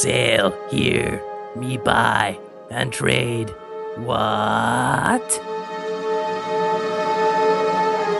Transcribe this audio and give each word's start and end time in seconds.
Sail 0.00 0.56
here, 0.70 1.22
me 1.54 1.76
buy 1.76 2.38
and 2.70 2.90
trade. 2.90 3.50
What? 3.96 5.30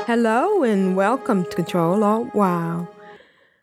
Hello 0.06 0.62
and 0.62 0.94
welcome 0.94 1.44
to 1.44 1.56
Control 1.56 2.04
Alt 2.04 2.34
Wow, 2.34 2.86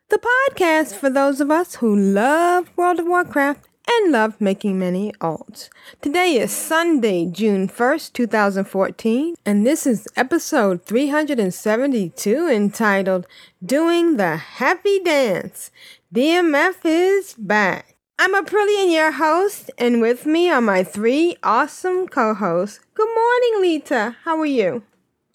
the 0.10 0.18
podcast 0.18 0.96
for 0.96 1.12
those 1.12 1.40
of 1.40 1.52
us 1.52 1.76
who 1.76 1.96
love 1.96 2.72
World 2.76 2.98
of 2.98 3.06
Warcraft 3.06 3.68
and 3.88 4.12
love 4.12 4.42
making 4.42 4.80
many 4.80 5.12
alts. 5.22 5.70
Today 6.02 6.40
is 6.40 6.52
Sunday, 6.52 7.28
June 7.28 7.68
1st, 7.68 8.14
2014, 8.14 9.36
and 9.46 9.64
this 9.64 9.86
is 9.86 10.08
episode 10.16 10.84
372 10.84 12.48
entitled 12.48 13.28
Doing 13.64 14.18
the 14.18 14.38
Happy 14.38 15.00
Dance. 15.04 15.70
DMF 16.12 16.78
is 16.84 17.36
back. 17.36 17.97
I'm 18.20 18.34
Aprillian, 18.34 18.92
your 18.92 19.12
host, 19.12 19.70
and 19.78 20.02
with 20.02 20.26
me 20.26 20.50
are 20.50 20.62
my 20.62 20.84
three 20.84 21.38
awesome 21.44 22.08
co 22.08 22.34
hosts. 22.34 22.80
Good 22.96 23.08
morning, 23.14 23.62
Leeta. 23.62 24.16
How 24.24 24.40
are 24.40 24.46
you? 24.46 24.84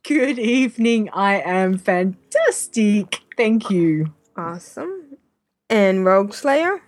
Good 0.03 0.39
evening. 0.39 1.09
I 1.12 1.41
am 1.41 1.79
fantastic. 1.79 3.20
Thank 3.37 3.70
you. 3.70 4.12
Awesome. 4.37 5.17
And 5.70 6.05
Rogue 6.05 6.33
Slayer? 6.34 6.83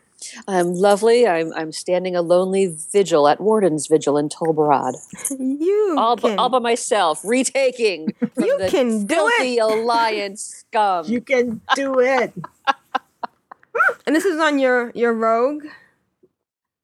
I'm 0.48 0.74
lovely. 0.74 1.28
I'm 1.28 1.52
I'm 1.52 1.70
standing 1.70 2.16
a 2.16 2.22
lonely 2.22 2.76
vigil 2.92 3.28
at 3.28 3.40
Warden's 3.40 3.86
Vigil 3.86 4.16
in 4.18 4.28
Tol 4.30 4.52
Barad, 4.54 4.94
You 5.38 5.94
all, 5.98 6.16
can, 6.16 6.36
by, 6.36 6.42
all 6.42 6.48
by 6.48 6.58
myself, 6.58 7.20
retaking 7.24 8.12
from 8.34 8.44
You 8.44 8.58
the 8.58 8.68
can 8.68 9.06
do 9.06 9.14
filthy 9.14 9.58
alliance 9.60 10.42
scum. 10.42 11.06
You 11.06 11.20
can 11.20 11.60
do 11.76 12.00
it. 12.00 12.32
and 14.06 14.16
this 14.16 14.24
is 14.24 14.40
on 14.40 14.58
your 14.58 14.90
your 14.94 15.12
Rogue. 15.12 15.64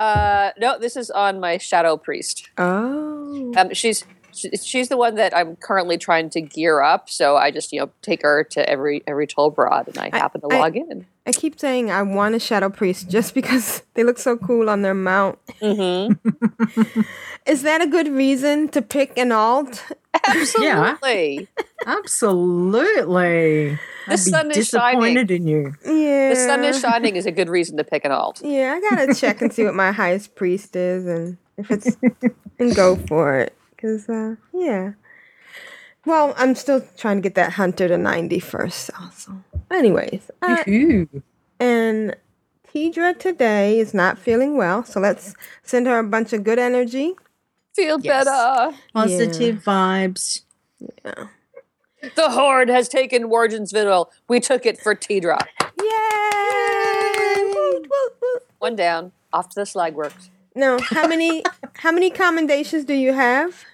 Uh, 0.00 0.50
no, 0.58 0.78
this 0.78 0.96
is 0.96 1.10
on 1.10 1.38
my 1.38 1.58
Shadow 1.58 1.96
Priest. 1.96 2.48
Oh, 2.58 3.52
Um, 3.56 3.72
she's 3.74 4.04
she's 4.32 4.88
the 4.88 4.96
one 4.96 5.16
that 5.16 5.36
I'm 5.36 5.56
currently 5.56 5.98
trying 5.98 6.30
to 6.30 6.40
gear 6.40 6.80
up. 6.80 7.10
So 7.10 7.36
I 7.36 7.50
just 7.50 7.70
you 7.72 7.80
know 7.80 7.90
take 8.00 8.22
her 8.22 8.42
to 8.44 8.68
every 8.68 9.02
every 9.06 9.26
Tol 9.26 9.52
Barad, 9.52 9.88
and 9.88 9.98
I 9.98 10.08
I- 10.12 10.18
happen 10.18 10.40
to 10.40 10.48
I- 10.50 10.58
log 10.58 10.76
in. 10.76 11.06
I 11.26 11.32
keep 11.32 11.60
saying 11.60 11.90
I 11.90 12.02
want 12.02 12.34
a 12.34 12.40
Shadow 12.40 12.70
Priest 12.70 13.08
just 13.10 13.34
because 13.34 13.82
they 13.94 14.02
look 14.02 14.18
so 14.18 14.36
cool 14.38 14.70
on 14.70 14.80
their 14.82 14.94
mount. 14.94 15.38
Mm-hmm. 15.60 17.00
Is 17.46 17.62
that 17.62 17.82
a 17.82 17.86
good 17.86 18.08
reason 18.08 18.68
to 18.70 18.80
pick 18.82 19.16
an 19.18 19.30
alt? 19.32 19.84
Absolutely. 20.27 21.48
Absolutely. 21.86 23.70
The 23.70 23.78
I'd 24.06 24.11
be 24.11 24.16
sun 24.16 24.50
is 24.50 24.69
shining. 24.69 25.16
in 25.16 25.47
you. 25.47 25.75
Yeah, 25.84 26.30
The 26.30 26.36
sun 26.36 26.64
is 26.64 26.80
shining 26.80 27.16
is 27.16 27.27
a 27.27 27.33
good 27.33 27.48
reason 27.48 27.77
to 27.77 27.84
pick 27.84 28.05
an 28.05 28.12
alt. 28.12 28.41
Yeah, 28.44 28.75
I 28.77 28.81
gotta 28.81 29.14
check 29.14 29.41
and 29.41 29.53
see 29.53 29.64
what 29.64 29.75
my 29.75 29.92
highest 29.92 30.34
priest 30.34 30.75
is, 30.77 31.06
and 31.06 31.38
if 31.56 31.70
it's 31.70 31.97
and 32.58 32.75
go 32.75 32.97
for 32.97 33.38
it. 33.38 33.56
Cause 33.81 34.08
uh, 34.08 34.36
yeah. 34.53 34.92
Well, 36.06 36.34
I'm 36.37 36.54
still 36.54 36.82
trying 36.97 37.19
to 37.19 37.22
get 37.22 37.34
that 37.34 37.53
hunter 37.53 37.87
to 37.87 37.99
90 37.99 38.41
first. 38.41 38.91
Also, 39.00 39.44
anyways, 39.70 40.31
uh, 40.43 40.65
and 41.60 42.16
Tedrah 42.72 43.19
today 43.19 43.78
is 43.78 43.93
not 43.93 44.19
feeling 44.19 44.56
well, 44.56 44.84
so 44.84 44.99
let's 45.00 45.34
send 45.62 45.87
her 45.87 45.99
a 45.99 46.04
bunch 46.04 46.32
of 46.32 46.43
good 46.43 46.59
energy. 46.59 47.15
Feel 47.75 47.98
Yes. 48.00 48.25
better. 48.25 48.76
Positive 48.92 49.62
vibes. 49.64 50.42
Yeah. 51.04 51.26
The 52.16 52.31
Horde 52.31 52.69
has 52.70 52.88
taken 52.88 53.28
Warden's 53.28 53.72
Vigil. 53.72 54.10
We 54.28 54.41
took 54.41 54.64
it 54.64 54.81
for 54.81 54.94
Tedrah. 54.94 55.47
Yay! 55.78 57.44
Woot, 57.44 57.82
woot, 57.82 58.12
woot. 58.22 58.42
One 58.58 58.76
down. 58.76 59.12
Off 59.32 59.48
to 59.50 59.54
the 59.60 59.66
slag 59.66 59.94
works. 59.94 60.31
Now, 60.54 60.78
how 60.81 61.06
many 61.06 61.42
how 61.75 61.92
many 61.92 62.10
commendations 62.10 62.84
do 62.84 62.94
you 62.94 63.12
have? 63.12 63.64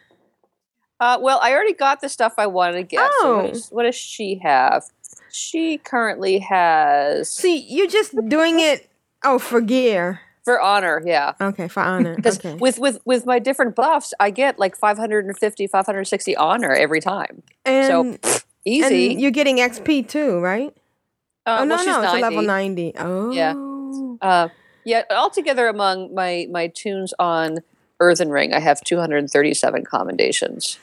Uh, 0.98 1.18
well, 1.20 1.38
I 1.42 1.52
already 1.52 1.74
got 1.74 2.00
the 2.00 2.08
stuff 2.08 2.34
I 2.38 2.46
wanted 2.46 2.76
to 2.78 2.82
get. 2.82 3.10
So 3.20 3.36
what, 3.42 3.54
Oh. 3.54 3.60
what 3.70 3.82
does 3.84 3.94
she 3.94 4.36
have? 4.42 4.84
She 5.30 5.78
currently 5.78 6.38
has 6.40 7.30
See, 7.30 7.58
you're 7.58 7.86
just 7.86 8.14
doing 8.28 8.60
it. 8.60 8.88
Oh, 9.22 9.38
for 9.38 9.60
gear. 9.60 10.20
For 10.46 10.60
honor, 10.60 11.02
yeah. 11.04 11.32
Okay, 11.40 11.66
for 11.66 11.80
honor. 11.82 12.14
Because 12.22 12.38
Okay. 12.38 12.54
with, 12.54 12.78
with 12.78 13.00
with 13.04 13.26
my 13.26 13.38
different 13.40 13.74
buffs, 13.74 14.14
I 14.20 14.30
get 14.30 14.58
like 14.60 14.76
550, 14.76 15.66
560 15.66 16.36
honor 16.36 16.72
every 16.72 17.00
time. 17.00 17.42
and, 17.64 18.20
so 18.22 18.40
easy. 18.64 19.10
and 19.10 19.20
you're 19.20 19.32
getting 19.32 19.56
XP 19.58 20.08
too, 20.08 20.38
right? 20.38 20.72
uh, 21.46 21.58
oh 21.60 21.64
no, 21.64 21.74
well, 21.74 21.84
no, 21.84 22.02
it's 22.02 22.12
a 22.14 22.18
level 22.18 22.42
90. 22.42 22.46
ninety. 22.46 22.92
Oh, 22.96 23.32
Yeah. 23.32 23.54
Uh, 24.22 24.48
yeah, 24.84 25.02
altogether 25.10 25.66
among 25.66 26.14
my 26.14 26.46
my 26.48 26.68
tunes 26.68 27.12
on 27.18 27.58
Earthen 27.98 28.30
Ring, 28.30 28.54
I 28.54 28.60
have 28.60 28.80
237 28.84 29.84
commendations. 29.84 30.78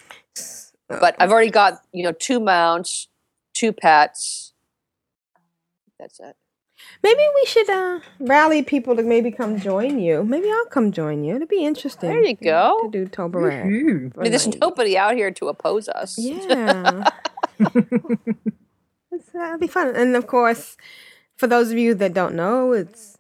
But 0.90 1.16
I've 1.20 1.32
already 1.32 1.52
got, 1.52 1.82
you 1.94 2.04
know, 2.04 2.12
two 2.12 2.40
mounts, 2.42 3.08
two 3.54 3.72
pets. 3.72 4.52
That's 5.98 6.20
it. 6.20 6.36
Maybe 7.04 7.22
we 7.36 7.46
should 7.46 7.70
uh, 7.70 8.00
rally 8.20 8.64
people 8.64 8.96
to 8.96 9.04
maybe 9.04 9.30
come 9.30 9.60
join 9.60 10.00
you. 10.00 10.24
Maybe 10.24 10.50
I'll 10.50 10.66
come 10.68 10.92
join 10.94 11.26
you. 11.26 11.36
It'd 11.36 11.50
be 11.50 11.66
interesting. 11.66 12.10
There 12.10 12.24
you 12.24 12.36
to- 12.38 12.44
go. 12.46 12.80
To 12.84 12.90
do 12.90 13.08
Tol 13.08 13.30
Barad. 13.30 13.66
Woohoo. 13.66 14.18
I 14.18 14.22
mean, 14.22 14.32
there's 14.32 14.48
nobody 14.48 14.98
out 14.98 15.16
here 15.16 15.30
to 15.32 15.50
oppose 15.50 15.90
us. 15.90 16.18
Yeah. 16.18 17.10
it's, 17.60 19.28
that'd 19.34 19.60
be 19.60 19.68
fun. 19.68 19.96
And 19.96 20.16
of 20.16 20.28
course, 20.28 20.78
for 21.36 21.48
those 21.48 21.72
of 21.72 21.78
you 21.78 21.94
that 21.96 22.14
don't 22.14 22.36
know, 22.36 22.72
it's 22.72 23.18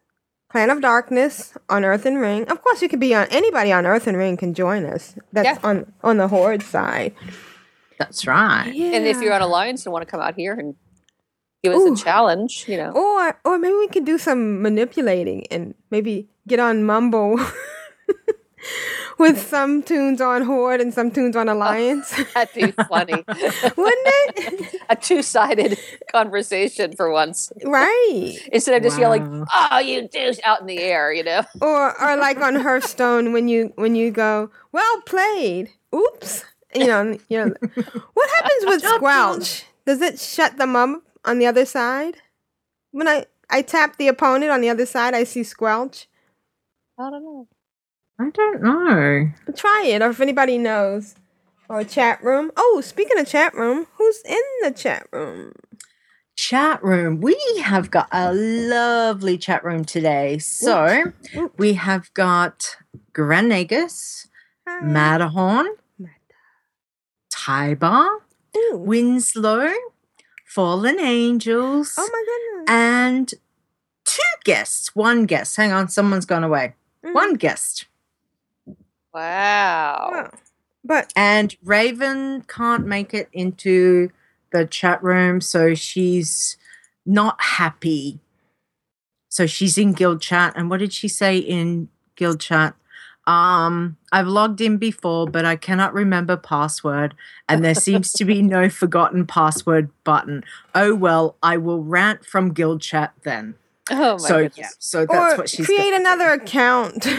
Clan 0.49 0.69
of 0.69 0.81
Darkness 0.81 1.57
on 1.69 1.83
Earthen 1.83 2.15
Ring. 2.17 2.49
Of 2.49 2.61
course, 2.63 2.81
you 2.81 2.87
could 2.87 2.99
be 3.01 3.13
on 3.13 3.27
anybody 3.31 3.71
on 3.71 3.85
Earthen 3.85 4.15
Ring 4.15 4.37
can 4.37 4.53
join 4.53 4.85
us. 4.85 5.15
That's 5.31 5.45
Yeah. 5.45 5.67
on 5.69 5.91
on 6.03 6.17
the 6.17 6.27
Horde 6.29 6.63
side. 6.63 7.13
That's 7.99 8.25
right. 8.25 8.71
Yeah. 8.73 8.93
And 8.95 9.05
if 9.05 9.21
you're 9.21 9.33
on 9.33 9.41
Alliance 9.41 9.85
and 9.85 9.93
want 9.93 10.05
to 10.05 10.09
come 10.11 10.19
out 10.21 10.35
here 10.35 10.53
and 10.53 10.75
give 11.63 11.73
us 11.73 11.81
Ooh. 11.81 11.93
a 11.93 11.95
challenge, 11.95 12.65
you 12.67 12.77
know. 12.77 12.91
or 12.91 13.39
or 13.45 13.57
maybe 13.57 13.75
we 13.75 13.87
could 13.87 14.05
do 14.05 14.17
some 14.17 14.61
manipulating 14.61 15.47
and 15.51 15.73
maybe 15.91 16.27
get 16.47 16.59
on 16.59 16.83
Mumble 16.83 17.39
with 19.17 19.39
some 19.47 19.83
tunes 19.83 20.19
on 20.21 20.41
Horde 20.43 20.81
and 20.81 20.93
some 20.93 21.11
tunes 21.11 21.35
on 21.35 21.47
Alliance. 21.55 22.13
That'd 22.33 22.53
be 22.53 22.71
funny. 22.83 23.13
Wouldn't 23.27 24.07
it? 24.07 24.81
a 24.89 24.95
two-sided 24.95 25.79
conversation 26.11 26.93
for 26.95 27.11
once. 27.11 27.51
right. 27.63 28.37
Instead 28.51 28.75
of 28.77 28.83
just 28.83 28.99
yelling, 28.99 29.41
Wow. 29.41 29.67
"Oh, 29.71 29.79
you 29.79 30.07
douche!" 30.07 30.39
out 30.43 30.61
in 30.61 30.67
the 30.67 30.79
air, 30.79 31.13
you 31.13 31.23
know. 31.23 31.43
or 31.61 31.99
or 32.01 32.15
like 32.17 32.37
on 32.41 32.55
Hearthstone 32.55 33.31
when 33.33 33.47
you 33.47 33.71
when 33.75 33.95
you 33.95 34.11
go 34.11 34.49
well 34.71 35.01
played. 35.01 35.69
Oops, 35.95 36.43
you 36.75 36.87
know 36.87 37.17
you 37.29 37.37
know 37.45 37.53
what 38.13 38.29
happens 38.37 38.65
with 38.65 38.81
Squelch? 38.83 39.63
Does 39.85 40.01
it 40.01 40.19
shut 40.19 40.57
them 40.57 40.75
up 40.75 41.01
on 41.25 41.39
the 41.39 41.45
other 41.47 41.65
side? 41.65 42.17
When 42.91 43.07
I 43.07 43.25
I 43.49 43.61
tap 43.61 43.97
the 43.97 44.07
opponent 44.07 44.51
on 44.51 44.61
the 44.61 44.69
other 44.69 44.85
side, 44.85 45.13
I 45.13 45.23
see 45.23 45.43
Squelch. 45.43 46.07
I 46.99 47.09
don't 47.09 47.23
know. 47.23 47.47
I 48.19 48.29
don't 48.29 48.61
know. 48.61 49.29
But 49.45 49.57
try 49.57 49.83
it, 49.87 50.01
or 50.01 50.09
if 50.09 50.21
anybody 50.21 50.57
knows, 50.57 51.15
or 51.69 51.83
chat 51.83 52.23
room. 52.23 52.51
Oh, 52.55 52.81
speaking 52.83 53.19
of 53.19 53.27
chat 53.27 53.53
room, 53.55 53.87
who's 53.95 54.21
in 54.27 54.41
the 54.63 54.71
chat 54.71 55.07
room? 55.11 55.53
Chat 56.35 56.83
room. 56.83 57.21
We 57.21 57.37
have 57.63 57.91
got 57.91 58.07
a 58.11 58.33
lovely 58.33 59.37
chat 59.37 59.63
room 59.63 59.85
today. 59.85 60.39
So 60.39 61.13
Whoop. 61.35 61.53
we 61.57 61.73
have 61.73 62.13
got 62.13 62.77
Grand 63.13 63.51
Nagus, 63.51 64.27
Hi. 64.67 64.83
Matahorn, 64.83 65.67
Tybar, 67.31 68.19
Ooh. 68.57 68.77
Winslow, 68.77 69.71
Fallen 70.53 70.99
Angels, 70.99 71.95
Oh 71.97 72.07
my 72.11 72.23
goodness. 72.27 72.65
and 72.69 73.33
two 74.05 74.21
guests. 74.43 74.95
One 74.95 75.25
guest. 75.25 75.55
Hang 75.57 75.71
on, 75.71 75.89
someone's 75.89 76.25
gone 76.27 76.43
away. 76.43 76.75
Mhm. 77.03 77.13
One 77.15 77.33
guest. 77.33 77.87
Wow. 79.13 80.09
Wow. 80.11 80.31
But 80.83 81.11
And 81.15 81.55
Raven 81.63 82.43
can't 82.47 82.85
make 82.85 83.13
it 83.15 83.29
into 83.33 84.11
the 84.51 84.65
chat 84.65 85.01
room, 85.03 85.41
so 85.41 85.73
she's 85.73 86.55
not 87.05 87.41
happy. 87.41 88.19
So 89.29 89.47
she's 89.47 89.77
in 89.79 89.93
guild 89.93 90.21
chat. 90.21 90.53
And 90.55 90.69
what 90.69 90.81
did 90.81 90.93
she 90.93 91.07
say 91.07 91.37
in 91.37 91.89
guild 92.15 92.39
chat? 92.39 92.75
Um, 93.25 93.95
I've 94.11 94.27
logged 94.27 94.59
in 94.59 94.77
before, 94.77 95.27
but 95.27 95.45
I 95.45 95.55
cannot 95.55 95.93
remember 95.93 96.35
password, 96.35 97.15
and 97.47 97.63
there 97.63 97.73
seems 97.75 98.11
to 98.13 98.25
be 98.25 98.41
no 98.41 98.69
forgotten 98.81 99.25
password 99.25 99.89
button. 100.03 100.43
Oh 100.75 100.93
well, 100.93 101.37
I 101.41 101.57
will 101.57 101.81
rant 101.83 102.25
from 102.25 102.51
guild 102.53 102.81
chat 102.81 103.13
then. 103.23 103.55
Oh 103.89 104.13
my 104.13 104.17
so 104.17 104.35
goodness. 104.43 104.57
yeah, 104.57 104.67
so 104.79 105.05
that's 105.05 105.33
or 105.35 105.37
what 105.37 105.49
she's 105.49 105.65
create 105.65 105.91
got. 105.91 105.99
another 106.01 106.29
account. 106.31 107.07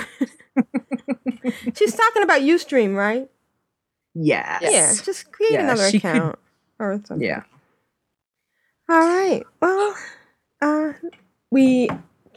She's 1.77 1.95
talking 1.95 2.23
about 2.23 2.41
UStream, 2.43 2.95
right? 2.97 3.29
Yes. 4.15 4.63
Yeah, 4.63 4.95
just 5.05 5.31
create 5.33 5.53
Yeah, 5.53 5.65
another 5.65 5.91
she 5.91 6.01
could- 6.01 6.11
account 6.17 6.39
or 6.79 7.01
something. 7.05 7.27
Yeah. 7.27 7.43
All 8.89 8.99
right. 9.01 9.43
Well, 9.61 9.95
uh, 10.63 10.93
we 11.51 11.89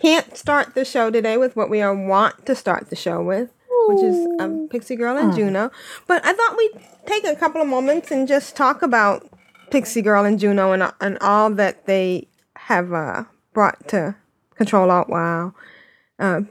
can't 0.01 0.35
start 0.35 0.73
the 0.75 0.83
show 0.85 1.09
today 1.11 1.37
with 1.37 1.55
what 1.55 1.69
we 1.69 1.79
want 1.81 2.45
to 2.47 2.55
start 2.55 2.89
the 2.89 2.95
show 2.95 3.21
with, 3.21 3.49
which 3.87 4.03
is 4.03 4.27
um, 4.39 4.67
Pixie 4.69 4.95
Girl 4.95 5.17
and 5.17 5.35
Juno. 5.35 5.71
But 6.07 6.25
I 6.25 6.33
thought 6.33 6.57
we'd 6.57 6.81
take 7.05 7.23
a 7.25 7.35
couple 7.35 7.61
of 7.61 7.67
moments 7.67 8.11
and 8.11 8.27
just 8.27 8.55
talk 8.55 8.81
about 8.81 9.27
Pixie 9.71 10.01
Girl 10.01 10.25
and 10.25 10.39
Juno 10.39 10.71
and, 10.71 10.91
and 11.01 11.17
all 11.19 11.49
that 11.51 11.85
they 11.85 12.27
have 12.55 12.93
uh, 12.93 13.23
brought 13.53 13.87
to 13.89 14.15
Control 14.55 14.91
Alt 14.91 15.09
Wow. 15.09 15.53
Uh, 16.19 16.41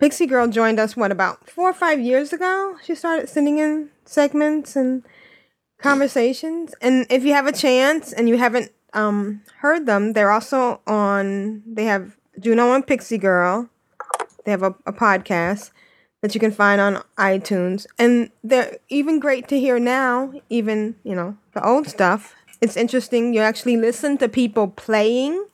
Pixie 0.00 0.26
Girl 0.26 0.48
joined 0.48 0.78
us, 0.78 0.96
what, 0.96 1.12
about 1.12 1.48
four 1.48 1.70
or 1.70 1.74
five 1.74 2.00
years 2.00 2.32
ago? 2.32 2.76
She 2.82 2.94
started 2.94 3.28
sending 3.28 3.58
in 3.58 3.90
segments 4.04 4.76
and 4.76 5.02
conversations. 5.78 6.74
And 6.80 7.06
if 7.10 7.24
you 7.24 7.32
have 7.32 7.46
a 7.46 7.52
chance 7.52 8.12
and 8.12 8.28
you 8.28 8.36
haven't 8.36 8.72
um, 8.92 9.42
heard 9.60 9.86
them, 9.86 10.12
they're 10.12 10.30
also 10.30 10.80
on, 10.86 11.62
they 11.66 11.84
have 11.84 12.16
Juno 12.38 12.72
and 12.72 12.86
Pixie 12.86 13.18
Girl. 13.18 13.68
They 14.44 14.50
have 14.50 14.62
a, 14.62 14.74
a 14.84 14.92
podcast 14.92 15.70
that 16.24 16.34
you 16.34 16.40
can 16.40 16.52
find 16.52 16.80
on 16.80 17.04
iTunes. 17.18 17.86
And 17.98 18.30
they're 18.42 18.78
even 18.88 19.20
great 19.20 19.46
to 19.48 19.60
hear 19.60 19.78
now, 19.78 20.32
even, 20.48 20.96
you 21.04 21.14
know, 21.14 21.36
the 21.52 21.62
old 21.62 21.86
stuff. 21.86 22.34
It's 22.62 22.78
interesting. 22.78 23.34
You 23.34 23.42
actually 23.42 23.76
listen 23.76 24.16
to 24.16 24.26
people 24.26 24.68
playing 24.68 25.44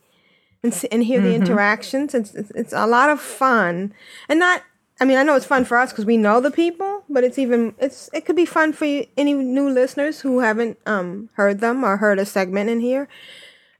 and, 0.62 0.72
and 0.92 1.02
hear 1.02 1.20
the 1.20 1.34
interactions. 1.34 2.14
It's, 2.14 2.36
it's, 2.36 2.52
it's 2.52 2.72
a 2.72 2.86
lot 2.86 3.10
of 3.10 3.20
fun. 3.20 3.92
And 4.28 4.38
not, 4.38 4.62
I 5.00 5.06
mean, 5.06 5.18
I 5.18 5.24
know 5.24 5.34
it's 5.34 5.44
fun 5.44 5.64
for 5.64 5.76
us 5.76 5.90
because 5.90 6.04
we 6.04 6.16
know 6.16 6.40
the 6.40 6.52
people, 6.52 7.02
but 7.08 7.24
it's 7.24 7.36
even, 7.36 7.74
it's, 7.80 8.08
it 8.12 8.24
could 8.24 8.36
be 8.36 8.46
fun 8.46 8.72
for 8.72 8.84
you, 8.84 9.08
any 9.16 9.32
new 9.32 9.68
listeners 9.68 10.20
who 10.20 10.38
haven't 10.38 10.78
um, 10.86 11.30
heard 11.32 11.58
them 11.58 11.82
or 11.82 11.96
heard 11.96 12.20
a 12.20 12.24
segment 12.24 12.70
in 12.70 12.78
here. 12.78 13.08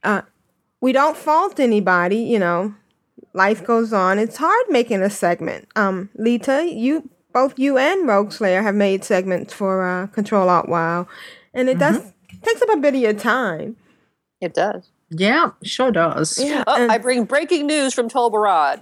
Uh, 0.03 0.23
we 0.81 0.91
don't 0.91 1.15
fault 1.15 1.57
anybody, 1.57 2.17
you 2.17 2.37
know, 2.39 2.75
life 3.33 3.65
goes 3.65 3.93
on. 3.93 4.19
It's 4.19 4.37
hard 4.37 4.65
making 4.69 5.01
a 5.01 5.09
segment. 5.09 5.67
Um, 5.75 6.09
Leeta, 6.17 6.63
you, 6.63 7.09
both 7.33 7.57
you 7.57 7.77
and 7.77 8.07
Rogue 8.07 8.31
Slayer 8.31 8.61
have 8.61 8.75
made 8.75 9.03
segments 9.03 9.53
for 9.53 9.87
uh, 9.87 10.07
Control 10.07 10.49
Alt 10.49 10.69
Wow. 10.69 11.07
And 11.53 11.69
it 11.69 11.79
does, 11.79 12.13
takes 12.43 12.61
up 12.61 12.69
a 12.69 12.77
bit 12.77 12.95
of 12.95 13.01
your 13.01 13.13
time. 13.13 13.75
It 14.39 14.53
does. 14.53 14.89
Yeah, 15.09 15.51
sure 15.63 15.91
does. 15.91 16.39
Yeah. 16.41 16.63
Oh, 16.67 16.83
and- 16.83 16.91
I 16.91 16.97
bring 16.97 17.25
breaking 17.25 17.67
news 17.67 17.93
from 17.93 18.09
Tol 18.09 18.31
Barad. 18.31 18.81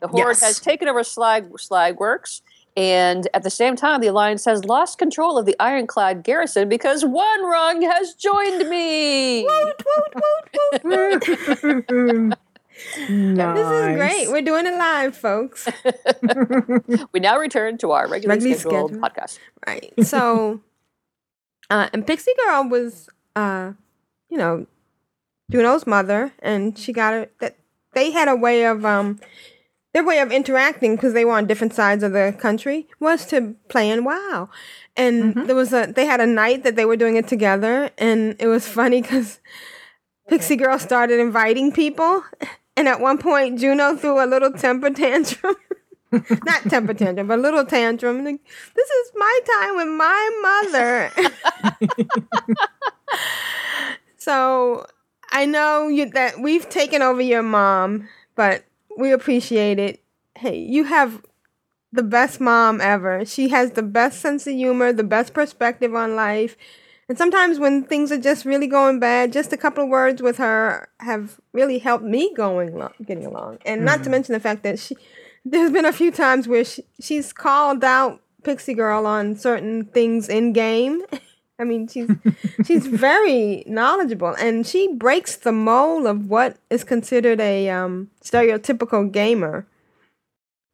The 0.00 0.08
Horde 0.08 0.28
Yes. 0.28 0.42
has 0.42 0.60
taken 0.60 0.88
over 0.88 1.02
Slag 1.02 1.50
Slagworks, 1.54 2.40
and 2.76 3.26
at 3.34 3.42
the 3.42 3.50
same 3.50 3.74
time, 3.74 4.00
the 4.00 4.06
Alliance 4.06 4.44
has 4.44 4.64
lost 4.64 4.96
control 4.96 5.36
of 5.36 5.44
the 5.44 5.56
Ironclad 5.58 6.22
garrison 6.22 6.68
because 6.68 7.04
one 7.04 7.42
rung 7.42 7.82
has 7.82 8.14
joined 8.14 8.68
me. 8.68 9.42
nice. 13.08 13.56
This 13.56 13.70
is 13.70 13.96
great. 13.96 14.28
We're 14.28 14.42
doing 14.42 14.66
it 14.66 14.76
live, 14.76 15.16
folks. 15.16 15.68
We 17.12 17.20
now 17.20 17.38
return 17.38 17.78
to 17.78 17.92
our 17.92 18.08
regularly 18.08 18.52
Regularly 18.52 18.58
scheduled 18.58 18.90
scheduled. 18.92 19.02
podcast. 19.02 19.38
Right. 19.66 19.92
So, 20.02 20.60
uh, 21.70 21.88
and 21.92 22.06
Pixie 22.06 22.32
Girl 22.44 22.68
was, 22.68 23.08
uh, 23.36 23.72
you 24.30 24.38
know, 24.38 24.66
Juno's 25.50 25.86
mother, 25.86 26.32
and 26.40 26.78
she 26.78 26.92
got 26.92 27.14
it. 27.14 27.32
That 27.40 27.56
they 27.94 28.10
had 28.10 28.28
a 28.28 28.36
way 28.36 28.64
of, 28.66 28.84
um, 28.84 29.18
their 29.94 30.04
way 30.04 30.18
of 30.20 30.30
interacting 30.30 30.94
because 30.96 31.14
they 31.14 31.24
were 31.24 31.32
on 31.32 31.46
different 31.46 31.72
sides 31.74 32.02
of 32.02 32.12
the 32.12 32.36
country 32.38 32.86
was 33.00 33.24
to 33.26 33.56
play 33.68 33.90
in 33.90 34.04
WoW, 34.04 34.50
and 34.96 35.34
there 35.48 35.56
was 35.56 35.72
a 35.72 35.86
they 35.94 36.04
had 36.04 36.20
a 36.20 36.26
night 36.26 36.62
that 36.64 36.76
they 36.76 36.84
were 36.84 36.96
doing 36.96 37.16
it 37.16 37.26
together, 37.26 37.90
and 37.96 38.36
it 38.38 38.46
was 38.46 38.68
funny 38.68 39.00
because 39.00 39.40
Pixie 40.28 40.56
Girl 40.56 40.78
started 40.78 41.18
inviting 41.18 41.72
people, 41.72 42.22
and 42.78 42.86
at 42.86 43.00
one 43.00 43.18
point 43.18 43.58
Juno 43.58 43.96
threw 43.96 44.22
a 44.22 44.26
little 44.26 44.52
temper 44.52 44.90
tantrum. 44.90 45.56
Not 46.12 46.62
temper 46.70 46.94
tantrum, 46.94 47.26
but 47.26 47.40
a 47.40 47.42
little 47.42 47.64
tantrum. 47.64 48.24
Like, 48.24 48.40
this 48.74 48.88
is 48.88 49.12
my 49.16 49.40
time 49.58 49.76
with 49.76 49.88
my 49.88 50.70
mother. 50.72 51.10
so 54.16 54.86
I 55.30 55.44
know 55.44 55.88
you, 55.88 56.08
that 56.10 56.38
we've 56.38 56.68
taken 56.68 57.02
over 57.02 57.20
your 57.20 57.42
mom, 57.42 58.08
but 58.36 58.64
we 58.96 59.10
appreciate 59.10 59.80
it. 59.80 60.00
Hey, 60.36 60.60
you 60.60 60.84
have 60.84 61.20
the 61.92 62.04
best 62.04 62.40
mom 62.40 62.80
ever. 62.80 63.24
She 63.24 63.48
has 63.48 63.72
the 63.72 63.82
best 63.82 64.20
sense 64.20 64.46
of 64.46 64.54
humor, 64.54 64.92
the 64.92 65.02
best 65.02 65.34
perspective 65.34 65.96
on 65.96 66.14
life. 66.14 66.56
And 67.08 67.16
sometimes 67.16 67.58
when 67.58 67.84
things 67.84 68.12
are 68.12 68.18
just 68.18 68.44
really 68.44 68.66
going 68.66 69.00
bad, 69.00 69.32
just 69.32 69.52
a 69.52 69.56
couple 69.56 69.84
of 69.84 69.88
words 69.88 70.20
with 70.20 70.36
her 70.36 70.88
have 71.00 71.40
really 71.52 71.78
helped 71.78 72.04
me 72.04 72.32
going 72.34 72.76
lo- 72.76 72.92
getting 73.04 73.24
along. 73.24 73.58
And 73.64 73.84
not 73.84 74.04
to 74.04 74.10
mention 74.10 74.34
the 74.34 74.40
fact 74.40 74.62
that 74.62 74.78
she 74.78 74.96
there's 75.44 75.70
been 75.70 75.86
a 75.86 75.92
few 75.92 76.10
times 76.10 76.46
where 76.46 76.64
she, 76.64 76.84
she's 77.00 77.32
called 77.32 77.82
out 77.82 78.20
Pixie 78.42 78.74
Girl 78.74 79.06
on 79.06 79.36
certain 79.36 79.84
things 79.86 80.28
in 80.28 80.52
game. 80.52 81.02
I 81.58 81.64
mean, 81.64 81.88
she's 81.88 82.10
she's 82.66 82.86
very 82.86 83.64
knowledgeable, 83.66 84.34
and 84.38 84.66
she 84.66 84.92
breaks 84.94 85.36
the 85.36 85.52
mold 85.52 86.06
of 86.06 86.28
what 86.28 86.58
is 86.70 86.84
considered 86.84 87.40
a 87.40 87.70
um, 87.70 88.10
stereotypical 88.22 89.10
gamer. 89.10 89.66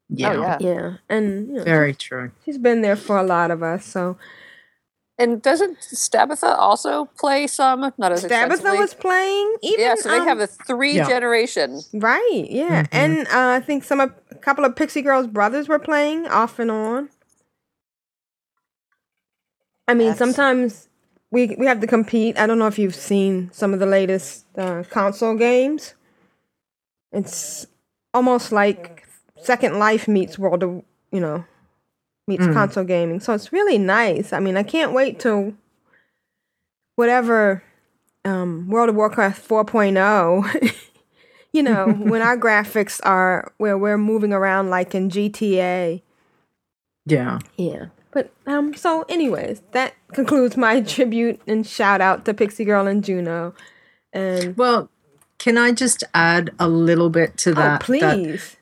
Yeah, 0.09 0.33
Oh 0.33 0.41
yeah. 0.43 0.59
Yeah, 0.61 0.97
and 1.09 1.49
you 1.49 1.55
know, 1.55 1.65
very 1.65 1.95
true. 1.95 2.33
she's 2.45 2.59
been 2.59 2.83
there 2.83 2.97
for 2.97 3.17
a 3.17 3.23
lot 3.23 3.51
of 3.51 3.63
us. 3.63 3.85
So 3.85 4.19
And 5.17 5.41
doesn't 5.41 5.79
Stabitha 5.81 6.57
also 6.59 7.05
play 7.17 7.47
some? 7.47 7.93
Not 7.99 8.11
as 8.13 8.23
Tabitha 8.23 8.47
extensively? 8.55 8.79
was 8.79 8.95
playing. 8.95 9.57
Even, 9.63 9.81
yeah, 9.81 9.95
so 9.95 10.09
they 10.09 10.19
um, 10.19 10.27
have 10.27 10.41
a 10.41 10.49
three 10.49 10.97
Yeah. 10.97 11.07
generation. 11.09 11.81
right. 11.93 12.47
Yeah, 12.51 12.87
and 12.91 13.27
uh, 13.29 13.55
I 13.57 13.61
think 13.61 13.85
some 13.85 14.01
a 14.01 14.09
couple 14.41 14.65
of 14.65 14.75
Pixie 14.75 15.03
Girl's 15.03 15.29
brothers 15.29 15.69
were 15.69 15.79
playing 15.79 16.27
off 16.27 16.59
and 16.59 16.71
on. 16.71 17.11
I 19.87 19.95
mean, 19.95 20.09
That's- 20.09 20.19
sometimes 20.19 20.89
we 21.31 21.55
we 21.59 21.67
have 21.67 21.81
to 21.81 21.87
compete. 21.87 22.39
I 22.39 22.47
don't 22.47 22.59
know 22.59 22.67
if 22.67 22.79
you've 22.79 22.95
seen 22.95 23.51
some 23.53 23.73
of 23.73 23.81
the 23.81 23.87
latest 23.87 24.47
uh, 24.59 24.83
console 24.91 25.37
games. 25.37 25.95
It's 27.13 27.67
almost 28.13 28.51
like 28.51 29.07
Second 29.41 29.79
Life 29.79 30.09
meets 30.09 30.39
World 30.39 30.63
of 30.63 30.83
you 31.13 31.21
know 31.21 31.45
meets 32.27 32.47
Mm. 32.47 32.55
console 32.55 32.85
gaming. 32.85 33.21
So 33.21 33.33
it's 33.35 33.53
really 33.53 33.79
nice. 33.79 34.33
I 34.33 34.41
mean, 34.41 34.57
I 34.57 34.63
can't 34.63 34.93
wait 34.93 35.19
till 35.21 35.55
whatever 36.97 37.63
um, 38.25 38.69
World 38.69 38.89
of 38.89 38.95
Warcraft 38.95 39.47
4.0. 39.47 40.75
you 41.53 41.63
know, 41.63 41.89
when 41.99 42.23
our 42.23 42.37
graphics 42.39 43.01
are 43.05 43.53
where 43.59 43.77
we're 43.77 43.99
moving 43.99 44.33
around 44.33 44.71
like 44.71 44.95
in 44.95 45.11
GTA. 45.11 46.03
Yeah. 47.07 47.39
Yeah. 47.57 47.87
But 48.13 48.33
um 48.47 48.75
so 48.75 49.05
anyways, 49.09 49.61
that 49.73 49.93
concludes 50.13 50.57
my 50.57 50.81
tribute 50.95 51.41
and 51.47 51.67
shout 51.67 52.01
out 52.01 52.25
to 52.25 52.33
Pixie 52.35 52.65
Girl 52.65 52.87
and 52.87 53.05
Juno. 53.05 53.55
And 54.13 54.57
Well, 54.57 54.89
can 55.39 55.59
I 55.59 55.73
just 55.73 56.05
add 56.15 56.53
a 56.61 56.69
little 56.69 57.11
bit 57.11 57.37
to 57.39 57.51
oh 57.51 57.55
that? 57.55 57.81
that, 57.81 57.81
please. 57.83 58.57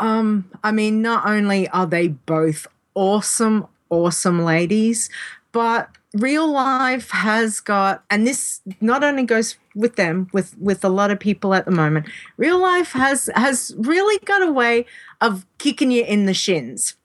um, 0.00 0.50
I 0.64 0.72
mean, 0.72 1.00
not 1.00 1.26
only 1.26 1.68
are 1.68 1.86
they 1.86 2.08
both 2.08 2.66
awesome, 2.98 3.64
awesome 3.90 4.44
ladies, 4.44 5.08
but 5.52 5.88
real 6.14 6.50
life 6.50 7.10
has 7.10 7.60
got, 7.60 8.02
and 8.10 8.26
this 8.26 8.60
not 8.80 9.04
only 9.04 9.22
goes 9.22 9.56
with 9.76 9.94
them, 9.94 10.28
with 10.32 10.58
with 10.58 10.84
a 10.84 10.88
lot 10.88 11.12
of 11.12 11.20
people 11.20 11.54
at 11.54 11.64
the 11.64 11.70
moment. 11.70 12.06
Real 12.36 12.60
life 12.60 12.92
has 12.92 13.30
has 13.36 13.72
really 13.78 14.18
got 14.24 14.42
a 14.42 14.50
way 14.50 14.84
of 15.20 15.46
kicking 15.58 15.92
you 15.92 16.04
in 16.04 16.26
the 16.26 16.34
shins. 16.34 16.96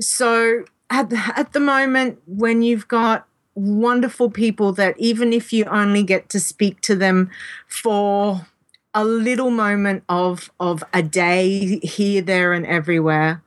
So 0.00 0.64
at 0.90 1.10
the, 1.10 1.32
at 1.36 1.52
the 1.52 1.60
moment, 1.60 2.20
when 2.26 2.62
you've 2.62 2.86
got 2.86 3.26
wonderful 3.56 4.30
people 4.30 4.72
that 4.72 4.94
even 4.98 5.32
if 5.32 5.52
you 5.52 5.64
only 5.64 6.04
get 6.04 6.28
to 6.28 6.38
speak 6.40 6.80
to 6.82 6.94
them 6.94 7.30
for 7.66 8.46
a 8.94 9.04
little 9.04 9.50
moment 9.50 10.04
of 10.08 10.52
of 10.60 10.84
a 10.94 11.02
day 11.02 11.80
here 11.82 12.22
there 12.22 12.52
and 12.52 12.64
everywhere 12.64 13.42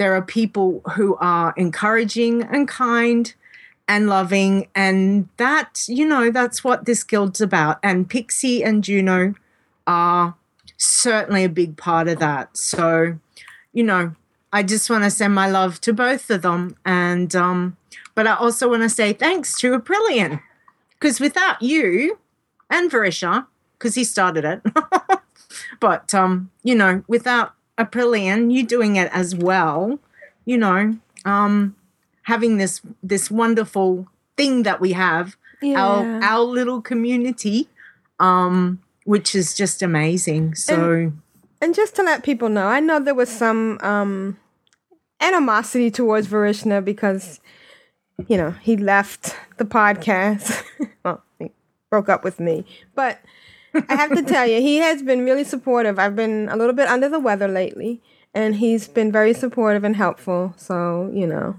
there 0.00 0.16
are 0.16 0.22
people 0.22 0.80
who 0.94 1.14
are 1.20 1.54
encouraging 1.56 2.42
and 2.42 2.66
kind 2.66 3.34
and 3.86 4.08
loving 4.08 4.66
and 4.74 5.28
that 5.36 5.84
you 5.86 6.06
know 6.06 6.30
that's 6.30 6.64
what 6.64 6.86
this 6.86 7.04
guild's 7.04 7.40
about 7.40 7.78
and 7.82 8.08
pixie 8.10 8.64
and 8.64 8.82
juno 8.82 9.34
are 9.86 10.34
certainly 10.80 11.44
a 11.44 11.48
big 11.48 11.76
part 11.76 12.08
of 12.08 12.18
that. 12.18 12.56
So, 12.56 13.18
you 13.72 13.84
know, 13.84 14.14
I 14.52 14.62
just 14.62 14.88
want 14.88 15.04
to 15.04 15.10
send 15.10 15.34
my 15.34 15.48
love 15.48 15.80
to 15.82 15.92
both 15.92 16.30
of 16.30 16.42
them. 16.42 16.76
And, 16.84 17.34
um, 17.36 17.76
but 18.14 18.26
I 18.26 18.34
also 18.34 18.68
want 18.68 18.82
to 18.82 18.88
say 18.88 19.12
thanks 19.12 19.58
to 19.60 19.78
Aprillian 19.78 20.40
because 20.98 21.20
without 21.20 21.60
you 21.60 22.18
and 22.70 22.90
Varisha, 22.90 23.46
because 23.78 23.94
he 23.94 24.04
started 24.04 24.44
it, 24.44 24.62
but, 25.80 26.14
um, 26.14 26.50
you 26.62 26.74
know, 26.74 27.04
without 27.06 27.54
Aprillian, 27.80 28.52
you 28.52 28.62
doing 28.66 28.96
it 28.96 29.10
as 29.12 29.34
well, 29.34 29.98
you 30.44 30.58
know, 30.58 30.98
um, 31.24 31.74
having 32.22 32.58
this, 32.58 32.80
this 33.02 33.30
wonderful 33.30 34.06
thing 34.36 34.62
that 34.64 34.80
we 34.80 34.92
have, 34.92 35.36
our, 35.62 36.04
Yeah. 36.04 36.20
our 36.22 36.40
little 36.40 36.80
community, 36.82 37.68
um, 38.18 38.80
which 39.04 39.34
is 39.34 39.54
just 39.54 39.82
amazing. 39.82 40.54
So, 40.54 41.12
And 41.62 41.74
just 41.74 41.96
to 41.96 42.02
let 42.02 42.22
people 42.22 42.48
know, 42.48 42.66
I 42.66 42.80
know 42.80 43.00
there 43.00 43.14
was 43.14 43.30
some 43.30 43.78
um, 43.82 44.38
animosity 45.20 45.90
towards 45.90 46.26
Varishna 46.26 46.80
because, 46.82 47.40
you 48.28 48.36
know, 48.36 48.52
he 48.62 48.76
left 48.76 49.34
the 49.58 49.64
podcast. 49.64 50.62
well, 51.04 51.22
he 51.38 51.50
broke 51.90 52.08
up 52.08 52.24
with 52.24 52.40
me. 52.40 52.64
But 52.94 53.20
I 53.74 53.94
have 53.96 54.14
to 54.14 54.22
tell 54.22 54.46
you, 54.46 54.60
he 54.60 54.76
has 54.78 55.02
been 55.02 55.24
really 55.24 55.44
supportive. 55.44 55.98
I've 55.98 56.16
been 56.16 56.48
a 56.50 56.56
little 56.56 56.74
bit 56.74 56.88
under 56.88 57.08
the 57.08 57.20
weather 57.20 57.48
lately, 57.48 58.00
and 58.34 58.56
he's 58.56 58.88
been 58.88 59.10
very 59.12 59.32
supportive 59.32 59.84
and 59.84 59.96
helpful. 59.96 60.54
So, 60.56 61.10
you 61.12 61.26
know, 61.26 61.56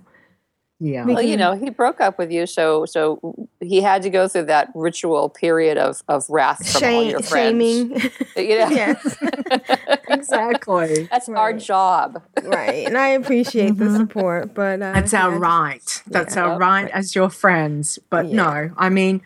yeah. 0.83 1.05
Well, 1.05 1.21
you 1.21 1.37
know, 1.37 1.53
he 1.53 1.69
broke 1.69 2.01
up 2.01 2.17
with 2.17 2.31
you, 2.31 2.47
so 2.47 2.85
so 2.85 3.47
he 3.59 3.81
had 3.81 4.01
to 4.01 4.09
go 4.09 4.27
through 4.27 4.45
that 4.45 4.69
ritual 4.73 5.29
period 5.29 5.77
of 5.77 6.01
of 6.07 6.25
wrath 6.27 6.67
from 6.71 6.93
all 6.95 7.03
your 7.03 7.19
friends. 7.21 7.29
shaming. 7.61 8.01
You 8.35 8.57
know? 8.59 8.69
yes. 8.69 9.17
exactly. 10.09 11.07
That's 11.11 11.29
our 11.29 11.53
job. 11.53 12.21
right. 12.43 12.87
And 12.87 12.97
I 12.97 13.09
appreciate 13.09 13.77
the 13.77 13.95
support. 13.95 14.53
But 14.53 14.81
uh, 14.81 14.93
That's 14.93 15.13
our 15.13 15.31
yeah, 15.33 15.37
right. 15.37 16.03
That's 16.07 16.35
Yeah. 16.35 16.45
our 16.45 16.57
right 16.57 16.89
as 16.91 17.13
your 17.15 17.29
friends. 17.29 17.99
But 18.09 18.27
Yeah. 18.27 18.35
no, 18.35 18.71
I 18.77 18.89
mean, 18.89 19.21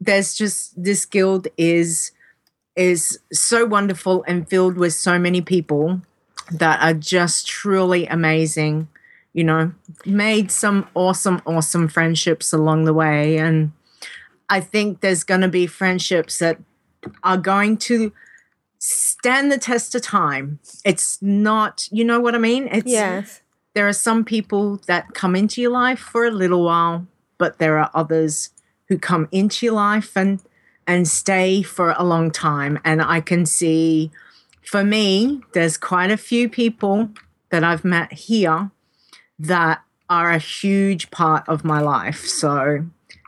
there's 0.00 0.34
just 0.34 0.82
this 0.82 1.06
guild 1.06 1.48
is 1.56 2.12
is 2.78 3.18
so 3.32 3.66
wonderful 3.66 4.24
and 4.28 4.48
filled 4.48 4.76
with 4.76 4.94
so 4.94 5.18
many 5.18 5.40
people 5.40 6.00
that 6.52 6.80
are 6.80 6.94
just 6.94 7.46
truly 7.46 8.06
amazing. 8.06 8.88
You 9.34 9.44
know, 9.44 9.72
made 10.06 10.50
some 10.50 10.88
awesome, 10.94 11.42
awesome 11.44 11.88
friendships 11.88 12.52
along 12.52 12.84
the 12.84 12.94
way. 12.94 13.36
And 13.38 13.72
I 14.48 14.60
think 14.60 15.00
there's 15.00 15.22
going 15.24 15.42
to 15.42 15.48
be 15.48 15.66
friendships 15.66 16.38
that 16.38 16.58
are 17.22 17.36
going 17.36 17.76
to 17.78 18.12
stand 18.78 19.52
the 19.52 19.58
test 19.58 19.94
of 19.94 20.02
time. 20.02 20.58
It's 20.84 21.20
not, 21.20 21.88
you 21.92 22.04
know 22.04 22.20
what 22.20 22.34
I 22.34 22.38
mean? 22.38 22.68
It's 22.72 22.90
Yes. 22.90 23.42
there 23.74 23.86
are 23.86 23.92
some 23.92 24.24
people 24.24 24.80
that 24.86 25.14
come 25.14 25.36
into 25.36 25.60
your 25.60 25.72
life 25.72 25.98
for 26.00 26.24
a 26.24 26.30
little 26.30 26.64
while, 26.64 27.06
but 27.36 27.58
there 27.58 27.78
are 27.78 27.90
others 27.94 28.50
who 28.88 28.98
come 28.98 29.28
into 29.30 29.66
your 29.66 29.74
life 29.74 30.16
and 30.16 30.40
and 30.88 31.06
stay 31.06 31.62
for 31.62 31.94
a 31.96 32.02
long 32.02 32.32
time. 32.32 32.80
And 32.84 33.00
I 33.00 33.20
can 33.20 33.46
see 33.46 34.10
for 34.62 34.82
me, 34.82 35.42
there's 35.52 35.76
quite 35.76 36.10
a 36.10 36.16
few 36.16 36.48
people 36.48 37.10
that 37.50 37.62
I've 37.62 37.84
met 37.84 38.12
here 38.12 38.70
that 39.38 39.82
are 40.10 40.30
a 40.32 40.38
huge 40.38 41.10
part 41.10 41.48
of 41.48 41.64
my 41.64 41.80
life. 41.80 42.26
So 42.26 42.84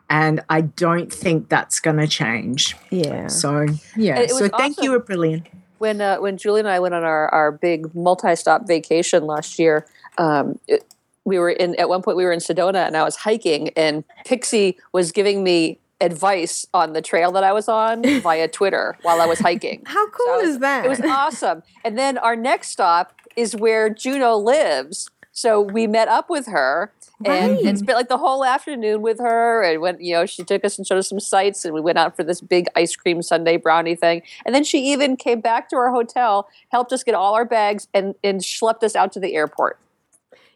and 0.09 0.41
I 0.49 0.63
don't 0.63 1.13
think 1.13 1.49
that's 1.49 1.79
going 1.79 1.99
to 1.99 2.09
change. 2.09 2.77
Yeah. 2.91 3.29
So, 3.29 3.67
yeah. 3.97 4.19
It- 4.19 4.25
it 4.25 4.31
so 4.31 4.43
was 4.43 4.51
thank 4.59 4.83
you, 4.83 4.91
awesome. 4.95 5.05
Brilliant. 5.07 5.47
when 5.79 6.01
uh, 6.01 6.17
when 6.17 6.37
Julie 6.37 6.61
and 6.61 6.69
I 6.69 6.81
went 6.81 6.95
on 6.95 7.05
our, 7.05 7.29
our 7.29 7.53
big 7.53 7.95
multi-stop 7.95 8.67
vacation 8.67 9.25
last 9.25 9.59
year, 9.59 9.87
um, 10.19 10.59
it, 10.67 10.85
we 11.25 11.39
were 11.39 11.51
in 11.51 11.79
at 11.79 11.89
one 11.89 12.03
point 12.03 12.17
we 12.17 12.25
were 12.25 12.33
in 12.33 12.41
Sedona 12.41 12.87
and 12.87 12.97
I 12.97 13.05
was 13.05 13.17
hiking 13.17 13.69
and 13.77 14.03
Pixie 14.25 14.77
was 14.93 15.13
giving 15.13 15.45
me 15.45 15.79
advice 16.01 16.67
on 16.75 16.93
the 16.93 17.03
trail 17.03 17.33
that 17.33 17.45
I 17.45 17.53
was 17.53 17.69
on 17.69 18.03
via 18.23 18.49
Twitter 18.49 18.97
while 19.03 19.21
I 19.21 19.27
was 19.27 19.39
hiking. 19.39 19.83
How 19.87 20.09
cool 20.11 20.27
So 20.27 20.37
was- 20.41 20.49
is 20.51 20.59
that? 20.61 20.85
It 20.85 20.89
was 20.89 21.01
awesome. 21.01 21.63
And 21.85 21.99
then 21.99 22.19
our 22.19 22.37
next 22.37 22.71
stop 22.71 23.13
is 23.37 23.55
where 23.55 23.89
Juno 23.91 24.37
lives. 24.37 25.11
So 25.33 25.61
we 25.61 25.87
met 25.87 26.09
up 26.09 26.29
with 26.29 26.47
her 26.49 26.93
and, 27.25 27.53
and 27.59 27.65
Right. 27.65 27.79
spent 27.79 27.97
like 27.97 28.09
the 28.09 28.19
whole 28.19 28.45
afternoon 28.45 29.01
with 29.01 29.19
her 29.21 29.63
and 29.63 29.81
went, 29.81 30.01
you 30.03 30.13
know, 30.15 30.27
she 30.27 30.43
took 30.43 30.65
us 30.65 30.77
and 30.77 30.87
showed 30.87 30.99
us 30.99 31.09
some 31.09 31.21
sights 31.21 31.65
and 31.65 31.73
we 31.73 31.81
went 31.81 31.99
out 31.99 32.17
for 32.17 32.25
this 32.25 32.41
big 32.41 32.67
ice 32.75 32.97
cream 32.97 33.23
sundae 33.23 33.57
brownie 33.57 33.95
thing. 33.95 34.23
And 34.45 34.55
then 34.55 34.65
she 34.65 34.79
even 34.93 35.17
came 35.17 35.41
back 35.41 35.69
to 35.71 35.77
our 35.77 35.91
hotel, 35.93 36.49
helped 36.71 36.93
us 36.93 37.05
get 37.05 37.15
all 37.15 37.35
our 37.35 37.45
bags 37.45 37.87
and, 37.95 38.15
and 38.25 38.41
schlepped 38.41 38.83
us 38.83 38.97
out 38.97 39.13
to 39.13 39.21
the 39.21 39.35
airport. 39.35 39.79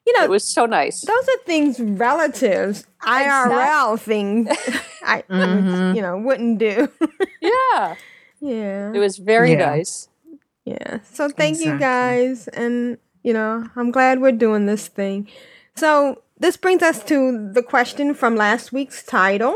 You 0.07 0.13
know, 0.19 0.25
It 0.25 0.31
was 0.31 0.45
so 0.45 0.67
nice. 0.67 1.01
those 1.03 1.29
are 1.29 1.39
things 1.47 1.81
relatives 1.81 2.85
IRL 3.03 3.99
things 3.99 4.49
I 5.05 5.23
Mhm. 5.31 5.97
you 5.97 6.03
know 6.03 6.19
wouldn't 6.19 6.59
do. 6.59 6.89
Yeah. 7.41 7.95
yeah. 8.41 8.93
It 8.95 8.99
was 8.99 9.17
very 9.19 9.53
Yeah. 9.53 9.67
nice. 9.71 10.09
Yeah. 10.65 10.99
So 11.13 11.29
thank 11.29 11.61
you 11.61 11.79
guys 11.79 12.49
and 12.49 12.99
you 13.23 13.33
know, 13.33 13.67
I'm 13.77 13.91
glad 13.91 14.21
we're 14.21 14.33
doing 14.33 14.67
this 14.67 14.89
thing. 14.89 15.29
So 15.77 16.23
this 16.39 16.57
brings 16.59 16.83
us 16.83 17.03
to 17.05 17.51
the 17.53 17.63
question 17.63 18.13
from 18.15 18.37
last 18.37 18.73
week's 18.73 19.03
title, 19.03 19.55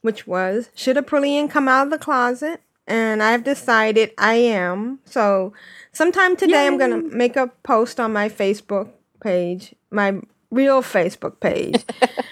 which 0.00 0.26
was 0.26 0.70
Should 0.74 0.96
Aprillian 0.96 1.50
come 1.50 1.68
out 1.68 1.86
of 1.86 1.90
the 1.90 1.98
closet? 1.98 2.60
And 2.86 3.22
I've 3.22 3.44
decided 3.44 4.10
I 4.18 4.34
am. 4.34 5.00
So 5.04 5.52
sometime 5.92 6.36
today 6.36 6.66
I'm 6.66 6.78
gonna 6.78 6.98
make 7.02 7.36
a 7.36 7.48
post 7.62 8.00
on 8.00 8.12
my 8.12 8.28
Facebook 8.28 8.88
page, 9.22 9.74
my 9.90 10.20
real 10.50 10.82
Facebook 10.82 11.40
page. 11.40 11.84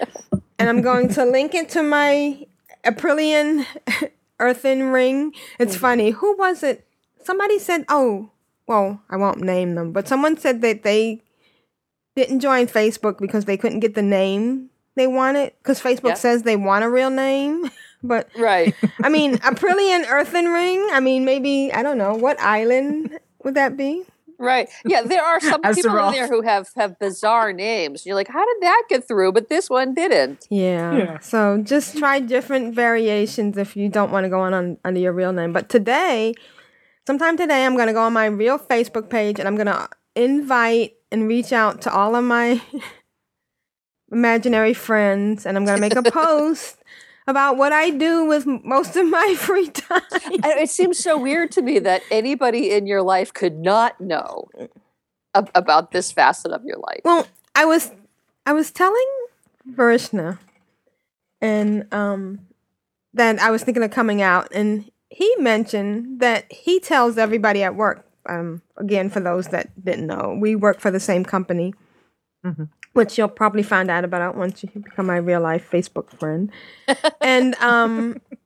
and 0.59 0.69
I'm 0.69 0.81
going 0.81 1.09
to 1.09 1.25
link 1.25 1.55
it 1.55 1.69
to 1.69 1.83
my 1.83 2.45
Aprillian 2.83 3.65
earthen 4.39 4.83
ring. 4.89 5.33
It's 5.59 5.75
mm. 5.75 5.79
funny. 5.79 6.09
Who 6.11 6.35
was 6.37 6.63
it? 6.63 6.87
Somebody 7.23 7.59
said, 7.59 7.85
oh, 7.89 8.29
well, 8.67 9.01
I 9.09 9.17
won't 9.17 9.41
name 9.41 9.75
them, 9.75 9.91
but 9.91 10.07
someone 10.07 10.37
said 10.37 10.61
that 10.61 10.83
they 10.83 11.21
didn't 12.15 12.39
join 12.39 12.67
Facebook 12.67 13.19
because 13.19 13.45
they 13.45 13.57
couldn't 13.57 13.79
get 13.79 13.95
the 13.95 14.01
name 14.01 14.69
they 14.95 15.07
wanted 15.07 15.53
because 15.59 15.81
Facebook 15.81 16.09
Yeah. 16.09 16.13
says 16.15 16.43
they 16.43 16.55
want 16.55 16.83
a 16.83 16.89
real 16.89 17.09
name. 17.09 17.69
But 18.03 18.29
Right. 18.35 18.73
I 19.03 19.09
mean, 19.09 19.37
Aprillian 19.37 20.07
earthen 20.09 20.45
ring. 20.45 20.89
I 20.91 20.99
mean, 20.99 21.23
maybe 21.23 21.71
I 21.71 21.83
don't 21.83 21.99
know 21.99 22.15
what 22.15 22.39
island 22.39 23.19
would 23.43 23.53
that 23.53 23.77
be. 23.77 24.03
Right. 24.41 24.69
Yeah, 24.83 25.03
there 25.03 25.23
are 25.23 25.39
some 25.39 25.61
people 25.61 25.95
in 26.07 26.13
there 26.13 26.27
who 26.27 26.41
have 26.41 26.67
have 26.75 26.97
bizarre 26.97 27.53
names. 27.53 28.05
You're 28.05 28.15
like, 28.15 28.27
how 28.27 28.43
did 28.43 28.57
that 28.61 28.83
get 28.89 29.07
through? 29.07 29.33
But 29.33 29.49
this 29.49 29.69
one 29.69 29.93
didn't. 29.93 30.47
Yeah. 30.49 30.97
Yeah. 30.97 31.19
So 31.19 31.61
just 31.61 31.97
try 31.97 32.19
different 32.19 32.73
variations 32.73 33.55
if 33.57 33.77
you 33.77 33.87
don't 33.87 34.11
want 34.11 34.23
to 34.23 34.29
go 34.29 34.39
on, 34.39 34.53
on 34.53 34.77
under 34.83 34.99
your 34.99 35.13
real 35.13 35.31
name. 35.31 35.53
But 35.53 35.69
today, 35.69 36.33
sometime 37.05 37.37
today, 37.37 37.65
I'm 37.65 37.75
going 37.75 37.87
to 37.87 37.93
go 37.93 38.01
on 38.01 38.13
my 38.13 38.25
real 38.25 38.57
Facebook 38.57 39.11
page 39.11 39.37
and 39.37 39.47
I'm 39.47 39.55
going 39.55 39.67
to 39.67 39.87
invite 40.15 40.93
and 41.11 41.27
reach 41.27 41.53
out 41.53 41.81
to 41.83 41.93
all 41.93 42.15
of 42.15 42.23
my 42.23 42.61
imaginary 44.11 44.73
friends 44.73 45.45
and 45.45 45.55
I'm 45.55 45.65
going 45.65 45.77
to 45.77 45.81
make 45.81 45.95
a 45.95 46.03
post 46.11 46.80
about 47.27 47.57
what 47.57 47.71
I 47.73 47.89
do 47.91 48.25
with 48.25 48.45
most 48.45 48.95
of 48.95 49.07
my 49.07 49.35
free 49.39 49.69
time. 49.69 50.01
It 50.11 50.69
seems 50.69 50.99
so 50.99 51.17
weird 51.17 51.51
to 51.53 51.61
me 51.61 51.79
that 51.79 52.01
anybody 52.11 52.71
in 52.71 52.87
your 52.87 53.01
life 53.01 53.33
could 53.33 53.59
not 53.59 53.99
know 54.01 54.49
ab- 55.35 55.51
about 55.55 55.91
this 55.91 56.11
facet 56.11 56.51
of 56.51 56.63
your 56.65 56.77
life. 56.77 57.01
Well, 57.03 57.27
I 57.55 57.65
was 57.65 57.91
I 58.45 58.53
was 58.53 58.71
telling 58.71 59.07
Varishna 59.67 60.39
and 61.41 61.91
um 61.93 62.39
that 63.13 63.39
I 63.39 63.51
was 63.51 63.63
thinking 63.63 63.83
of 63.83 63.91
coming 63.91 64.21
out 64.21 64.47
and 64.53 64.89
he 65.09 65.33
mentioned 65.37 66.19
that 66.21 66.51
he 66.51 66.79
tells 66.79 67.17
everybody 67.17 67.61
at 67.63 67.75
work 67.75 68.05
um 68.27 68.61
again 68.77 69.09
for 69.09 69.19
those 69.19 69.47
that 69.47 69.69
didn't 69.83 70.07
know 70.07 70.37
we 70.39 70.55
work 70.55 70.79
for 70.79 70.91
the 70.91 70.99
same 70.99 71.23
company 71.25 71.73
Mhm. 72.45 72.69
Which 72.93 73.17
you'll 73.17 73.27
probably 73.27 73.63
find 73.63 73.89
out 73.89 74.03
about 74.03 74.35
once 74.35 74.63
you 74.63 74.69
become 74.69 75.05
my 75.05 75.17
real 75.17 75.41
life 75.41 75.69
Facebook 75.71 76.09
friend. 76.19 76.51
And 77.21 77.55
um 77.55 78.21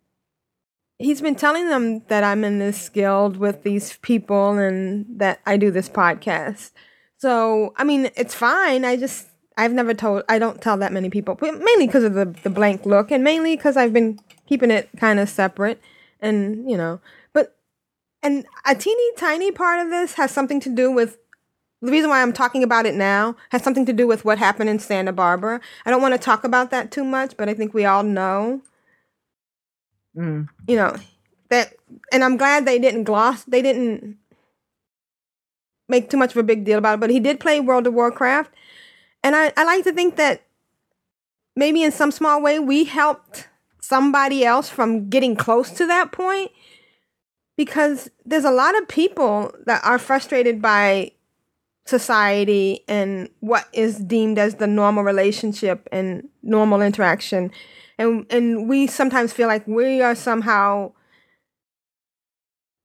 he's 0.98 1.22
been 1.22 1.36
telling 1.36 1.70
them 1.70 2.02
that 2.08 2.24
I'm 2.24 2.44
in 2.44 2.60
this 2.60 2.90
guild 2.90 3.38
with 3.38 3.64
these 3.64 3.98
people 3.98 4.58
and 4.58 5.06
that 5.20 5.42
I 5.46 5.58
do 5.58 5.72
this 5.72 5.90
podcast. 5.90 6.72
So, 7.18 7.74
I 7.78 7.84
mean, 7.84 8.10
it's 8.16 8.34
fine. 8.34 8.86
I 8.86 8.96
just, 8.96 9.28
I've 9.58 9.74
never 9.74 9.94
told, 9.94 10.24
I 10.30 10.40
don't 10.40 10.62
tell 10.62 10.78
that 10.78 10.94
many 10.94 11.10
people, 11.10 11.36
but 11.36 11.60
mainly 11.60 11.88
because 11.88 12.04
of 12.04 12.14
the, 12.14 12.26
the 12.26 12.50
blank 12.50 12.86
look 12.86 13.12
and 13.12 13.24
mainly 13.24 13.56
because 13.56 13.78
I've 13.78 13.94
been 13.94 14.20
keeping 14.48 14.72
it 14.72 14.90
kind 14.98 15.20
of 15.20 15.30
separate 15.30 15.82
and, 16.20 16.70
you 16.70 16.78
know, 16.78 17.00
but, 17.34 17.58
and 18.22 18.46
a 18.66 18.76
teeny 18.76 19.16
tiny 19.18 19.52
part 19.52 19.80
of 19.80 19.90
this 19.90 20.14
has 20.14 20.32
something 20.32 20.60
to 20.62 20.70
do 20.70 20.92
with, 20.92 21.18
the 21.86 21.92
reason 21.92 22.10
why 22.10 22.22
I'm 22.22 22.34
talking 22.34 22.64
about 22.64 22.86
it 22.86 22.96
now 22.96 23.36
has 23.50 23.64
something 23.64 23.86
to 23.86 23.94
do 23.94 24.08
with 24.08 24.26
what 24.26 24.38
happened 24.38 24.70
in 24.70 24.80
Santa 24.80 25.14
Barbara. 25.14 25.62
I 25.86 25.92
don't 25.92 26.02
want 26.02 26.14
to 26.14 26.18
talk 26.18 26.44
about 26.44 26.72
that 26.72 26.92
too 26.92 27.04
much, 27.04 27.38
but 27.38 27.48
I 27.50 27.54
think 27.54 27.74
we 27.74 27.86
all 27.86 28.04
know, 28.04 28.62
Mm. 30.18 30.48
you 30.68 30.78
know, 30.78 30.96
that, 31.50 31.74
and 32.12 32.24
I'm 32.24 32.38
glad 32.38 32.66
they 32.66 32.80
didn't 32.80 33.04
gloss, 33.04 33.44
they 33.44 33.62
didn't 33.62 34.18
make 35.90 36.10
too 36.10 36.18
much 36.18 36.32
of 36.32 36.38
a 36.38 36.44
big 36.44 36.64
deal 36.64 36.78
about 36.78 36.96
it, 36.96 37.00
but 37.02 37.10
he 37.10 37.20
did 37.20 37.40
play 37.40 37.60
World 37.60 37.86
of 37.86 37.94
Warcraft. 37.94 38.52
And 39.24 39.36
I, 39.36 39.52
I 39.58 39.64
like 39.66 39.84
to 39.84 39.92
think 39.92 40.16
that 40.16 40.44
maybe 41.56 41.84
in 41.84 41.92
some 41.92 42.12
small 42.12 42.42
way 42.42 42.60
we 42.60 42.86
helped 42.86 43.48
somebody 43.82 44.46
else 44.46 44.70
from 44.70 45.10
getting 45.10 45.36
close 45.36 45.70
to 45.72 45.86
that 45.86 46.12
point 46.12 46.52
because 47.58 48.10
there's 48.26 48.46
a 48.46 48.52
lot 48.52 48.78
of 48.78 48.88
people 48.88 49.54
that 49.66 49.84
are 49.84 50.00
frustrated 50.00 50.62
by 50.62 51.12
society 51.86 52.84
and 52.88 53.30
what 53.42 53.68
is 53.74 53.98
deemed 54.00 54.38
as 54.40 54.56
the 54.56 54.68
normal 54.68 55.04
relationship 55.04 55.88
and 55.92 56.28
normal 56.44 56.82
interaction 56.82 57.52
and 57.98 58.26
and 58.32 58.68
we 58.68 58.88
sometimes 58.88 59.32
feel 59.32 59.48
like 59.48 59.66
we 59.68 60.02
are 60.02 60.16
somehow 60.16 60.92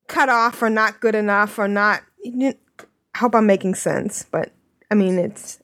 cut 0.08 0.28
off 0.28 0.62
or 0.62 0.70
not 0.70 1.00
good 1.00 1.14
enough 1.14 1.58
or 1.58 1.68
not 1.68 2.02
I 2.24 2.54
hope 3.16 3.34
I'm 3.34 3.46
making 3.46 3.74
sense 3.74 4.24
but 4.30 4.52
I 4.90 4.94
mean 4.94 5.18
it's 5.18 5.60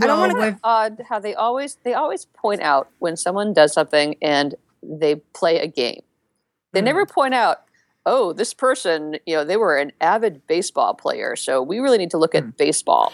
I 0.00 0.06
don't 0.06 0.18
want 0.18 0.32
to 0.32 0.58
odd 0.62 1.02
how 1.08 1.18
they 1.18 1.34
always 1.34 1.76
they 1.84 1.94
always 1.94 2.26
point 2.26 2.60
out 2.60 2.88
when 2.98 3.16
someone 3.16 3.52
does 3.52 3.72
something 3.72 4.16
and 4.20 4.54
they 4.82 5.16
play 5.34 5.58
a 5.60 5.66
game. 5.66 6.02
They 6.72 6.80
Hmm. 6.80 6.86
never 6.86 7.06
point 7.06 7.34
out, 7.34 7.63
oh, 8.06 8.32
this 8.32 8.52
person, 8.54 9.16
you 9.26 9.34
know, 9.34 9.44
they 9.44 9.56
were 9.56 9.76
an 9.76 9.92
avid 10.00 10.46
baseball 10.46 10.94
player, 10.94 11.36
so 11.36 11.62
we 11.62 11.78
really 11.78 11.98
need 11.98 12.10
to 12.10 12.18
look 12.18 12.34
at 12.34 12.44
hmm. 12.44 12.50
baseball. 12.58 13.12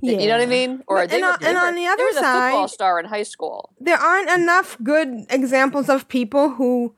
You 0.00 0.16
know 0.16 0.38
what 0.38 0.40
I 0.40 0.46
mean? 0.46 0.82
Or 0.86 0.96
But- 0.96 1.10
they 1.10 1.16
and 1.16 1.24
were, 1.24 1.32
on- 1.32 1.38
they 1.40 1.46
and 1.48 1.56
were- 1.56 1.66
on 1.66 1.74
the 1.74 1.82
they 1.82 1.86
other 1.86 2.02
were 2.04 2.10
the 2.14 2.20
football 2.20 2.68
side- 2.68 2.74
star 2.74 2.98
in 2.98 3.04
high 3.06 3.22
school. 3.22 3.70
there 3.80 3.98
aren't 3.98 4.30
enough 4.30 4.76
good 4.82 5.26
examples 5.30 5.88
of 5.88 6.08
people 6.08 6.50
who 6.50 6.94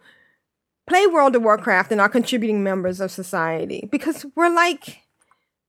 play 0.87 1.07
World 1.07 1.35
of 1.37 1.43
Warcraft 1.43 1.93
and 1.93 2.00
are 2.00 2.09
contributing 2.09 2.62
members 2.62 3.00
of 3.00 3.11
society 3.11 3.88
because 3.91 4.25
we're 4.37 4.49
like 4.55 5.00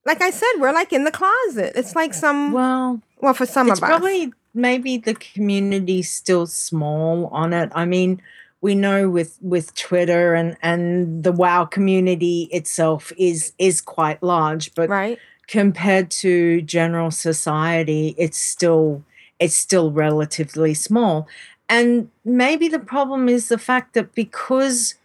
like 0.05 0.21
I 0.21 0.29
said, 0.29 0.53
we're 0.59 0.71
like 0.71 0.93
in 0.93 1.03
the 1.03 1.11
closet. 1.11 1.73
It's 1.75 1.95
like 1.95 2.13
some 2.13 2.51
well, 2.51 3.01
Well, 3.21 3.33
for 3.33 3.47
some 3.47 3.67
it's 3.69 3.79
of 3.79 3.83
us. 3.83 3.89
probably 3.89 4.31
maybe 4.53 4.97
the 4.97 5.15
community's 5.15 6.11
still 6.11 6.45
small 6.45 7.25
on 7.27 7.53
it. 7.53 7.71
I 7.73 7.85
mean, 7.85 8.21
we 8.65 8.73
know 8.73 9.07
with 9.07 9.37
with 9.43 9.75
Twitter 9.75 10.33
and 10.33 10.57
and 10.63 11.23
the 11.23 11.31
WoW 11.31 11.65
community 11.65 12.49
itself 12.51 13.11
is 13.15 13.53
is 13.59 13.79
quite 13.79 14.23
large, 14.23 14.73
but 14.73 14.89
right? 14.89 15.19
compared 15.47 16.09
to 16.09 16.63
general 16.63 17.11
society, 17.11 18.15
it's 18.17 18.39
still 18.39 19.03
it's 19.39 19.55
still 19.55 19.91
relatively 19.91 20.73
small. 20.73 21.27
And 21.69 22.09
maybe 22.23 22.67
the 22.67 22.79
problem 22.79 23.29
is 23.29 23.49
the 23.49 23.59
fact 23.59 23.93
that 23.93 24.15
because 24.15 24.95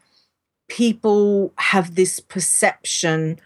people 0.71 1.53
have 1.57 1.97
this 1.97 2.19
perception 2.19 3.39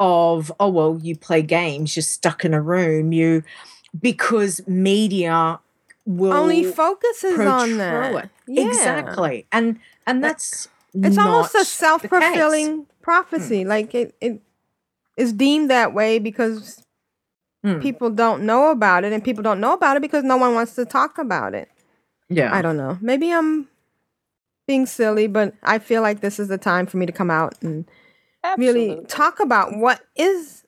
of 0.00 0.52
oh 0.60 0.68
well 0.68 0.98
you 1.00 1.16
play 1.16 1.40
games 1.40 1.94
you're 1.94 2.02
stuck 2.02 2.44
in 2.44 2.52
a 2.52 2.60
room 2.60 3.12
you 3.12 3.40
because 4.00 4.66
media 4.66 5.60
will 6.06 6.32
Only 6.32 6.64
focuses 6.64 7.38
on 7.38 7.78
that. 7.78 8.30
Yeah. 8.46 8.62
exactly 8.62 9.46
and 9.52 9.78
and 10.06 10.22
that's 10.22 10.68
It's 10.94 11.16
almost 11.18 11.54
a 11.54 11.64
self-fulfilling 11.64 12.86
prophecy. 13.02 13.64
Like 13.64 13.94
it, 13.94 14.14
it 14.20 14.40
is 15.16 15.32
deemed 15.32 15.70
that 15.70 15.94
way 15.94 16.18
because 16.18 16.84
Hmm. 17.64 17.78
people 17.78 18.10
don't 18.10 18.42
know 18.42 18.70
about 18.72 19.04
it, 19.04 19.12
and 19.12 19.22
people 19.22 19.42
don't 19.44 19.60
know 19.60 19.72
about 19.72 19.96
it 19.96 20.00
because 20.00 20.24
no 20.24 20.36
one 20.36 20.52
wants 20.54 20.74
to 20.74 20.84
talk 20.84 21.16
about 21.16 21.54
it. 21.54 21.68
yeah 22.28 22.52
I 22.52 22.60
don't 22.60 22.76
know. 22.76 22.98
Maybe 23.00 23.32
I'm 23.32 23.68
being 24.66 24.86
silly, 24.86 25.28
but 25.28 25.54
I 25.62 25.78
feel 25.78 26.02
like 26.02 26.20
this 26.20 26.40
is 26.40 26.48
the 26.48 26.58
time 26.58 26.86
for 26.86 26.96
me 26.96 27.06
to 27.06 27.12
come 27.12 27.30
out 27.30 27.54
and 27.62 27.84
really 28.58 29.00
talk 29.06 29.38
about 29.40 29.76
what 29.76 30.00
is 30.16 30.61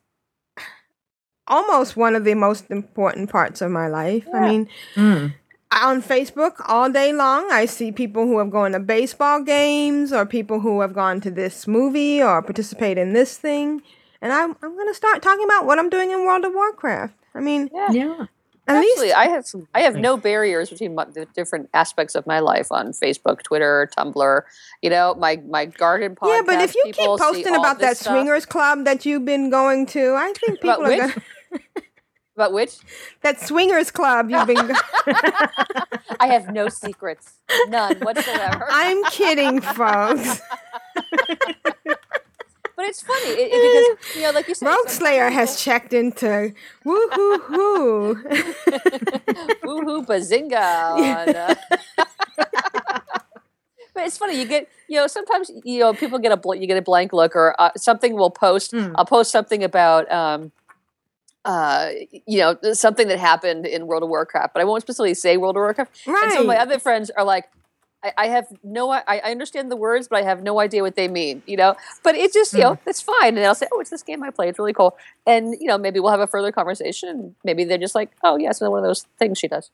almost 1.46 1.96
one 1.96 2.14
of 2.14 2.24
the 2.24 2.34
most 2.34 2.70
important 2.70 3.30
parts 3.30 3.60
of 3.60 3.70
my 3.70 3.86
life. 3.88 4.24
I 4.34 4.40
mean, 4.40 4.68
Mm. 4.94 5.34
on 5.72 6.02
Facebook 6.02 6.54
all 6.68 6.88
day 6.90 7.12
long, 7.12 7.50
I 7.50 7.66
see 7.66 7.90
people 7.92 8.24
who 8.26 8.38
have 8.38 8.50
gone 8.50 8.72
to 8.72 8.80
baseball 8.80 9.42
games 9.42 10.12
or 10.12 10.24
people 10.26 10.60
who 10.60 10.80
have 10.80 10.94
gone 10.94 11.20
to 11.22 11.30
this 11.30 11.66
movie 11.66 12.22
or 12.22 12.40
participate 12.42 12.96
in 12.98 13.12
this 13.12 13.36
thing. 13.36 13.82
And 14.22 14.32
I'm, 14.32 14.56
I'm 14.62 14.74
going 14.74 14.88
to 14.88 14.94
start 14.94 15.20
talking 15.22 15.44
about 15.44 15.66
what 15.66 15.78
I'm 15.78 15.90
doing 15.90 16.10
in 16.10 16.24
World 16.24 16.44
of 16.44 16.54
Warcraft. 16.54 17.14
I 17.34 17.40
mean, 17.40 17.68
Yeah. 17.74 17.90
yeah 17.90 18.26
at 18.66 18.76
Absolutely. 18.76 19.02
least 19.08 19.16
I 19.16 19.26
have 19.28 19.44
I 19.74 19.80
have 19.82 19.96
no 19.96 20.16
barriers 20.16 20.70
between 20.70 20.94
my, 20.94 21.04
the 21.04 21.26
different 21.34 21.68
aspects 21.74 22.14
of 22.14 22.26
my 22.26 22.38
life 22.40 22.68
on 22.70 22.92
Facebook, 22.92 23.42
Twitter, 23.42 23.90
Tumblr. 23.94 24.40
You 24.80 24.88
know, 24.88 25.14
my 25.18 25.36
my 25.46 25.66
garden 25.66 26.16
podcast. 26.16 26.28
yeah, 26.30 26.42
but 26.46 26.60
if 26.62 26.74
you 26.74 26.82
keep 26.86 26.94
posting 26.96 27.54
about 27.54 27.78
that 27.80 27.98
stuff. 27.98 28.14
swingers 28.14 28.46
club 28.46 28.86
that 28.86 29.04
you've 29.04 29.26
been 29.26 29.50
going 29.50 29.84
to, 29.88 30.14
I 30.14 30.32
think 30.32 30.62
people 30.62 30.82
are 30.82 30.88
which? 30.88 30.98
going 30.98 31.12
about 32.36 32.52
which 32.52 32.76
that 33.22 33.40
swingers 33.40 33.90
club 33.90 34.30
you've 34.30 34.46
been. 34.46 34.72
I 36.20 36.26
have 36.28 36.52
no 36.52 36.68
secrets, 36.68 37.34
none 37.68 37.96
whatsoever. 38.00 38.66
I'm 38.70 39.04
kidding, 39.06 39.60
folks. 39.60 40.40
but 42.76 42.86
it's 42.86 43.02
funny 43.02 43.28
it, 43.30 43.50
it- 43.52 43.98
because 43.98 44.16
you 44.16 44.22
know, 44.22 44.30
like 44.32 44.48
you 44.48 44.54
said, 44.54 44.66
Rogue 44.68 44.88
Slayer 44.88 45.28
people- 45.28 45.38
has 45.40 45.62
checked 45.62 45.92
into 45.92 46.52
woo 46.84 47.08
hoo 47.12 47.38
hoo. 47.38 48.14
Woohoo 49.64 50.06
bazinga! 50.06 50.94
On, 50.94 51.36
uh, 51.36 51.54
but 53.94 54.04
it's 54.06 54.18
funny. 54.18 54.38
You 54.40 54.46
get 54.46 54.68
you 54.88 54.96
know 54.98 55.06
sometimes 55.06 55.50
you 55.64 55.80
know 55.80 55.94
people 55.94 56.18
get 56.18 56.32
a 56.32 56.36
bl- 56.36 56.54
you 56.54 56.66
get 56.66 56.76
a 56.78 56.82
blank 56.82 57.12
look 57.12 57.36
or 57.36 57.54
uh, 57.60 57.70
something 57.76 58.14
will 58.14 58.30
post. 58.30 58.72
Mm. 58.72 58.92
I'll 58.96 59.06
post 59.06 59.30
something 59.30 59.62
about. 59.62 60.10
Um, 60.10 60.52
uh, 61.44 61.90
you 62.26 62.38
know, 62.38 62.56
something 62.72 63.08
that 63.08 63.18
happened 63.18 63.66
in 63.66 63.86
World 63.86 64.02
of 64.02 64.08
Warcraft, 64.08 64.54
but 64.54 64.60
I 64.60 64.64
won't 64.64 64.82
specifically 64.82 65.14
say 65.14 65.36
World 65.36 65.56
of 65.56 65.60
Warcraft. 65.60 66.06
Right. 66.06 66.24
And 66.24 66.32
so 66.32 66.44
my 66.44 66.56
other 66.56 66.78
friends 66.78 67.10
are 67.10 67.24
like, 67.24 67.48
I, 68.02 68.12
I 68.16 68.26
have 68.28 68.46
no, 68.62 68.90
I, 68.90 69.02
I 69.08 69.30
understand 69.30 69.70
the 69.70 69.76
words, 69.76 70.08
but 70.08 70.18
I 70.18 70.22
have 70.22 70.42
no 70.42 70.60
idea 70.60 70.82
what 70.82 70.94
they 70.94 71.08
mean, 71.08 71.42
you 71.46 71.56
know? 71.56 71.74
But 72.02 72.14
it's 72.14 72.34
just, 72.34 72.52
you 72.52 72.60
know, 72.60 72.78
it's 72.86 73.00
fine. 73.00 73.36
And 73.36 73.46
I'll 73.46 73.54
say, 73.54 73.66
oh, 73.72 73.80
it's 73.80 73.90
this 73.90 74.02
game 74.02 74.22
I 74.22 74.30
play. 74.30 74.48
It's 74.48 74.58
really 74.58 74.74
cool. 74.74 74.96
And, 75.26 75.54
you 75.58 75.66
know, 75.66 75.78
maybe 75.78 76.00
we'll 76.00 76.10
have 76.10 76.20
a 76.20 76.26
further 76.26 76.52
conversation. 76.52 77.08
And 77.08 77.34
maybe 77.44 77.64
they're 77.64 77.78
just 77.78 77.94
like, 77.94 78.10
oh, 78.22 78.36
yeah, 78.36 78.50
it's 78.50 78.60
one 78.60 78.78
of 78.78 78.84
those 78.84 79.06
things 79.18 79.38
she 79.38 79.48
does. 79.48 79.70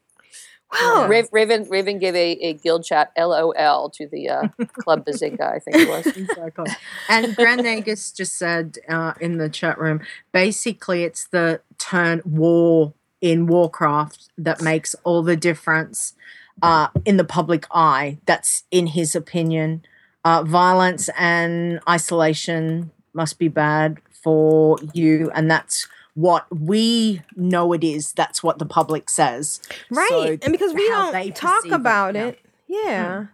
Wow. 0.73 1.07
Raven, 1.09 1.29
Raven, 1.33 1.67
Raven 1.69 1.99
gave 1.99 2.15
a, 2.15 2.33
a 2.33 2.53
guild 2.55 2.85
chat 2.85 3.13
LOL 3.19 3.91
to 3.91 4.07
the 4.07 4.29
uh, 4.29 4.49
Club 4.79 5.05
Bazinga, 5.05 5.43
I 5.43 5.59
think 5.59 5.77
it 5.77 5.89
was. 5.89 6.07
exactly. 6.17 6.71
And 7.09 7.35
Grand 7.35 7.63
Nagus 7.63 8.15
just 8.15 8.39
said 8.39 8.79
uh, 8.89 9.15
in 9.21 9.39
the 9.39 9.49
chat 9.49 9.79
room, 9.79 10.01
basically, 10.33 11.03
it's 11.03 11.27
the 11.27 11.61
turn 11.79 12.23
war 12.25 12.95
in 13.21 13.47
Warcraft 13.47 14.29
that 14.39 14.63
makes 14.63 14.95
all 15.05 15.23
the 15.23 15.37
difference 15.37 16.15
uh, 16.63 16.89
in 17.05 17.17
the 17.17 17.25
public 17.25 17.67
eye. 17.73 18.19
That's 18.27 18.65
in 18.71 18.89
his 18.89 19.17
opinion. 19.17 19.83
Uh, 20.25 20.43
violence 20.45 21.09
and 21.19 21.81
isolation 21.89 22.91
must 23.13 23.39
be 23.39 23.49
bad 23.49 23.99
for 24.23 24.79
you, 24.93 25.31
and 25.35 25.51
that's 25.51 25.89
what 26.15 26.47
we 26.51 27.23
know 27.37 27.73
it 27.73 27.85
is. 27.85 28.13
That's 28.13 28.43
what 28.43 28.59
the 28.59 28.67
public 28.67 29.09
says. 29.11 29.61
Right. 29.91 30.09
So 30.11 30.39
and 30.43 30.53
because 30.53 30.73
we 30.75 30.89
how 30.89 31.13
don't 31.13 31.35
talk 31.35 31.57
perceive 31.63 31.73
it, 31.73 31.77
about 31.77 32.15
yeah. 32.15 32.27
it. 32.27 32.39
Yeah. 32.69 33.27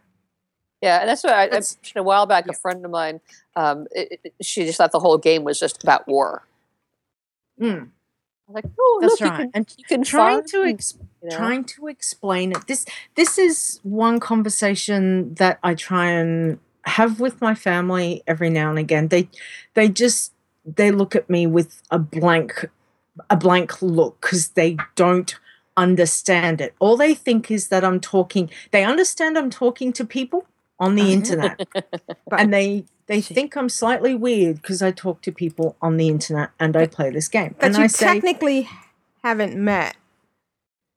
Yeah, 0.82 1.00
and 1.00 1.08
that's 1.08 1.24
what 1.24 1.32
I, 1.32 1.44
I 1.44 1.46
That's- 1.46 1.76
mentioned 1.78 2.00
a 2.00 2.02
while 2.02 2.26
back. 2.26 2.44
yeah. 2.46 2.52
A 2.52 2.54
friend 2.54 2.84
of 2.84 2.90
mine, 2.90 3.20
um, 3.56 3.86
it, 3.92 4.20
it- 4.22 4.34
she 4.42 4.64
just 4.66 4.76
thought 4.76 4.92
the 4.92 5.00
whole 5.00 5.18
game 5.18 5.42
was 5.42 5.58
just 5.58 5.82
about 5.82 6.06
war. 6.06 6.44
Mm, 7.60 7.88
I 8.48 8.52
was 8.52 8.54
like, 8.54 8.64
oh, 8.78 8.98
that's 9.00 9.20
look, 9.20 9.30
right. 9.30 9.38
you 9.40 9.44
can, 9.44 9.50
and 9.54 9.74
you 9.78 9.84
can 9.84 10.02
trying 10.04 10.44
to 10.44 10.64
ex- 10.64 10.94
you 11.22 11.30
know? 11.30 11.36
trying 11.36 11.64
to 11.64 11.86
explain 11.88 12.52
it 12.52 12.66
this 12.66 12.84
this 13.14 13.38
is 13.38 13.80
one 13.82 14.20
conversation 14.20 15.34
that 15.34 15.58
i 15.62 15.74
try 15.74 16.06
and 16.06 16.58
have 16.84 17.18
with 17.18 17.40
my 17.40 17.54
family 17.54 18.22
every 18.26 18.50
now 18.50 18.68
and 18.68 18.78
again 18.78 19.08
they 19.08 19.28
they 19.74 19.88
just 19.88 20.32
they 20.74 20.90
look 20.90 21.14
at 21.14 21.28
me 21.30 21.46
with 21.46 21.82
a 21.90 21.98
blank 21.98 22.66
a 23.30 23.36
blank 23.36 23.80
look 23.80 24.20
because 24.20 24.50
they 24.50 24.76
don't 24.94 25.36
understand 25.76 26.60
it 26.60 26.74
all 26.78 26.96
they 26.96 27.14
think 27.14 27.50
is 27.50 27.68
that 27.68 27.84
i'm 27.84 28.00
talking 28.00 28.50
they 28.72 28.84
understand 28.84 29.36
i'm 29.38 29.50
talking 29.50 29.92
to 29.92 30.04
people 30.04 30.46
on 30.78 30.94
the 30.94 31.02
uh-huh. 31.02 31.12
internet 31.12 31.68
But- 32.28 32.40
and 32.40 32.52
they 32.52 32.84
they 33.06 33.20
think 33.20 33.56
i'm 33.56 33.68
slightly 33.68 34.14
weird 34.14 34.56
because 34.56 34.82
i 34.82 34.90
talk 34.90 35.22
to 35.22 35.32
people 35.32 35.76
on 35.80 35.96
the 35.96 36.08
internet 36.08 36.50
and 36.58 36.76
i 36.76 36.86
play 36.86 37.10
this 37.10 37.28
game 37.28 37.54
That 37.58 37.66
and 37.66 37.76
you 37.76 37.84
i 37.84 37.86
say 37.86 38.06
technically 38.06 38.68
haven't 39.22 39.56
met. 39.56 39.96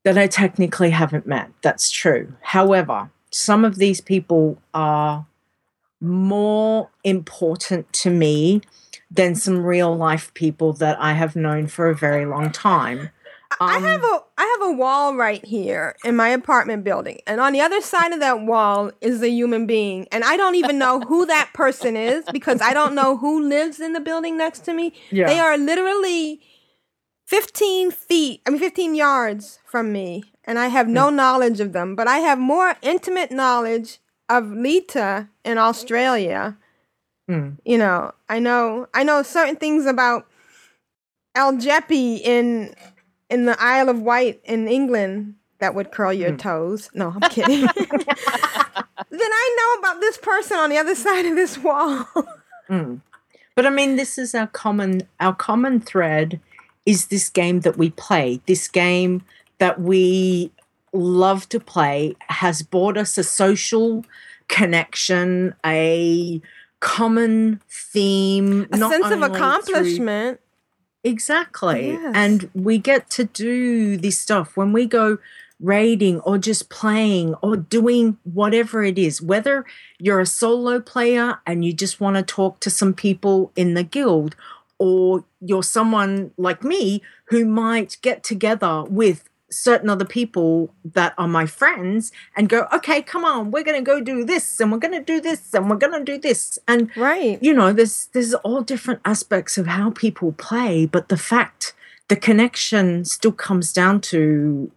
that 0.04 0.18
I 0.18 0.28
technically 0.28 0.92
haven't 0.92 1.26
met. 1.26 1.50
That's 1.62 1.90
true. 1.90 2.34
However, 2.42 3.10
some 3.32 3.66
of 3.66 3.78
these 3.78 4.02
people 4.02 4.62
are 4.74 5.26
more 6.00 6.90
important 7.04 7.92
to 7.94 8.10
me 8.12 8.62
than 9.12 9.36
some 9.36 9.66
real 9.66 9.96
life 9.96 10.34
people 10.34 10.74
that 10.74 11.00
I 11.00 11.14
have 11.14 11.36
known 11.36 11.68
for 11.68 11.88
a 11.88 11.96
very 11.96 12.26
long 12.26 12.52
time. 12.52 13.10
I 13.60 13.78
Um, 13.78 13.84
have 13.84 14.04
a 14.04 14.24
I 14.38 14.58
have 14.60 14.70
a 14.70 14.74
wall 14.74 15.16
right 15.16 15.44
here 15.44 15.96
in 16.06 16.16
my 16.16 16.30
apartment 16.30 16.84
building, 16.84 17.20
and 17.26 17.42
on 17.42 17.52
the 17.52 17.62
other 17.62 17.82
side 17.82 18.14
of 18.14 18.20
that 18.20 18.42
wall 18.42 18.92
is 19.02 19.22
a 19.24 19.30
human 19.30 19.66
being, 19.66 20.08
and 20.12 20.24
I 20.24 20.38
don't 20.38 20.56
even 20.56 20.78
know 20.78 21.02
who 21.02 21.26
that 21.26 21.50
person 21.54 21.98
is 21.98 22.24
because 22.32 22.62
I 22.62 22.74
don't 22.74 22.94
know 22.94 23.18
who 23.18 23.42
lives 23.42 23.80
in 23.80 23.94
the 23.94 24.00
building 24.00 24.38
next 24.38 24.60
to 24.66 24.74
me. 24.74 24.94
Yeah. 25.10 25.28
They 25.28 25.40
are 25.40 25.58
literally 25.58 26.42
15 27.26 27.92
feet, 27.92 28.42
I 28.46 28.52
mean 28.52 28.60
15 28.60 28.96
yards 28.96 29.60
from 29.66 29.92
me, 29.92 30.24
and 30.46 30.60
I 30.60 30.68
have 30.68 30.88
no 30.88 31.10
knowledge 31.10 31.60
of 31.60 31.74
them, 31.74 31.96
but 31.96 32.08
I 32.08 32.20
have 32.20 32.38
more 32.40 32.76
intimate 32.84 33.32
knowledge 33.32 33.98
of 34.30 34.46
Leeta 34.46 35.30
in 35.44 35.58
Australia. 35.58 36.58
Mm. 37.30 37.58
You 37.64 37.78
know, 37.78 38.12
I 38.28 38.40
know 38.40 38.88
I 38.94 39.04
know 39.04 39.22
certain 39.22 39.56
things 39.56 39.86
about 39.86 40.26
El 41.36 41.54
Jeppy 41.54 42.20
in 42.22 42.74
in 43.30 43.46
the 43.46 43.56
Isle 43.62 43.90
of 43.90 44.02
Wight 44.02 44.42
in 44.44 44.68
England 44.68 45.36
that 45.60 45.76
would 45.76 45.92
curl 45.92 46.12
your 46.12 46.36
toes. 46.36 46.90
No, 46.94 47.14
I'm 47.16 47.30
kidding. 47.30 47.62
then 47.80 48.02
I 49.12 49.58
know 49.58 49.80
about 49.80 50.02
this 50.02 50.18
person 50.18 50.58
on 50.58 50.70
the 50.70 50.78
other 50.78 50.96
side 50.96 51.26
of 51.26 51.36
this 51.36 51.58
wall. 51.58 52.08
Mm. 52.70 53.02
But 53.56 53.66
I 53.66 53.70
mean, 53.70 53.96
this 53.96 54.18
is 54.18 54.34
our 54.34 54.48
common 54.48 55.04
our 55.20 55.36
common 55.36 55.82
thread 55.82 56.40
is 56.86 57.08
this 57.08 57.30
game 57.30 57.60
that 57.62 57.78
we 57.78 57.92
play. 57.92 58.42
This 58.48 58.68
game 58.68 59.24
that 59.60 59.82
we 59.82 60.52
love 60.94 61.48
to 61.50 61.60
play 61.60 62.16
has 62.30 62.64
brought 62.64 62.98
us 62.98 63.18
a 63.18 63.24
social 63.24 64.04
connection, 64.48 65.54
a 65.66 66.42
common 66.80 67.62
theme, 67.70 68.68
A 68.72 68.78
sense 68.78 69.06
of 69.06 69.12
only 69.12 69.28
through- 69.28 69.36
accomplishment. 69.36 70.40
Exactly. 71.04 71.92
Yes. 71.92 72.12
And 72.14 72.50
we 72.54 72.78
get 72.78 73.10
to 73.12 73.24
do 73.24 73.96
this 73.98 74.18
stuff 74.20 74.58
when 74.58 74.74
we 74.74 74.86
go 74.86 75.18
raiding 75.62 76.20
or 76.22 76.38
just 76.38 76.70
playing 76.70 77.36
or 77.42 77.56
doing 77.58 78.18
whatever 78.24 78.84
it 78.84 78.98
is, 78.98 79.22
whether 79.22 79.66
you're 79.98 80.20
a 80.20 80.26
solo 80.26 80.80
player 80.80 81.40
and 81.46 81.64
you 81.66 81.74
just 81.74 82.00
want 82.00 82.16
to 82.16 82.24
talk 82.24 82.60
to 82.62 82.70
some 82.70 82.94
people 82.94 83.52
in 83.56 83.74
the 83.74 83.84
guild, 83.84 84.36
or 84.78 85.24
you're 85.42 85.64
someone 85.64 86.32
like 86.38 86.64
me 86.64 87.02
who 87.26 87.46
might 87.46 87.98
get 88.02 88.24
together 88.24 88.84
with 88.84 89.29
certain 89.52 89.90
other 89.90 90.06
people 90.06 90.74
that 90.84 91.14
are 91.18 91.28
my 91.28 91.46
friends 91.46 92.12
and 92.36 92.50
go, 92.50 92.68
okay, 92.74 93.02
come 93.02 93.26
on, 93.26 93.52
we're 93.52 93.64
going 93.64 93.78
to 93.84 93.84
go 93.84 94.00
do 94.00 94.24
this 94.24 94.60
and 94.60 94.72
we're 94.72 94.78
going 94.78 94.94
to 94.94 95.04
do 95.04 95.20
this 95.20 95.54
and 95.54 95.70
we're 95.70 95.76
going 95.78 95.94
to 95.94 96.04
do 96.04 96.18
this. 96.20 96.60
And 96.68 96.90
Right. 96.96 97.42
you 97.42 97.54
know 97.54 97.74
there's 97.74 98.08
there's 98.14 98.34
all 98.36 98.62
different 98.62 99.02
aspects 99.06 99.58
of 99.58 99.68
how 99.68 99.92
people 99.92 100.32
play 100.34 100.86
but 100.86 101.10
the 101.10 101.18
fact 101.18 101.74
the 102.08 102.16
connection 102.16 103.06
still 103.06 103.32
comes 103.32 103.72
down 103.74 104.02
to 104.02 104.72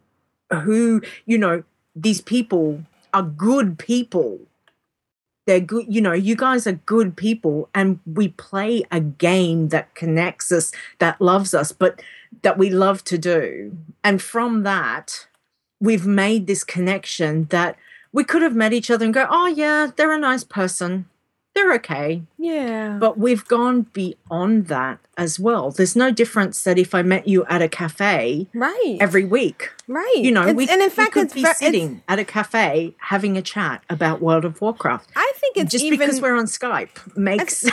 who 0.64 1.00
you 1.26 1.38
know 1.38 1.64
these 1.96 2.20
people 2.20 2.82
are 3.14 3.22
good 3.22 3.78
people 3.78 4.38
they're 5.46 5.60
good 5.60 5.86
you 5.88 6.00
know 6.00 6.12
you 6.12 6.36
guys 6.36 6.66
are 6.66 6.72
good 6.72 7.16
people 7.16 7.68
and 7.74 7.98
we 8.06 8.28
play 8.28 8.84
a 8.90 9.00
game 9.00 9.68
that 9.68 9.94
connects 9.94 10.52
us 10.52 10.72
that 10.98 11.20
loves 11.20 11.52
us 11.54 11.72
but 11.72 12.00
that 12.42 12.58
we 12.58 12.70
love 12.70 13.04
to 13.04 13.18
do 13.18 13.76
and 14.02 14.20
from 14.22 14.62
that 14.62 15.26
we've 15.80 16.06
made 16.06 16.46
this 16.46 16.64
connection 16.64 17.44
that 17.50 17.76
we 18.12 18.24
could 18.24 18.42
have 18.42 18.54
met 18.54 18.72
each 18.72 18.90
other 18.90 19.04
and 19.04 19.14
go 19.14 19.26
oh 19.30 19.46
yeah 19.46 19.90
they're 19.96 20.12
a 20.12 20.18
nice 20.18 20.44
person 20.44 21.06
they're 21.54 21.74
okay 21.74 22.22
Yeah. 22.38 22.96
but 22.98 23.18
we've 23.18 23.46
gone 23.46 23.82
beyond 23.92 24.68
that 24.68 24.98
as 25.18 25.38
well. 25.38 25.70
There's 25.70 25.94
no 25.94 26.10
difference 26.10 26.64
that 26.64 26.78
if 26.78 26.94
I 26.94 27.02
met 27.02 27.28
you 27.28 27.44
at 27.44 27.60
a 27.60 27.68
cafe 27.68 28.48
right. 28.54 28.96
every 29.00 29.24
week, 29.24 29.70
right. 29.86 30.16
you 30.16 30.30
know, 30.30 30.42
It's- 30.42 30.56
we, 30.56 30.68
and 30.68 30.80
in 30.80 30.88
fact, 30.88 31.14
we 31.14 31.20
could 31.20 31.24
it's, 31.26 31.34
be 31.34 31.44
sitting 31.44 32.02
at 32.08 32.18
a 32.18 32.24
cafe 32.24 32.94
having 32.98 33.36
a 33.36 33.42
chat 33.42 33.82
about 33.90 34.22
World 34.22 34.46
of 34.46 34.60
Warcraft. 34.62 35.10
I 35.14 35.32
think 35.36 35.58
it's 35.58 35.72
Just 35.72 35.84
even 35.84 35.98
because 35.98 36.20
we're 36.22 36.36
on 36.36 36.46
Skype 36.46 37.16
makes 37.16 37.66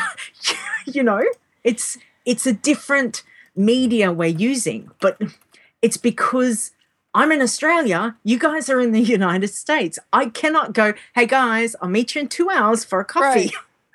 you 0.86 1.02
know 1.04 1.24
it's 1.63 1.98
it's 2.26 2.45
a 2.45 2.52
different 2.54 3.24
media 3.56 4.12
we're 4.12 4.28
using, 4.30 4.92
but 5.02 5.20
it's 5.82 5.98
because 5.98 6.72
I'm 7.14 7.32
in 7.32 7.42
Australia. 7.42 8.16
You 8.24 8.38
guys 8.40 8.70
are 8.70 8.80
in 8.80 8.92
the 8.92 9.02
United 9.18 9.50
States. 9.50 10.00
I 10.14 10.28
cannot 10.30 10.74
go. 10.74 10.94
Hey 11.16 11.26
guys, 11.26 11.76
I'll 11.82 11.90
meet 11.90 12.16
you 12.16 12.22
in 12.22 12.28
two 12.28 12.50
hours 12.50 12.84
for 12.84 13.00
a 13.00 13.06
coffee. 13.06 13.52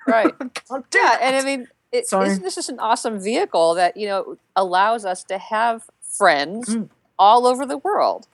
Right. 0.07 0.33
Do 0.39 0.53
yeah, 0.71 0.81
that. 0.93 1.19
and 1.23 1.37
I 1.37 1.45
mean, 1.45 1.69
it, 1.93 2.05
isn't 2.13 2.43
this 2.43 2.57
just 2.57 2.69
an 2.69 2.79
awesome 2.81 3.21
vehicle 3.21 3.75
that 3.75 3.97
you 3.97 4.07
know 4.07 4.37
allows 4.57 5.05
us 5.05 5.25
to 5.25 5.39
have 5.39 5.89
friends 6.03 6.69
Mm. 6.75 6.89
all 7.19 7.47
over 7.47 7.65
the 7.67 7.79
world? 7.79 8.27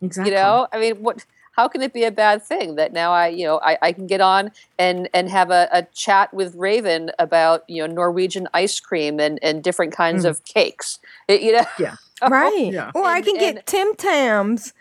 exactly. 0.00 0.30
You 0.32 0.36
know, 0.38 0.68
I 0.72 0.78
mean, 0.78 0.96
what? 1.02 1.24
How 1.52 1.68
can 1.68 1.82
it 1.82 1.92
be 1.92 2.04
a 2.04 2.10
bad 2.10 2.42
thing 2.42 2.76
that 2.76 2.92
now 2.92 3.12
I, 3.12 3.28
you 3.28 3.44
know, 3.44 3.60
I, 3.62 3.76
I 3.82 3.92
can 3.92 4.06
get 4.06 4.20
on 4.20 4.50
and 4.78 5.08
and 5.14 5.28
have 5.28 5.50
a, 5.50 5.68
a 5.72 5.82
chat 5.94 6.32
with 6.32 6.54
Raven 6.54 7.10
about 7.18 7.64
you 7.68 7.86
know 7.86 7.92
Norwegian 7.92 8.48
ice 8.54 8.80
cream 8.80 9.20
and 9.20 9.38
and 9.42 9.62
different 9.62 9.92
kinds 9.94 10.24
Mm. 10.24 10.30
of 10.30 10.44
cakes. 10.44 10.98
It- 11.28 11.42
you 11.42 11.52
know, 11.52 11.64
Yeah. 11.78 11.96
right. 12.28 12.72
Yeah. 12.72 12.90
Or 12.94 13.04
I 13.04 13.16
And- 13.16 13.24
can 13.26 13.36
get 13.36 13.56
and- 13.56 13.66
Tim 13.66 13.94
Tams. 13.96 14.72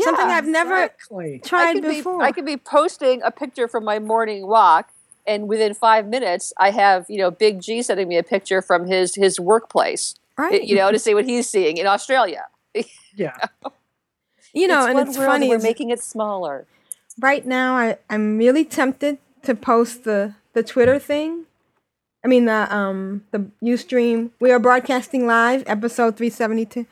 Something 0.00 0.26
I've 0.26 0.46
never 0.46 0.84
Exactly. 0.84 1.40
Tried 1.44 1.72
could 1.74 1.82
before. 1.84 2.18
be 2.18 2.24
I 2.24 2.30
could 2.30 2.44
be 2.46 2.56
posting 2.56 3.20
a 3.22 3.30
picture 3.32 3.66
from 3.66 3.84
my 3.84 3.98
morning 3.98 4.46
walk, 4.46 4.90
and 5.26 5.48
within 5.48 5.74
five 5.74 6.06
minutes, 6.06 6.52
I 6.58 6.70
have 6.70 7.06
you 7.08 7.18
know 7.18 7.30
Big 7.32 7.60
G 7.60 7.82
sending 7.82 8.06
me 8.06 8.16
a 8.16 8.22
picture 8.22 8.62
from 8.62 8.86
his 8.86 9.14
his 9.16 9.40
workplace. 9.40 10.14
right. 10.36 10.62
You 10.62 10.76
know, 10.76 10.92
to 10.92 10.98
see 11.00 11.14
what 11.14 11.24
he's 11.24 11.48
seeing 11.48 11.78
in 11.78 11.86
Australia. 11.86 12.44
Yeah. 13.16 13.34
You 14.52 14.66
know, 14.68 14.86
It's 14.86 14.98
and 14.98 15.08
it's 15.08 15.16
funny. 15.16 15.48
We're 15.48 15.58
making 15.58 15.90
it 15.90 16.00
smaller. 16.02 16.66
right 17.20 17.44
now, 17.46 17.76
I 17.76 17.98
I'm 18.10 18.38
really 18.38 18.64
tempted 18.64 19.18
to 19.42 19.54
post 19.54 20.04
the 20.04 20.34
the 20.54 20.62
Twitter 20.62 20.98
thing. 20.98 21.44
I 22.24 22.28
mean 22.28 22.46
the 22.46 22.74
um 22.74 23.24
the 23.30 23.50
UStream. 23.62 24.30
We 24.40 24.50
are 24.50 24.58
broadcasting 24.58 25.26
live, 25.26 25.62
episode 25.66 26.16
three 26.16 26.30
seventy 26.30 26.64
two, 26.66 26.86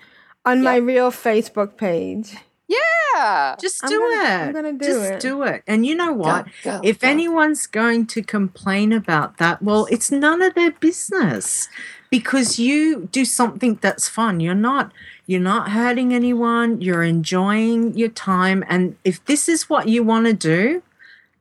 on 0.45 0.63
my 0.63 0.77
real 0.77 1.11
Facebook 1.11 1.77
page. 1.77 2.37
Yeah. 2.69 3.57
Just 3.61 3.83
I'm 3.85 3.91
do 3.91 3.99
gonna- 4.01 4.15
it. 4.23 4.29
I'm 4.49 4.53
gonna 4.53 4.73
do 4.73 4.87
Just 4.87 5.11
it. 5.13 5.21
do 5.21 5.43
it. 5.43 5.63
And 5.67 5.87
you 5.87 5.95
know 5.95 6.13
what? 6.13 6.47
go, 6.63 6.81
if 6.85 7.01
go. 7.01 7.09
anyone's 7.09 7.67
going 7.67 8.07
to 8.09 8.23
complain 8.23 8.93
about 8.93 9.39
that, 9.39 9.63
well, 9.63 9.87
it's 9.91 10.11
none 10.11 10.43
of 10.43 10.55
their 10.55 10.73
business 10.73 11.69
because 12.11 12.59
you 12.59 13.09
do 13.13 13.25
something 13.25 13.79
that's 13.81 14.09
fun. 14.09 14.41
You're 14.41 14.55
not 14.55 14.93
you're 15.27 15.41
not 15.41 15.71
hurting 15.73 16.15
anyone. 16.15 16.81
You're 16.81 17.03
enjoying 17.03 17.97
your 17.97 18.09
time 18.11 18.65
and 18.69 18.97
if 19.05 19.25
this 19.27 19.49
is 19.49 19.69
what 19.69 19.89
you 19.89 20.03
want 20.05 20.27
to 20.27 20.33
do, 20.33 20.83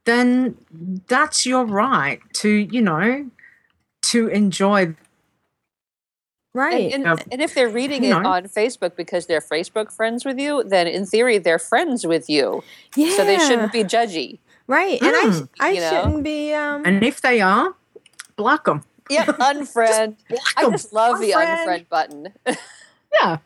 then 0.05 0.55
that's 1.07 1.45
your 1.45 1.65
right 1.65 2.19
to, 2.33 2.49
you 2.49 2.81
know, 2.81 3.29
to 4.03 4.27
enjoy 4.27 4.95
Right. 6.53 6.93
And, 6.93 7.05
and, 7.05 7.23
and 7.33 7.41
if 7.41 7.53
they're 7.53 7.67
reading 7.69 8.05
it 8.05 8.09
know. 8.11 8.29
on 8.29 8.43
Facebook 8.45 8.95
because 8.95 9.25
they're 9.25 9.41
Facebook 9.41 9.91
friends 9.91 10.23
with 10.23 10.39
you, 10.39 10.63
then 10.63 10.87
in 10.87 11.05
theory 11.05 11.37
they're 11.37 11.59
friends 11.59 12.07
with 12.07 12.29
you. 12.29 12.63
yeah. 12.95 13.13
So 13.17 13.25
they 13.25 13.37
shouldn't 13.39 13.73
be 13.73 13.83
judgy. 13.83 14.39
Right. 14.67 15.01
And 15.01 15.13
I 15.15 15.21
Mm. 15.25 15.49
I 15.59 15.69
You 15.71 15.81
know? 15.81 15.89
shouldn't 15.89 16.23
be 16.23 16.53
um 16.53 16.83
and 16.85 17.03
if 17.03 17.19
they 17.21 17.41
are, 17.41 17.75
block 18.37 18.65
them. 18.65 18.83
Yeah, 19.09 19.25
unfriend. 19.51 20.15
Block 20.29 20.53
I 20.57 20.63
'em. 20.65 20.71
just 20.71 20.93
love 20.93 21.19
the 21.19 21.31
Unfriend. 21.31 21.65
unfriend 21.65 21.89
button. 21.89 22.33
Yeah. 23.21 23.37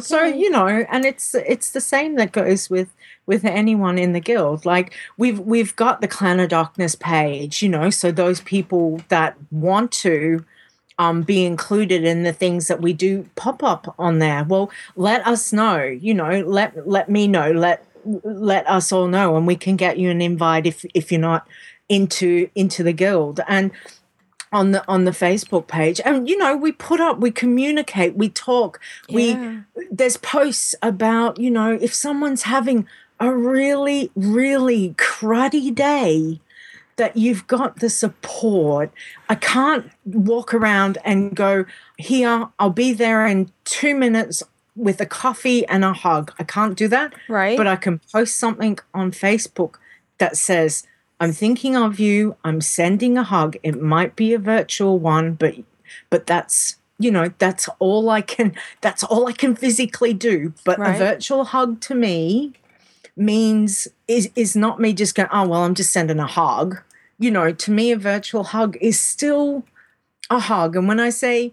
So 0.00 0.22
you 0.24 0.50
know, 0.50 0.66
and 0.66 1.06
it's 1.06 1.34
it's 1.34 1.70
the 1.70 1.80
same 1.80 2.16
that 2.16 2.32
goes 2.32 2.68
with 2.68 2.94
with 3.24 3.44
anyone 3.44 3.98
in 3.98 4.12
the 4.12 4.20
guild. 4.20 4.66
Like 4.66 4.94
we've 5.16 5.40
we've 5.40 5.74
got 5.76 6.02
the 6.02 6.08
Clan 6.08 6.40
of 6.40 6.50
Darkness 6.50 6.94
page, 6.94 7.62
you 7.62 7.70
know, 7.70 7.88
so 7.88 8.12
those 8.12 8.42
people 8.42 9.00
that 9.08 9.36
want 9.50 9.90
to 9.92 10.44
um, 10.98 11.22
be 11.22 11.46
included 11.46 12.04
in 12.04 12.22
the 12.22 12.34
things 12.34 12.68
that 12.68 12.82
we 12.82 12.92
do 12.92 13.28
pop 13.34 13.62
up 13.62 13.94
on 13.98 14.18
there. 14.18 14.44
Well, 14.44 14.70
let 14.96 15.26
us 15.26 15.54
know. 15.54 15.82
You 15.82 16.12
know, 16.12 16.42
let 16.42 16.86
let 16.86 17.08
me 17.08 17.26
know. 17.26 17.50
Let 17.50 17.82
let 18.04 18.68
us 18.68 18.92
all 18.92 19.06
know, 19.06 19.38
and 19.38 19.46
we 19.46 19.56
can 19.56 19.76
get 19.76 19.98
you 19.98 20.10
an 20.10 20.20
invite 20.20 20.66
if 20.66 20.84
if 20.92 21.10
you're 21.10 21.18
not 21.20 21.48
into 21.88 22.50
into 22.54 22.82
the 22.82 22.92
guild 22.92 23.40
and 23.48 23.70
on 24.52 24.72
the 24.72 24.84
on 24.88 25.04
the 25.04 25.10
Facebook 25.10 25.66
page. 25.66 26.00
And 26.04 26.28
you 26.28 26.36
know, 26.38 26.56
we 26.56 26.72
put 26.72 27.00
up, 27.00 27.18
we 27.18 27.30
communicate, 27.30 28.16
we 28.16 28.28
talk, 28.28 28.80
we 29.10 29.32
Yeah. 29.32 29.60
there's 29.90 30.16
posts 30.16 30.74
about 30.82 31.38
you 31.38 31.50
know 31.50 31.78
if 31.80 31.92
someone's 31.94 32.42
having 32.42 32.86
a 33.20 33.34
really 33.34 34.10
really 34.14 34.94
cruddy 34.96 35.74
day 35.74 36.40
that 36.96 37.16
you've 37.16 37.46
got 37.46 37.80
the 37.80 37.88
support 37.90 38.92
i 39.28 39.34
can't 39.34 39.90
walk 40.04 40.52
around 40.54 40.98
and 41.04 41.34
go 41.34 41.64
here 41.96 42.48
i'll 42.58 42.70
be 42.70 42.92
there 42.92 43.26
in 43.26 43.50
two 43.64 43.94
minutes 43.94 44.42
with 44.76 45.00
a 45.00 45.06
coffee 45.06 45.66
and 45.66 45.84
a 45.84 45.92
hug 45.92 46.32
i 46.38 46.44
can't 46.44 46.76
do 46.76 46.86
that 46.88 47.12
right. 47.28 47.56
but 47.56 47.66
i 47.66 47.76
can 47.76 48.00
post 48.12 48.36
something 48.36 48.78
on 48.94 49.10
facebook 49.10 49.74
that 50.18 50.36
says 50.36 50.84
i'm 51.20 51.32
thinking 51.32 51.76
of 51.76 51.98
you. 51.98 52.36
I'm 52.44 52.60
sending 52.60 53.18
a 53.18 53.22
hug. 53.24 53.56
It 53.62 53.80
might 53.80 54.16
be 54.16 54.32
a 54.34 54.38
virtual 54.38 54.98
one 54.98 55.34
but 55.34 55.54
but 56.10 56.26
that's 56.26 56.76
you 56.98 57.10
know 57.10 57.32
that's 57.38 57.68
all 57.78 58.10
i 58.10 58.20
can 58.20 58.54
that's 58.80 59.02
all 59.04 59.26
i 59.28 59.32
can 59.32 59.54
physically 59.56 60.12
do. 60.14 60.52
But 60.64 60.78
Right. 60.78 60.94
a 60.94 60.98
virtual 60.98 61.44
hug 61.44 61.80
to 61.82 61.94
me 61.94 62.52
means 63.16 63.88
is 64.06 64.30
is 64.36 64.54
not 64.56 64.80
me 64.80 64.92
just 64.92 65.14
going 65.14 65.28
oh 65.32 65.48
well 65.48 65.64
i'm 65.64 65.74
just 65.74 65.92
sending 65.92 66.20
a 66.20 66.26
hug. 66.26 66.78
You 67.18 67.30
know 67.30 67.52
to 67.52 67.70
me 67.70 67.90
a 67.92 67.96
virtual 67.98 68.44
hug 68.44 68.76
is 68.80 68.98
still 68.98 69.64
a 70.30 70.38
hug. 70.38 70.76
And 70.76 70.86
when 70.88 71.00
i 71.00 71.10
say 71.10 71.52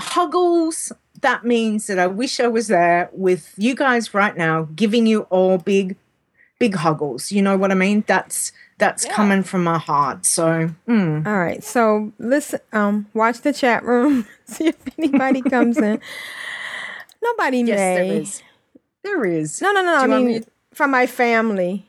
huggles 0.00 0.92
that 1.20 1.44
means 1.44 1.86
that 1.86 1.98
I 1.98 2.06
wish 2.06 2.38
I 2.38 2.48
was 2.48 2.66
there 2.68 3.08
with 3.12 3.54
you 3.56 3.74
guys 3.74 4.12
right 4.12 4.36
now, 4.36 4.68
giving 4.74 5.06
you 5.06 5.22
all 5.30 5.56
big, 5.56 5.96
big 6.58 6.74
huggles. 6.76 7.30
You 7.32 7.42
know 7.42 7.56
what 7.56 7.70
I 7.70 7.74
mean? 7.74 8.04
That's 8.06 8.52
that's 8.78 9.04
Yeah. 9.04 9.12
coming 9.12 9.42
from 9.44 9.62
my 9.64 9.78
heart. 9.78 10.26
So, 10.26 10.70
mm. 10.88 11.26
All 11.26 11.38
right. 11.38 11.62
So 11.62 12.12
listen, 12.18 12.60
um, 12.72 13.06
watch 13.14 13.40
the 13.42 13.52
chat 13.52 13.84
room. 13.84 14.26
See 14.46 14.66
if 14.68 14.76
anybody 14.98 15.42
comes 15.42 15.78
in. 15.78 16.00
Nobody 17.22 17.58
yes, 17.62 17.68
may. 17.78 17.94
there 18.08 18.20
is. 18.20 18.42
There 19.02 19.24
is. 19.24 19.62
No, 19.62 19.72
no, 19.72 19.82
no. 19.82 20.06
Do 20.06 20.12
I 20.12 20.16
mean, 20.16 20.26
me- 20.26 20.42
from 20.72 20.90
my 20.90 21.06
family. 21.06 21.86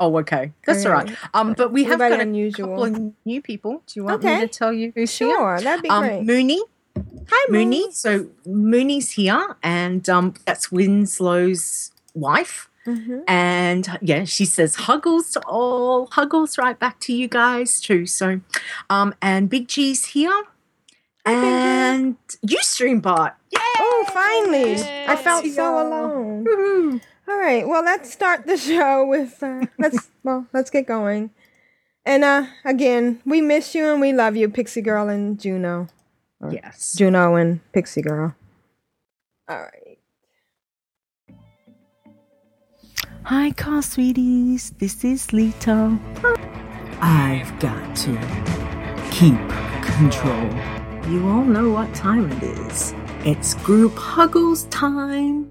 Oh, 0.00 0.18
okay. 0.18 0.52
That's 0.66 0.84
all 0.84 0.92
right. 0.92 1.02
Alright. 1.06 1.18
Um, 1.34 1.52
but 1.54 1.72
we 1.72 1.84
have 1.84 2.00
Everybody 2.00 2.14
got 2.16 2.20
a 2.20 2.28
unusual. 2.28 2.66
couple 2.68 2.84
of 2.84 3.12
new 3.24 3.40
people. 3.40 3.82
Do 3.86 4.00
you 4.00 4.04
want 4.04 4.24
me 4.24 4.40
to 4.40 4.48
tell 4.48 4.72
you 4.72 4.92
who's 4.94 5.16
here? 5.16 5.28
Sure, 5.30 5.60
that'd 5.60 5.82
be 5.82 5.88
Um, 5.88 6.02
great. 6.02 6.22
Mooney. 6.24 6.62
Hi, 7.30 7.46
Mooney. 7.50 7.64
Mooney. 7.82 7.92
So 7.92 8.26
Mooney's 8.44 9.12
here, 9.12 9.56
and 9.62 10.06
um, 10.08 10.34
that's 10.46 10.70
Winslow's 10.72 11.92
wife. 12.12 12.68
Mhm. 12.86 13.24
And 13.26 13.98
yeah, 14.02 14.24
she 14.24 14.44
says 14.44 14.74
huggles 14.76 15.30
to 15.32 15.40
all, 15.46 16.06
huggles 16.12 16.58
right 16.58 16.78
back 16.78 17.00
to 17.00 17.12
you 17.14 17.28
guys 17.28 17.80
too. 17.80 18.04
So, 18.06 18.40
um, 18.90 19.14
and 19.22 19.48
Big 19.48 19.68
G's 19.68 20.04
here, 20.06 20.44
and 21.24 22.16
Ustream 22.46 23.00
bot. 23.00 23.38
Yay! 23.50 23.58
Oh, 23.78 24.06
finally! 24.12 24.74
Yay. 24.74 25.06
I 25.08 25.16
felt 25.16 25.46
so 25.46 25.86
alone. 25.86 26.44
Woohoo. 26.44 27.00
All 27.26 27.38
right. 27.38 27.66
Well, 27.66 27.82
let's 27.82 28.12
start 28.12 28.46
the 28.46 28.58
show 28.58 29.06
with 29.06 29.42
uh, 29.42 29.62
let's 29.78 30.10
well 30.22 30.46
let's 30.52 30.70
get 30.70 30.86
going. 30.86 31.30
And 32.04 32.22
uh, 32.22 32.46
again, 32.66 33.22
we 33.24 33.40
miss 33.40 33.74
you 33.74 33.86
and 33.88 33.98
we 34.00 34.12
love 34.12 34.36
you, 34.36 34.48
Pixie 34.50 34.82
Girl 34.82 35.08
and 35.08 35.40
Juno. 35.40 35.88
Yes. 36.50 36.92
Juno 36.98 37.36
and 37.36 37.60
Pixie 37.72 38.02
Girl. 38.02 38.34
All 39.48 39.58
right. 39.58 39.83
Hi, 43.24 43.50
car 43.52 43.82
sweeties. 43.82 44.70
This 44.78 45.04
is 45.04 45.28
Lito. 45.28 45.98
I've 47.00 47.58
got 47.58 47.96
to 47.96 48.12
keep 49.10 49.38
control. 49.82 50.50
You 51.10 51.26
all 51.28 51.44
know 51.44 51.70
what 51.70 51.94
time 51.94 52.30
it 52.32 52.42
is. 52.42 52.94
It's 53.24 53.54
group 53.54 53.94
huggles 53.96 54.64
time. 54.64 55.50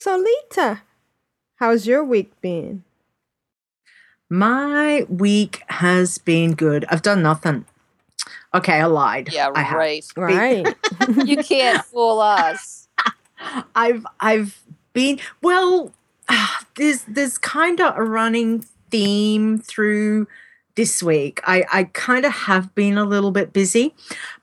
So, 0.00 0.18
Leeta, 0.18 0.80
how's 1.56 1.86
your 1.86 2.02
week 2.04 2.32
been? 2.40 2.82
My 4.28 5.06
week 5.08 5.62
has 5.68 6.18
been 6.18 6.54
good. 6.54 6.84
I've 6.88 7.02
done 7.02 7.22
nothing. 7.22 7.66
Okay, 8.54 8.80
I 8.80 8.86
lied. 8.86 9.32
Yeah, 9.32 9.50
I 9.54 9.62
have. 9.62 9.78
right. 9.78 10.04
Right. 10.16 10.74
You 11.24 11.36
can't 11.38 11.84
fool 11.84 12.20
us. 12.20 12.88
I've 13.74 14.06
I've 14.20 14.61
been 14.92 15.20
well. 15.42 15.92
ah, 16.28 16.64
There's 16.76 17.04
there's 17.04 17.38
kind 17.38 17.80
of 17.80 17.96
a 17.96 18.02
running 18.04 18.64
theme 18.90 19.58
through 19.58 20.26
this 20.76 21.02
week. 21.02 21.40
I 21.44 21.64
I 21.72 21.84
kind 21.84 22.24
of 22.24 22.32
have 22.32 22.74
been 22.74 22.98
a 22.98 23.04
little 23.04 23.30
bit 23.30 23.52
busy, 23.52 23.94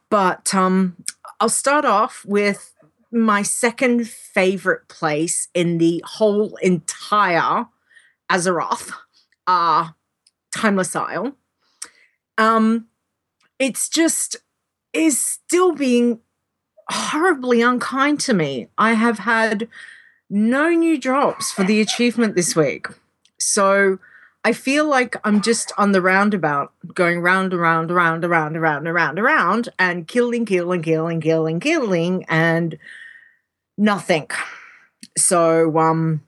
but 0.09 0.53
um, 0.53 0.97
I'll 1.39 1.49
start 1.49 1.85
off 1.85 2.25
with 2.25 2.73
my 3.11 3.41
second 3.41 4.07
favorite 4.07 4.87
place 4.87 5.47
in 5.53 5.79
the 5.79 6.03
whole 6.05 6.55
entire 6.61 7.65
Azeroth, 8.31 8.91
uh, 9.47 9.89
Timeless 10.55 10.95
Isle. 10.95 11.35
Um, 12.37 12.87
it's 13.57 13.89
just 13.89 14.37
is 14.93 15.21
still 15.21 15.73
being 15.73 16.19
horribly 16.89 17.61
unkind 17.61 18.19
to 18.21 18.33
me. 18.33 18.67
I 18.77 18.93
have 18.93 19.19
had 19.19 19.67
no 20.29 20.69
new 20.69 20.99
drops 20.99 21.51
for 21.51 21.63
the 21.63 21.81
achievement 21.81 22.35
this 22.35 22.55
week. 22.55 22.87
So 23.39 23.99
I 24.43 24.53
feel 24.53 24.85
like 24.85 25.15
I'm 25.23 25.41
just 25.41 25.71
on 25.77 25.91
the 25.91 26.01
roundabout, 26.01 26.71
going 26.93 27.19
round, 27.19 27.51
and 27.51 27.61
around, 27.61 27.91
around, 27.91 28.23
around, 28.23 28.55
around, 28.55 28.87
around, 28.87 29.19
around, 29.19 29.69
and 29.77 30.07
killing, 30.07 30.45
killing, 30.45 30.81
killing, 30.81 31.19
killing, 31.19 31.59
killing, 31.59 32.25
and 32.29 32.77
nothing. 33.77 34.27
So 35.17 35.77
um 35.77 36.23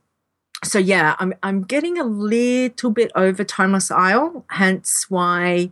so 0.63 0.77
yeah, 0.77 1.15
I'm 1.19 1.33
I'm 1.41 1.63
getting 1.63 1.97
a 1.97 2.03
little 2.03 2.91
bit 2.91 3.11
over 3.15 3.43
Timeless 3.43 3.91
Isle, 3.91 4.45
hence 4.49 5.05
why 5.09 5.71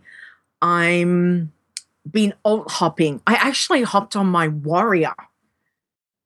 I'm 0.61 1.51
been 2.09 2.33
alt 2.43 2.71
hopping. 2.71 3.21
I 3.27 3.35
actually 3.35 3.83
hopped 3.83 4.15
on 4.15 4.27
my 4.27 4.47
warrior 4.47 5.13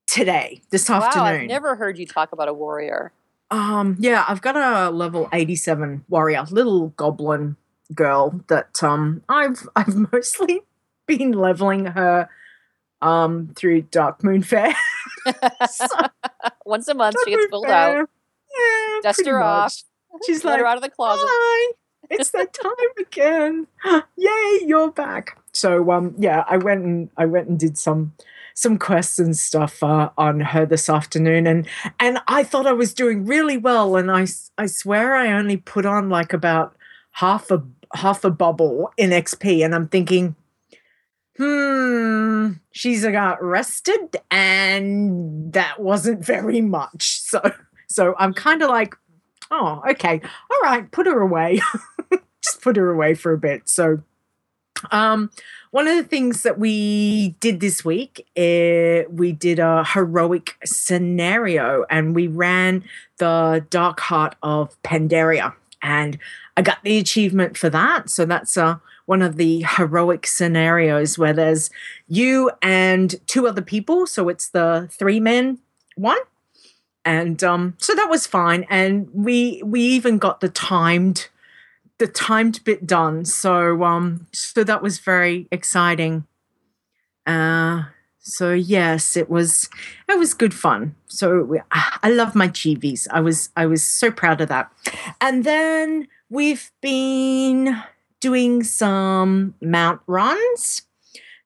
today, 0.08 0.62
this 0.70 0.90
Wow, 0.90 1.02
afternoon. 1.02 1.26
I've 1.44 1.48
never 1.48 1.76
heard 1.76 1.98
you 1.98 2.06
talk 2.06 2.32
about 2.32 2.48
a 2.48 2.54
warrior. 2.54 3.12
Um, 3.52 3.98
yeah, 4.00 4.26
I've 4.28 4.42
got 4.42 4.56
a 4.56 4.90
level 4.90 5.30
87 5.32 6.06
warrior, 6.10 6.46
little 6.52 6.90
goblin 6.90 7.56
girl 7.94 8.40
that 8.48 8.82
um 8.82 9.22
I've 9.30 9.68
I've 9.76 9.96
mostly 10.12 10.62
been 11.06 11.34
leveling 11.34 11.86
her 11.88 12.30
um 13.02 13.52
through 13.56 13.84
Darkmoon 13.84 14.46
Faire. 14.46 14.74
So, 15.70 15.86
Once 16.66 16.88
a 16.90 16.94
month, 16.94 17.16
she 17.24 17.32
gets 17.32 17.42
Moon 17.44 17.50
pulled 17.50 17.66
Fair, 17.68 18.02
out, 18.02 18.10
Yeah, 18.58 19.00
dust 19.04 19.26
her 19.26 19.40
much. 19.40 19.46
off, 19.46 19.84
She's 20.26 20.44
let 20.44 20.54
like, 20.54 20.60
her 20.60 20.66
out 20.66 20.76
of 20.78 20.84
the 20.84 20.90
closet. 20.90 21.26
Hi, 21.30 21.74
it's 22.10 22.32
that 22.32 22.54
time 22.54 22.72
again. 23.00 23.68
Yay, 24.18 24.60
you're 24.66 24.92
back. 24.92 25.38
So 25.54 25.92
um 25.92 26.16
yeah, 26.18 26.44
I 26.50 26.58
went 26.58 26.84
and 26.84 27.10
I 27.18 27.26
went 27.26 27.48
and 27.48 27.60
did 27.60 27.78
some 27.78 28.14
some 28.56 28.78
quests 28.78 29.18
and 29.20 29.36
stuff 29.36 29.82
uh, 29.82 30.10
on 30.18 30.40
her 30.40 30.66
this 30.66 30.90
afternoon 30.90 31.48
and 31.48 31.68
and 32.00 32.20
I 32.28 32.44
thought 32.44 32.68
I 32.68 32.74
was 32.74 32.94
doing 32.94 33.26
really 33.26 33.58
well 33.58 33.96
and 33.96 34.12
I 34.12 34.28
I 34.58 34.68
swear 34.68 35.16
I 35.16 35.32
only 35.32 35.58
put 35.58 35.86
on 35.86 36.10
like 36.10 36.34
about 36.34 36.76
half 37.14 37.52
a 37.52 37.64
half 37.96 38.24
a 38.24 38.30
bubble 38.32 38.92
in 38.98 39.12
XP 39.12 39.64
and 39.64 39.74
I'm 39.76 39.88
thinking 39.88 40.36
hmm 41.38 42.52
she's 42.72 43.06
got 43.06 43.44
rested 43.44 44.18
and 44.30 45.52
that 45.54 45.80
wasn't 45.80 46.24
very 46.24 46.62
much. 46.62 47.22
So 47.34 47.42
so 47.90 48.16
I'm 48.18 48.34
kind 48.34 48.62
of 48.64 48.70
like 48.70 48.96
oh 49.52 49.82
okay 49.90 50.22
all 50.52 50.62
right 50.62 50.90
put 50.92 51.08
her 51.08 51.20
away. 51.22 51.60
Just 52.44 52.62
put 52.62 52.76
her 52.76 52.92
away 52.92 53.14
for 53.16 53.32
a 53.34 53.38
bit 53.38 53.68
so 53.70 54.02
um 54.92 55.30
one 55.72 55.88
of 55.88 55.96
the 55.96 56.04
things 56.04 56.44
that 56.44 56.60
we 56.60 57.36
did 57.40 57.60
this 57.60 57.84
week 57.84 58.28
uh, 58.38 59.10
we 59.10 59.32
did 59.32 59.60
a 59.60 59.84
heroic 59.84 60.56
scenario 60.64 61.86
and 61.90 62.16
we 62.16 62.28
ran 62.28 62.84
the 63.18 63.66
dark 63.70 64.00
heart 64.00 64.36
of 64.44 64.82
pandaria 64.84 65.54
and 65.82 66.18
i 66.58 66.62
got 66.62 66.84
the 66.84 66.98
achievement 66.98 67.58
for 67.58 67.70
that. 67.70 68.10
So 68.10 68.26
that's 68.26 68.58
uh, 68.58 68.78
one 69.06 69.22
of 69.22 69.38
the 69.38 69.66
heroic 69.76 70.26
scenarios 70.28 71.18
where 71.18 71.34
there's 71.34 71.70
you 72.08 72.52
and 72.62 73.16
two 73.28 73.48
other 73.48 73.62
people. 73.62 74.08
So 74.08 74.30
it's 74.30 74.50
the 74.50 74.88
three 74.92 75.20
men 75.20 75.60
one. 75.96 76.18
And 77.06 77.44
um, 77.44 77.76
so 77.80 77.94
that 77.96 78.10
was 78.10 78.26
fine. 78.26 78.66
And 78.70 79.10
we 79.14 79.62
we 79.66 79.82
even 79.82 80.18
got 80.18 80.40
the 80.40 80.50
timed 80.50 81.28
the 82.04 82.12
timed 82.12 82.62
bit 82.66 82.86
done. 82.86 83.24
So 83.24 83.82
um 83.82 84.28
so 84.34 84.66
that 84.66 84.82
was 84.82 85.00
very 85.00 85.48
exciting. 85.52 86.26
Uh 87.26 87.84
so 88.20 88.52
yes 88.52 89.16
it 89.16 89.30
was 89.30 89.70
it 90.10 90.20
was 90.20 90.34
good 90.34 90.54
fun. 90.54 90.96
So 91.08 91.44
we, 91.44 91.62
i 91.72 92.10
love 92.10 92.36
my 92.36 92.50
chivis 92.50 93.08
i 93.12 93.22
was 93.22 93.50
i 93.56 93.66
was 93.66 93.86
so 93.86 94.12
proud 94.12 94.42
of 94.42 94.50
that. 94.50 94.70
And 95.22 95.46
then 95.46 96.10
we've 96.30 96.70
been 96.82 97.82
doing 98.20 98.64
some 98.64 99.56
mount 99.62 100.02
runs. 100.06 100.82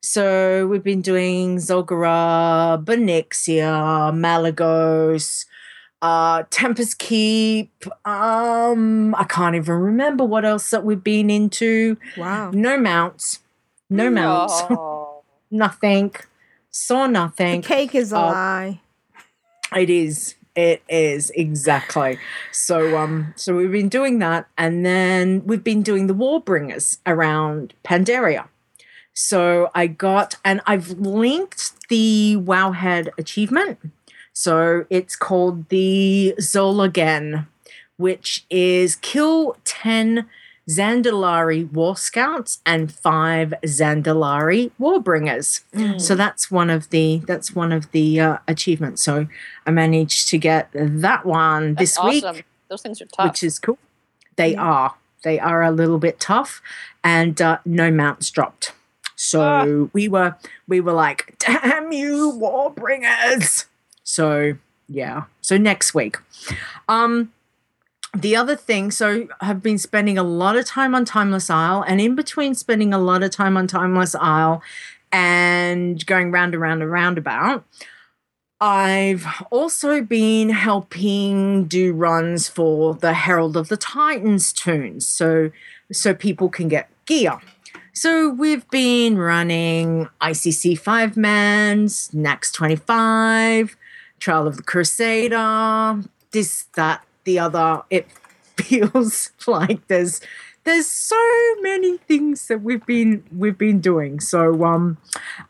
So 0.01 0.65
we've 0.65 0.83
been 0.83 1.01
doing 1.01 1.57
Zolgara, 1.57 2.83
Benixia, 2.83 4.09
Malygos, 4.25 5.45
uh, 6.01 6.43
Tempest 6.49 6.99
Keep. 6.99 7.85
Um, 8.05 9.15
I 9.15 9.23
can't 9.23 9.55
even 9.55 9.75
remember 9.75 10.23
what 10.23 10.45
else 10.45 10.69
that 10.71 10.83
we've 10.83 11.03
been 11.03 11.29
into. 11.29 11.97
Wow. 12.17 12.51
No 12.51 12.77
mounts. 12.77 13.39
No 13.89 14.09
mounts. 14.09 14.61
Nothing. 15.51 16.13
Saw 16.69 17.07
The 17.07 17.13
nothing. 17.13 17.61
cake 17.61 17.95
is 17.95 18.11
a 18.11 18.17
Uh, 18.17 18.21
lie. 18.31 18.81
It 19.75 19.89
is. 19.89 20.35
It 20.55 20.81
is 20.89 21.31
exactly. 21.35 22.19
So 22.51 22.97
um 22.97 23.33
so 23.35 23.55
we've 23.55 23.71
been 23.71 23.89
doing 23.89 24.19
that 24.19 24.47
and 24.57 24.85
then 24.85 25.43
we've 25.45 25.63
been 25.63 25.83
doing 25.83 26.07
the 26.07 26.15
Warbringers 26.15 26.97
around 27.05 27.73
Pandaria. 27.83 28.47
So 29.13 29.69
I 29.75 29.87
got 29.87 30.35
and 30.43 30.61
I've 30.65 30.89
linked 30.99 31.87
the 31.89 32.37
Wowhead 32.39 33.09
achievement. 33.17 33.79
So 34.37 34.85
it's 34.91 35.15
called 35.15 35.67
the 35.69 36.35
Zul'Again, 36.39 37.47
which 37.97 38.45
is 38.51 38.95
kill 38.97 39.57
10 39.63 40.29
Zandalari 40.69 41.71
War 41.71 41.97
Scouts 41.97 42.59
and 42.63 42.91
five 42.93 43.51
Zandalari 43.65 44.69
Warbringers. 44.79 45.63
Mm. 45.73 45.99
So 45.99 46.13
that's 46.13 46.51
one 46.51 46.69
of 46.69 46.91
the 46.91 47.17
that's 47.25 47.55
one 47.55 47.71
of 47.71 47.89
the 47.91 48.19
uh, 48.19 48.37
achievements. 48.47 49.01
So 49.01 49.27
I 49.65 49.71
managed 49.71 50.27
to 50.27 50.37
get 50.37 50.69
that 50.73 51.25
one 51.25 51.73
That's 51.73 51.95
this 51.97 52.03
week. 52.03 52.45
Those 52.67 52.83
things 52.83 53.01
are 53.01 53.05
tough. 53.07 53.25
which 53.31 53.41
is 53.41 53.57
cool. 53.57 53.79
They 54.35 54.55
are. 54.55 54.93
They 55.23 55.39
are 55.39 55.63
a 55.63 55.71
little 55.71 55.97
bit 55.97 56.19
tough, 56.19 56.61
and 57.03 57.41
uh, 57.41 57.57
no 57.65 57.89
mounts 57.89 58.29
dropped. 58.29 58.73
So 59.15 59.41
Ah. 59.41 59.89
we 59.93 60.07
were 60.07 60.35
we 60.67 60.79
were 60.79 60.93
like, 60.93 61.37
"Damn 61.39 61.91
you, 61.91 62.33
Warbringers!" 62.39 63.65
So 64.07 64.57
yeah. 64.87 65.23
So 65.41 65.57
next 65.57 65.93
week, 65.93 66.17
um, 66.87 67.33
the 68.15 68.37
other 68.37 68.55
thing. 68.55 68.89
So 68.89 69.27
I've 69.41 69.61
been 69.61 69.77
spending 69.77 70.17
a 70.17 70.23
lot 70.23 70.55
of 70.55 70.65
time 70.65 70.95
on 70.95 71.03
Timeless 71.03 71.49
Isle, 71.49 71.83
and 71.85 71.99
in 71.99 72.15
between 72.15 72.55
spending 72.55 72.93
a 72.93 72.97
lot 72.97 73.21
of 73.21 73.31
time 73.31 73.57
on 73.57 73.67
Timeless 73.67 74.15
Isle 74.15 74.63
and 75.11 76.05
going 76.05 76.31
round 76.31 76.53
and 76.53 76.61
round 76.61 76.81
and 76.81 76.91
roundabout. 76.91 77.65
I've 78.59 79.27
also 79.51 80.01
been 80.01 80.49
helping 80.49 81.65
do 81.65 81.93
runs 81.93 82.47
for 82.47 82.95
the 82.95 83.13
Herald 83.13 83.55
of 83.57 83.67
the 83.67 83.77
Titans 83.77 84.53
toons, 84.53 85.05
so 85.05 85.51
so 85.91 86.13
people 86.13 86.47
can 86.47 86.69
get 86.69 86.89
gear. 87.05 87.39
So 87.91 88.29
we've 88.29 88.67
been 88.69 89.17
running 89.17 90.07
ICC 90.21 90.79
five 90.79 91.17
mans, 91.17 92.09
Nax 92.13 92.53
twenty 92.53 92.77
five, 92.77 93.75
Trial 94.19 94.47
of 94.47 94.57
the 94.57 94.63
Crusader, 94.63 96.03
this 96.31 96.63
that 96.75 97.03
the 97.23 97.39
other. 97.39 97.83
It 97.89 98.07
feels 98.57 99.31
like 99.47 99.87
there's 99.87 100.21
there's 100.63 100.87
so 100.87 101.21
many 101.61 101.97
things 101.97 102.47
that 102.47 102.61
we've 102.61 102.85
been 102.85 103.23
we've 103.35 103.57
been 103.57 103.79
doing. 103.79 104.19
So 104.19 104.63
um, 104.65 104.97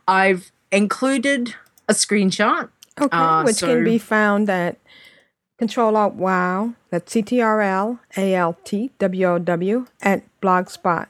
I've 0.08 0.52
included 0.72 1.56
a 1.88 1.94
screenshot 1.94 2.70
Okay, 3.00 3.16
Uh, 3.16 3.44
which 3.44 3.58
so- 3.58 3.68
can 3.68 3.84
be 3.84 3.98
found 3.98 4.50
at 4.50 4.78
Control 5.58 5.96
Alt 5.96 6.14
Wow. 6.16 6.74
That's 6.92 7.12
C 7.12 7.22
T 7.22 7.42
R 7.42 7.62
L 7.62 8.00
A 8.16 8.34
L 8.36 8.58
T 8.64 8.92
W 9.00 9.26
O 9.28 9.40
W 9.40 9.86
at 10.02 10.24
Blogspot. 10.42 11.08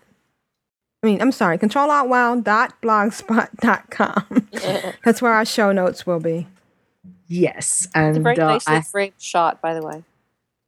I 1.03 1.07
mean, 1.07 1.21
I'm 1.21 1.31
sorry, 1.31 1.57
Control 1.57 1.89
Alt 1.91 2.07
Wow 2.09 2.35
dot 2.39 2.73
blogspot.com. 2.81 4.47
That's 5.05 5.21
where 5.21 5.33
our 5.33 5.45
show 5.45 5.71
notes 5.71 6.05
will 6.05 6.19
be. 6.19 6.47
Yes, 7.27 7.87
and 7.93 8.09
It's 8.09 8.17
a 8.19 8.21
very 8.21 8.37
uh, 8.39 8.47
nicely 8.53 8.75
I- 8.75 8.81
framed 8.81 9.13
shot, 9.19 9.61
by 9.61 9.73
the 9.73 9.85
way. 9.85 10.03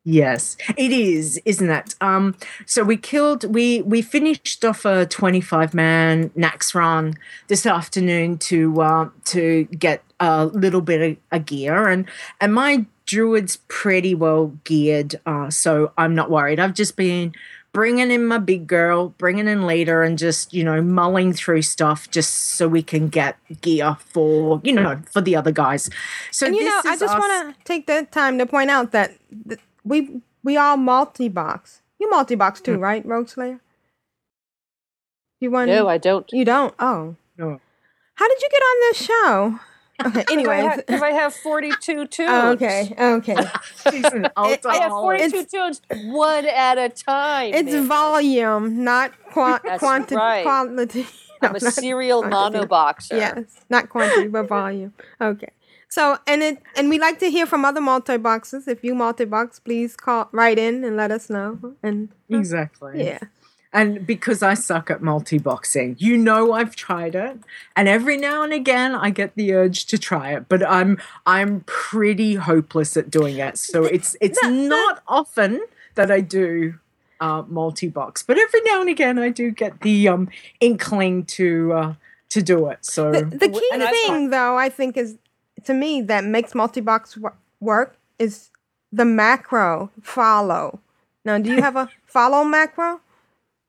yes, 0.03 0.57
it 0.77 0.91
is, 0.91 1.41
isn't 1.45 1.69
it? 1.69 1.95
Um, 2.01 2.35
so 2.65 2.83
we 2.83 2.97
killed, 2.97 3.43
we 3.53 3.81
we 3.83 4.01
finished 4.01 4.63
off 4.65 4.85
a 4.85 5.05
twenty-five 5.05 5.73
man 5.73 6.29
Nax 6.31 6.73
run 6.75 7.13
this 7.47 7.65
afternoon 7.65 8.37
to 8.39 8.81
uh, 8.81 9.09
to 9.25 9.65
get 9.65 10.03
a 10.19 10.47
little 10.47 10.81
bit 10.81 11.11
of 11.11 11.17
a 11.31 11.39
gear, 11.39 11.87
and 11.87 12.05
and 12.41 12.53
my 12.53 12.85
druid's 13.05 13.57
pretty 13.67 14.13
well 14.13 14.47
geared, 14.65 15.15
uh, 15.25 15.49
so 15.49 15.91
I'm 15.97 16.13
not 16.13 16.29
worried. 16.29 16.59
I've 16.59 16.73
just 16.75 16.95
been 16.95 17.33
bringing 17.71 18.11
in 18.11 18.25
my 18.25 18.37
big 18.39 18.67
girl, 18.67 19.09
bringing 19.17 19.47
in 19.47 19.65
later, 19.65 20.03
and 20.03 20.17
just 20.17 20.53
you 20.53 20.63
know 20.63 20.81
mulling 20.81 21.33
through 21.33 21.61
stuff 21.61 22.09
just 22.09 22.33
so 22.55 22.67
we 22.67 22.81
can 22.83 23.07
get 23.09 23.37
gear 23.61 23.97
for 24.07 24.59
you 24.63 24.73
know 24.73 25.01
for 25.11 25.21
the 25.21 25.35
other 25.35 25.51
guys. 25.51 25.89
So 26.31 26.45
And 26.47 26.55
you 26.55 26.63
this 26.63 26.83
know, 26.85 26.91
I 26.91 26.97
just 26.97 27.17
want 27.17 27.55
to 27.57 27.63
take 27.63 27.87
the 27.87 28.07
time 28.11 28.37
to 28.39 28.45
point 28.45 28.69
out 28.69 28.91
that 28.91 29.13
th- 29.47 29.59
we 29.83 30.21
we 30.43 30.57
all 30.57 30.77
multi-box. 30.77 31.81
You 31.99 32.09
multi-box 32.09 32.61
Mm. 32.61 32.63
too, 32.65 32.77
right, 32.77 33.05
Rogueslayer? 33.05 33.59
You 35.41 35.51
want? 35.51 35.69
No, 35.69 35.87
I 35.87 35.97
don't. 35.97 36.25
You 36.31 36.45
don't? 36.45 36.73
Oh. 36.79 37.15
No. 37.37 37.59
How 38.15 38.27
did 38.27 38.41
you 38.41 38.49
get 38.49 38.61
on 38.61 38.79
this 38.81 38.97
show? 39.05 39.59
Okay, 40.05 40.23
If 40.29 40.47
I, 40.47 40.55
have, 40.57 40.83
if 40.87 41.01
I 41.01 41.11
have 41.11 41.33
42 41.33 42.07
toons. 42.07 42.29
Oh, 42.31 42.51
okay, 42.51 42.93
okay. 42.97 43.35
She's 43.91 44.05
an 44.05 44.27
I 44.37 44.49
have 44.49 44.61
altaholic. 44.61 45.31
42 45.31 45.45
toons, 45.45 45.81
one 46.05 46.45
at 46.45 46.77
a 46.77 46.89
time. 46.89 47.53
It's 47.53 47.71
man. 47.71 47.87
volume, 47.87 48.83
not 48.83 49.11
qua- 49.31 49.59
That's 49.63 49.79
quantity. 49.79 50.15
right. 50.15 50.43
Quality. 50.43 51.05
I'm 51.41 51.53
No, 51.53 51.57
a 51.57 51.63
not 51.63 51.73
serial 51.73 52.21
quantity. 52.23 52.65
monoboxer. 52.65 53.11
Yes, 53.17 53.45
not 53.69 53.89
quantity, 53.89 54.27
but 54.27 54.47
volume. 54.47 54.93
Okay. 55.21 55.49
So, 55.87 56.17
and 56.27 56.43
it 56.43 56.61
and 56.75 56.87
we 56.89 56.99
like 56.99 57.17
to 57.19 57.31
hear 57.31 57.45
from 57.45 57.65
other 57.65 57.81
multi 57.81 58.17
boxes. 58.17 58.67
If 58.67 58.83
you 58.83 58.93
multi 58.93 59.25
box, 59.25 59.59
please 59.59 59.95
call, 59.95 60.27
write 60.31 60.59
in 60.59 60.83
and 60.83 60.95
let 60.97 61.11
us 61.11 61.29
know. 61.29 61.75
And 61.81 62.09
Exactly. 62.29 63.03
yeah, 63.05 63.19
And 63.71 64.05
because 64.07 64.41
I 64.41 64.55
suck 64.55 64.89
at 64.89 65.03
multi 65.03 65.37
boxing, 65.37 65.95
you 65.99 66.17
know 66.17 66.53
I've 66.53 66.75
tried 66.75 67.13
it, 67.13 67.37
and 67.75 67.87
every 67.87 68.17
now 68.17 68.41
and 68.41 68.51
again 68.51 68.95
I 68.95 69.11
get 69.11 69.35
the 69.35 69.53
urge 69.53 69.85
to 69.87 69.97
try 69.99 70.33
it, 70.33 70.49
but 70.49 70.67
I'm 70.67 70.97
I'm 71.27 71.61
pretty 71.67 72.33
hopeless 72.35 72.97
at 72.97 73.11
doing 73.11 73.37
it. 73.37 73.59
So 73.59 73.83
it's 73.85 74.15
it's 74.21 74.43
not 74.43 75.03
often 75.07 75.61
that 75.93 76.09
I 76.09 76.21
do 76.21 76.79
uh, 77.19 77.43
multi 77.47 77.89
box, 77.89 78.23
but 78.23 78.39
every 78.39 78.61
now 78.61 78.81
and 78.81 78.89
again 78.89 79.19
I 79.19 79.29
do 79.29 79.51
get 79.51 79.81
the 79.81 80.07
um 80.07 80.29
inkling 80.59 81.25
to 81.25 81.73
uh, 81.73 81.93
to 82.29 82.41
do 82.41 82.67
it. 82.69 82.85
So 82.85 83.11
the, 83.11 83.25
the 83.25 83.49
key 83.49 84.07
thing, 84.07 84.29
though, 84.29 84.57
I 84.57 84.69
think 84.69 84.97
is 84.97 85.17
to 85.65 85.73
me 85.73 86.01
that 86.01 86.23
makes 86.23 86.55
multi 86.55 86.81
box 86.81 87.17
wo- 87.17 87.33
work 87.59 87.97
is 88.17 88.49
the 88.91 89.05
macro 89.05 89.91
follow. 90.01 90.79
Now, 91.25 91.37
do 91.37 91.51
you 91.51 91.61
have 91.61 91.75
a 91.75 91.89
follow 92.05 92.43
macro? 92.43 93.01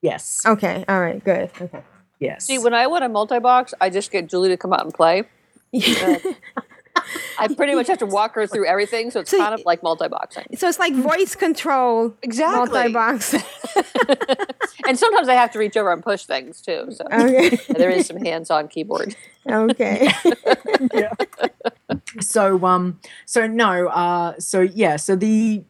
Yes, 0.01 0.43
Okay, 0.45 0.83
all 0.87 0.99
right, 0.99 1.23
good. 1.23 1.51
Okay. 1.59 1.81
yes. 2.19 2.45
See, 2.45 2.57
when 2.57 2.73
I 2.73 2.87
want 2.87 3.03
a 3.03 3.09
multi-box, 3.09 3.73
I 3.79 3.89
just 3.89 4.11
get 4.11 4.27
Julie 4.29 4.49
to 4.49 4.57
come 4.57 4.73
out 4.73 4.83
and 4.83 4.93
play. 4.93 5.23
I 7.39 7.47
pretty 7.55 7.73
much 7.73 7.87
have 7.87 7.97
to 7.99 8.05
walk 8.05 8.35
her 8.35 8.45
through 8.45 8.67
everything, 8.67 9.09
so 9.11 9.21
it's 9.21 9.31
So 9.31 9.37
kind 9.37 9.53
of 9.53 9.61
like 9.65 9.81
multi-boxing. 9.81 10.45
So 10.55 10.67
it's 10.67 10.79
like 10.79 10.93
voice 10.93 11.35
control 11.35 12.13
Exactly. 12.21 12.93
multi-box. 12.93 13.33
and 14.87 14.99
sometimes 14.99 15.27
I 15.29 15.33
have 15.33 15.51
to 15.51 15.59
reach 15.59 15.77
over 15.77 15.91
and 15.91 16.03
push 16.03 16.25
things 16.25 16.61
too. 16.61 16.91
So 16.91 17.05
okay. 17.11 17.57
there 17.69 17.89
is 17.89 18.07
some 18.07 18.17
hands-on 18.17 18.67
keyboard. 18.67 19.15
Okay. 19.47 20.11
so 22.19 22.63
um 22.65 22.99
so 23.25 23.47
no 23.47 23.87
uh 23.87 24.33
so 24.37 24.61
yeah 24.61 24.95
so 24.97 25.15
the 25.15 25.63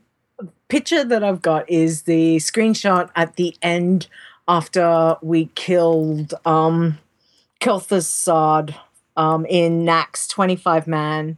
picture 0.71 1.03
that 1.03 1.21
i've 1.21 1.41
got 1.41 1.69
is 1.69 2.03
the 2.03 2.37
screenshot 2.37 3.09
at 3.13 3.35
the 3.35 3.53
end 3.61 4.07
after 4.47 5.17
we 5.21 5.47
killed 5.53 6.33
um 6.45 6.97
um 9.17 9.45
in 9.47 9.85
Nax 9.85 10.29
25 10.29 10.87
man 10.87 11.37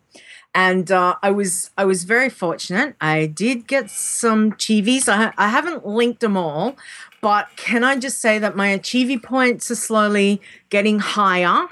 and 0.56 0.92
uh, 0.92 1.16
I 1.24 1.32
was 1.32 1.72
I 1.78 1.86
was 1.86 2.04
very 2.04 2.30
fortunate. 2.30 2.96
I 3.02 3.26
did 3.26 3.66
get 3.66 3.90
some 3.90 4.52
chivis. 4.54 5.10
I, 5.10 5.34
I 5.36 5.48
haven't 5.48 5.86
linked 5.86 6.20
them 6.20 6.38
all, 6.38 6.76
but 7.22 7.48
can 7.56 7.84
I 7.84 7.98
just 7.98 8.20
say 8.20 8.38
that 8.38 8.56
my 8.56 8.68
achievie 8.68 9.18
points 9.18 9.72
are 9.72 9.76
slowly 9.76 10.42
getting 10.70 11.00
higher, 11.00 11.68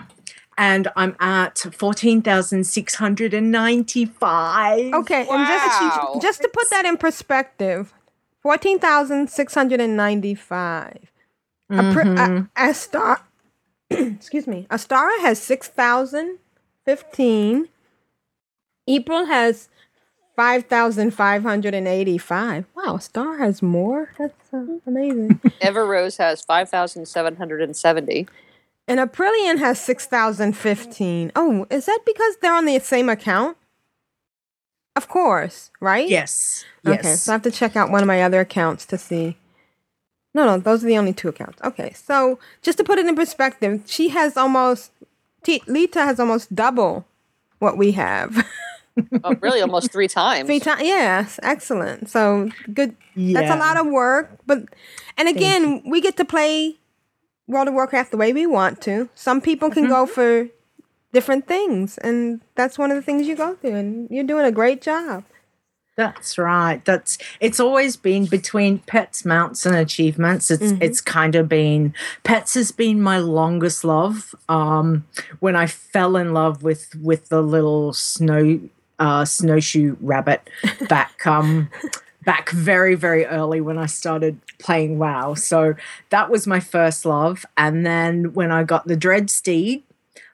and 0.57 0.87
I'm 0.95 1.15
at 1.19 1.57
fourteen 1.57 2.21
thousand 2.21 2.65
six 2.65 2.95
hundred 2.95 3.33
and 3.33 3.51
ninety-five. 3.51 4.93
Okay, 4.93 5.27
and 5.29 5.47
just 5.47 6.21
just 6.21 6.41
to 6.41 6.49
put 6.49 6.69
that 6.69 6.85
in 6.85 6.97
perspective, 6.97 7.93
fourteen 8.41 8.79
thousand 8.79 9.29
six 9.29 9.53
hundred 9.53 9.81
and 9.81 9.95
ninety-five. 9.95 11.11
A, 11.69 11.93
pr- 11.93 12.01
a, 12.01 12.49
a 12.57 12.73
star, 12.73 13.21
excuse 13.89 14.45
me, 14.45 14.67
Astara 14.69 15.21
has 15.21 15.41
six 15.41 15.67
thousand 15.67 16.39
fifteen. 16.85 17.69
April 18.87 19.25
has 19.25 19.69
five 20.35 20.65
thousand 20.65 21.11
five 21.11 21.43
hundred 21.43 21.73
and 21.73 21.87
eighty-five. 21.87 22.65
Wow, 22.75 22.97
Star 22.97 23.37
has 23.37 23.61
more. 23.61 24.11
That's 24.17 24.53
uh, 24.53 24.65
amazing. 24.85 25.39
Ever 25.61 25.85
Rose 25.85 26.17
has 26.17 26.41
five 26.41 26.69
thousand 26.69 27.07
seven 27.07 27.37
hundred 27.37 27.61
and 28.87 28.97
seventy. 28.97 29.11
and 29.47 29.57
Aprillian 29.57 29.59
has 29.59 29.79
six 29.79 30.05
thousand 30.05 30.53
fifteen. 30.57 31.31
Oh, 31.35 31.65
is 31.69 31.85
that 31.85 31.99
because 32.05 32.37
they're 32.41 32.53
on 32.53 32.65
the 32.65 32.79
same 32.79 33.09
account? 33.09 33.57
Of 34.95 35.07
course, 35.07 35.71
right? 35.79 36.07
Yes. 36.07 36.65
Okay, 36.85 36.99
Yes. 37.03 37.23
so 37.23 37.31
I 37.31 37.35
have 37.35 37.41
to 37.43 37.51
check 37.51 37.75
out 37.75 37.89
one 37.91 38.01
of 38.01 38.07
my 38.07 38.21
other 38.21 38.41
accounts 38.41 38.85
to 38.87 38.97
see. 38.97 39.37
No, 40.33 40.45
no, 40.45 40.57
those 40.57 40.83
are 40.83 40.87
the 40.87 40.97
only 40.97 41.13
two 41.13 41.27
accounts. 41.29 41.61
Okay, 41.63 41.93
so 41.93 42.39
just 42.61 42.77
to 42.77 42.83
put 42.83 42.99
it 42.99 43.05
in 43.05 43.15
perspective, 43.15 43.83
she 43.85 44.09
has 44.09 44.35
almost, 44.37 44.91
T- 45.43 45.61
Leeta 45.67 46.03
has 46.05 46.19
almost 46.19 46.53
double 46.55 47.05
what 47.59 47.77
we 47.77 47.91
have. 47.93 48.45
Oh, 49.23 49.35
really, 49.41 49.61
almost 49.61 49.91
three 49.93 50.07
times. 50.09 50.45
Three 50.47 50.59
times, 50.59 50.81
yes, 50.83 51.39
excellent. 51.43 52.09
So 52.09 52.49
good. 52.73 52.95
Yeah. 53.15 53.39
That's 53.39 53.51
a 53.53 53.57
lot 53.57 53.77
of 53.77 53.87
work, 53.87 54.29
but 54.45 54.63
and 55.17 55.29
again, 55.29 55.81
we 55.85 56.01
get 56.01 56.17
to 56.17 56.25
play 56.25 56.77
World 57.47 57.67
of 57.67 57.73
Warcraft 57.73 58.11
the 58.11 58.17
way 58.17 58.33
we 58.33 58.45
want 58.45 58.81
to. 58.81 59.09
Some 59.15 59.41
people 59.41 59.69
can 59.69 59.87
go 59.87 60.05
Mm-hmm. 60.05 60.13
for 60.13 60.47
different 61.13 61.47
things, 61.47 61.97
and 61.97 62.41
that's 62.55 62.77
one 62.79 62.89
of 62.91 62.95
the 62.95 63.01
things 63.01 63.27
you 63.27 63.35
go 63.35 63.55
through, 63.55 63.75
and 63.75 64.09
you're 64.09 64.23
doing 64.23 64.45
a 64.45 64.51
great 64.51 64.81
job. 64.81 65.23
That's 65.97 66.37
right. 66.37 66.83
That's 66.85 67.17
it's 67.41 67.59
always 67.59 67.97
been 67.97 68.25
between 68.25 68.79
pets, 68.79 69.25
mounts, 69.25 69.65
and 69.65 69.75
achievements. 69.75 70.49
It's 70.49 70.71
Mhm. 70.71 70.81
it's 70.81 71.01
kind 71.01 71.35
of 71.35 71.49
been 71.49 71.93
pets 72.23 72.53
has 72.53 72.71
been 72.71 73.01
my 73.01 73.17
longest 73.19 73.83
love. 73.83 74.33
Um, 74.47 75.05
when 75.41 75.55
I 75.57 75.67
fell 75.67 76.15
in 76.15 76.33
love 76.33 76.63
with 76.63 76.95
with 76.95 77.27
the 77.27 77.41
little 77.43 77.91
snow 77.93 78.61
uh, 78.99 79.25
snowshoe 79.25 79.97
rabbit 79.99 80.49
back 80.87 81.27
um 81.27 81.69
back 82.23 82.49
very 82.51 82.95
very 82.95 83.25
early 83.25 83.59
when 83.59 83.77
I 83.77 83.87
started 83.87 84.39
playing 84.61 84.99
WoW. 84.99 85.33
So 85.33 85.75
that 86.09 86.29
was 86.29 86.47
my 86.47 86.59
first 86.59 87.05
love, 87.05 87.45
and 87.57 87.85
then 87.85 88.33
when 88.33 88.51
I 88.51 88.63
got 88.63 88.87
the 88.87 88.95
Dread 88.95 89.29
Steed 89.29 89.83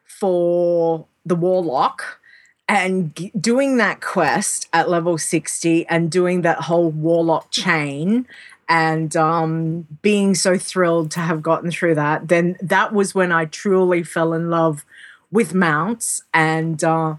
for 0.03 1.05
the 1.25 1.36
Warlock 1.36 2.19
and 2.67 3.15
g- 3.15 3.32
doing 3.39 3.78
that 3.78 4.01
quest 4.01 4.67
at 4.73 4.89
level 4.89 5.17
60 5.17 5.88
and 5.88 6.11
doing 6.11 6.41
that 6.41 6.61
whole 6.61 6.89
warlock 6.89 7.51
chain 7.51 8.28
and 8.69 9.15
um, 9.15 9.88
being 10.01 10.36
so 10.36 10.57
thrilled 10.57 11.11
to 11.11 11.21
have 11.21 11.41
gotten 11.41 11.71
through 11.71 11.95
that 11.95 12.28
then 12.28 12.57
that 12.61 12.93
was 12.93 13.15
when 13.15 13.32
i 13.32 13.45
truly 13.45 14.03
fell 14.03 14.34
in 14.34 14.49
love 14.49 14.84
with 15.32 15.53
mounts 15.53 16.23
and 16.34 16.84
uh, 16.84 17.15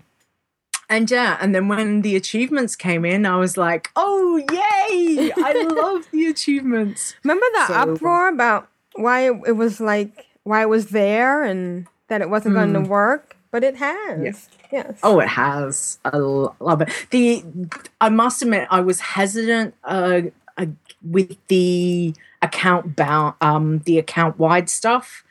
and 0.89 1.11
yeah 1.11 1.37
and 1.41 1.55
then 1.55 1.69
when 1.69 2.03
the 2.03 2.17
achievements 2.17 2.75
came 2.77 3.05
in 3.05 3.27
i 3.27 3.37
was 3.37 3.57
like 3.57 3.91
oh 3.97 4.37
yay 4.51 5.31
i 5.37 5.53
love 5.71 6.07
the 6.13 6.27
achievements 6.27 7.15
Remember 7.25 7.47
that 7.55 7.69
So- 7.69 7.75
uproar 7.95 8.29
about 8.29 8.69
why 8.95 9.27
it, 9.31 9.57
was 9.57 9.81
like 9.81 10.27
why 10.43 10.63
it 10.63 10.69
was 10.69 10.89
there 10.89 11.43
and 11.45 11.87
that 12.09 12.21
it 12.21 12.31
wasn't 12.31 12.55
going 12.55 12.73
to 12.73 12.81
work, 12.81 13.37
but 13.51 13.63
it 13.63 13.77
has. 13.77 14.21
Yes. 14.23 14.49
Yes. 14.73 14.99
Oh, 15.03 15.21
it 15.21 15.29
has. 15.29 15.99
I 16.05 16.17
love 16.17 16.81
it. 16.81 16.89
The 17.11 17.45
I 18.01 18.09
must 18.09 18.43
admit, 18.43 18.67
I 18.71 18.81
was 18.81 18.99
hesitant 19.01 19.75
uh, 19.85 20.23
uh, 20.57 20.67
with 21.03 21.37
the 21.49 22.15
account 22.43 22.97
bound, 22.97 23.35
um, 23.41 23.81
the 23.81 23.99
account 23.99 24.39
wide 24.39 24.69
stuff. 24.71 25.23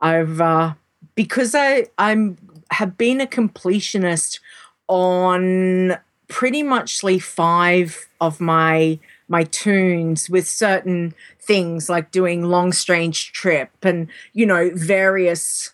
I've 0.00 0.40
uh, 0.40 0.74
because 1.14 1.54
I 1.54 1.86
I'm 1.98 2.36
have 2.70 2.96
been 2.98 3.20
a 3.20 3.26
completionist 3.26 4.40
on 4.88 5.96
pretty 6.28 6.62
muchly 6.62 7.18
five 7.18 8.08
of 8.20 8.40
my 8.40 8.98
my 9.28 9.42
toons 9.44 10.30
with 10.30 10.46
certain 10.46 11.14
things 11.40 11.88
like 11.88 12.10
doing 12.10 12.44
long 12.44 12.72
strange 12.72 13.32
trip 13.32 13.70
and 13.82 14.08
you 14.32 14.46
know 14.46 14.70
various 14.74 15.72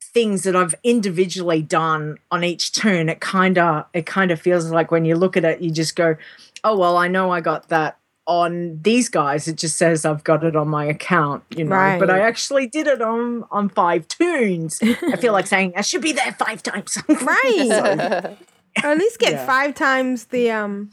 things 0.00 0.42
that 0.44 0.56
I've 0.56 0.74
individually 0.82 1.62
done 1.62 2.18
on 2.30 2.42
each 2.42 2.72
toon, 2.72 3.08
it 3.08 3.20
kind 3.20 3.58
of 3.58 3.86
it 3.92 4.06
kind 4.06 4.30
of 4.30 4.40
feels 4.40 4.70
like 4.70 4.90
when 4.90 5.04
you 5.04 5.14
look 5.16 5.36
at 5.36 5.44
it, 5.44 5.60
you 5.60 5.70
just 5.70 5.94
go, 5.96 6.16
"Oh 6.64 6.76
well, 6.76 6.96
I 6.96 7.08
know 7.08 7.30
I 7.30 7.40
got 7.40 7.68
that 7.68 7.97
on 8.28 8.78
these 8.82 9.08
guys." 9.08 9.48
It 9.48 9.56
just 9.56 9.76
says 9.76 10.04
I've 10.04 10.22
got 10.22 10.44
it 10.44 10.54
on 10.54 10.68
my 10.68 10.84
account, 10.84 11.42
you 11.50 11.64
know. 11.64 11.74
right. 11.74 11.98
But 11.98 12.10
I 12.10 12.20
actually 12.20 12.68
did 12.68 12.86
it 12.86 13.02
on 13.02 13.44
on 13.50 13.68
five 13.70 14.06
toons. 14.06 14.78
I 14.82 15.16
feel 15.16 15.32
like 15.32 15.48
saying 15.48 15.72
I 15.76 15.80
should 15.80 16.02
be 16.02 16.12
there 16.12 16.32
five 16.38 16.62
times. 16.62 16.96
Right. 17.08 18.36
or 18.84 18.90
at 18.90 18.98
least 18.98 19.18
get 19.18 19.32
Yeah. 19.32 19.46
five 19.46 19.74
times 19.74 20.26
the 20.26 20.52
um 20.52 20.90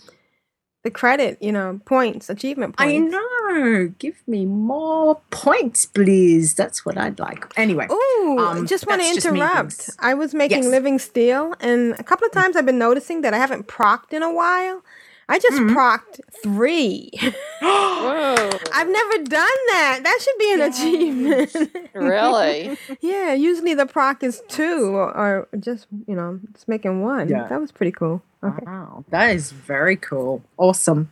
the 0.83 0.91
credit, 0.91 1.37
you 1.41 1.51
know, 1.51 1.79
points, 1.85 2.29
achievement 2.29 2.77
points. 2.77 2.93
I 2.93 2.97
know. 2.99 3.93
Give 3.97 4.15
me 4.27 4.45
more 4.45 5.19
points, 5.31 5.85
please. 5.87 6.53
That's 6.53 6.85
what 6.85 6.95
I'd 6.95 7.17
like. 7.19 7.43
Anyway. 7.57 7.87
Ooh, 7.91 8.37
Um, 8.39 8.67
just 8.67 8.85
want 8.85 9.01
to 9.01 9.05
that's 9.07 9.15
just 9.15 9.25
interrupt. 9.25 9.89
I 9.99 10.13
was 10.13 10.35
making 10.35 10.61
Yes. 10.61 10.71
Living 10.71 10.99
Steel, 10.99 11.55
and 11.59 11.93
a 11.97 12.03
couple 12.03 12.27
of 12.27 12.33
times 12.33 12.55
I've 12.55 12.67
been 12.67 12.77
noticing 12.77 13.21
that 13.21 13.33
I 13.33 13.37
haven't 13.39 13.65
procced 13.67 14.13
in 14.13 14.21
a 14.21 14.31
while. 14.31 14.83
I 15.27 15.39
just 15.39 15.57
Mhm. 15.57 15.73
procced 15.73 16.19
three. 16.43 17.09
Whoa. 17.61 18.49
I've 18.73 18.87
never 18.89 19.17
done 19.23 19.59
that. 19.73 19.99
That 20.03 20.19
should 20.21 20.37
be 20.37 20.53
an 20.53 20.61
achievement. 20.61 21.55
Really? 21.95 22.77
yeah, 23.01 23.33
usually 23.33 23.73
the 23.73 23.85
proc 23.87 24.23
is 24.23 24.43
two 24.47 24.95
or, 24.95 25.15
or 25.17 25.47
just, 25.59 25.87
you 26.07 26.15
know, 26.15 26.39
just 26.53 26.67
making 26.67 27.01
one. 27.01 27.29
Yeah. 27.29 27.47
That 27.47 27.59
was 27.59 27.71
pretty 27.71 27.91
cool. 27.91 28.21
Okay. 28.43 28.63
Wow, 28.65 29.03
that 29.09 29.33
is 29.35 29.51
very 29.51 29.95
cool. 29.95 30.43
Awesome. 30.57 31.11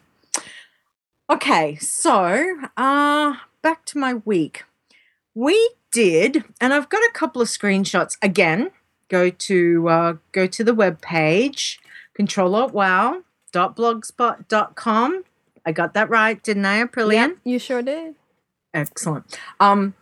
Okay, 1.30 1.76
so 1.78 2.58
uh 2.78 3.36
back 3.62 3.86
to 3.86 3.98
my 3.98 4.16
week. 4.26 4.66
We 5.34 5.58
did, 5.92 6.44
and 6.62 6.74
I've 6.74 6.90
got 6.90 7.02
a 7.02 7.12
couple 7.14 7.42
of 7.42 7.48
screenshots 7.48 8.18
again. 8.22 8.70
Go 9.10 9.30
to 9.32 9.88
uh 9.90 10.14
go 10.32 10.46
to 10.48 10.64
the 10.64 10.74
web 10.76 11.02
page, 11.02 11.80
controllerwow.blogspot.com. 13.54 15.24
I 15.66 15.72
got 15.72 15.94
that 15.94 16.10
right, 16.10 16.42
didn't 16.44 16.66
I, 16.66 16.84
Aprillian? 16.84 17.30
Yep, 17.30 17.38
you 17.46 17.60
sure 17.60 17.82
did. 17.82 18.16
Excellent. 18.74 19.38
Um, 19.60 19.94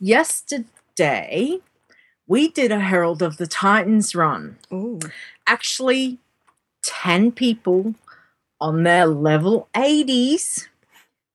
yesterday 0.00 1.60
we 2.26 2.48
did 2.48 2.72
a 2.72 2.80
Herald 2.80 3.22
of 3.22 3.36
the 3.36 3.46
Titans 3.46 4.14
run. 4.14 4.58
Ooh. 4.72 4.98
Actually, 5.46 6.18
10 6.82 7.32
people 7.32 7.94
on 8.60 8.84
their 8.84 9.06
level 9.06 9.68
80s. 9.74 10.68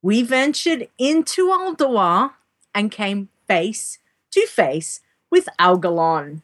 We 0.01 0.23
ventured 0.23 0.87
into 0.97 1.49
Ulduar 1.49 2.31
and 2.73 2.91
came 2.91 3.29
face 3.47 3.99
to 4.31 4.47
face 4.47 5.01
with 5.29 5.47
Algalon. 5.59 6.41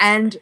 And 0.00 0.38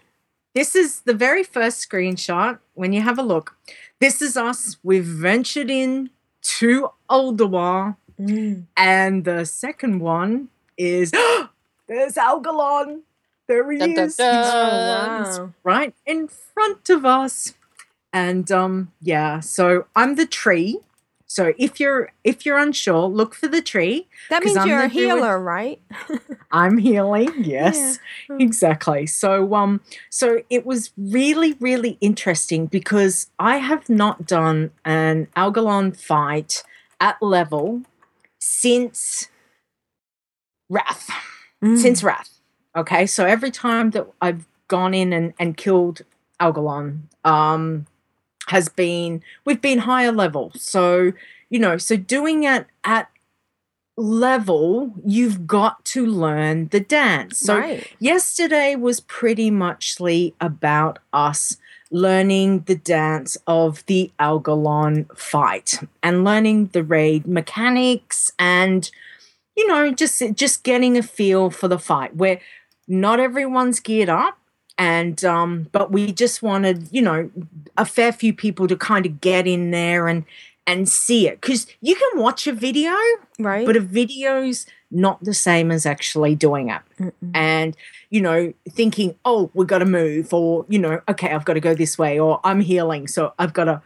this 0.55 0.75
is 0.75 1.01
the 1.01 1.15
very 1.15 1.43
first 1.43 1.89
screenshot 1.89 2.59
when 2.75 2.93
you 2.93 3.03
have 3.03 3.19
a 3.19 3.23
look. 3.23 3.57
This 4.01 4.21
is 4.21 4.37
us. 4.37 4.77
We've 4.83 5.05
ventured 5.05 5.71
in 5.71 6.11
to 6.59 6.91
Ulduar. 7.11 7.97
Mm. 8.21 8.65
And 8.77 9.25
the 9.25 9.45
second 9.45 10.01
one 10.01 10.49
is 10.77 11.11
there's 11.87 12.15
Algalon. 12.15 13.01
There 13.47 13.71
he 13.71 13.79
Dun, 13.79 13.91
is. 13.99 14.17
dun. 14.17 14.45
Oh, 14.47 15.39
wow. 15.39 15.53
right 15.65 15.95
in 16.07 16.29
front 16.29 16.89
of 16.91 17.05
us. 17.05 17.55
And 18.13 18.51
um 18.53 18.93
yeah, 19.01 19.41
so 19.41 19.87
I'm 19.97 20.15
the 20.17 20.27
tree. 20.27 20.81
So 21.27 21.53
if 21.59 21.81
you're 21.81 22.13
if 22.23 22.45
you're 22.45 22.59
unsure, 22.59 23.07
look 23.07 23.35
for 23.35 23.49
the 23.49 23.63
tree. 23.63 24.07
That 24.31 24.45
means 24.45 24.57
I'm 24.57 24.69
you're 24.69 24.83
a 24.83 24.89
healer, 24.89 25.41
right? 25.41 25.81
I'm 26.53 26.79
healing. 26.79 27.33
Yes. 27.43 27.99
Yeah. 28.29 28.37
Exactly. 28.39 29.07
So 29.07 29.55
um 29.55 29.81
so 30.11 30.43
it 30.51 30.67
was 30.67 30.93
really 30.97 31.55
really 31.55 31.97
interesting 32.01 32.67
because 32.67 33.31
I 33.39 33.57
have 33.57 33.89
not 33.89 34.27
done 34.27 34.71
an 34.85 35.29
Algalon 35.37 35.97
fight 35.97 36.63
at 37.01 37.21
level 37.23 37.83
since 38.39 39.29
Wrath. 40.69 41.11
Mm. 41.63 41.79
Since 41.79 42.03
Wrath. 42.03 42.39
Okay? 42.77 43.07
So 43.07 43.25
every 43.25 43.51
time 43.51 43.91
that 43.91 44.07
I've 44.21 44.47
gone 44.69 44.95
in 44.95 45.13
and 45.13 45.33
and 45.39 45.57
killed 45.57 46.03
Algalon 46.41 47.03
um 47.25 47.87
has 48.49 48.69
been 48.69 49.23
we've 49.45 49.61
been 49.61 49.81
higher 49.81 50.13
level. 50.13 50.53
So, 50.57 51.13
you 51.51 51.59
know, 51.59 51.77
so 51.77 51.97
doing 51.97 52.45
it 52.45 52.67
at 52.85 53.09
level, 53.97 54.93
you've 55.05 55.47
got 55.47 55.85
to 55.85 56.05
learn 56.05 56.69
the 56.69 56.81
dance. 56.81 57.39
So 57.39 57.59
right. 57.59 57.87
yesterday 58.01 58.75
was 58.75 59.01
pretty 59.01 59.51
muchly 59.51 60.35
about 60.41 60.99
us 61.13 61.57
learning 61.91 62.61
the 62.67 62.75
dance 62.75 63.37
of 63.47 63.87
the 63.87 64.11
Algalon 64.19 65.07
fight 65.17 65.79
and 66.03 66.25
learning 66.25 66.71
the 66.73 66.83
raid 66.83 67.25
mechanics 67.27 68.33
and 68.37 68.91
you 69.57 69.67
know 69.69 69.93
just 69.93 70.21
just 70.35 70.65
getting 70.65 70.99
a 70.99 71.03
feel 71.03 71.51
for 71.51 71.69
the 71.69 71.79
fight 71.79 72.17
where 72.17 72.41
not 72.89 73.21
everyone's 73.21 73.79
geared 73.79 74.09
up 74.09 74.39
and 74.79 75.25
um 75.25 75.69
but 75.73 75.93
we 75.93 76.13
just 76.13 76.43
wanted 76.43 76.89
you 76.91 77.01
know 77.03 77.31
a 77.77 77.85
fair 77.85 78.13
few 78.13 78.33
people 78.33 78.67
to 78.67 78.77
kind 78.77 79.07
of 79.07 79.21
get 79.21 79.47
in 79.47 79.71
there 79.71 80.09
and 80.09 80.25
and 80.67 80.89
see 80.89 81.29
it 81.29 81.41
because 81.41 81.67
you 81.81 81.95
can 81.95 82.21
watch 82.21 82.47
a 82.47 82.53
video 82.53 82.93
Right. 83.39 83.67
but 83.67 83.77
a 83.77 83.81
video's 83.81 84.67
not 84.91 85.23
the 85.23 85.35
same 85.35 85.71
as 85.71 85.87
actually 85.87 86.35
doing 86.35 86.71
it 86.71 86.81
Mm-mm. 86.99 87.13
and 87.35 87.77
you 88.11 88.21
know 88.21 88.53
thinking 88.71 89.15
oh 89.25 89.51
we've 89.55 89.67
got 89.67 89.79
to 89.79 89.85
move 89.85 90.33
or 90.33 90.65
you 90.69 90.79
know 90.79 91.01
okay 91.09 91.33
i've 91.33 91.45
got 91.45 91.55
to 91.55 91.61
go 91.61 91.75
this 91.75 91.99
way 91.99 92.19
or 92.19 92.41
i'm 92.45 92.61
healing 92.61 93.07
so 93.09 93.33
i've 93.39 93.53
got 93.53 93.65
to 93.65 93.83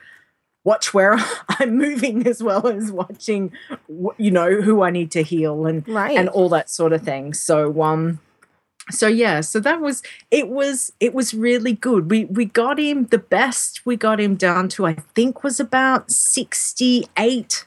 watch 0.64 0.92
where 0.94 1.16
i'm 1.48 1.76
moving 1.76 2.26
as 2.26 2.42
well 2.42 2.66
as 2.66 2.92
watching 2.92 3.52
you 4.18 4.30
know 4.30 4.60
who 4.60 4.82
i 4.82 4.90
need 4.90 5.10
to 5.10 5.22
heal 5.22 5.66
and 5.66 5.86
right. 5.88 6.16
and 6.16 6.28
all 6.28 6.48
that 6.50 6.68
sort 6.70 6.92
of 6.92 7.02
thing 7.02 7.32
so 7.34 7.82
um 7.82 8.20
so 8.90 9.06
yeah 9.06 9.40
so 9.40 9.60
that 9.60 9.80
was 9.80 10.02
it 10.30 10.48
was 10.48 10.92
it 11.00 11.14
was 11.14 11.34
really 11.34 11.72
good. 11.72 12.10
We 12.10 12.24
we 12.26 12.44
got 12.44 12.78
him 12.78 13.06
the 13.06 13.18
best 13.18 13.84
we 13.84 13.96
got 13.96 14.20
him 14.20 14.34
down 14.34 14.68
to 14.70 14.86
i 14.86 14.94
think 14.94 15.44
was 15.44 15.60
about 15.60 16.10
68 16.10 17.66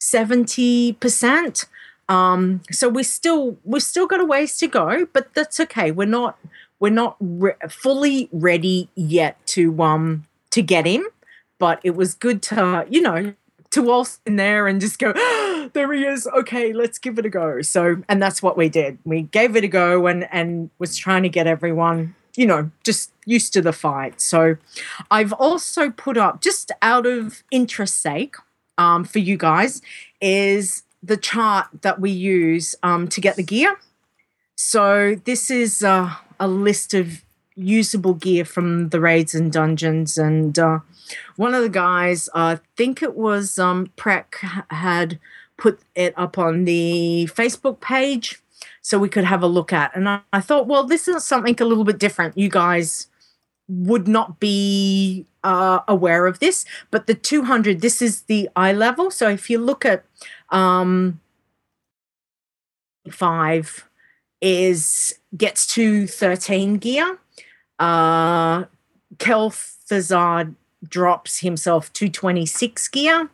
70% 0.00 1.66
um 2.08 2.60
so 2.70 2.88
we 2.88 3.02
still 3.02 3.58
we've 3.64 3.82
still 3.82 4.06
got 4.06 4.20
a 4.20 4.24
ways 4.24 4.56
to 4.58 4.66
go 4.68 5.06
but 5.12 5.34
that's 5.34 5.58
okay. 5.60 5.90
We're 5.90 6.06
not 6.06 6.38
we're 6.78 6.90
not 6.90 7.16
re- 7.20 7.54
fully 7.68 8.28
ready 8.32 8.88
yet 8.94 9.44
to 9.48 9.82
um 9.82 10.26
to 10.50 10.62
get 10.62 10.86
him 10.86 11.06
but 11.58 11.80
it 11.82 11.96
was 11.96 12.14
good 12.14 12.42
to, 12.42 12.86
you 12.88 13.00
know, 13.00 13.34
to 13.76 13.82
waltz 13.82 14.20
in 14.26 14.36
there 14.36 14.66
and 14.66 14.80
just 14.80 14.98
go, 14.98 15.12
"Ah, 15.16 15.68
there 15.72 15.92
he 15.92 16.04
is. 16.04 16.26
Okay, 16.26 16.72
let's 16.72 16.98
give 16.98 17.18
it 17.18 17.26
a 17.26 17.30
go. 17.30 17.62
So, 17.62 18.02
and 18.08 18.20
that's 18.20 18.42
what 18.42 18.56
we 18.56 18.68
did. 18.68 18.98
We 19.04 19.22
gave 19.22 19.56
it 19.56 19.64
a 19.64 19.68
go 19.68 20.06
and 20.06 20.28
and 20.32 20.70
was 20.78 20.96
trying 20.96 21.22
to 21.22 21.28
get 21.28 21.46
everyone, 21.46 22.14
you 22.36 22.46
know, 22.46 22.70
just 22.84 23.12
used 23.24 23.52
to 23.54 23.62
the 23.62 23.72
fight. 23.72 24.20
So, 24.20 24.56
I've 25.10 25.32
also 25.32 25.90
put 25.90 26.16
up 26.16 26.40
just 26.40 26.72
out 26.82 27.06
of 27.06 27.42
interest 27.50 28.00
sake, 28.00 28.36
um, 28.78 29.04
for 29.04 29.18
you 29.20 29.36
guys, 29.36 29.82
is 30.20 30.82
the 31.02 31.16
chart 31.16 31.68
that 31.82 32.00
we 32.00 32.10
use 32.10 32.74
um, 32.82 33.08
to 33.08 33.20
get 33.20 33.36
the 33.36 33.42
gear. 33.42 33.78
So 34.56 35.16
this 35.24 35.50
is 35.50 35.84
uh, 35.84 36.14
a 36.40 36.48
list 36.48 36.94
of 36.94 37.22
usable 37.54 38.14
gear 38.14 38.44
from 38.44 38.88
the 38.88 39.00
raids 39.00 39.34
and 39.34 39.52
dungeons, 39.52 40.18
and 40.18 40.58
uh, 40.58 40.80
one 41.36 41.54
of 41.54 41.62
the 41.62 41.68
guys, 41.68 42.28
I 42.34 42.60
think 42.76 43.02
it 43.02 43.16
was 43.16 43.58
um, 43.58 43.88
Prek, 43.96 44.36
had 44.70 45.18
put 45.56 45.80
it 45.94 46.14
up 46.16 46.38
on 46.38 46.64
the 46.64 47.28
Facebook 47.32 47.80
page 47.80 48.40
so 48.82 48.98
we 48.98 49.08
could 49.08 49.24
have 49.24 49.42
a 49.42 49.46
look 49.46 49.72
at. 49.72 49.94
And 49.96 50.08
I, 50.08 50.20
I 50.32 50.40
thought, 50.40 50.66
well, 50.66 50.84
this 50.84 51.08
is 51.08 51.24
something 51.24 51.56
a 51.60 51.64
little 51.64 51.84
bit 51.84 51.98
different. 51.98 52.36
You 52.36 52.48
guys 52.48 53.08
would 53.68 54.06
not 54.06 54.38
be 54.38 55.26
uh, 55.42 55.80
aware 55.88 56.26
of 56.26 56.38
this, 56.38 56.64
but 56.90 57.06
the 57.06 57.14
200, 57.14 57.80
this 57.80 58.00
is 58.00 58.22
the 58.22 58.48
eye 58.54 58.72
level. 58.72 59.10
So 59.10 59.28
if 59.28 59.50
you 59.50 59.58
look 59.58 59.84
at 59.84 60.04
um, 60.50 61.20
five 63.10 63.88
is 64.40 65.18
gets 65.36 65.66
to 65.74 66.06
13 66.06 66.76
gear. 66.76 67.18
Uh, 67.78 68.64
Kel'Thuzad 69.16 70.54
drops 70.88 71.40
himself 71.40 71.92
to 71.94 72.08
26 72.08 72.88
gear. 72.88 73.30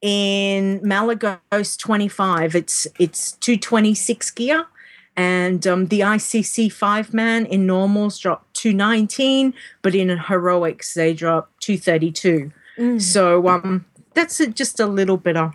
In 0.00 0.80
Malygos 0.80 1.78
25, 1.78 2.54
it's 2.54 2.86
it's 2.98 3.32
226 3.32 4.30
gear. 4.32 4.66
And 5.14 5.66
um, 5.66 5.86
the 5.86 6.00
ICC 6.00 6.72
five 6.72 7.12
man 7.12 7.44
in 7.46 7.66
normals 7.66 8.18
drop 8.18 8.46
219, 8.54 9.52
but 9.82 9.94
in 9.94 10.08
heroics 10.16 10.94
they 10.94 11.12
drop 11.12 11.50
232. 11.60 12.50
So 12.98 13.48
um, 13.48 13.84
that's 14.14 14.40
a, 14.40 14.46
just 14.46 14.80
a 14.80 14.86
little 14.86 15.18
bit 15.18 15.36
of 15.36 15.54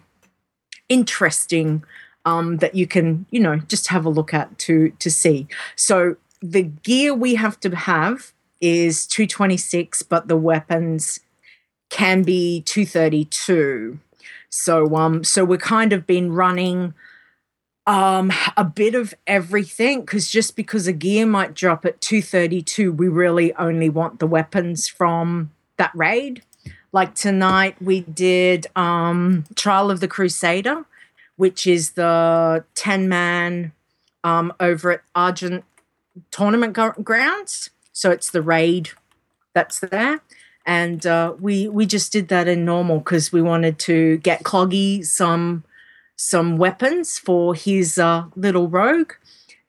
interesting 0.90 1.84
um, 2.26 2.58
that 2.58 2.76
you 2.76 2.86
can 2.88 3.26
you 3.32 3.40
know 3.40 3.58
just 3.68 3.88
have 3.88 4.06
a 4.06 4.10
look 4.10 4.34
at 4.34 4.58
to 4.60 4.90
to 5.00 5.10
see. 5.10 5.48
So 5.76 6.18
the 6.42 6.64
gear 6.64 7.14
we 7.14 7.36
have 7.36 7.60
to 7.62 7.76
have 7.76 8.32
is 8.62 9.08
226, 9.08 10.04
but 10.04 10.28
the 10.28 10.38
weapons 10.38 11.20
can 11.90 12.24
be 12.24 12.62
232. 12.62 14.00
So 14.50 14.96
um 14.96 15.24
so 15.24 15.46
we're 15.46 15.58
kind 15.58 15.94
of 15.94 16.08
been 16.08 16.32
running 16.32 16.94
um 17.86 18.32
a 18.56 18.64
bit 18.64 18.96
of 18.96 19.14
everything 19.26 20.02
because 20.02 20.30
just 20.30 20.56
because 20.56 20.88
a 20.88 20.94
gear 20.94 21.26
might 21.26 21.54
drop 21.54 21.86
at 21.86 22.02
232 22.02 22.92
we 22.92 23.08
really 23.08 23.54
only 23.56 23.90
want 23.90 24.20
the 24.20 24.28
weapons 24.28 24.88
from 24.88 25.52
that 25.78 25.92
raid. 25.94 26.44
Like 26.92 27.16
tonight 27.16 27.82
we 27.82 28.02
did 28.02 28.68
um 28.76 29.46
trial 29.56 29.92
of 29.92 30.00
the 30.00 30.08
crusader 30.08 30.86
which 31.36 31.68
is 31.68 31.92
the 31.92 32.64
10 32.76 33.08
man 33.08 33.74
um 34.24 34.54
over 34.60 34.92
at 34.92 35.02
argent 35.14 35.64
tournament 36.32 36.74
gr- 36.74 37.02
grounds. 37.02 37.70
So 37.94 38.12
it's 38.12 38.32
the 38.32 38.42
raid 38.42 38.90
that's 39.54 39.80
there 39.80 40.22
and 40.68 41.08
uh, 41.08 41.34
we 41.40 41.70
we 41.70 41.86
just 41.86 42.12
did 42.12 42.28
that 42.28 42.48
in 42.48 42.66
normal 42.66 43.00
because 43.00 43.32
we 43.32 43.42
wanted 43.42 43.80
to 43.80 44.18
get 44.18 44.44
cloggy 44.44 45.04
some 45.04 45.64
some 46.18 46.58
weapons 46.58 47.18
for 47.18 47.56
his 47.56 47.98
uh, 47.98 48.26
little 48.36 48.68
rogue, 48.68 49.14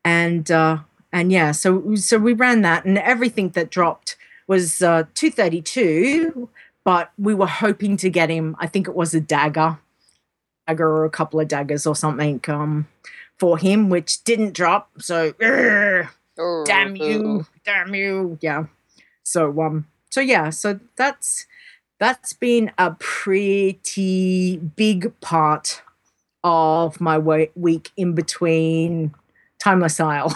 and 0.05 0.51
uh, 0.51 0.79
and 1.13 1.31
yeah, 1.31 1.53
so 1.53 1.95
so 1.95 2.19
we 2.19 2.33
ran 2.33 2.63
that, 2.63 2.85
and 2.85 2.99
everything 2.99 3.51
that 3.51 3.71
dropped 3.71 4.17
was 4.49 4.83
uh, 4.83 5.05
two 5.15 5.31
thirty 5.31 5.63
two, 5.63 6.51
but 6.85 7.13
we 7.17 7.33
were 7.33 7.47
hoping 7.47 7.97
to 7.99 8.11
get 8.11 8.29
him. 8.29 8.57
I 8.59 8.67
think 8.67 8.89
it 8.89 8.95
was 8.97 9.15
a 9.15 9.21
dagger, 9.21 9.79
dagger 10.67 10.89
or 10.89 11.05
a 11.05 11.11
couple 11.11 11.39
of 11.39 11.47
daggers 11.47 11.87
or 11.87 11.95
something 11.95 12.41
um, 12.49 12.89
for 13.39 13.57
him, 13.57 13.89
which 13.89 14.25
didn't 14.25 14.53
drop. 14.53 14.91
So 14.99 15.33
"Urgh, 15.35 16.09
damn 16.67 16.97
you, 16.97 17.47
damn 17.65 17.95
you, 17.95 18.37
yeah. 18.41 18.65
So 19.23 19.61
um, 19.63 19.87
so 20.11 20.21
yeah, 20.21 20.51
so 20.51 20.81
that's 20.97 21.47
that's 21.99 22.33
been 22.33 22.73
a 22.79 22.93
pretty 22.99 24.57
big 24.57 25.19
part 25.21 25.83
of 26.45 27.01
my 27.01 27.19
week 27.19 27.91
in 27.97 28.15
between 28.15 29.13
Timeless 29.59 29.99
Isle 29.99 30.35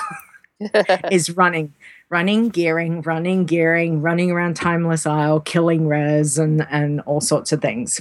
is 1.10 1.30
running, 1.30 1.72
running, 2.10 2.48
gearing, 2.48 3.02
running, 3.02 3.44
gearing, 3.44 4.02
running 4.02 4.30
around 4.30 4.56
Timeless 4.56 5.06
Isle, 5.06 5.40
killing 5.40 5.86
res 5.86 6.38
and 6.38 6.66
and 6.70 7.00
all 7.02 7.20
sorts 7.20 7.52
of 7.52 7.62
things. 7.62 8.00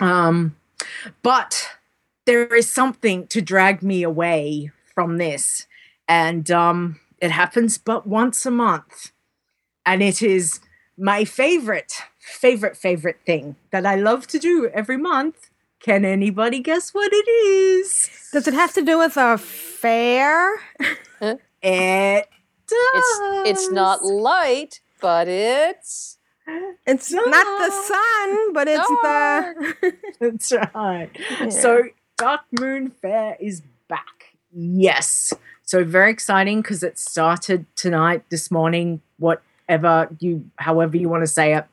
Um, 0.00 0.56
but 1.22 1.68
there 2.26 2.54
is 2.54 2.70
something 2.70 3.26
to 3.28 3.40
drag 3.40 3.82
me 3.82 4.02
away 4.02 4.70
from 4.94 5.18
this, 5.18 5.66
and 6.08 6.50
um, 6.50 7.00
it 7.20 7.30
happens 7.32 7.78
but 7.78 8.06
once 8.06 8.46
a 8.46 8.50
month, 8.50 9.12
and 9.84 10.02
it 10.02 10.22
is 10.22 10.60
my 10.98 11.24
favorite, 11.24 11.92
favorite, 12.18 12.76
favorite 12.76 13.20
thing 13.26 13.56
that 13.70 13.86
I 13.86 13.96
love 13.96 14.26
to 14.28 14.38
do 14.38 14.68
every 14.72 14.96
month. 14.96 15.50
Can 15.80 16.04
anybody 16.04 16.60
guess 16.60 16.94
what 16.94 17.10
it 17.12 17.28
is? 17.28 18.10
Does 18.32 18.48
it 18.48 18.54
have 18.54 18.72
to 18.74 18.82
do 18.82 18.98
with 18.98 19.16
a 19.16 19.38
fair? 19.38 20.56
It 21.62 22.28
It's 22.70 23.20
it's 23.48 23.70
not 23.70 24.04
light, 24.04 24.80
but 25.00 25.28
it's 25.28 26.18
It's 26.86 27.12
not 27.12 27.30
the 27.30 27.70
sun, 27.70 28.52
but 28.52 28.68
it's 28.68 28.88
the. 28.88 29.94
That's 30.20 30.52
right. 30.74 31.10
So 31.50 31.82
Dark 32.16 32.42
Moon 32.60 32.90
Fair 32.90 33.36
is 33.40 33.62
back. 33.88 34.36
Yes. 34.52 35.34
So 35.62 35.84
very 35.84 36.10
exciting 36.12 36.62
because 36.62 36.82
it 36.82 36.98
started 36.98 37.66
tonight, 37.74 38.22
this 38.30 38.50
morning, 38.50 39.02
whatever 39.68 40.08
you, 40.20 40.50
however 40.56 40.96
you 40.96 41.08
want 41.08 41.22
to 41.22 41.26
say 41.26 41.54
it. 41.54 41.64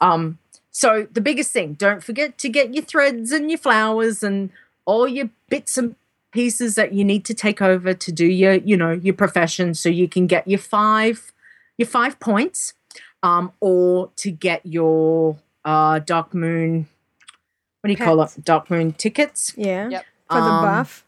Um, 0.00 0.38
so 0.70 1.06
the 1.10 1.20
biggest 1.20 1.52
thing, 1.52 1.74
don't 1.74 2.02
forget 2.02 2.38
to 2.38 2.48
get 2.48 2.74
your 2.74 2.84
threads 2.84 3.32
and 3.32 3.50
your 3.50 3.58
flowers 3.58 4.22
and 4.22 4.50
all 4.84 5.08
your 5.08 5.30
bits 5.48 5.76
and 5.76 5.96
pieces 6.32 6.76
that 6.76 6.92
you 6.92 7.04
need 7.04 7.24
to 7.24 7.34
take 7.34 7.60
over 7.60 7.92
to 7.92 8.12
do 8.12 8.26
your, 8.26 8.54
you 8.54 8.76
know, 8.76 8.92
your 8.92 9.14
profession 9.14 9.74
so 9.74 9.88
you 9.88 10.08
can 10.08 10.26
get 10.26 10.46
your 10.46 10.60
five, 10.60 11.32
your 11.76 11.88
five 11.88 12.20
points, 12.20 12.74
um, 13.22 13.52
or 13.60 14.10
to 14.16 14.30
get 14.30 14.64
your 14.64 15.36
uh 15.64 16.00
Darkmoon, 16.00 16.86
what 17.80 17.88
do 17.88 17.90
you 17.90 17.96
call 17.96 18.22
it? 18.22 18.30
Darkmoon 18.40 18.96
tickets 18.96 19.52
yeah. 19.56 19.88
Yep. 19.90 20.04
For 20.30 20.36
the 20.36 20.46
Um, 20.46 20.64
buff. 20.64 21.04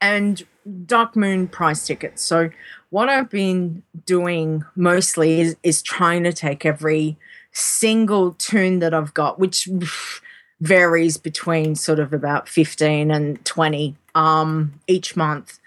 and 0.00 0.42
Darkmoon 0.68 1.50
price 1.50 1.86
tickets. 1.86 2.22
So 2.22 2.50
what 2.90 3.08
I've 3.08 3.30
been 3.30 3.82
doing 4.04 4.64
mostly 4.76 5.40
is 5.40 5.56
is 5.62 5.82
trying 5.82 6.24
to 6.24 6.32
take 6.32 6.66
every 6.66 7.16
single 7.52 8.32
toon 8.32 8.80
that 8.80 8.92
I've 8.92 9.14
got, 9.14 9.38
which 9.38 9.68
varies 10.60 11.16
between 11.16 11.74
sort 11.74 11.98
of 11.98 12.12
about 12.12 12.46
15 12.46 13.10
and 13.10 13.42
20 13.46 13.96
um 14.14 14.74
each 14.86 15.16
month. 15.16 15.58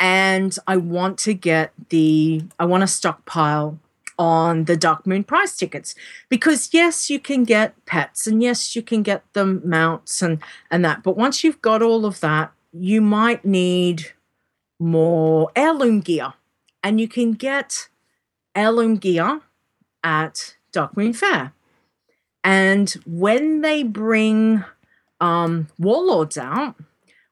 And 0.00 0.56
I 0.66 0.78
want 0.78 1.18
to 1.20 1.34
get 1.34 1.72
the 1.90 2.42
I 2.58 2.64
want 2.64 2.82
to 2.82 2.86
stockpile 2.86 3.78
on 4.18 4.64
the 4.64 4.76
Darkmoon 4.76 5.26
price 5.26 5.56
tickets 5.56 5.94
because 6.28 6.70
yes, 6.72 7.08
you 7.08 7.18
can 7.18 7.44
get 7.44 7.74
pets 7.86 8.26
and 8.26 8.42
yes, 8.42 8.74
you 8.74 8.82
can 8.82 9.02
get 9.02 9.30
them 9.34 9.62
mounts 9.64 10.22
and 10.22 10.38
and 10.70 10.84
that. 10.84 11.02
But 11.02 11.16
once 11.16 11.44
you've 11.44 11.60
got 11.60 11.82
all 11.82 12.06
of 12.06 12.20
that, 12.20 12.52
you 12.72 13.02
might 13.02 13.44
need 13.44 14.12
more 14.80 15.50
heirloom 15.54 16.00
gear. 16.00 16.32
And 16.82 17.00
you 17.00 17.06
can 17.06 17.32
get 17.32 17.88
heirloom 18.56 18.96
gear 18.96 19.42
at 20.02 20.56
Darkmoon 20.72 21.14
Faire. 21.14 21.52
And 22.42 22.90
when 23.06 23.60
they 23.60 23.82
bring 23.82 24.64
um, 25.20 25.68
warlords 25.78 26.38
out, 26.38 26.74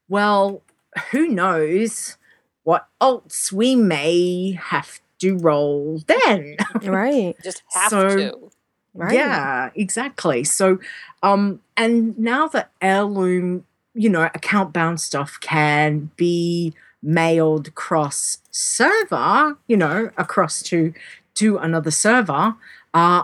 well, 0.09 0.62
who 1.11 1.26
knows 1.28 2.16
what 2.62 2.86
alts 3.01 3.51
we 3.51 3.74
may 3.74 4.53
have 4.53 5.01
to 5.20 5.36
roll 5.38 6.03
then. 6.07 6.57
Right. 6.82 7.34
just 7.42 7.62
have 7.72 7.90
So- 7.90 8.16
to. 8.16 8.51
Right. 8.94 9.14
Yeah, 9.14 9.70
exactly. 9.76 10.42
So, 10.42 10.80
um, 11.22 11.61
and 11.76 12.18
now 12.18 12.49
that 12.49 12.72
heirloom, 12.82 13.64
you 13.94 14.09
know, 14.09 14.24
account 14.34 14.72
bound 14.72 15.01
stuff 15.01 15.38
can 15.40 16.11
be 16.16 16.74
mailed 17.03 17.74
cross 17.74 18.38
server, 18.51 19.57
you 19.66 19.76
know, 19.76 20.11
across 20.16 20.62
to 20.64 20.92
to 21.34 21.57
another 21.59 21.90
server, 21.92 22.55
uh, 22.94 23.22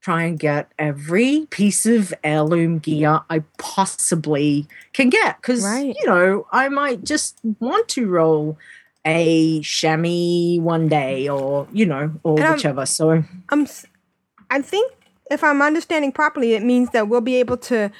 try 0.00 0.22
and 0.22 0.38
get 0.38 0.70
every 0.78 1.46
piece 1.50 1.84
of 1.84 2.14
heirloom 2.22 2.78
gear 2.78 3.20
I 3.28 3.42
possibly 3.58 4.68
can 4.92 5.10
get 5.10 5.36
because 5.42 5.64
Right. 5.64 5.96
you 5.98 6.06
know 6.06 6.46
I 6.52 6.68
might 6.68 7.02
just 7.04 7.38
want 7.58 7.88
to 7.88 8.06
roll 8.08 8.56
a 9.04 9.60
shammy 9.62 10.60
one 10.60 10.86
day 10.88 11.28
or 11.28 11.66
you 11.72 11.86
know 11.86 12.12
or 12.22 12.36
And 12.38 12.44
I'm- 12.44 12.52
whichever. 12.54 12.86
So 12.86 13.24
I'm, 13.50 13.66
I 14.50 14.62
think 14.62 14.92
if 15.28 15.42
I'm 15.42 15.60
understanding 15.60 16.12
properly, 16.12 16.54
it 16.54 16.62
means 16.62 16.90
that 16.90 17.08
we'll 17.08 17.20
be 17.20 17.34
able 17.36 17.56
to 17.56 17.90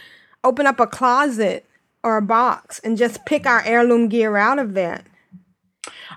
open 0.44 0.64
up 0.68 0.78
a 0.78 0.86
closet 0.86 1.65
or 2.06 2.16
a 2.16 2.22
box 2.22 2.78
and 2.84 2.96
just 2.96 3.26
pick 3.26 3.46
our 3.46 3.62
heirloom 3.62 4.08
gear 4.08 4.36
out 4.36 4.60
of 4.60 4.74
that. 4.74 5.04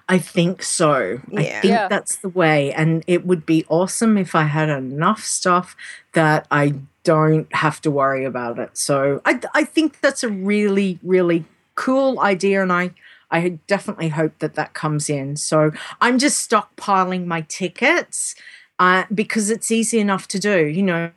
I 0.07 0.19
think 0.19 0.61
so. 0.61 1.19
I 1.35 1.43
think 1.43 1.63
Yeah. 1.63 1.87
that's 1.87 2.17
the 2.17 2.29
way. 2.29 2.71
And 2.71 3.03
it 3.07 3.25
would 3.25 3.43
be 3.43 3.65
awesome 3.69 4.15
if 4.15 4.35
I 4.35 4.43
had 4.43 4.69
enough 4.69 5.23
stuff 5.23 5.75
that 6.13 6.45
I 6.51 6.75
don't 7.03 7.51
have 7.55 7.81
to 7.81 7.89
worry 7.89 8.23
about 8.23 8.59
it. 8.59 8.77
So 8.77 9.19
I, 9.25 9.39
I 9.55 9.63
think 9.63 9.99
that's 9.99 10.23
a 10.23 10.29
really, 10.29 10.99
really 11.01 11.45
cool 11.73 12.19
idea. 12.19 12.61
And 12.61 12.71
I, 12.71 12.91
I 13.31 13.57
definitely 13.65 14.09
hope 14.09 14.37
that 14.39 14.53
that 14.53 14.75
comes 14.75 15.09
in. 15.09 15.37
So 15.37 15.71
I'm 16.01 16.19
just 16.19 16.47
stockpiling 16.47 17.25
my 17.25 17.41
tickets 17.41 18.35
uh, 18.77 19.05
because 19.11 19.49
it's 19.49 19.71
easy 19.71 19.99
enough 19.99 20.27
to 20.27 20.39
do. 20.39 20.67
You 20.67 20.83
know, 20.83 21.11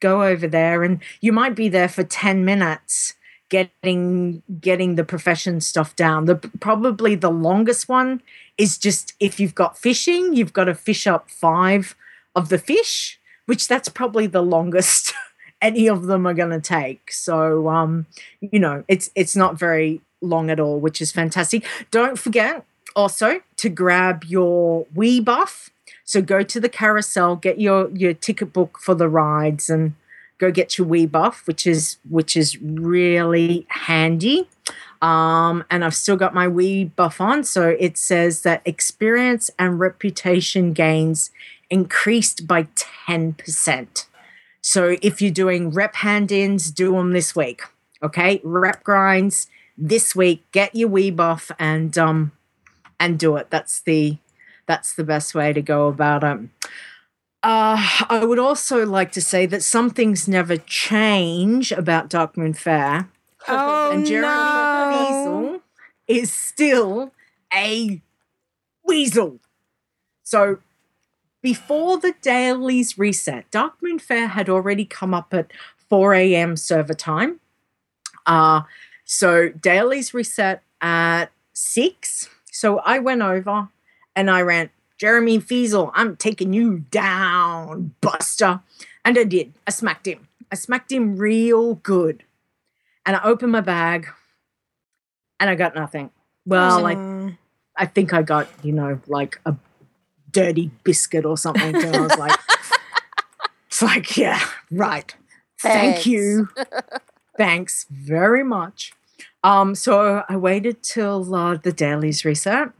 go 0.00 0.22
over 0.22 0.46
there 0.46 0.82
and 0.82 1.02
you 1.20 1.32
might 1.32 1.54
be 1.54 1.68
there 1.68 1.88
for 1.88 2.02
10 2.02 2.46
minutes 2.46 3.12
getting 3.48 4.42
getting 4.60 4.96
the 4.96 5.04
profession 5.04 5.60
stuff 5.60 5.94
down. 5.96 6.24
The 6.24 6.36
probably 6.60 7.14
the 7.14 7.30
longest 7.30 7.88
one 7.88 8.22
is 8.58 8.78
just 8.78 9.14
if 9.20 9.38
you've 9.38 9.54
got 9.54 9.78
fishing 9.78 10.34
you've 10.34 10.52
got 10.52 10.64
to 10.64 10.74
fish 10.74 11.06
up 11.06 11.30
five 11.30 11.94
of 12.34 12.48
the 12.48 12.58
fish 12.58 13.20
which 13.46 13.68
that's 13.68 13.88
probably 13.88 14.26
the 14.26 14.42
longest 14.42 15.12
any 15.62 15.88
of 15.88 16.06
them 16.06 16.26
are 16.26 16.34
going 16.34 16.50
to 16.50 16.60
take. 16.60 17.12
So 17.12 17.68
um 17.68 18.06
you 18.40 18.58
know 18.58 18.84
it's 18.88 19.10
it's 19.14 19.36
not 19.36 19.58
very 19.58 20.00
long 20.20 20.50
at 20.50 20.60
all 20.60 20.80
which 20.80 21.00
is 21.00 21.12
fantastic. 21.12 21.64
Don't 21.90 22.18
forget 22.18 22.64
also 22.94 23.42
to 23.56 23.68
grab 23.68 24.24
your 24.24 24.86
wee 24.94 25.20
buff. 25.20 25.70
So 26.04 26.20
go 26.22 26.42
to 26.42 26.58
the 26.58 26.68
carousel 26.68 27.36
get 27.36 27.60
your 27.60 27.90
your 27.90 28.12
ticket 28.12 28.52
book 28.52 28.78
for 28.80 28.94
the 28.94 29.08
rides 29.08 29.70
and 29.70 29.94
go 30.38 30.50
get 30.50 30.78
your 30.78 30.86
wee 30.86 31.06
buff 31.06 31.46
which 31.46 31.66
is 31.66 31.98
which 32.08 32.36
is 32.36 32.60
really 32.60 33.66
handy 33.70 34.48
um, 35.02 35.64
and 35.70 35.84
I've 35.84 35.94
still 35.94 36.16
got 36.16 36.34
my 36.34 36.48
wee 36.48 36.84
buff 36.84 37.20
on. 37.20 37.44
So 37.44 37.76
it 37.78 37.98
says 37.98 38.42
that 38.42 38.62
experience 38.64 39.50
and 39.58 39.78
reputation 39.78 40.72
gains 40.72 41.30
increased 41.70 42.46
by 42.46 42.64
10%. 42.74 44.06
So 44.60 44.96
if 45.02 45.20
you're 45.20 45.30
doing 45.30 45.70
rep 45.70 45.96
hand 45.96 46.32
ins, 46.32 46.70
do 46.70 46.92
them 46.92 47.12
this 47.12 47.36
week. 47.36 47.62
Okay. 48.02 48.40
Rep 48.42 48.82
grinds 48.82 49.48
this 49.78 50.16
week, 50.16 50.44
get 50.52 50.74
your 50.74 50.88
wee 50.88 51.10
buff 51.10 51.50
and 51.58 51.96
um 51.98 52.32
and 52.98 53.18
do 53.18 53.36
it. 53.36 53.48
That's 53.50 53.80
the 53.80 54.18
that's 54.66 54.94
the 54.94 55.04
best 55.04 55.34
way 55.34 55.52
to 55.52 55.62
go 55.62 55.86
about 55.88 56.24
it. 56.24 56.40
Uh, 57.46 57.78
I 58.10 58.24
would 58.24 58.40
also 58.40 58.84
like 58.84 59.12
to 59.12 59.20
say 59.20 59.46
that 59.46 59.62
some 59.62 59.90
things 59.90 60.26
never 60.26 60.56
change 60.56 61.70
about 61.70 62.10
Darkmoon 62.10 62.56
Faire 62.56 63.08
Oh 63.46 63.92
and 63.92 64.04
Jeremy 64.04 64.26
no! 64.26 64.90
Weasel 64.90 65.62
is 66.08 66.32
still 66.32 67.12
a 67.54 68.02
weasel. 68.84 69.38
So 70.24 70.58
before 71.40 71.98
the 71.98 72.14
dailies 72.20 72.98
reset, 72.98 73.48
Darkmoon 73.52 74.00
Faire 74.00 74.26
had 74.26 74.48
already 74.48 74.84
come 74.84 75.14
up 75.14 75.32
at 75.32 75.52
4 75.88 76.14
a.m. 76.14 76.56
server 76.56 76.94
time. 76.94 77.38
Uh, 78.26 78.62
so 79.04 79.50
dailies 79.50 80.12
reset 80.12 80.64
at 80.80 81.26
6. 81.52 82.28
So 82.50 82.78
I 82.80 82.98
went 82.98 83.22
over 83.22 83.68
and 84.16 84.32
I 84.32 84.40
ran, 84.42 84.70
Jeremy 84.98 85.38
Feasel, 85.40 85.90
I'm 85.94 86.16
taking 86.16 86.52
you 86.52 86.78
down, 86.90 87.94
Buster. 88.00 88.60
And 89.04 89.18
I 89.18 89.24
did. 89.24 89.52
I 89.66 89.70
smacked 89.70 90.06
him. 90.06 90.26
I 90.50 90.54
smacked 90.54 90.90
him 90.90 91.16
real 91.16 91.74
good 91.74 92.22
and 93.04 93.16
I 93.16 93.22
opened 93.22 93.52
my 93.52 93.60
bag 93.60 94.08
and 95.38 95.50
I 95.50 95.54
got 95.54 95.74
nothing. 95.74 96.10
Well, 96.44 96.86
I, 96.86 96.94
Mm. 96.94 97.36
I 97.76 97.86
think 97.86 98.12
I 98.14 98.22
got, 98.22 98.48
you 98.62 98.72
know, 98.72 99.00
like 99.06 99.38
a 99.44 99.54
dirty 100.30 100.70
biscuit 100.82 101.24
or 101.26 101.36
something. 101.36 101.74
And 101.74 101.96
I 101.96 102.00
was 102.00 102.16
like, 102.16 102.38
it's 103.66 103.82
like, 103.82 104.16
yeah, 104.16 104.40
right. 104.70 105.14
Thank 105.60 106.06
you. 106.06 106.48
Thanks 107.36 107.86
very 107.90 108.44
much. 108.44 108.92
Um, 109.44 109.74
so 109.74 110.24
I 110.28 110.36
waited 110.36 110.82
till 110.82 111.34
uh, 111.34 111.56
the 111.56 111.72
dailies 111.72 112.24
reset 112.24 112.70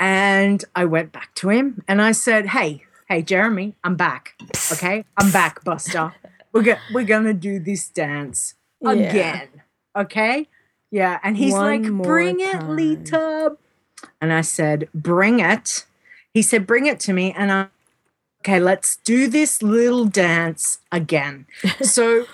and 0.00 0.64
I 0.74 0.84
went 0.84 1.12
back 1.12 1.34
to 1.36 1.48
him 1.50 1.82
and 1.88 2.00
I 2.00 2.12
said, 2.12 2.46
Hey, 2.48 2.84
hey, 3.08 3.22
Jeremy, 3.22 3.74
I'm 3.84 3.96
back. 3.96 4.34
Okay. 4.72 5.04
I'm 5.16 5.30
back, 5.30 5.64
Buster. 5.64 6.14
We're, 6.52 6.62
go- 6.62 6.76
we're 6.92 7.04
going 7.04 7.24
to 7.24 7.34
do 7.34 7.58
this 7.58 7.88
dance 7.88 8.54
Yeah. 8.80 8.90
again. 8.92 9.48
Okay. 9.96 10.48
Yeah. 10.90 11.18
And 11.22 11.36
he's 11.36 11.52
One 11.52 11.82
like, 11.82 12.06
Bring 12.06 12.40
it, 12.40 12.52
time." 12.52 12.76
Leeta. 12.76 13.56
And 14.20 14.32
I 14.32 14.42
said, 14.42 14.88
Bring 14.94 15.40
it. 15.40 15.84
He 16.32 16.42
said, 16.42 16.66
Bring 16.66 16.86
it 16.86 17.00
to 17.00 17.12
me. 17.12 17.32
And 17.32 17.50
I, 17.52 17.66
okay, 18.42 18.60
let's 18.60 18.96
do 18.96 19.28
this 19.28 19.62
little 19.62 20.04
dance 20.04 20.78
again. 20.92 21.46
so 21.82 22.26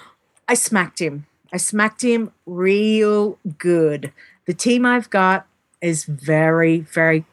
I 0.47 0.55
smacked 0.55 1.01
him. 1.01 1.27
I 1.53 1.57
smacked 1.57 2.03
him 2.03 2.33
real 2.47 3.39
good. 3.59 4.13
The 4.47 4.55
team 4.55 4.85
I've 4.85 5.09
got 5.09 5.47
is 5.81 6.05
very, 6.05 6.81
very. 6.81 7.25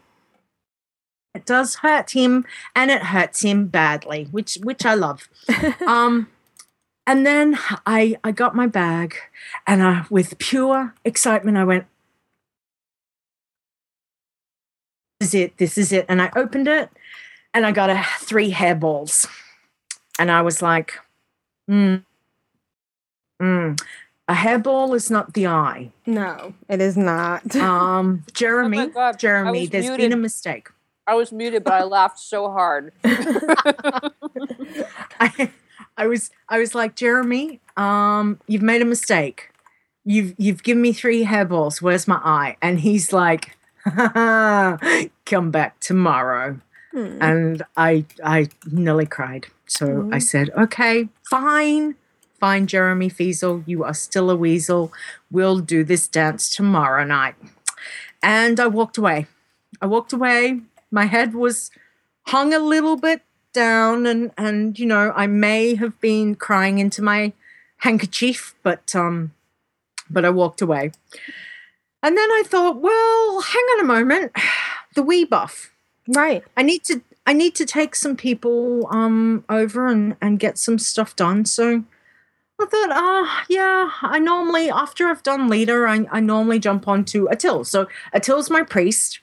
It 1.33 1.45
does 1.45 1.75
hurt 1.75 2.11
him, 2.11 2.45
and 2.75 2.91
it 2.91 3.03
hurts 3.03 3.41
him 3.41 3.67
badly, 3.67 4.27
which 4.31 4.57
which 4.63 4.85
I 4.85 4.95
love. 4.95 5.29
um, 5.87 6.27
and 7.07 7.25
then 7.25 7.57
I 7.85 8.17
I 8.23 8.31
got 8.31 8.55
my 8.55 8.67
bag, 8.67 9.15
and 9.65 9.81
I 9.81 10.05
with 10.09 10.37
pure 10.39 10.93
excitement 11.05 11.57
I 11.57 11.63
went. 11.63 11.85
This 15.19 15.29
is 15.29 15.33
it. 15.35 15.57
This 15.57 15.77
is 15.77 15.91
it. 15.93 16.05
And 16.09 16.21
I 16.21 16.31
opened 16.35 16.67
it, 16.67 16.89
and 17.53 17.65
I 17.65 17.71
got 17.71 17.89
a 17.89 18.05
three 18.19 18.51
hairballs, 18.51 19.27
and 20.19 20.29
I 20.29 20.41
was 20.41 20.61
like, 20.61 20.99
hmm. 21.67 21.97
Mm. 23.41 23.81
A 24.27 24.33
hairball 24.33 24.95
is 24.95 25.09
not 25.09 25.33
the 25.33 25.47
eye. 25.47 25.91
No, 26.05 26.53
it 26.69 26.79
is 26.79 26.95
not. 26.95 27.55
Um, 27.55 28.23
Jeremy, 28.33 28.87
God, 28.87 29.17
Jeremy, 29.17 29.65
there's 29.65 29.97
been 29.97 30.13
a 30.13 30.17
mistake. 30.17 30.69
I 31.07 31.15
was 31.15 31.31
muted, 31.31 31.63
but 31.63 31.73
I 31.73 31.83
laughed 31.83 32.19
so 32.19 32.51
hard. 32.51 32.93
I, 35.19 35.51
I 35.97 36.07
was, 36.07 36.31
I 36.47 36.59
was 36.59 36.75
like, 36.75 36.95
Jeremy, 36.95 37.59
um, 37.75 38.39
you've 38.47 38.61
made 38.61 38.81
a 38.81 38.85
mistake. 38.85 39.49
You've, 40.05 40.33
you've 40.37 40.63
given 40.63 40.81
me 40.81 40.93
three 40.93 41.25
hairballs. 41.25 41.81
Where's 41.81 42.07
my 42.07 42.19
eye? 42.23 42.57
And 42.61 42.79
he's 42.79 43.11
like, 43.11 43.57
come 43.85 45.51
back 45.51 45.79
tomorrow. 45.79 46.59
Hmm. 46.91 47.17
And 47.21 47.63
I, 47.77 48.05
I 48.23 48.49
nearly 48.71 49.05
cried. 49.05 49.47
So 49.65 50.09
I 50.11 50.19
said, 50.19 50.49
okay, 50.57 51.07
fine, 51.29 51.95
fine, 52.39 52.67
Jeremy 52.67 53.07
Feasel, 53.07 53.63
you 53.65 53.83
are 53.83 53.93
still 53.93 54.29
a 54.29 54.35
weasel. 54.35 54.91
We'll 55.31 55.59
do 55.59 55.83
this 55.83 56.07
dance 56.07 56.53
tomorrow 56.53 57.05
night. 57.05 57.35
And 58.21 58.59
I 58.59 58.67
walked 58.67 58.97
away. 58.97 59.27
I 59.81 59.85
walked 59.85 60.11
away. 60.11 60.59
My 60.91 61.05
head 61.05 61.33
was 61.33 61.71
hung 62.27 62.53
a 62.53 62.59
little 62.59 62.97
bit 62.97 63.21
down, 63.53 64.05
and 64.05 64.31
and 64.37 64.77
you 64.77 64.85
know 64.85 65.11
I 65.15 65.27
may 65.27 65.75
have 65.75 65.99
been 65.99 66.35
crying 66.35 66.79
into 66.79 67.01
my 67.01 67.33
handkerchief, 67.77 68.55
but 68.63 68.95
um, 68.95 69.33
but 70.09 70.25
I 70.25 70.29
walked 70.29 70.61
away. 70.61 70.91
And 72.03 72.17
then 72.17 72.29
I 72.31 72.43
thought, 72.45 72.81
well, 72.81 73.41
hang 73.41 73.63
on 73.73 73.81
a 73.81 73.87
moment, 73.87 74.31
the 74.95 75.03
wee 75.03 75.23
buff. 75.25 75.71
right. 76.07 76.43
I 76.57 76.63
need 76.63 76.83
to 76.85 77.01
I 77.25 77.33
need 77.33 77.55
to 77.55 77.65
take 77.65 77.95
some 77.95 78.15
people 78.15 78.87
um 78.91 79.45
over 79.49 79.87
and 79.87 80.15
and 80.21 80.39
get 80.39 80.57
some 80.57 80.77
stuff 80.79 81.15
done. 81.15 81.45
So 81.45 81.83
I 82.59 82.65
thought, 82.65 82.89
ah, 82.91 83.45
yeah, 83.49 83.89
I 84.01 84.19
normally 84.19 84.69
after 84.69 85.07
I've 85.07 85.23
done 85.23 85.49
Leeta, 85.49 85.87
I, 85.87 86.17
I 86.17 86.19
normally 86.19 86.59
jump 86.59 86.87
onto 86.87 87.27
Atil. 87.27 87.65
So 87.65 87.87
Atil's 88.13 88.49
my 88.49 88.63
priest, 88.63 89.19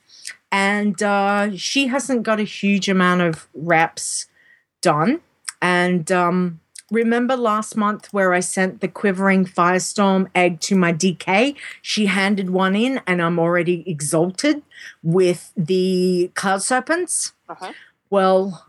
and 0.50 1.02
uh, 1.02 1.56
she 1.56 1.88
hasn't 1.88 2.22
got 2.22 2.40
a 2.40 2.44
huge 2.44 2.88
amount 2.88 3.20
of 3.22 3.48
reps 3.54 4.28
done. 4.80 5.20
And 5.60 6.10
um, 6.12 6.60
remember 6.90 7.36
last 7.36 7.76
month 7.76 8.12
where 8.12 8.32
I 8.32 8.40
sent 8.40 8.80
the 8.80 8.88
quivering 8.88 9.44
firestorm 9.44 10.28
egg 10.34 10.60
to 10.60 10.76
my 10.76 10.92
DK? 10.92 11.54
She 11.82 12.06
handed 12.06 12.50
one 12.50 12.76
in, 12.76 13.00
and 13.06 13.20
I'm 13.20 13.38
already 13.38 13.84
exalted 13.86 14.62
with 15.02 15.52
the 15.56 16.30
cloud 16.34 16.62
serpents. 16.62 17.32
Uh-huh. 17.48 17.72
Well, 18.10 18.64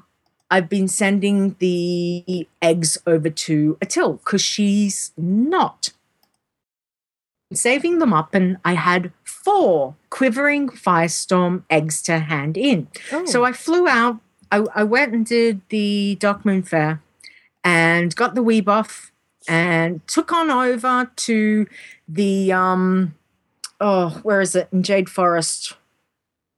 I've 0.52 0.68
been 0.68 0.88
sending 0.88 1.56
the 1.60 2.48
eggs 2.62 2.98
over 3.06 3.30
to 3.30 3.78
Atil 3.82 4.20
because 4.20 4.42
she's 4.42 5.12
not 5.16 5.92
saving 7.54 8.00
them 8.00 8.14
up, 8.14 8.34
and 8.34 8.58
I 8.64 8.74
had 8.74 9.12
four 9.24 9.96
quivering 10.10 10.70
firestorm 10.70 11.64
eggs 11.70 12.02
to 12.04 12.20
hand 12.20 12.58
in. 12.58 12.88
So 13.26 13.44
I 13.44 13.54
flew 13.54 13.88
out. 13.88 14.20
I, 14.52 14.66
I 14.76 14.84
went 14.84 15.14
and 15.14 15.26
did 15.26 15.62
the 15.70 16.18
Darkmoon 16.20 16.68
Faire 16.68 17.02
and 17.64 18.16
got 18.16 18.36
the 18.36 18.44
wee 18.44 18.62
buff 18.62 19.12
and 19.48 20.06
took 20.08 20.32
on 20.32 20.50
over 20.50 21.10
to 21.16 21.68
the 22.08 22.52
um 22.52 23.16
oh 23.80 24.20
where 24.24 24.42
is 24.42 24.56
it 24.56 24.68
in 24.72 24.84
Jade 24.84 25.10
Forest? 25.10 25.76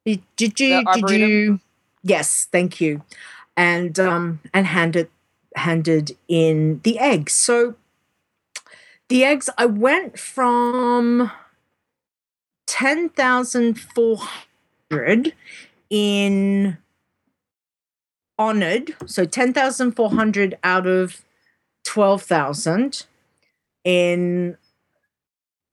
Did, 0.05 0.21
did 0.35 0.59
you 0.59 0.83
did 0.93 1.09
you 1.09 1.59
yes 2.03 2.47
thank 2.51 2.81
you 2.81 3.03
and 3.55 3.99
um 3.99 4.39
and 4.53 4.65
handed 4.67 5.09
handed 5.55 6.17
in 6.27 6.79
the 6.83 6.97
eggs 6.97 7.33
so 7.33 7.75
the 9.12 9.24
eggs 9.26 9.49
i 9.57 9.66
went 9.66 10.18
from 10.18 11.30
10,400 12.66 15.34
in 15.89 16.78
honored 18.39 18.95
so 19.05 19.26
10,400 19.26 20.57
out 20.64 20.88
of 20.88 21.26
12,000 21.84 23.05
in 23.84 24.55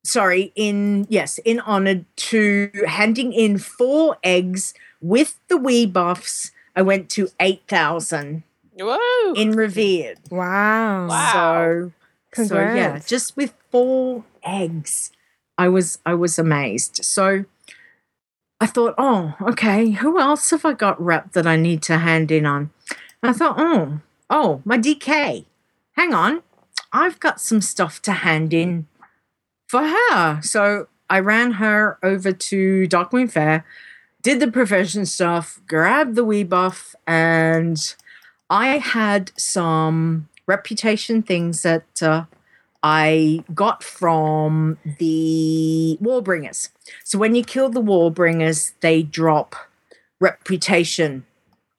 sorry 0.03 0.51
in 0.55 1.07
yes 1.09 1.37
in 1.45 1.61
honored 1.61 2.03
to 2.17 2.69
handing 2.87 3.31
in 3.31 3.57
four 3.57 4.17
eggs 4.21 4.73
with 4.99 5.39
the 5.47 5.55
wee 5.55 5.85
buffs 5.85 6.51
i 6.75 6.81
went 6.81 7.09
to 7.09 7.29
8,000 7.39 8.43
Whoa! 8.77 9.33
in 9.35 9.51
revered 9.53 10.17
Wow. 10.29 11.07
Wow. 11.07 11.31
so 11.31 11.93
so 12.33 12.55
yeah 12.59 12.99
just 12.99 13.35
with 13.35 13.53
four 13.71 14.23
eggs 14.43 15.11
i 15.57 15.67
was 15.67 15.99
i 16.05 16.13
was 16.13 16.39
amazed. 16.39 17.03
So 17.03 17.45
i 18.61 18.65
thought 18.65 18.95
oh 18.97 19.35
okay 19.41 19.91
who 19.91 20.19
else 20.19 20.49
have 20.51 20.65
i 20.65 20.73
got 20.73 21.01
rep 21.01 21.31
that 21.33 21.47
i 21.47 21.55
need 21.55 21.81
to 21.83 21.97
hand 21.97 22.31
in 22.31 22.45
on? 22.45 22.71
And 23.21 23.31
i 23.31 23.33
thought 23.33 23.55
oh 23.57 23.99
oh 24.29 24.61
my 24.63 24.77
dk 24.77 25.45
hang 25.93 26.13
on 26.13 26.43
i've 26.93 27.19
got 27.19 27.41
some 27.41 27.61
stuff 27.61 28.01
to 28.03 28.11
hand 28.11 28.53
in 28.53 28.87
for 29.67 29.83
her. 29.87 30.41
So 30.41 30.87
i 31.09 31.19
ran 31.19 31.53
her 31.53 31.97
over 32.03 32.31
to 32.31 32.87
Darkwing 32.87 33.29
fair 33.31 33.65
did 34.21 34.39
the 34.39 34.51
profession 34.51 35.05
stuff 35.05 35.59
grabbed 35.67 36.15
the 36.15 36.23
wee 36.23 36.43
buff 36.43 36.95
and 37.07 37.95
i 38.49 38.77
had 38.77 39.31
some 39.37 40.28
reputation 40.49 41.21
things 41.21 41.61
that 41.61 42.01
uh, 42.01 42.25
I 42.81 43.43
got 43.53 43.83
from 43.83 44.79
the 44.97 45.97
Warbringers. 46.01 46.69
So 47.03 47.19
when 47.19 47.35
you 47.35 47.43
kill 47.43 47.69
the 47.69 47.81
Warbringers, 47.81 48.73
they 48.81 49.03
drop 49.03 49.55
reputation, 50.19 51.25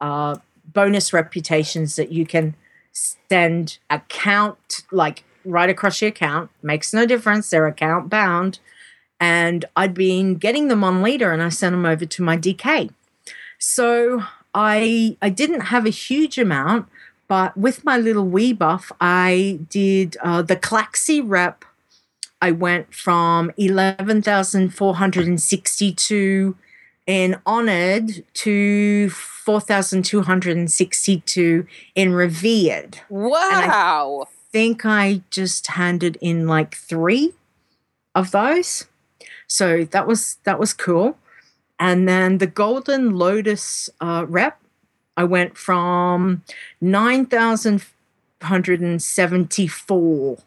uh, 0.01 0.37
bonus 0.65 1.13
reputations 1.13 1.97
that 1.97 2.13
you 2.13 2.25
can 2.25 2.55
send 2.93 3.79
account 3.91 4.83
like 4.93 5.25
right 5.45 5.69
across 5.69 6.01
your 6.01 6.11
account. 6.11 6.51
Makes 6.63 6.95
no 6.95 7.05
difference; 7.05 7.51
they're 7.51 7.67
account 7.67 8.09
bound. 8.09 8.61
And 9.19 9.67
I'd 9.77 9.93
been 9.93 10.37
getting 10.37 10.69
them 10.69 10.83
on 10.83 11.03
Leeta, 11.03 11.31
and 11.31 11.43
I 11.43 11.51
sent 11.51 11.73
them 11.75 11.85
over 11.85 12.07
to 12.07 12.23
my 12.23 12.37
DK. 12.37 12.91
So 13.59 14.23
I 14.55 15.17
I 15.21 15.29
didn't 15.29 15.63
have 15.73 15.87
a 15.87 15.91
huge 15.91 16.39
amount, 16.39 16.89
but 17.31 17.57
with 17.57 17.83
my 17.85 17.97
little 17.97 18.27
wee 18.27 18.53
buff, 18.53 18.93
I 19.01 19.61
did 19.71 20.17
uh, 20.21 20.43
the 20.43 20.57
Klaxxi 20.57 21.23
rep. 21.25 21.65
I 22.43 22.51
went 22.51 22.93
from 22.93 23.53
11,462 23.57 26.57
in 27.07 27.41
honored 27.47 28.25
to 28.35 29.11
4,262 29.11 31.67
in 31.95 32.13
revered. 32.15 32.99
wow! 33.09 34.27
think 34.51 34.85
I 34.85 35.23
just 35.31 35.69
handed 35.69 36.19
in 36.21 36.49
like 36.49 36.75
three 36.75 37.35
of 38.13 38.33
those. 38.33 38.87
So 39.47 39.85
that 39.85 40.09
was 40.09 40.39
that 40.43 40.59
was 40.59 40.73
cool. 40.73 41.17
And 41.79 42.09
then 42.09 42.39
the 42.39 42.49
Golden 42.49 43.15
Lotus 43.15 43.89
uh, 44.01 44.27
rep, 44.29 44.60
I 45.17 45.25
went 45.25 45.57
from 45.57 46.43
nine 46.81 47.27
thousand 47.27 47.85
hundred 48.43 48.81
and 48.81 49.03
seventy-four 49.03 50.39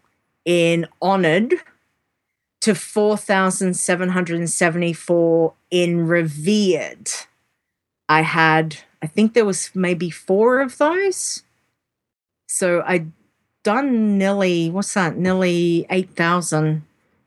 in 0.46 0.88
honored 1.02 1.54
to 2.62 2.74
four 2.74 3.18
thousand 3.18 3.76
seven 3.76 4.10
hundred 4.10 4.40
and 4.40 4.50
seventy-four 4.50 5.54
in 5.70 6.08
revered. 6.08 7.10
I 8.10 8.22
had, 8.22 8.78
I 9.02 9.08
think 9.08 9.34
there 9.34 9.46
was 9.46 9.70
maybe 9.74 10.10
four 10.10 10.60
of 10.62 10.78
those. 10.78 11.44
So 12.48 12.82
I 12.82 13.06
done 13.64 14.18
nearly 14.18 14.70
what's 14.70 14.94
that 14.94 15.18
nearly 15.18 15.86
8000 15.90 16.84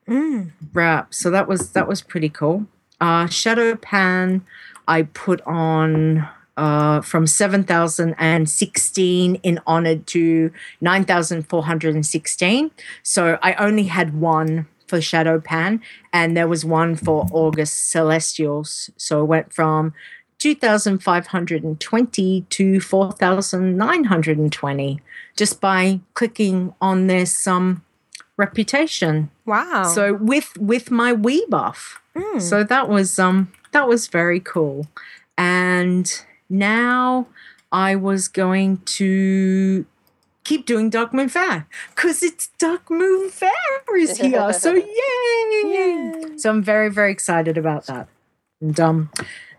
Mm. 0.06 0.52
wrap 0.72 1.12
so 1.12 1.30
that 1.32 1.48
was 1.48 1.72
that 1.72 1.88
was 1.88 2.00
pretty 2.00 2.28
cool 2.28 2.66
uh 3.00 3.24
Shado-Pan 3.26 4.44
i 4.86 5.02
put 5.02 5.40
on 5.42 6.28
uh 6.56 7.00
from 7.02 7.26
7016 7.26 9.34
in 9.42 9.60
honored 9.66 10.06
to 10.06 10.50
9416 10.80 12.70
so 13.02 13.38
i 13.42 13.52
only 13.54 13.84
had 13.84 14.14
one 14.20 14.66
for 14.86 14.98
Shado-Pan 14.98 15.80
and 16.12 16.36
there 16.36 16.46
was 16.46 16.64
one 16.64 16.94
for 16.94 17.26
august 17.32 17.90
celestials. 17.90 18.88
So 18.96 19.22
it 19.22 19.26
went 19.26 19.52
from 19.52 19.92
2520 20.38 22.42
to 22.48 22.80
4920 22.80 25.00
just 25.36 25.60
by 25.60 25.98
clicking 26.14 26.72
on 26.80 27.08
this 27.08 27.46
um 27.48 27.82
reputation. 28.36 29.30
Wow. 29.44 29.84
so 29.92 30.14
with 30.14 30.56
with 30.58 30.90
my 30.90 31.12
wee 31.12 31.44
buff 31.48 32.00
Mm. 32.14 32.40
so 32.40 32.62
that 32.64 32.88
was 32.88 33.18
um 33.18 33.52
that 33.72 33.88
was 33.88 34.06
very 34.06 34.38
cool. 34.40 34.86
And 35.36 36.10
now 36.48 37.26
i 37.72 37.94
was 37.94 38.28
going 38.28 38.78
to 38.78 39.84
keep 40.44 40.64
doing 40.64 40.90
darkmoon 40.90 41.30
faire 41.30 41.66
because 41.94 42.22
it's 42.22 42.50
darkmoon 42.58 43.30
faire 43.30 43.50
is 43.96 44.18
here 44.18 44.52
so 44.52 44.74
yay! 44.74 46.36
so 46.36 46.50
i'm 46.50 46.62
very 46.62 46.90
very 46.90 47.10
excited 47.10 47.58
about 47.58 47.86
that 47.86 48.08
and 48.60 48.78
um 48.78 49.10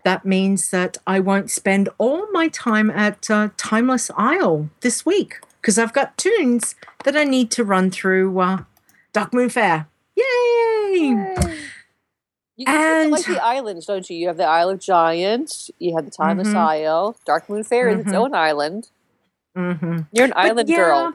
that 0.04 0.24
means 0.24 0.70
that 0.70 0.96
i 1.06 1.20
won't 1.20 1.50
spend 1.50 1.88
all 1.98 2.30
my 2.32 2.48
time 2.48 2.90
at 2.90 3.30
uh, 3.30 3.50
timeless 3.56 4.10
isle 4.16 4.70
this 4.80 5.04
week 5.04 5.40
because 5.60 5.78
i've 5.78 5.92
got 5.92 6.16
toons 6.16 6.74
that 7.04 7.16
i 7.16 7.24
need 7.24 7.50
to 7.50 7.64
run 7.64 7.90
through 7.90 8.38
uh, 8.40 8.62
darkmoon 9.12 9.50
faire 9.50 9.86
yay! 10.16 11.26
You 12.58 12.66
can 12.66 13.10
like 13.10 13.24
the 13.24 13.38
islands, 13.42 13.86
don't 13.86 14.08
you? 14.10 14.16
You 14.18 14.26
have 14.28 14.36
the 14.36 14.44
Isle 14.44 14.68
of 14.70 14.80
Giants. 14.80 15.70
You 15.78 15.94
have 15.96 16.04
the 16.04 16.10
Timeless 16.10 16.48
Mhm. 16.48 16.56
Isle. 16.56 17.16
Darkmoon 17.26 17.64
Faire 17.64 17.88
is 17.88 18.00
its 18.00 18.10
Mhm. 18.10 18.14
own 18.22 18.34
island. 18.34 18.90
Mm-hmm. 19.56 19.98
You're 20.12 20.26
an 20.26 20.32
island 20.36 20.68
girl. 20.68 21.14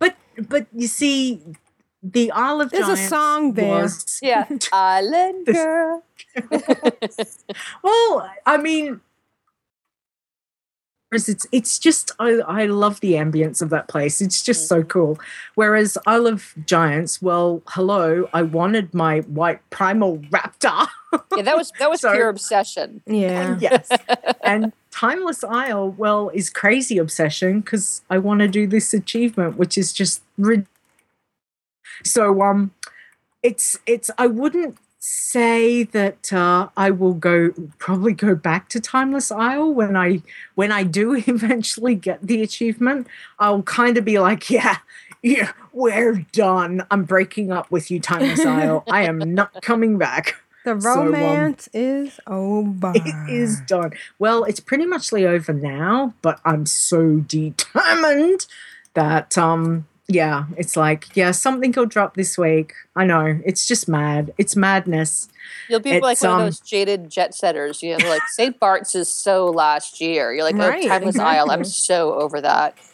But 0.00 0.16
but 0.48 0.66
you 0.74 0.88
see, 0.88 1.40
the 2.02 2.32
Isle 2.32 2.60
of 2.62 2.70
There's 2.70 2.88
a 2.88 2.96
song 2.96 3.52
there. 3.52 3.82
was- 3.84 4.18
Yeah, 4.22 4.46
island 4.72 5.46
girl. 5.46 6.02
well, 7.82 8.30
I 8.46 8.56
mean, 8.56 8.88
whereas 8.88 9.00
it's 11.28 11.46
it's 11.52 11.78
just 11.78 12.10
I 12.18 12.30
I 12.46 12.66
love 12.66 13.00
the 13.00 13.12
ambience 13.12 13.62
of 13.62 13.70
that 13.70 13.88
place. 13.88 14.20
It's 14.20 14.42
just 14.42 14.68
so 14.68 14.82
cool. 14.82 15.18
Whereas 15.54 15.96
Isle 16.06 16.26
of 16.26 16.54
Giants, 16.66 17.22
well, 17.22 17.62
hello, 17.68 18.28
I 18.32 18.42
wanted 18.42 18.92
my 18.94 19.20
white 19.20 19.60
primal 19.70 20.18
raptor. 20.18 20.88
Yeah, 21.36 21.42
that 21.42 21.56
was 21.56 21.72
that 21.78 21.88
was 21.90 22.00
So- 22.06 22.12
pure 22.12 22.28
obsession. 22.28 23.00
yeah. 23.06 23.52
And 23.52 23.62
yes. 23.68 23.88
and 24.42 24.72
Timeless 24.90 25.42
Isle, 25.44 25.90
well, 25.96 26.30
is 26.34 26.50
crazy 26.50 26.98
obsession 26.98 27.60
because 27.60 28.02
I 28.10 28.18
want 28.18 28.40
to 28.40 28.48
do 28.48 28.66
this 28.66 28.92
achievement, 28.94 29.56
which 29.56 29.76
is 29.78 29.92
just 29.92 30.22
rid- 30.38 30.66
so 32.04 32.42
um 32.42 32.72
it's 33.42 33.78
it's 33.86 34.10
I 34.18 34.26
wouldn't 34.26 34.76
say 35.06 35.82
that 35.82 36.32
uh, 36.32 36.68
I 36.76 36.90
will 36.90 37.12
go 37.12 37.50
probably 37.78 38.14
go 38.14 38.34
back 38.34 38.70
to 38.70 38.80
Timeless 38.80 39.30
Isle 39.30 39.74
when 39.74 39.96
I 39.96 40.22
when 40.54 40.72
I 40.72 40.82
do 40.84 41.14
eventually 41.26 41.94
get 41.94 42.26
the 42.26 42.40
achievement. 42.42 43.06
I'll 43.38 43.62
kind 43.62 43.98
of 43.98 44.04
be 44.04 44.18
like, 44.18 44.48
yeah, 44.48 44.78
yeah, 45.22 45.52
we're 45.72 46.24
done. 46.32 46.86
I'm 46.90 47.04
breaking 47.04 47.52
up 47.52 47.70
with 47.70 47.90
you, 47.90 48.00
Timeless 48.00 48.46
Isle. 48.46 48.84
I 48.90 49.02
am 49.02 49.18
not 49.18 49.62
coming 49.62 49.98
back. 49.98 50.36
The 50.64 50.80
So, 50.80 50.92
um, 50.92 51.06
romance 51.12 51.68
is 51.74 52.18
over. 52.26 52.92
It 52.94 53.30
is 53.30 53.60
done. 53.62 53.92
Well, 54.18 54.44
it's 54.44 54.60
pretty 54.60 54.86
muchly 54.86 55.26
over 55.26 55.52
now, 55.52 56.14
but 56.22 56.40
I'm 56.46 56.64
so 56.64 57.16
determined 57.18 58.46
that 58.94 59.36
um 59.36 59.86
yeah, 60.06 60.44
it's 60.56 60.76
like, 60.76 61.16
yeah, 61.16 61.30
something 61.30 61.72
will 61.72 61.86
drop 61.86 62.14
this 62.14 62.36
week. 62.36 62.74
I 62.94 63.04
know. 63.04 63.40
It's 63.44 63.66
just 63.66 63.88
mad. 63.88 64.34
It's 64.36 64.54
madness. 64.54 65.28
You'll 65.68 65.80
be 65.80 65.92
It's, 65.92 66.02
like 66.02 66.20
one 66.22 66.32
um, 66.32 66.40
of 66.40 66.46
those 66.46 66.60
jaded 66.60 67.08
jet 67.10 67.34
setters. 67.34 67.82
You 67.82 67.96
know, 67.96 68.08
like 68.08 68.22
St. 68.28 68.58
Bart's 68.60 68.94
is 68.94 69.08
so 69.08 69.46
last 69.46 70.00
year. 70.00 70.32
You're 70.34 70.44
like, 70.44 70.56
Right, 70.56 70.84
oh, 70.84 70.88
Timeless 70.88 71.18
Isle. 71.18 71.50
I'm 71.50 71.64
so 71.64 72.14
over 72.14 72.40
that. 72.40 72.76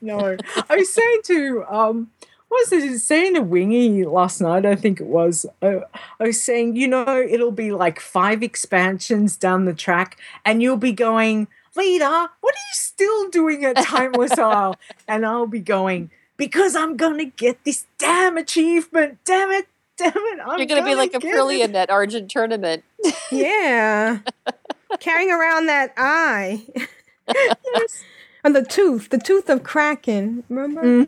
No. 0.00 0.36
I 0.68 0.74
was 0.74 0.92
saying 0.92 1.20
to 1.26 1.64
um 1.70 2.10
what 2.48 2.68
was 2.68 2.72
it 2.72 2.98
saying 2.98 3.34
to 3.34 3.42
Wingy 3.42 4.04
last 4.04 4.40
night? 4.40 4.66
I 4.66 4.74
think 4.74 5.00
it 5.00 5.06
was. 5.06 5.46
Uh, 5.60 5.80
I 6.18 6.24
was 6.24 6.42
saying, 6.42 6.76
you 6.76 6.88
know, 6.88 7.22
it'll 7.28 7.52
be 7.52 7.70
like 7.70 8.00
five 8.00 8.42
expansions 8.42 9.36
down 9.36 9.66
the 9.66 9.74
track, 9.74 10.18
and 10.44 10.62
you'll 10.62 10.78
be 10.78 10.92
going, 10.92 11.46
Leeta, 11.76 12.28
what 12.40 12.54
are 12.54 12.66
you 12.70 12.72
still 12.72 13.28
doing 13.28 13.64
at 13.64 13.76
Timeless 13.76 14.32
Isle? 14.38 14.76
And 15.06 15.26
I'll 15.26 15.46
be 15.46 15.60
going, 15.60 16.10
because 16.38 16.74
I'm 16.74 16.96
gonna 16.96 17.26
get 17.26 17.62
this 17.64 17.84
damn 17.98 18.38
achievement. 18.38 19.18
Damn 19.24 19.50
it, 19.50 19.68
damn 19.98 20.12
it. 20.16 20.40
I'm 20.40 20.58
You're 20.58 20.66
going 20.66 20.82
to 20.82 20.88
be 20.88 20.94
like 20.94 21.12
a 21.12 21.18
get 21.18 21.28
it." 21.28 21.32
brilliant 21.32 21.76
at 21.76 21.90
Argent 21.90 22.30
tournament. 22.30 22.84
Yeah. 23.30 24.20
Carrying 25.00 25.30
around 25.30 25.66
that 25.66 25.92
eye. 25.98 26.64
Yes. 27.26 28.02
And 28.44 28.54
the 28.54 28.62
tooth, 28.62 29.10
the 29.10 29.18
tooth 29.18 29.50
of 29.50 29.64
Kraken. 29.64 30.44
Remember? 30.48 31.06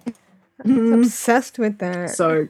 I'm 0.64 0.93
obsessed 0.93 1.61
with 1.61 1.78
that. 1.78 2.11
So 2.11 2.49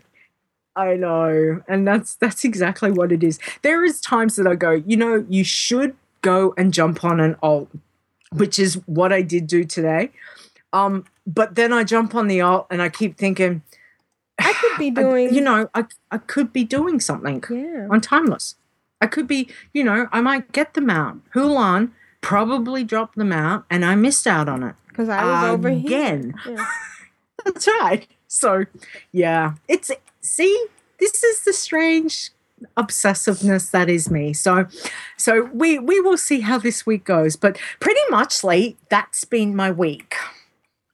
I 0.74 0.94
know, 0.96 1.62
and 1.68 1.86
that's 1.86 2.14
that's 2.14 2.44
exactly 2.44 2.90
what 2.90 3.12
it 3.12 3.22
is. 3.22 3.38
There 3.60 3.84
is 3.84 4.00
times 4.00 4.36
that 4.36 4.46
I 4.46 4.54
go, 4.54 4.70
you 4.70 4.96
know, 4.96 5.24
you 5.28 5.44
should 5.44 5.94
go 6.22 6.54
and 6.56 6.72
jump 6.72 7.04
on 7.04 7.20
an 7.20 7.36
alt, 7.42 7.68
which 8.32 8.58
is 8.58 8.76
what 8.86 9.12
I 9.12 9.20
did 9.20 9.46
do 9.46 9.64
today. 9.64 10.10
Um, 10.72 11.04
but 11.34 11.54
then 11.54 11.72
I 11.72 11.84
jump 11.84 12.14
on 12.14 12.28
the 12.28 12.40
alt 12.40 12.66
and 12.70 12.80
I 12.82 12.88
keep 12.88 13.16
thinking, 13.16 13.62
I 14.38 14.52
could 14.60 14.78
be 14.78 14.88
I- 14.96 15.02
doing, 15.02 15.34
you 15.34 15.40
know, 15.40 15.68
I 15.74 15.84
I 16.10 16.18
could 16.18 16.52
be 16.52 16.64
doing 16.64 17.00
something 17.00 17.42
yeah. 17.50 17.86
on 17.90 18.00
timeless. 18.00 18.56
I 19.00 19.06
could 19.06 19.26
be, 19.26 19.48
you 19.72 19.82
know, 19.82 20.08
I 20.12 20.20
might 20.20 20.52
get 20.52 20.74
them 20.74 20.90
out. 20.90 21.16
Huolon 21.32 21.92
probably 22.20 22.84
dropped 22.84 23.16
them 23.16 23.32
out, 23.32 23.64
and 23.70 23.82
I 23.84 23.94
missed 23.94 24.26
out 24.26 24.46
on 24.48 24.62
it 24.62 24.74
Because 24.88 25.08
I 25.08 25.24
was 25.24 25.44
over 25.54 25.70
here. 25.70 25.86
again. 25.86 26.34
Yeah. 26.46 26.66
That's 27.44 27.66
right. 27.66 28.06
So, 28.28 28.66
yeah, 29.12 29.54
it's 29.68 29.90
see, 30.20 30.66
this 30.98 31.24
is 31.24 31.44
the 31.44 31.52
strange 31.54 32.30
obsessiveness 32.76 33.70
that 33.70 33.88
is 33.88 34.10
me. 34.10 34.34
So, 34.34 34.66
so 35.16 35.48
we 35.54 35.78
we 35.78 35.98
will 36.00 36.18
see 36.18 36.40
how 36.40 36.58
this 36.58 36.84
week 36.84 37.04
goes. 37.04 37.36
But 37.36 37.58
pretty 37.80 38.00
much, 38.10 38.44
Lee, 38.44 38.76
that's 38.90 39.24
been 39.24 39.56
my 39.56 39.70
week. 39.70 40.14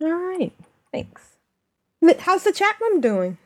All 0.00 0.12
right. 0.12 0.52
Thanks. 0.92 1.22
How's 2.20 2.44
the 2.44 2.52
chat 2.52 2.76
room 2.80 3.00
doing? 3.00 3.38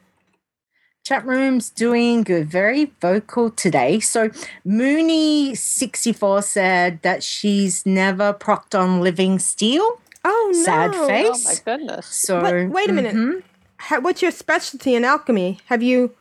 Chat 1.04 1.24
room's 1.24 1.70
doing 1.70 2.22
good, 2.22 2.50
very 2.50 2.92
vocal 3.00 3.50
today. 3.50 4.00
So 4.00 4.30
Mooney 4.64 5.54
sixty 5.54 6.12
four 6.12 6.42
said 6.42 7.00
that 7.02 7.22
she's 7.22 7.86
never 7.86 8.32
procked 8.32 8.74
on 8.74 9.00
living 9.00 9.38
steel. 9.38 10.00
Oh, 10.24 10.50
no. 10.52 10.62
Sad 10.62 10.94
face. 11.06 11.26
Oh, 11.26 11.48
my 11.48 11.54
goodness. 11.64 12.06
So 12.06 12.40
But 12.40 12.68
wait 12.68 12.90
a 12.90 12.92
minute. 12.92 13.14
mhm. 13.16 13.42
Ha- 13.78 14.00
what's 14.00 14.20
your 14.20 14.30
specialty 14.30 14.94
in 14.94 15.04
alchemy? 15.04 15.58
Have 15.66 15.82
you, 15.82 16.14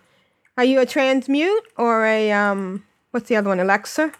are 0.58 0.64
you 0.64 0.80
a 0.80 0.86
transmute 0.86 1.66
or 1.78 2.06
a, 2.06 2.32
um, 2.32 2.86
what's 3.12 3.28
the 3.28 3.36
other 3.36 3.50
one, 3.50 3.60
elixir? 3.60 4.14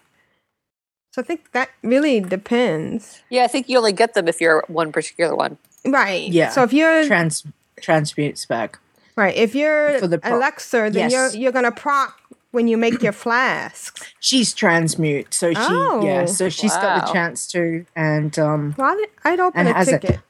So 1.12 1.22
I 1.22 1.24
think 1.24 1.52
that 1.52 1.70
really 1.82 2.20
depends. 2.20 3.22
Yeah, 3.30 3.44
I 3.44 3.46
think 3.48 3.70
you 3.70 3.78
only 3.78 3.92
get 3.94 4.12
them 4.12 4.28
if 4.28 4.40
you're 4.42 4.62
one 4.68 4.92
particular 4.92 5.34
one. 5.34 5.56
Right. 5.86 6.30
Yeah. 6.30 6.50
So 6.50 6.62
if 6.62 6.72
you're 6.72 7.06
trans 7.06 7.44
transmutes 7.80 8.46
back. 8.46 8.78
right, 9.16 9.34
if 9.34 9.54
you're 9.54 9.98
For 9.98 10.06
the 10.06 10.16
an 10.16 10.20
proc. 10.20 10.32
elixir, 10.32 10.90
then 10.90 11.10
Yes. 11.10 11.34
you're 11.34 11.42
you're 11.42 11.52
gonna 11.52 11.72
proc 11.72 12.18
when 12.50 12.68
you 12.68 12.76
make 12.76 13.02
your 13.02 13.12
flasks. 13.12 14.12
She's 14.20 14.52
transmute, 14.52 15.32
so 15.32 15.52
she 15.52 15.58
Oh. 15.60 16.02
yeah, 16.04 16.26
so 16.26 16.48
she's 16.48 16.72
got 16.72 17.06
the 17.06 17.12
chance 17.12 17.46
to, 17.52 17.86
and 17.96 18.36
um, 18.38 18.74
Well, 18.76 18.88
I'd, 19.24 19.32
I'd 19.32 19.40
open 19.40 19.58
And 19.60 19.68
a 19.68 19.70
it 19.70 19.76
has 19.76 19.88
it. 19.88 20.00
ticket. 20.02 20.20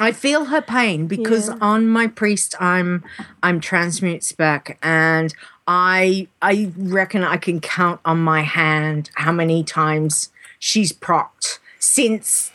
I 0.00 0.12
feel 0.12 0.46
her 0.46 0.62
pain 0.62 1.06
because 1.06 1.48
Yeah. 1.48 1.56
on 1.60 1.88
my 1.88 2.06
priest 2.06 2.54
I'm 2.60 3.02
I'm 3.42 3.60
transmute 3.60 4.22
spec, 4.22 4.78
and 4.82 5.34
I 5.66 6.28
I 6.40 6.70
reckon 6.76 7.24
I 7.24 7.36
can 7.38 7.60
count 7.60 8.00
on 8.04 8.18
my 8.22 8.42
hand 8.42 9.10
how 9.14 9.32
many 9.32 9.64
times 9.64 10.30
she's 10.60 10.92
procced 10.92 11.58
since 11.80 12.51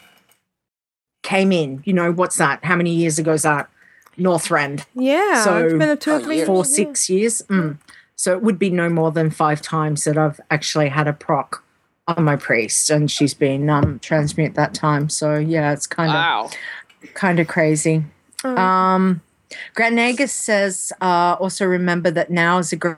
came 1.27 1.51
in. 1.51 1.81
You 1.85 1.93
know 1.93 2.11
what's 2.11 2.37
that? 2.37 2.63
How 2.63 2.75
many 2.75 2.93
years 2.95 3.19
ago 3.19 3.33
is 3.33 3.41
that? 3.43 3.69
Northrend. 4.17 4.85
Yeah. 4.95 5.43
So- 5.43 5.57
it's 5.65 5.73
been 5.73 5.89
a 5.89 5.95
two 5.95 6.11
or 6.11 6.15
Oh, 6.15 6.23
three 6.23 6.37
years. 6.37 6.47
four, 6.47 6.63
years, 6.63 6.75
six 6.75 7.09
years. 7.09 7.41
Mm. 7.49 7.77
So 8.15 8.31
it 8.33 8.41
would 8.41 8.57
be 8.57 8.69
no 8.71 8.89
more 8.89 9.11
than 9.11 9.29
five 9.29 9.61
times 9.61 10.05
that 10.05 10.17
I've 10.17 10.39
actually 10.49 10.89
had 10.89 11.07
a 11.07 11.13
proc 11.13 11.63
on 12.07 12.23
my 12.23 12.35
priest, 12.37 12.89
and 12.89 13.11
she's 13.11 13.33
been 13.35 13.69
um, 13.69 13.99
transmute 13.99 14.55
that 14.55 14.73
time. 14.73 15.09
So 15.09 15.35
yeah, 15.35 15.73
it's 15.73 15.85
kind 15.85 16.09
of 16.09 16.15
Wow. 16.15 16.49
kind 17.13 17.39
of 17.39 17.47
crazy. 17.47 18.05
Oh. 18.43 18.55
Um, 18.57 19.21
Grand 19.75 19.97
Nagus 19.97 20.29
says 20.29 20.91
uh, 21.01 21.35
also 21.39 21.65
remember 21.65 22.09
that 22.11 22.31
now 22.31 22.57
is 22.57 22.71
a 22.73 22.75
great 22.77 22.95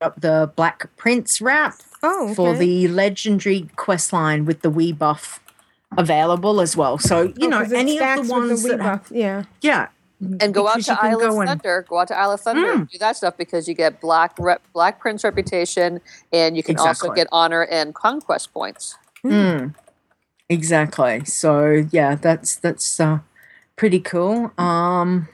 up 0.00 0.20
the 0.20 0.52
Black 0.56 0.94
Prince 0.96 1.40
wrap 1.40 1.74
Oh, 2.02 2.32
for 2.34 2.54
the 2.54 2.86
legendary 2.88 3.68
quest 3.76 4.12
line 4.12 4.44
with 4.44 4.62
the 4.62 4.70
wee 4.70 4.92
buff 4.92 5.40
available 5.96 6.60
as 6.60 6.76
well. 6.76 6.98
So 6.98 7.22
you 7.22 7.34
Oh, 7.42 7.46
know 7.48 7.62
'cause 7.62 7.72
any 7.72 7.98
of 7.98 8.26
the 8.26 8.32
ones 8.32 8.62
wee 8.64 8.70
that 8.70 8.78
buff. 8.78 9.10
yeah. 9.10 9.44
yeah. 9.60 9.88
And 10.40 10.52
go 10.52 10.66
out 10.66 10.76
because 10.76 10.88
you 10.88 10.94
to 10.96 11.02
Isle 11.04 11.22
of 11.40 11.46
Thunder. 11.46 11.86
Go 11.88 11.98
out 12.00 12.08
to 12.08 12.18
Isle 12.18 12.32
of 12.32 12.40
Thunder. 12.40 12.66
Mm. 12.66 12.74
and 12.74 12.88
Do 12.88 12.98
that 12.98 13.16
stuff 13.16 13.36
because 13.36 13.68
you 13.68 13.74
get 13.74 14.00
black 14.00 14.34
rep, 14.38 14.60
black 14.72 14.98
prince 14.98 15.22
reputation, 15.22 16.00
and 16.32 16.56
you 16.56 16.62
can 16.64 16.76
also 16.76 17.12
get 17.12 17.28
honor 17.30 17.62
and 17.62 17.94
conquest 17.94 18.52
points. 18.52 18.96
Mm. 19.24 19.74
Exactly. 20.48 21.24
So 21.24 21.84
yeah, 21.92 22.16
that's 22.16 22.56
that's 22.56 22.98
uh, 22.98 23.20
pretty 23.76 24.00
cool. 24.00 24.50
Um, 24.58 25.28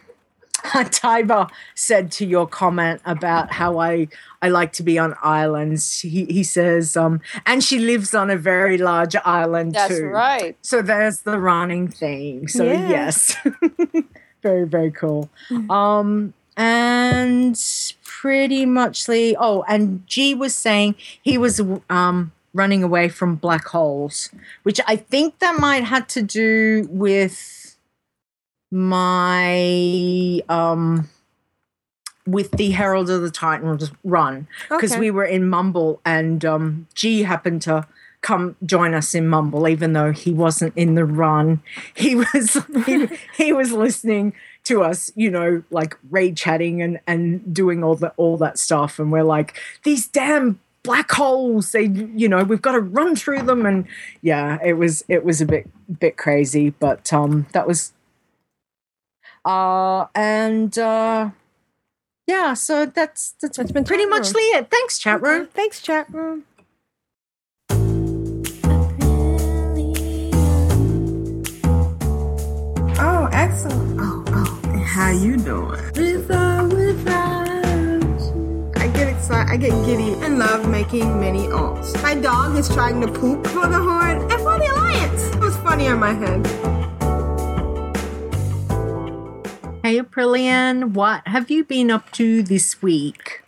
Tiber 0.91 1.47
said 1.75 2.11
to 2.13 2.27
your 2.27 2.47
comment 2.47 3.01
about 3.05 3.53
how 3.53 3.79
I 3.79 4.09
I 4.43 4.49
like 4.49 4.73
to 4.75 4.83
be 4.83 4.99
on 4.99 5.15
islands. 5.23 6.01
He 6.01 6.25
he 6.27 6.43
says 6.43 6.97
um, 6.97 7.21
and 7.47 7.63
she 7.63 7.79
lives 7.79 8.15
on 8.15 8.31
a 8.31 8.37
very 8.37 8.79
large 8.79 9.15
island 9.25 9.75
too. 9.75 9.79
That's 9.79 9.99
too. 9.99 10.07
right. 10.07 10.57
So 10.63 10.83
there's 10.83 11.21
the 11.23 11.39
running 11.39 11.89
theme. 11.89 12.49
So 12.49 12.65
Yeah. 12.65 12.89
yes, 12.89 13.37
very 14.43 14.65
very 14.67 14.91
cool. 14.91 15.29
Um, 15.71 16.35
and 16.57 17.61
pretty 18.05 18.65
muchly. 18.65 19.37
Oh, 19.39 19.65
and 19.69 20.07
G 20.07 20.35
was 20.35 20.55
saying 20.55 20.95
he 21.23 21.37
was 21.37 21.61
um 21.91 22.33
running 22.55 22.83
away 22.85 23.09
from 23.09 23.35
black 23.35 23.67
holes, 23.67 24.31
which 24.63 24.81
I 24.87 24.97
think 24.97 25.41
that 25.41 25.59
might 25.59 25.85
had 25.85 26.09
to 26.11 26.23
do 26.23 26.87
with 26.91 27.64
my 28.75 30.41
um 30.49 31.09
with 32.27 32.51
the 32.53 32.71
Herald 32.71 33.11
of 33.11 33.21
the 33.23 33.31
Titans 33.31 33.91
run 34.03 34.47
because 34.71 34.93
Okay. 34.93 35.01
we 35.01 35.11
were 35.11 35.25
in 35.25 35.49
Mumble 35.49 36.01
and 36.05 36.45
um, 36.45 36.87
G 36.95 37.23
happened 37.23 37.63
to 37.63 37.87
come 38.23 38.57
join 38.65 38.95
us 38.95 39.15
in 39.15 39.29
Mumble, 39.29 39.69
even 39.69 39.93
though 39.93 40.11
he 40.11 40.33
wasn't 40.33 40.73
in 40.77 40.95
the 40.95 41.05
run. 41.05 41.63
He 41.93 42.15
was 42.33 42.59
he, 42.87 43.09
he 43.37 43.53
was 43.53 43.73
listening 43.73 44.33
to 44.65 44.83
us, 44.83 45.13
you 45.15 45.31
know, 45.31 45.63
like 45.71 45.99
raid 46.11 46.37
chatting 46.37 46.81
and 46.81 46.99
and 47.07 47.55
doing 47.55 47.85
all 47.85 47.95
the 47.97 48.09
all 48.17 48.37
that 48.39 48.59
stuff, 48.59 48.99
and 48.99 49.13
we're 49.13 49.23
like 49.23 49.55
these 49.83 50.07
damn 50.07 50.59
black 50.83 51.11
holes. 51.13 51.73
They, 51.73 51.85
you 52.17 52.29
know, 52.29 52.43
we've 52.43 52.63
got 52.63 52.73
to 52.73 52.81
run 52.81 53.15
through 53.17 53.43
them, 53.43 53.67
and 53.67 53.87
yeah, 54.23 54.59
it 54.65 54.75
was 54.75 55.05
it 55.09 55.25
was 55.27 55.43
a 55.43 55.47
bit 55.47 55.69
bit 56.01 56.17
crazy, 56.17 56.71
but 56.71 57.13
um, 57.13 57.47
that 57.53 57.67
was. 57.67 57.93
Uh 59.45 60.07
and 60.15 60.79
uh 60.79 61.31
yeah, 62.27 62.55
so 62.55 62.87
that's 62.87 63.35
that's, 63.41 63.59
That's 63.59 63.73
been 63.73 63.85
pretty 63.85 64.07
much 64.07 64.33
it. 64.35 64.71
Thanks, 64.71 64.99
chat 64.99 65.21
room. 65.21 65.43
Okay, 65.43 65.51
Thanks, 65.55 65.83
chat 65.83 66.13
room. 66.13 66.45
Oh, 72.99 73.29
excellent. 73.33 74.01
Oh, 74.01 74.25
oh. 74.29 74.79
How 74.87 75.11
you 75.11 75.37
doing? 75.37 75.81
With 75.95 76.31
or 76.31 76.69
without. 76.69 77.55
I 78.77 78.89
get 78.89 79.09
excited. 79.09 79.53
I 79.53 79.57
get 79.59 79.73
giddy 79.85 80.15
and 80.25 80.39
love 80.39 80.67
making 80.69 81.21
many 81.21 81.47
alts. 81.49 82.01
My 82.03 82.15
dog 82.15 82.57
is 82.57 82.69
trying 82.69 83.03
to 83.03 83.09
poop 83.09 83.47
for 83.49 83.67
the 83.67 83.79
horn 83.83 84.23
and 84.23 84.41
for 84.41 84.59
the 84.59 84.71
Alliance. 84.73 85.25
It 85.35 85.41
was 85.41 85.57
funny 85.59 85.89
on 85.89 85.99
my 85.99 86.15
head. 86.15 86.47
Hey, 89.85 90.01
Aprillian, 90.01 90.95
what 90.95 91.29
have 91.29 91.51
you 91.51 91.63
been 91.63 91.91
up 91.91 92.11
to 92.13 92.43
this 92.43 92.81
week? 92.81 93.43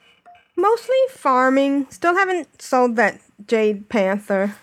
Mostly 0.54 0.94
farming. 1.08 1.86
Still 1.88 2.14
haven't 2.14 2.60
sold 2.60 2.96
that 2.96 3.22
Jade 3.46 3.88
Panther. 3.88 4.54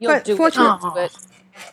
You'll 0.00 0.14
But 0.14 0.24
do 0.24 0.36
fortunate- 0.36 0.80
it. 0.96 1.16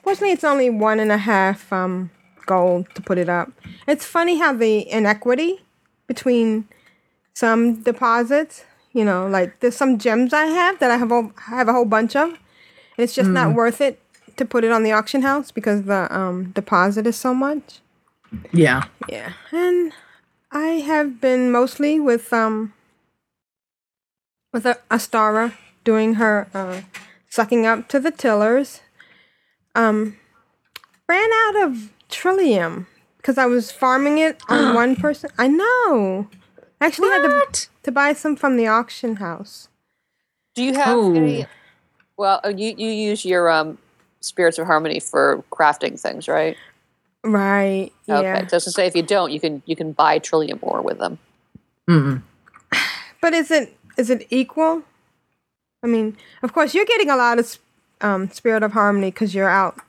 Fortunately, 0.03 0.33
it's 0.33 0.43
only 0.43 0.69
one 0.69 0.99
and 0.99 1.11
a 1.11 1.17
half 1.17 1.73
um, 1.73 2.11
gold 2.45 2.93
to 2.93 3.01
put 3.01 3.17
it 3.17 3.27
up. 3.27 3.51
It's 3.87 4.05
funny 4.05 4.37
how 4.37 4.53
the 4.53 4.87
inequity 4.87 5.61
between 6.05 6.67
some 7.33 7.81
deposits, 7.81 8.65
you 8.93 9.03
know, 9.03 9.25
like 9.25 9.61
there's 9.61 9.75
some 9.75 9.97
gems 9.97 10.31
I 10.31 10.45
have 10.45 10.77
that 10.77 10.91
I 10.91 10.97
have 10.97 11.11
a, 11.11 11.27
have 11.47 11.67
a 11.67 11.73
whole 11.73 11.85
bunch 11.85 12.15
of, 12.15 12.29
and 12.29 12.37
it's 12.99 13.15
just 13.15 13.31
not 13.31 13.55
worth 13.55 13.81
it 13.81 13.99
to 14.37 14.45
put 14.45 14.63
it 14.63 14.71
on 14.71 14.83
the 14.83 14.91
auction 14.91 15.23
house 15.23 15.49
because 15.49 15.85
the 15.85 16.15
um, 16.15 16.51
deposit 16.51 17.07
is 17.07 17.15
so 17.15 17.33
much. 17.33 17.79
Yeah. 18.51 18.85
Yeah, 19.07 19.33
and 19.51 19.93
I 20.51 20.81
have 20.85 21.19
been 21.21 21.51
mostly 21.51 21.99
with 21.99 22.31
um 22.33 22.73
with 24.53 24.65
a 24.65 24.77
Astara 24.91 25.53
doing 25.83 26.15
her 26.15 26.47
uh, 26.53 26.81
sucking 27.29 27.65
up 27.65 27.87
to 27.89 27.99
the 27.99 28.11
tillers. 28.11 28.81
Um, 29.75 30.17
ran 31.07 31.29
out 31.47 31.63
of 31.63 31.91
trillium 32.09 32.87
because 33.17 33.37
I 33.37 33.45
was 33.45 33.71
farming 33.71 34.17
it 34.17 34.41
on 34.49 34.73
one 34.73 34.95
person. 34.95 35.29
I 35.37 35.47
know. 35.47 36.27
I 36.81 36.85
actually 36.85 37.09
had 37.09 37.23
to 37.23 37.67
to 37.83 37.91
buy 37.91 38.13
some 38.13 38.35
from 38.35 38.57
the 38.57 38.67
auction 38.67 39.17
house. 39.17 39.67
do 40.55 40.63
you 40.63 40.73
have 40.73 40.97
Oh. 40.97 41.13
any? 41.15 41.45
Well, 42.17 42.41
uh, 42.43 42.49
you 42.49 42.73
you 42.77 42.89
use 42.89 43.23
your 43.25 43.49
um 43.49 43.77
spirits 44.21 44.57
of 44.59 44.67
harmony 44.67 44.99
for 44.99 45.43
crafting 45.51 45.99
things, 45.99 46.27
right? 46.27 46.57
Right. 47.23 47.91
Yeah. 48.07 48.19
Okay. 48.19 48.47
Just 48.49 48.65
to 48.65 48.71
say, 48.71 48.85
if 48.87 48.95
you 48.95 49.03
don't, 49.03 49.31
you 49.31 49.39
can 49.39 49.61
you 49.65 49.75
can 49.75 49.91
buy 49.91 50.19
trillium 50.19 50.59
ore 50.61 50.81
with 50.81 50.99
them. 50.99 51.19
Mm-mm. 51.89 52.21
But 53.21 53.33
is 53.33 53.51
it 53.51 53.75
is 53.97 54.09
it 54.09 54.25
equal? 54.29 54.83
I 55.83 55.87
mean, 55.87 56.17
of 56.43 56.53
course, 56.53 56.73
you're 56.73 56.85
getting 56.85 57.09
a 57.09 57.15
lot 57.17 57.39
of 57.39 57.57
um, 58.01 58.29
spirit 58.29 58.63
of 58.63 58.71
harmony 58.73 59.11
because 59.11 59.33
you're 59.35 59.49
out 59.49 59.79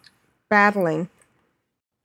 battling. 0.48 1.08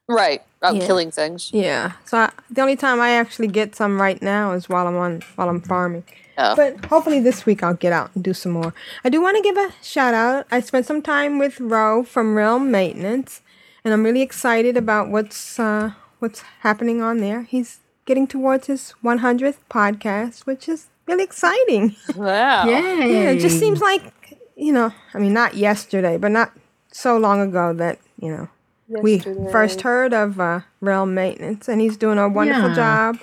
Right. 0.08 0.44
Out 0.62 0.76
Yeah. 0.76 0.86
killing 0.86 1.12
things. 1.12 1.50
Yeah. 1.52 1.94
So 2.06 2.18
I, 2.20 2.32
the 2.50 2.62
only 2.62 2.76
time 2.76 3.00
I 3.02 3.12
actually 3.12 3.48
get 3.48 3.76
some 3.76 4.00
right 4.00 4.22
now 4.22 4.52
is 4.52 4.70
while 4.70 4.88
I'm 4.88 4.96
on 4.98 5.22
while 5.36 5.50
I'm 5.50 5.62
farming. 5.62 6.04
Oh. 6.38 6.56
But 6.56 6.86
hopefully 6.86 7.20
this 7.20 7.46
week 7.46 7.64
I'll 7.64 7.74
get 7.74 7.94
out 7.94 8.12
and 8.14 8.24
do 8.24 8.34
some 8.34 8.52
more. 8.52 8.74
I 9.04 9.10
do 9.10 9.22
want 9.22 9.38
to 9.38 9.44
give 9.44 9.58
a 9.58 9.72
shout 9.82 10.14
out. 10.14 10.46
I 10.52 10.60
spent 10.60 10.86
some 10.86 11.02
time 11.02 11.40
with 11.40 11.60
Ro 11.60 12.04
from 12.04 12.36
Realm 12.36 12.70
Maintenance, 12.70 13.42
and 13.86 13.94
I'm 13.94 14.04
really 14.04 14.22
excited 14.22 14.76
about 14.76 15.10
what's 15.10 15.60
uh, 15.60 15.92
what's 16.20 16.42
happening 16.62 17.02
on 17.02 17.20
there. 17.20 17.44
He's 17.44 17.80
getting 18.06 18.28
towards 18.28 18.68
his 18.68 18.94
100th 19.04 19.58
podcast, 19.70 20.42
which 20.46 20.68
is 20.68 20.88
really 21.08 21.24
exciting. 21.24 21.96
Wow. 22.16 22.66
Yay. 22.68 23.12
Yeah, 23.14 23.30
it 23.32 23.40
just 23.40 23.60
seems 23.60 23.80
like 23.82 24.38
you 24.58 24.74
know. 24.74 24.92
I 25.14 25.20
mean, 25.20 25.34
not 25.34 25.54
yesterday, 25.56 26.18
but 26.18 26.32
not 26.32 26.52
so 26.92 27.18
long 27.18 27.40
ago 27.42 27.74
that 27.74 28.00
you 28.20 28.30
know 28.30 28.50
we 28.90 29.20
first 29.52 29.82
heard 29.82 30.14
of 30.14 30.40
uh, 30.40 30.62
Realm 30.82 31.14
Maintenance, 31.14 31.68
and 31.70 31.80
he's 31.82 31.98
doing 31.98 32.18
a 32.18 32.28
wonderful 32.28 32.70
Yeah. 32.70 32.76
job 32.76 33.20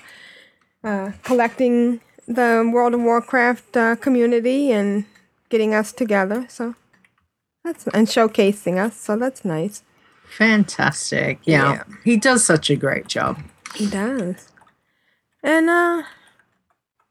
uh, 0.84 1.12
collecting 1.24 2.00
the 2.28 2.70
World 2.72 2.94
of 2.94 3.00
Warcraft 3.02 3.76
uh, 3.76 3.96
community 3.96 4.70
and 4.72 5.04
getting 5.48 5.74
us 5.74 5.92
together. 5.92 6.46
So 6.48 6.74
that's 7.64 7.86
and 7.88 8.06
showcasing 8.06 8.78
us. 8.78 8.96
So 8.96 9.16
that's 9.16 9.44
nice. 9.44 9.82
Fantastic. 10.36 11.40
Yeah. 11.44 11.72
Yeah. 11.74 11.82
He 12.04 12.16
does 12.16 12.44
such 12.44 12.70
a 12.70 12.76
great 12.76 13.06
job. 13.08 13.38
He 13.74 13.86
does. 13.86 14.48
And 15.42 15.68
uh 15.68 16.02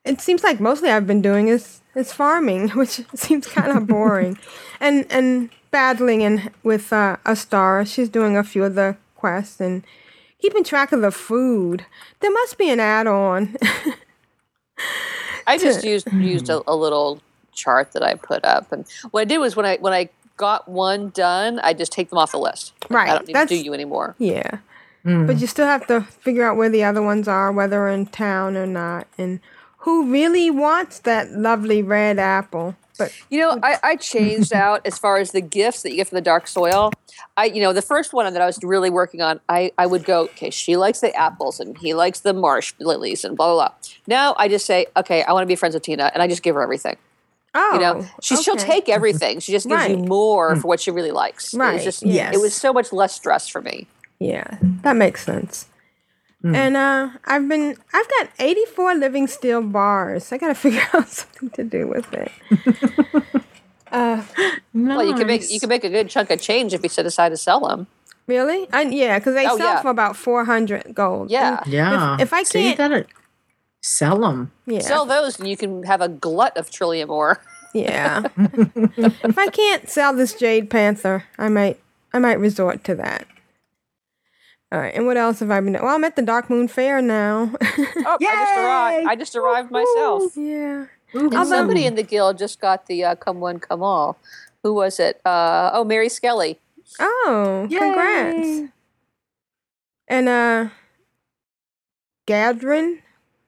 it 0.04 0.20
seems 0.20 0.44
like 0.44 0.60
mostly 0.60 0.90
I've 0.90 1.08
been 1.08 1.22
doing 1.22 1.48
is 1.48 1.82
is 1.96 2.12
farming, 2.14 2.70
which 2.80 3.02
seems 3.16 3.48
kind 3.48 3.78
of 3.78 3.88
boring. 3.96 4.38
and 4.80 5.06
and 5.10 5.50
battling 5.72 6.24
and 6.24 6.52
with 6.64 6.92
uh 6.92 7.18
Astara, 7.26 7.86
she's 7.86 8.10
doing 8.10 8.36
a 8.38 8.44
few 8.44 8.64
of 8.64 8.76
the 8.76 8.98
quests 9.16 9.60
and 9.62 9.84
keeping 10.40 10.64
track 10.64 10.92
of 10.92 11.02
the 11.02 11.12
food. 11.12 11.86
There 12.20 12.32
must 12.32 12.58
be 12.58 12.70
an 12.72 12.80
add-on. 12.80 13.56
I 15.46 15.58
just 15.58 15.84
used 15.94 16.12
used 16.14 16.50
a, 16.50 16.62
a 16.68 16.76
little 16.76 17.22
chart 17.54 17.92
that 17.92 18.02
I 18.02 18.16
put 18.16 18.44
up, 18.44 18.72
and 18.72 18.86
what 19.12 19.22
I 19.22 19.26
did 19.26 19.38
was 19.38 19.56
when 19.56 19.66
I 19.66 19.78
when 19.78 19.94
I 19.94 20.10
got 20.42 20.68
one 20.68 21.10
done, 21.12 21.60
I 21.60 21.74
just 21.74 21.92
take 21.92 22.10
them 22.10 22.18
off 22.18 22.32
the 22.32 22.40
list. 22.40 22.74
Right, 22.90 23.10
I 23.10 23.14
don't 23.14 23.28
need 23.28 23.36
to 23.36 23.46
do 23.46 23.56
you 23.56 23.74
anymore. 23.74 24.16
yeah. 24.18 24.58
Mm. 25.06 25.26
But 25.26 25.40
you 25.40 25.48
still 25.48 25.66
have 25.66 25.88
to 25.88 26.02
figure 26.02 26.44
out 26.44 26.58
where 26.58 26.70
the 26.70 26.84
other 26.84 27.02
ones 27.02 27.28
are, 27.28 27.52
whether 27.52 27.72
they're 27.72 27.90
in 27.90 28.06
town 28.06 28.56
or 28.56 28.68
not, 28.68 29.08
and 29.18 29.40
who 29.78 30.12
really 30.12 30.52
wants 30.52 31.00
that 31.00 31.32
lovely 31.32 31.82
red 31.82 32.20
apple. 32.20 32.76
But 33.00 33.12
You 33.30 33.40
know, 33.40 33.60
I, 33.64 33.78
I 33.84 33.96
changed 33.96 34.54
out 34.66 34.86
as 34.86 35.00
far 35.00 35.18
as 35.18 35.32
the 35.32 35.42
gifts 35.42 35.82
that 35.82 35.90
you 35.90 35.96
get 35.96 36.10
from 36.10 36.18
the 36.18 36.22
dark 36.22 36.48
soil. 36.48 36.92
I, 37.36 37.46
you 37.46 37.62
know, 37.62 37.74
the 37.74 37.82
first 37.82 38.14
one 38.14 38.32
that 38.32 38.42
I 38.42 38.46
was 38.46 38.60
really 38.62 38.92
working 38.92 39.22
on, 39.22 39.40
I, 39.50 39.72
I 39.78 39.88
would 39.88 40.06
go, 40.06 40.26
okay, 40.26 40.52
she 40.52 40.78
likes 40.78 41.00
the 41.00 41.16
apples 41.16 41.60
and 41.60 41.76
he 41.80 41.96
likes 41.96 42.20
the 42.20 42.34
marsh 42.34 42.74
lilies 42.80 43.24
and 43.24 43.36
blah 43.36 43.48
blah 43.48 43.70
blah. 43.70 43.78
Now 44.06 44.36
I 44.38 44.48
just 44.48 44.68
say, 44.68 44.86
okay, 44.96 45.24
I 45.24 45.34
want 45.34 45.44
to 45.44 45.48
be 45.48 45.56
friends 45.56 45.74
with 45.74 45.84
Tina, 45.84 46.12
and 46.14 46.22
I 46.22 46.28
just 46.28 46.44
give 46.44 46.54
her 46.54 46.62
everything. 46.62 46.98
Oh, 47.56 47.74
You 47.74 47.80
know, 47.80 48.06
she 48.22 48.36
she'll 48.38 48.56
take 48.56 48.90
everything. 48.90 49.40
She 49.40 49.52
just 49.52 49.68
gives 49.68 49.88
you 49.90 49.98
more 49.98 50.56
for 50.56 50.68
what 50.68 50.80
she 50.80 50.92
really 50.92 51.12
likes. 51.12 51.54
It 51.54 51.58
Right, 51.58 51.74
was 51.76 51.84
just, 51.84 52.04
yes. 52.06 52.34
it 52.36 52.40
was 52.40 52.54
so 52.56 52.72
much 52.74 52.92
less 52.94 53.14
stress 53.16 53.48
for 53.48 53.62
me. 53.62 53.88
Yeah, 54.20 54.58
that 54.84 54.96
makes 54.96 55.24
sense. 55.26 55.68
And 56.44 56.76
uh, 56.76 57.10
I've 57.26 57.48
been 57.48 57.76
I've 57.94 58.10
got 58.10 58.30
84 58.40 58.96
living 58.96 59.28
steel 59.28 59.62
bars. 59.62 60.32
I 60.32 60.38
gotta 60.40 60.56
figure 60.66 60.82
out 60.94 61.08
something 61.08 61.50
to 61.52 61.64
do 61.64 61.88
with 61.88 62.12
it. 62.14 62.32
uh, 63.92 64.24
Well, 64.74 65.06
you 65.06 65.14
can 65.16 65.28
make 65.28 65.50
you 65.52 65.60
can 65.60 65.70
make 65.70 65.84
a 65.84 65.90
good 65.90 66.10
chunk 66.10 66.30
of 66.32 66.42
change 66.42 66.74
if 66.74 66.82
you 66.84 66.90
set 66.90 67.06
aside 67.06 67.30
to 67.30 67.38
sell 67.38 67.68
them. 67.68 67.88
really? 68.28 68.68
I, 68.74 68.84
yeah, 68.84 69.20
because 69.20 69.36
they 69.36 69.46
Oh, 69.46 69.58
sell 69.58 69.74
yeah. 69.76 69.82
for 69.82 69.90
about 69.90 70.16
400 70.16 70.96
gold. 70.96 71.30
Yeah. 71.30 71.62
And 71.64 71.72
Yeah. 71.74 72.16
If, 72.16 72.22
if 72.22 72.34
I 72.34 72.44
See, 72.44 72.74
can't, 72.74 72.78
that 72.78 73.06
sell 73.82 74.20
them. 74.20 74.52
yeah, 74.66 74.80
Sell 74.80 75.06
those, 75.06 75.40
and 75.40 75.48
you 75.48 75.58
can 75.58 75.84
have 75.84 76.02
a 76.02 76.08
glut 76.08 76.56
of 76.58 76.70
trillium 76.72 77.10
ore. 77.10 77.44
yeah. 77.74 78.24
if 78.38 79.38
I 79.38 79.48
can't 79.48 79.90
sell 79.90 80.14
this 80.14 80.34
jade 80.36 80.70
panther, 80.70 81.26
I 81.38 81.50
might 81.50 81.80
I 82.14 82.20
might 82.20 82.40
resort 82.40 82.84
to 82.86 82.96
that. 82.96 83.26
All 84.72 84.80
right, 84.80 84.94
and 84.96 85.06
what 85.06 85.18
else 85.18 85.40
have 85.40 85.52
I 85.52 85.60
been 85.60 85.74
doing? 85.74 85.84
Well, 85.84 85.96
I'm 85.96 86.04
at 86.06 86.16
the 86.16 86.22
Darkmoon 86.22 86.70
Faire 86.70 87.02
now. 87.02 87.52
Oh, 88.04 88.18
I 88.22 88.26
just 88.26 88.58
arrived. 88.58 89.08
I 89.08 89.16
just 89.16 89.36
arrived 89.36 89.72
myself. 89.72 90.24
yeah. 90.38 90.86
And 91.14 91.48
somebody 91.48 91.86
in 91.86 91.96
the 91.96 92.04
guild 92.04 92.38
just 92.38 92.62
got 92.62 92.86
the 92.88 93.04
uh, 93.04 93.16
come 93.16 93.42
one, 93.42 93.60
come 93.60 93.84
all. 93.84 94.18
Who 94.64 94.74
was 94.74 94.98
it? 95.00 95.20
Uh, 95.26 95.72
oh, 95.74 95.84
Mary 95.84 96.08
Skelly. 96.08 96.58
Oh, 97.00 97.68
congrats. 97.70 98.72
And 100.08 100.28
uh 100.30 100.70
Gadrin 102.28 103.00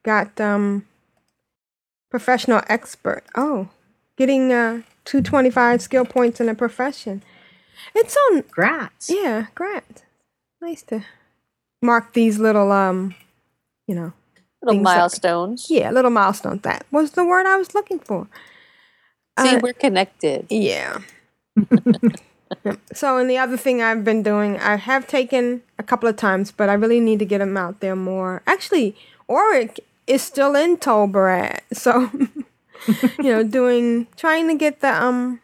got 0.03 0.39
um 0.39 0.85
professional 2.09 2.61
expert. 2.67 3.23
Oh, 3.35 3.69
getting 4.17 4.51
uh 4.51 4.81
225 5.05 5.81
skill 5.81 6.05
points 6.05 6.39
in 6.39 6.49
a 6.49 6.55
profession. 6.55 7.23
It's 7.95 8.15
on 8.31 8.43
Congrats. 8.43 9.09
yeah, 9.09 9.47
great. 9.55 10.03
Nice 10.61 10.83
to 10.83 11.03
mark 11.81 12.13
these 12.13 12.39
little 12.39 12.71
um 12.71 13.15
you 13.87 13.95
know, 13.95 14.13
Little 14.61 14.75
Things 14.75 14.85
that- 14.85 14.95
milestones. 14.97 15.67
yeah, 15.69 15.91
little 15.91 16.11
milestones. 16.11 16.61
That 16.61 16.85
was 16.91 17.11
the 17.11 17.25
word 17.25 17.45
I 17.45 17.57
was 17.57 17.73
looking 17.75 17.99
for. 17.99 18.27
See, 19.39 19.55
Uh, 19.55 19.59
we're 19.61 19.73
connected. 19.73 20.45
Yeah. 20.49 20.99
so, 22.93 23.17
and 23.17 23.29
the 23.29 23.37
other 23.37 23.57
thing 23.57 23.81
I've 23.81 24.03
been 24.05 24.23
doing, 24.23 24.57
I 24.59 24.75
have 24.77 25.07
taken 25.07 25.63
a 25.77 25.83
couple 25.83 26.07
of 26.07 26.15
times, 26.15 26.51
but 26.51 26.69
I 26.69 26.73
really 26.73 26.99
need 26.99 27.19
to 27.19 27.25
get 27.25 27.39
them 27.39 27.57
out 27.57 27.79
there 27.79 27.95
more. 27.95 28.41
Actually, 28.47 28.95
Oric 29.29 29.79
is 30.07 30.21
still 30.21 30.55
in 30.55 30.77
Tol 30.77 31.07
Barad, 31.07 31.59
so 31.71 32.09
you 33.17 33.31
know, 33.31 33.43
doing 33.43 34.07
trying 34.15 34.47
to 34.47 34.55
get 34.55 34.81
the 34.81 35.03
um. 35.03 35.39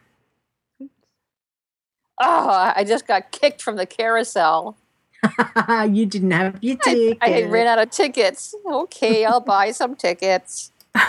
Oh, 2.22 2.74
I 2.76 2.84
just 2.84 3.08
got 3.08 3.32
kicked 3.32 3.62
from 3.62 3.78
the 3.78 3.86
carousel. 3.86 4.78
you 5.90 6.06
didn't 6.06 6.32
have 6.32 6.58
your 6.62 6.78
I, 6.86 6.94
ticket. 6.94 7.18
I 7.22 7.44
ran 7.44 7.68
out 7.68 7.80
of 7.80 7.92
tickets. 7.92 8.54
Okay, 8.66 9.24
I'll 9.26 9.40
buy 9.40 9.72
some 9.72 9.96
tickets. 9.96 10.72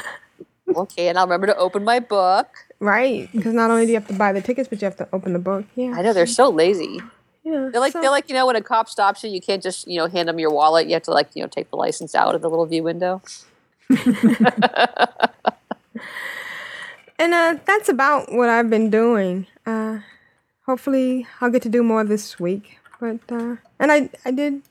Okay, 0.76 1.09
and 1.09 1.18
I'll 1.18 1.26
remember 1.26 1.48
to 1.48 1.57
open 1.57 1.84
my 1.84 1.98
book. 1.98 2.46
Right, 2.78 3.28
because 3.32 3.55
not 3.55 3.70
only 3.70 3.86
do 3.86 3.92
you 3.92 3.98
have 3.98 4.07
to 4.09 4.14
buy 4.14 4.32
the 4.32 4.40
tickets, 4.40 4.68
but 4.68 4.80
you 4.80 4.86
have 4.86 4.96
to 4.96 5.09
open 5.12 5.32
the 5.32 5.38
book. 5.38 5.64
Yeah, 5.74 5.94
I 5.96 6.03
know 6.03 6.12
they're 6.12 6.26
so 6.26 6.48
lazy. 6.48 7.01
Yeah. 7.45 7.68
They're 7.72 7.80
like 7.80 7.93
so- 7.93 8.01
they're 8.01 8.11
like 8.11 8.28
you 8.28 8.34
know 8.34 8.47
when 8.47 8.57
a 8.57 8.62
cop 8.62 8.88
stops 8.88 9.24
you, 9.24 9.30
you 9.30 9.41
can't 9.41 9.62
just 9.62 9.86
you 9.86 9.99
know 9.99 10.07
hand 10.07 10.28
them 10.28 10.38
your 10.38 10.51
wallet. 10.51 10.86
You 10.86 10.95
have 10.95 11.03
to 11.05 11.12
like 11.12 11.30
you 11.34 11.43
know 11.43 11.49
take 11.49 11.70
the 11.70 11.76
license 11.76 12.14
out 12.14 12.34
of 12.34 12.43
the 12.43 12.51
little 12.51 12.66
view 12.66 12.82
window. 12.82 13.22
And 17.20 17.34
uh, 17.34 17.59
that's 17.66 17.91
about 17.91 18.32
what 18.32 18.49
I've 18.49 18.70
been 18.70 18.88
doing. 18.88 19.47
Uh, 19.66 19.99
hopefully, 20.64 21.26
I'll 21.43 21.51
get 21.51 21.61
to 21.62 21.68
do 21.68 21.82
more 21.82 22.03
this 22.03 22.41
week. 22.41 22.78
But 22.99 23.20
uh, 23.30 23.57
and 23.78 23.93
I 23.93 24.09
I 24.24 24.30
did 24.30 24.62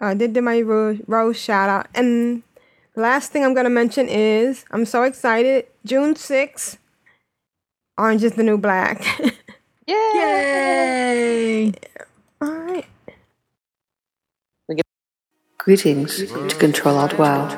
I 0.00 0.14
did 0.14 0.32
do 0.32 0.42
my 0.42 0.60
rose, 0.62 0.98
rose 1.06 1.36
shout 1.36 1.68
out. 1.70 1.86
And 1.94 2.42
the 2.96 3.02
last 3.02 3.30
thing 3.30 3.44
I'm 3.44 3.54
gonna 3.54 3.70
mention 3.70 4.08
is 4.08 4.64
I'm 4.72 4.84
so 4.84 5.04
excited. 5.04 5.66
June 5.86 6.14
6th, 6.14 6.78
Orange 7.96 8.24
is 8.24 8.32
the 8.32 8.42
New 8.42 8.58
Black. 8.58 9.04
Yay! 9.90 11.72
All 12.40 12.48
right. 12.48 12.86
Greetings 15.58 16.18
to 16.18 16.56
Control 16.60 16.96
Alt 16.96 17.18
WoW. 17.18 17.48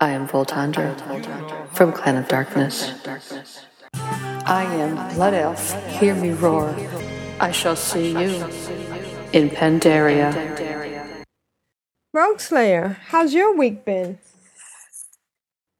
I 0.00 0.12
am 0.12 0.26
Voltandra 0.26 0.96
from 1.74 1.92
Clan 1.92 2.16
of 2.16 2.28
Darkness. 2.28 2.94
I 3.92 4.64
am 4.64 5.14
Blood 5.14 5.34
Elf. 5.34 5.74
Hear 6.00 6.14
me 6.14 6.30
roar. 6.30 6.74
I 7.40 7.50
shall 7.52 7.76
see 7.76 8.12
you 8.12 8.46
in 9.34 9.50
Pandaria. 9.50 10.32
Rogueslayer, 12.14 12.96
how's 13.08 13.34
your 13.34 13.54
week 13.54 13.84
been? 13.84 14.18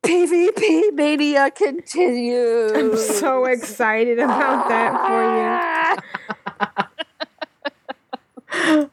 PvP 0.06 0.92
mania 0.92 1.50
continues. 1.50 2.72
I'm 2.72 2.96
so 2.96 3.44
excited 3.44 4.18
about 4.18 4.68
that 4.68 5.06
for 5.06 5.22
you. 6.82 6.86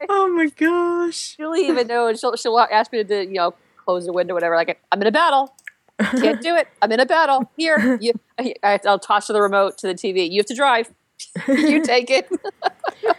oh 0.08 0.28
my 0.34 0.46
gosh. 0.46 1.14
She'll 1.14 1.54
even 1.54 1.86
know, 1.86 2.08
and 2.08 2.18
she'll 2.18 2.34
she'll 2.36 2.58
ask 2.58 2.90
me 2.92 3.04
to, 3.04 3.24
you 3.24 3.34
know, 3.34 3.54
close 3.76 4.06
the 4.06 4.12
window, 4.12 4.34
whatever. 4.34 4.56
Like 4.56 4.80
I'm 4.90 5.00
in 5.00 5.06
a 5.06 5.12
battle. 5.12 5.54
Can't 6.00 6.40
do 6.40 6.56
it. 6.56 6.66
I'm 6.82 6.90
in 6.90 6.98
a 6.98 7.06
battle. 7.06 7.48
Here, 7.56 7.96
you, 8.00 8.14
I, 8.36 8.80
I'll 8.84 8.98
toss 8.98 9.28
the 9.28 9.40
remote 9.40 9.78
to 9.78 9.86
the 9.86 9.94
TV. 9.94 10.28
You 10.28 10.40
have 10.40 10.46
to 10.46 10.54
drive. 10.54 10.92
you 11.46 11.80
take 11.84 12.10
it. 12.10 12.28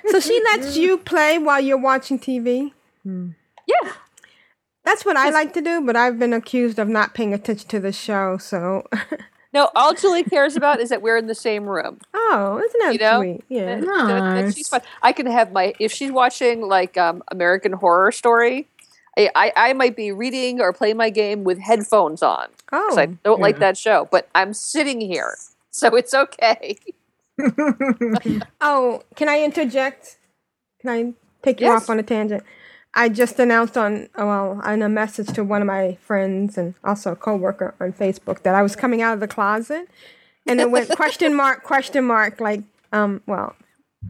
So 0.08 0.20
she 0.20 0.44
lets 0.52 0.76
you 0.78 0.98
play 0.98 1.40
while 1.40 1.62
you're 1.62 1.80
watching 1.80 2.20
TV? 2.20 2.74
Hmm. 3.04 3.30
yeah. 3.66 3.94
That's 4.86 5.04
what 5.04 5.18
I 5.18 5.30
like 5.32 5.54
to 5.54 5.62
do, 5.62 5.82
but 5.82 5.96
I've 5.96 6.20
been 6.20 6.32
accused 6.34 6.78
of 6.80 6.88
not 6.88 7.14
paying 7.14 7.34
attention 7.34 7.68
to 7.70 7.80
the 7.80 7.92
show, 7.92 8.38
so. 8.38 8.88
No, 9.54 9.70
all 9.74 9.94
Julie 9.94 10.26
cares 10.26 10.58
about 10.58 10.82
is 10.82 10.90
that 10.90 11.02
we're 11.02 11.16
in 11.16 11.28
the 11.28 11.34
same 11.36 11.64
room. 11.64 12.00
oh, 12.14 12.60
isn't 12.62 12.80
that 12.82 12.92
You 12.92 13.00
know? 13.00 13.22
sweet? 13.22 13.44
Yeah. 13.48 13.76
That- 13.80 13.86
that- 13.86 14.08
that 14.08 14.42
Nice. 14.44 14.56
she's 14.56 14.68
fun. 14.68 14.82
I 15.02 15.14
can 15.14 15.28
have 15.28 15.54
my 15.54 15.74
if 15.80 15.94
she's 15.94 16.12
watching 16.12 16.60
like 16.68 16.98
um, 16.98 17.24
American 17.32 17.72
Horror 17.72 18.12
Story. 18.12 18.68
I, 19.18 19.30
I, 19.34 19.54
I 19.56 19.72
might 19.74 19.96
be 19.96 20.12
reading 20.12 20.60
or 20.60 20.74
playing 20.74 20.98
my 20.98 21.10
game 21.10 21.46
with 21.46 21.58
headphones 21.60 22.22
on 22.22 22.48
because 22.66 22.98
I 22.98 23.06
Oh, 23.06 23.18
don't 23.24 23.40
like 23.40 23.60
that 23.60 23.78
show, 23.78 24.10
but 24.12 24.28
I'm 24.36 24.54
sitting 24.54 25.00
here, 25.00 25.38
so 25.72 25.96
it's 25.96 26.14
okay. 26.14 26.76
oh, 28.60 29.04
can 29.16 29.30
I 29.30 29.42
interject? 29.42 30.18
Can 30.82 30.90
I 30.90 31.14
take 31.44 31.62
you 31.62 31.68
Yes. 31.68 31.84
off 31.84 31.90
on 31.90 31.98
a 32.00 32.04
tangent? 32.04 32.44
I 32.96 33.10
just 33.10 33.40
announced 33.40 33.78
on 33.78 34.08
well 34.18 34.62
in 34.62 34.82
a 34.82 34.90
message 34.90 35.28
to 35.34 35.44
one 35.44 35.62
of 35.62 35.68
my 35.68 35.98
friends 36.02 36.58
and 36.58 36.76
also 36.84 37.12
a 37.12 37.16
coworker 37.16 37.76
on 37.80 37.94
Facebook 37.94 38.44
that 38.44 38.56
I 38.56 38.64
was 38.64 38.76
coming 38.76 39.02
out 39.02 39.14
of 39.14 39.20
the 39.20 39.28
closet, 39.28 39.90
and 40.48 40.62
it 40.62 40.72
went 40.72 40.90
question 40.90 41.36
mark 41.42 41.64
question 41.64 42.06
mark 42.06 42.40
like 42.40 42.62
um 42.94 43.22
well 43.28 43.56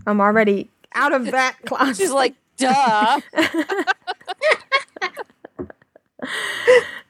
I'm 0.06 0.22
already 0.22 0.70
out 0.94 1.14
of 1.14 1.26
that 1.32 1.58
closet. 1.66 1.98
She's 2.04 2.12
like, 2.12 2.36
duh. 2.58 3.20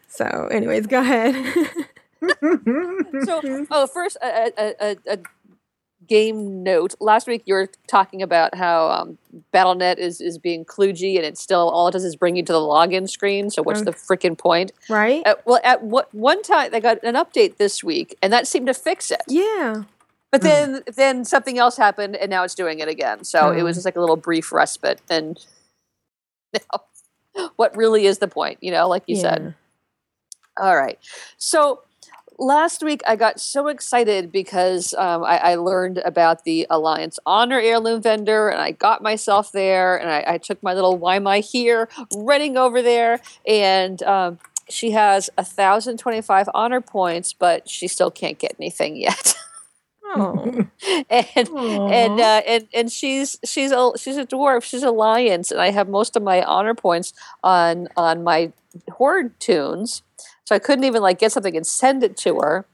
so, 0.08 0.48
anyways, 0.52 0.88
go 0.88 1.02
ahead. 1.02 1.36
so, 3.24 3.68
oh, 3.72 3.88
first, 3.88 4.18
a, 4.22 4.52
a, 4.58 4.74
a, 4.82 4.98
a 5.14 5.18
game 6.08 6.64
note. 6.64 6.96
Last 7.00 7.28
week, 7.28 7.44
you 7.46 7.54
were 7.54 7.70
talking 7.88 8.22
about 8.22 8.56
how 8.56 8.90
um, 8.90 9.18
Battle.net 9.52 10.00
is, 10.00 10.22
is 10.22 10.38
being 10.38 10.66
kludgy, 10.66 11.16
and 11.18 11.26
it's 11.26 11.42
still 11.42 11.70
all 11.70 11.88
it 11.88 11.92
does 11.92 12.04
is 12.04 12.16
bring 12.16 12.36
you 12.36 12.44
to 12.44 12.54
the 12.54 12.60
login 12.60 13.10
screen. 13.10 13.50
So, 13.50 13.62
what's 13.64 13.82
Okay. 13.82 13.92
the 13.92 13.98
freaking 13.98 14.38
point? 14.38 14.72
right? 14.90 15.22
Uh, 15.26 15.36
well, 15.46 15.60
at 15.64 15.84
what, 15.84 16.14
one 16.14 16.42
time 16.44 16.72
they 16.72 16.80
got 16.80 17.04
an 17.04 17.16
update 17.16 17.58
this 17.58 17.84
week, 17.84 18.18
and 18.22 18.32
that 18.34 18.48
seemed 18.48 18.68
to 18.68 18.74
fix 18.74 19.12
it. 19.12 19.22
yeah. 19.28 19.84
But 20.32 20.42
then, 20.42 20.84
then 20.98 21.24
something 21.24 21.58
else 21.58 21.78
happened, 21.78 22.18
and 22.18 22.30
now 22.30 22.44
it's 22.44 22.56
doing 22.56 22.80
it 22.80 22.90
again. 22.90 23.24
So 23.24 23.52
it 23.52 23.64
was 23.64 23.76
Oh. 23.76 23.78
just 23.78 23.86
like 23.86 23.96
a 23.96 24.02
little 24.02 24.18
brief 24.18 24.52
respite, 24.52 25.00
and 25.10 25.40
now, 26.54 27.50
what 27.56 27.76
really 27.78 28.06
is 28.06 28.18
the 28.18 28.28
point? 28.28 28.58
You 28.62 28.72
know, 28.72 28.88
like 28.90 29.04
you 29.08 29.16
said. 29.16 29.56
All 30.58 30.76
right. 30.76 31.00
So 31.38 31.82
last 32.38 32.84
week 32.84 33.02
I 33.08 33.16
got 33.16 33.40
so 33.40 33.68
excited 33.68 34.32
because 34.32 34.94
um, 34.94 35.24
I, 35.24 35.38
I 35.38 35.56
learned 35.56 36.00
about 36.00 36.44
the 36.44 36.68
Alliance 36.70 37.20
Honor 37.26 37.60
Heirloom 37.60 38.02
vendor 38.02 38.50
and 38.50 38.62
I 38.62 38.72
got 38.72 39.02
myself 39.02 39.52
there 39.52 39.98
and 39.98 40.10
I, 40.10 40.34
I 40.34 40.38
took 40.38 40.62
my 40.62 40.74
little 40.74 40.98
Why 40.98 41.16
Am 41.16 41.28
I 41.28 41.40
Here 41.40 41.90
running 42.16 42.58
over 42.58 42.82
there 42.82 43.20
and 43.48 44.02
um, 44.04 44.40
she 44.70 44.92
has 44.92 45.30
1,025 45.36 46.50
honor 46.54 46.82
points, 46.82 47.34
but 47.34 47.70
she 47.70 47.88
still 47.88 48.12
can't 48.12 48.40
get 48.40 48.56
anything 48.60 48.96
yet. 48.96 49.36
Oh. 50.18 50.66
and 51.10 51.50
and 51.50 52.20
uh, 52.22 52.42
and 52.48 52.68
and 52.74 52.92
she's 52.92 53.38
she's 53.44 53.72
a 53.72 53.92
she's 53.98 54.16
a 54.16 54.26
dwarf. 54.26 54.64
She's 54.64 54.84
alliance, 54.84 55.52
and 55.52 55.60
I 55.60 55.72
have 55.72 55.90
most 55.90 56.16
of 56.16 56.24
my 56.24 56.42
honor 56.44 56.74
points 56.74 57.12
on 57.44 57.90
on 57.98 58.24
my 58.24 58.54
horde 58.94 59.38
toons. 59.42 60.04
So 60.46 60.56
I 60.56 60.60
couldn't 60.60 60.84
even 60.86 61.02
like 61.02 61.20
get 61.20 61.32
something 61.32 61.56
and 61.58 61.66
send 61.66 62.04
it 62.04 62.16
to 62.18 62.36
her. 62.40 62.66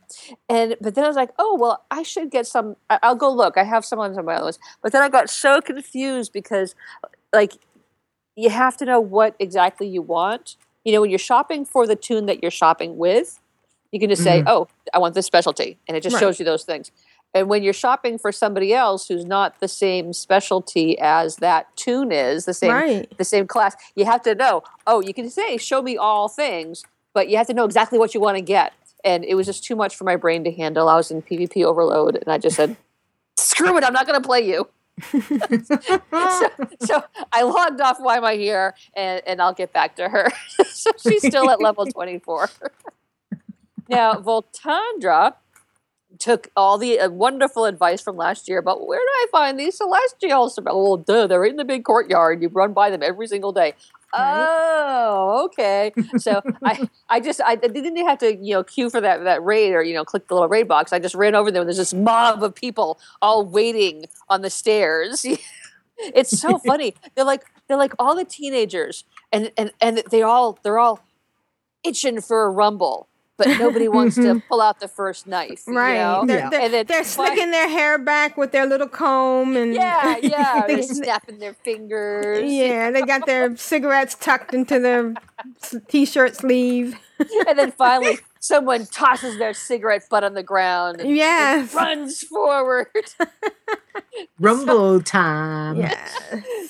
And 0.49 0.75
but 0.81 0.93
then 0.95 1.05
I 1.05 1.07
was 1.07 1.15
like, 1.15 1.31
oh 1.39 1.57
well, 1.59 1.85
I 1.89 2.03
should 2.03 2.29
get 2.29 2.45
some. 2.45 2.75
I'll 2.89 3.15
go 3.15 3.31
look. 3.31 3.57
I 3.57 3.63
have 3.63 3.85
some 3.85 3.99
on 3.99 4.13
my 4.25 4.41
list. 4.41 4.59
But 4.81 4.91
then 4.91 5.01
I 5.01 5.09
got 5.09 5.29
so 5.29 5.61
confused 5.61 6.33
because 6.33 6.75
like 7.33 7.53
you 8.35 8.49
have 8.49 8.75
to 8.77 8.85
know 8.85 8.99
what 8.99 9.35
exactly 9.39 9.87
you 9.87 10.01
want. 10.01 10.57
You 10.83 10.91
know, 10.93 11.01
when 11.01 11.09
you're 11.09 11.19
shopping 11.19 11.63
for 11.63 11.87
the 11.87 11.95
toon 11.95 12.25
that 12.25 12.41
you're 12.41 12.51
shopping 12.51 12.97
with, 12.97 13.39
you 13.91 13.99
can 13.99 14.09
just 14.09 14.23
say, 14.23 14.39
mm-hmm. 14.39 14.47
"Oh, 14.49 14.67
I 14.93 14.99
want 14.99 15.15
this 15.15 15.25
specialty," 15.25 15.77
and 15.87 15.95
it 15.95 16.01
just 16.01 16.15
Right. 16.15 16.19
shows 16.19 16.39
you 16.39 16.45
those 16.45 16.63
things. 16.63 16.91
And 17.33 17.47
when 17.47 17.63
you're 17.63 17.71
shopping 17.71 18.17
for 18.17 18.33
somebody 18.33 18.73
else 18.73 19.07
who's 19.07 19.23
not 19.23 19.61
the 19.61 19.67
same 19.69 20.11
specialty 20.11 20.99
as 20.99 21.37
that 21.37 21.73
toon 21.77 22.11
is, 22.11 22.43
the 22.43 22.53
same 22.53 22.71
Right. 22.71 23.17
the 23.17 23.23
same 23.23 23.47
class, 23.47 23.75
you 23.95 24.03
have 24.03 24.21
to 24.23 24.35
know. 24.35 24.63
Oh, 24.85 24.99
you 25.01 25.13
can 25.13 25.29
say, 25.29 25.55
"Show 25.55 25.81
me 25.81 25.95
all 25.95 26.27
things," 26.27 26.83
but 27.13 27.29
you 27.29 27.37
have 27.37 27.47
to 27.47 27.53
know 27.53 27.65
exactly 27.65 27.99
what 27.99 28.13
you 28.13 28.21
want 28.21 28.37
to 28.37 28.41
get. 28.41 28.73
And 29.03 29.25
it 29.25 29.35
was 29.35 29.45
just 29.47 29.63
too 29.63 29.75
much 29.75 29.95
for 29.95 30.03
my 30.03 30.15
brain 30.15 30.43
to 30.43 30.51
handle. 30.51 30.87
I 30.87 30.95
was 30.95 31.09
in 31.09 31.21
PvP 31.21 31.63
overload, 31.65 32.15
and 32.15 32.27
I 32.27 32.37
just 32.37 32.55
said, 32.55 32.77
"Screw 33.37 33.75
it! 33.77 33.83
I'm 33.83 33.93
not 33.93 34.05
going 34.05 34.21
to 34.21 34.25
play 34.25 34.41
you." 34.41 34.67
so, 35.11 36.49
so 36.81 37.03
I 37.33 37.41
logged 37.41 37.81
off. 37.81 37.97
Why 37.99 38.17
am 38.17 38.25
I 38.25 38.35
here? 38.35 38.75
And 38.95 39.21
and 39.25 39.41
I'll 39.41 39.53
get 39.53 39.73
back 39.73 39.95
to 39.95 40.07
her. 40.07 40.29
so 40.65 40.91
she's 41.01 41.25
still 41.25 41.49
at 41.49 41.59
level 41.59 41.85
24. 41.85 42.49
now 43.89 44.13
Voltandra 44.15 45.35
took 46.21 46.49
all 46.55 46.77
the 46.77 46.99
uh, 46.99 47.09
wonderful 47.09 47.65
advice 47.65 47.99
from 47.99 48.15
last 48.15 48.47
year 48.47 48.59
about 48.59 48.87
where 48.87 48.99
do 48.99 49.03
I 49.03 49.25
find 49.31 49.59
these 49.59 49.77
celestials? 49.77 50.57
Well, 50.63 50.97
duh, 50.97 51.27
they're 51.27 51.43
in 51.43 51.55
the 51.57 51.65
big 51.65 51.83
courtyard. 51.83 52.41
You 52.41 52.49
run 52.49 52.73
by 52.73 52.89
them 52.89 53.01
every 53.03 53.27
single 53.27 53.51
day. 53.51 53.73
Oh, 54.13 55.43
okay. 55.45 55.91
So 56.17 56.41
I, 56.63 56.89
I 57.09 57.19
just 57.19 57.41
I 57.45 57.55
didn't 57.55 57.95
have 58.07 58.19
to 58.19 58.35
you 58.35 58.53
know 58.53 58.63
queue 58.63 58.89
for 58.89 59.01
that 59.01 59.23
that 59.23 59.43
raid 59.43 59.73
or 59.73 59.83
you 59.83 59.93
know 59.93 60.05
click 60.05 60.27
the 60.27 60.35
little 60.35 60.49
raid 60.49 60.67
box. 60.67 60.93
I 60.93 60.99
just 60.99 61.15
ran 61.15 61.35
over 61.35 61.51
there. 61.51 61.61
and 61.61 61.67
There's 61.67 61.77
this 61.77 61.93
mob 61.93 62.43
of 62.43 62.53
people 62.53 62.99
all 63.21 63.45
waiting 63.45 64.05
on 64.29 64.41
the 64.41 64.49
stairs. 64.49 65.25
it's 65.97 66.39
so 66.39 66.57
funny. 66.65 66.95
They're 67.15 67.25
like 67.25 67.43
they're 67.67 67.77
like 67.77 67.93
all 67.99 68.15
the 68.15 68.25
teenagers, 68.25 69.05
and 69.31 69.51
and 69.57 69.71
and 69.81 70.03
they 70.11 70.21
all 70.21 70.59
they're 70.63 70.79
all 70.79 70.99
itching 71.83 72.21
for 72.21 72.43
a 72.43 72.51
rumble, 72.51 73.07
but 73.37 73.47
nobody 73.59 73.87
wants 73.87 74.15
to 74.15 74.21
mm-hmm. 74.21 74.47
pull 74.47 74.61
out 74.61 74.79
the 74.79 74.87
first 74.87 75.25
knife. 75.25 75.63
you 75.67 75.73
Right. 75.75 75.95
know? 75.95 76.23
They're, 76.25 76.49
they're, 76.49 76.61
And 76.61 76.73
then 76.73 76.85
they're 76.85 77.03
fi- 77.03 77.09
slicking 77.09 77.51
their 77.51 77.67
hair 77.69 77.97
back 77.97 78.37
with 78.37 78.51
their 78.51 78.65
little 78.67 78.87
comb 78.87 79.55
and 79.57 79.73
Yeah, 79.73 80.17
yeah. 80.21 80.63
They're 80.67 80.83
snapping 80.83 81.39
their 81.39 81.53
fingers. 81.53 82.51
yeah, 82.51 82.91
they 82.91 83.01
got 83.01 83.25
their 83.25 83.55
cigarettes 83.71 84.15
tucked 84.15 84.53
into 84.53 84.79
their 84.79 85.13
t-shirt 85.87 86.35
sleeve. 86.35 86.95
and 87.47 87.57
then 87.57 87.71
finally, 87.71 88.19
someone 88.39 88.85
tosses 88.87 89.37
their 89.39 89.53
cigarette 89.53 90.03
butt 90.09 90.23
on 90.23 90.33
the 90.35 90.43
ground 90.43 91.01
and 91.01 91.15
Yes. 91.15 91.73
runs 91.73 92.21
forward. 92.21 92.87
Rumble 94.39 95.01
time. 95.01 95.77
Yeah. 95.77 96.07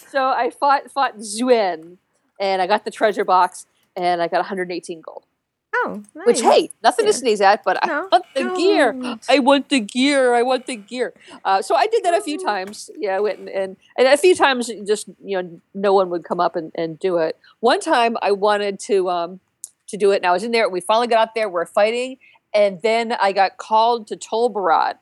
so 0.09 0.25
I 0.29 0.49
fought 0.51 0.91
fought 0.91 1.17
Xuen, 1.17 1.97
and 2.39 2.61
I 2.61 2.67
got 2.67 2.85
the 2.85 2.91
treasure 2.91 3.23
box, 3.25 3.65
and 3.95 4.21
I 4.21 4.27
got 4.27 4.37
118 4.37 5.01
gold. 5.01 5.25
Oh, 5.73 6.03
nice. 6.13 6.25
Which 6.27 6.41
hey, 6.41 6.69
nothing 6.83 7.05
Yeah. 7.05 7.11
to 7.11 7.17
sneeze 7.17 7.41
at, 7.41 7.63
but 7.63 7.81
I 7.83 7.87
No. 7.87 8.07
want 8.11 8.25
the 8.35 8.53
gear. 8.57 8.93
Don't. 9.01 9.25
I 9.29 9.39
want 9.39 9.69
the 9.69 9.79
gear. 9.79 10.33
I 10.33 10.41
want 10.41 10.65
the 10.65 10.75
gear. 10.75 11.13
Uh, 11.45 11.61
so 11.61 11.75
I 11.75 11.87
did 11.87 12.03
that 12.03 12.13
a 12.13 12.21
few 12.21 12.37
times. 12.37 12.89
Yeah, 12.97 13.15
I 13.15 13.19
went 13.21 13.39
and, 13.39 13.49
and 13.49 13.77
and 13.97 14.07
a 14.07 14.17
few 14.17 14.35
times 14.35 14.69
just 14.85 15.07
you 15.23 15.41
know 15.41 15.61
no 15.73 15.93
one 15.93 16.09
would 16.09 16.23
come 16.25 16.39
up 16.41 16.55
and, 16.55 16.71
and 16.75 16.99
do 16.99 17.17
it. 17.17 17.37
One 17.61 17.79
time 17.79 18.17
I 18.21 18.31
wanted 18.31 18.79
to 18.81 19.09
um 19.09 19.39
to 19.87 19.97
do 19.97 20.11
it, 20.11 20.17
and 20.17 20.25
I 20.25 20.31
was 20.31 20.43
in 20.43 20.51
there. 20.51 20.67
We 20.69 20.81
finally 20.81 21.07
got 21.07 21.19
out 21.19 21.35
there. 21.35 21.47
We're 21.49 21.65
fighting, 21.65 22.17
and 22.53 22.81
then 22.81 23.13
I 23.13 23.31
got 23.31 23.57
called 23.57 24.07
to 24.07 24.17
Tol 24.17 24.53
Barad, 24.53 24.95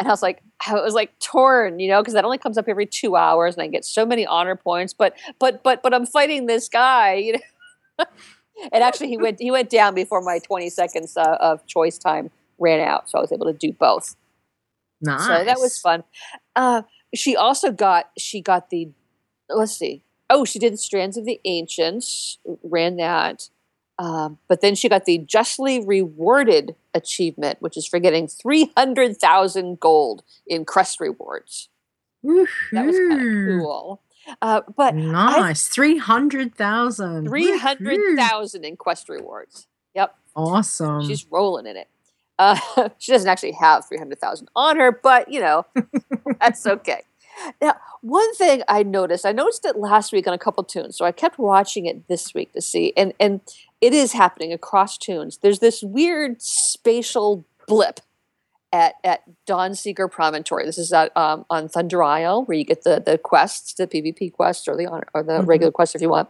and 0.00 0.08
I 0.08 0.10
was 0.10 0.22
like, 0.22 0.42
I 0.66 0.74
was 0.74 0.94
like 0.94 1.16
torn, 1.20 1.78
you 1.78 1.88
know, 1.88 2.00
because 2.02 2.14
that 2.14 2.24
only 2.24 2.38
comes 2.38 2.58
up 2.58 2.64
every 2.68 2.86
two 2.86 3.14
hours, 3.14 3.54
and 3.54 3.62
I 3.62 3.68
get 3.68 3.84
so 3.84 4.04
many 4.04 4.26
honor 4.26 4.56
points. 4.56 4.92
But 4.94 5.14
but 5.38 5.62
but 5.62 5.80
but 5.82 5.94
I'm 5.94 6.06
fighting 6.06 6.46
this 6.46 6.68
guy, 6.68 7.14
you 7.14 7.32
know. 7.34 8.04
and 8.72 8.84
actually, 8.84 9.08
he 9.08 9.16
went 9.16 9.40
he 9.40 9.50
went 9.50 9.70
down 9.70 9.94
before 9.94 10.20
my 10.20 10.38
20 10.38 10.70
seconds 10.70 11.16
uh, 11.16 11.36
of 11.40 11.66
choice 11.66 11.98
time 11.98 12.30
ran 12.58 12.80
out, 12.80 13.10
so 13.10 13.18
I 13.18 13.20
was 13.20 13.32
able 13.32 13.46
to 13.46 13.52
do 13.52 13.72
both. 13.72 14.16
Nice. 15.00 15.26
So 15.26 15.44
that 15.44 15.58
was 15.58 15.78
fun. 15.78 16.04
Uh, 16.54 16.82
she 17.14 17.36
also 17.36 17.72
got 17.72 18.10
she 18.16 18.40
got 18.40 18.70
the 18.70 18.90
let's 19.48 19.76
see. 19.76 20.02
Oh, 20.30 20.44
she 20.44 20.58
did 20.58 20.78
Strands 20.78 21.16
of 21.16 21.24
the 21.24 21.40
Ancients, 21.44 22.38
ran 22.62 22.96
that. 22.96 23.50
Um, 23.98 24.38
but 24.48 24.62
then 24.62 24.74
she 24.74 24.88
got 24.88 25.04
the 25.04 25.18
justly 25.18 25.84
rewarded 25.84 26.74
achievement, 26.94 27.58
which 27.60 27.76
is 27.76 27.86
for 27.86 27.98
getting 27.98 28.26
three 28.26 28.72
hundred 28.76 29.16
thousand 29.18 29.80
gold 29.80 30.22
in 30.46 30.64
crest 30.64 31.00
rewards. 31.00 31.68
That 32.72 32.86
was 32.86 32.96
kind 32.96 33.20
of 33.20 33.60
cool. 33.60 34.00
Uh, 34.40 34.62
but 34.76 34.94
nice. 34.94 35.68
300,000. 35.68 37.26
three 37.28 37.58
hundred 37.58 38.16
thousand 38.16 38.64
in 38.64 38.76
quest 38.76 39.08
rewards. 39.08 39.66
Yep, 39.94 40.14
Awesome. 40.36 41.06
she's 41.06 41.26
rolling 41.30 41.66
in 41.66 41.76
it. 41.76 41.88
Uh, 42.38 42.56
she 42.98 43.12
doesn't 43.12 43.28
actually 43.28 43.52
have 43.52 43.84
300,000 43.86 44.48
on 44.56 44.76
her, 44.78 44.90
but 44.92 45.30
you 45.30 45.40
know, 45.40 45.66
that's 46.40 46.66
okay. 46.66 47.02
Now, 47.60 47.76
one 48.02 48.34
thing 48.34 48.62
I 48.68 48.82
noticed, 48.82 49.24
I 49.26 49.32
noticed 49.32 49.64
it 49.64 49.76
last 49.76 50.12
week 50.12 50.26
on 50.26 50.34
a 50.34 50.38
couple 50.38 50.62
toons, 50.64 50.96
so 50.96 51.04
I 51.04 51.12
kept 51.12 51.38
watching 51.38 51.86
it 51.86 52.06
this 52.08 52.34
week 52.34 52.52
to 52.52 52.60
see, 52.60 52.92
and 52.96 53.12
and 53.18 53.40
it 53.80 53.92
is 53.94 54.12
happening 54.12 54.52
across 54.52 54.96
toons. 54.98 55.38
There's 55.38 55.58
this 55.58 55.82
weird 55.82 56.40
spatial 56.42 57.44
blip 57.66 58.00
at 58.72 58.94
at 59.04 59.22
Dawnseeker 59.46 60.10
Promontory. 60.10 60.64
This 60.64 60.78
is 60.78 60.92
at, 60.92 61.14
um, 61.16 61.44
on 61.50 61.68
Thunder 61.68 62.02
Isle, 62.02 62.44
where 62.44 62.56
you 62.56 62.64
get 62.64 62.84
the 62.84 63.00
the 63.04 63.18
quests, 63.18 63.74
the 63.74 63.86
PvP 63.86 64.32
quests, 64.32 64.66
or 64.66 64.76
the 64.76 64.86
or 65.14 65.22
the 65.22 65.40
Mhm. 65.40 65.46
regular 65.46 65.70
quests 65.72 65.94
if 65.94 66.00
you 66.02 66.08
want. 66.08 66.28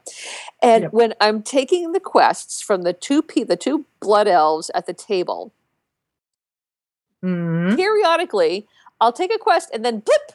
And 0.61 0.83
Yep. 0.85 0.93
when 0.93 1.15
I'm 1.21 1.43
taking 1.43 1.93
the 1.93 2.01
quests 2.01 2.61
from 2.61 2.83
the 2.83 2.93
two 2.93 3.23
P, 3.23 3.45
the 3.45 3.57
two 3.57 3.85
blood 4.01 4.27
elves 4.29 4.71
at 4.75 4.87
the 4.87 4.93
table, 4.95 5.53
Mhm. 7.23 7.77
periodically 7.77 8.67
I'll 9.01 9.13
take 9.13 9.33
a 9.35 9.39
quest 9.39 9.71
and 9.73 9.85
then 9.85 10.01
blip, 10.01 10.33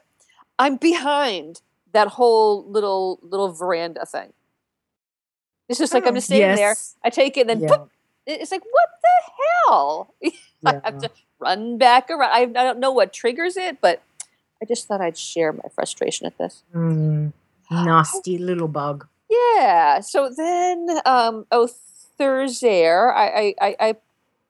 I'm 0.59 0.75
behind 0.77 1.61
that 1.93 2.09
whole 2.09 2.63
little 2.65 3.19
little 3.21 3.51
veranda 3.51 4.05
thing. 4.05 4.33
It's 5.69 5.79
just 5.79 5.93
like 5.93 6.03
I'm 6.05 6.13
Oh, 6.13 6.15
just 6.15 6.27
sitting 6.27 6.55
there. 6.55 6.75
I 7.03 7.09
take 7.09 7.35
it 7.37 7.41
and 7.41 7.61
then 7.61 7.69
Yeah. 7.69 7.85
it's 8.25 8.51
like 8.51 8.63
what 8.71 8.89
the 9.01 9.31
hell? 9.67 10.13
I 10.65 10.81
have 10.83 10.99
to 10.99 11.11
run 11.39 11.77
back 11.77 12.09
around. 12.09 12.31
I, 12.31 12.41
I 12.41 12.63
don't 12.63 12.79
know 12.79 12.91
what 12.91 13.13
triggers 13.13 13.57
it, 13.57 13.79
but 13.81 14.01
I 14.61 14.65
just 14.65 14.87
thought 14.87 15.01
I'd 15.01 15.17
share 15.17 15.53
my 15.53 15.69
frustration 15.73 16.25
at 16.25 16.37
this. 16.37 16.63
Mm. 16.73 17.33
Nasty 17.69 18.37
little 18.37 18.67
bug. 18.67 19.07
Yeah. 19.29 19.99
So 19.99 20.29
then, 20.35 20.87
um, 21.05 21.45
oh, 21.51 21.69
Thurzair, 22.19 23.13
I, 23.13 23.27
I, 23.27 23.55
I, 23.61 23.75
I 23.79 23.95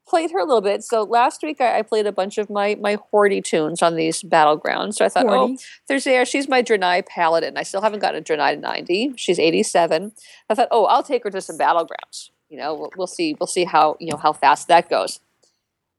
played 0.08 0.32
her 0.32 0.40
a 0.40 0.46
little 0.46 0.62
bit. 0.62 0.84
So 0.84 1.04
last 1.04 1.44
week 1.44 1.60
I, 1.60 1.80
I 1.80 1.82
played 1.82 2.08
a 2.08 2.12
bunch 2.12 2.38
of 2.38 2.50
my 2.50 2.76
my 2.76 2.98
Hordy 3.12 3.44
toons 3.44 3.82
on 3.82 3.96
these 3.96 4.24
battlegrounds. 4.24 4.96
So 4.96 5.06
I 5.06 5.10
thought, 5.10 5.26
oh. 5.28 5.58
Thurzair, 5.90 6.28
she's 6.28 6.48
my 6.48 6.64
Draenei 6.64 7.06
paladin. 7.06 7.58
I 7.58 7.64
still 7.64 7.82
haven't 7.82 8.00
gotten 8.00 8.22
a 8.22 8.24
Draenei 8.24 8.60
90. 8.60 9.14
She's 9.18 9.40
87. 9.40 10.14
I 10.50 10.56
thought, 10.56 10.70
oh, 10.72 10.86
I'll 10.86 11.04
take 11.04 11.24
her 11.24 11.30
to 11.30 11.42
some 11.42 11.58
battlegrounds. 11.58 12.30
You 12.50 12.58
know, 12.58 12.74
we'll, 12.74 12.92
we'll 12.98 13.08
see. 13.08 13.36
We'll 13.40 13.48
see 13.48 13.66
how 13.66 13.98
you 14.00 14.12
know 14.12 14.18
how 14.18 14.32
fast 14.32 14.70
that 14.70 14.90
goes. 14.90 15.20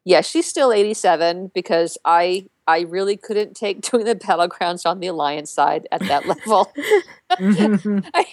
Yeah, 0.08 0.22
she's 0.22 0.46
still 0.46 0.72
87 0.72 1.50
because 1.54 1.98
I 2.02 2.46
I 2.66 2.80
really 2.80 3.18
couldn't 3.18 3.54
take 3.54 3.82
doing 3.90 4.06
the 4.06 4.14
battlegrounds 4.14 4.86
on 4.86 5.00
the 5.00 5.06
alliance 5.08 5.50
side 5.50 5.86
at 5.92 6.00
that 6.08 6.26
level. 6.26 6.72
I, 7.30 8.24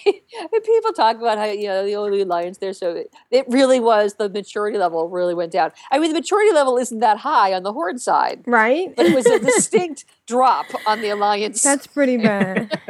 people 0.64 0.92
talk 0.94 1.18
about 1.18 1.36
how 1.36 1.44
you 1.44 1.68
know 1.68 1.84
the 1.84 1.96
only 1.96 2.22
alliance 2.22 2.56
there, 2.56 2.72
so 2.72 2.94
it, 2.94 3.12
it 3.30 3.44
really 3.48 3.78
was 3.78 4.14
the 4.14 4.30
maturity 4.30 4.78
level 4.78 5.10
really 5.10 5.34
went 5.34 5.52
down. 5.52 5.70
I 5.90 5.98
mean, 5.98 6.14
the 6.14 6.18
maturity 6.18 6.50
level 6.50 6.78
isn't 6.78 7.00
that 7.00 7.18
high 7.18 7.52
on 7.52 7.62
the 7.62 7.74
horde 7.74 8.00
side, 8.00 8.42
Right? 8.46 8.96
but 8.96 9.04
it 9.04 9.14
was 9.14 9.26
a 9.26 9.38
distinct 9.38 10.06
drop 10.26 10.64
on 10.86 11.02
the 11.02 11.10
alliance. 11.10 11.62
That's 11.62 11.86
pretty 11.86 12.16
bad. 12.16 12.80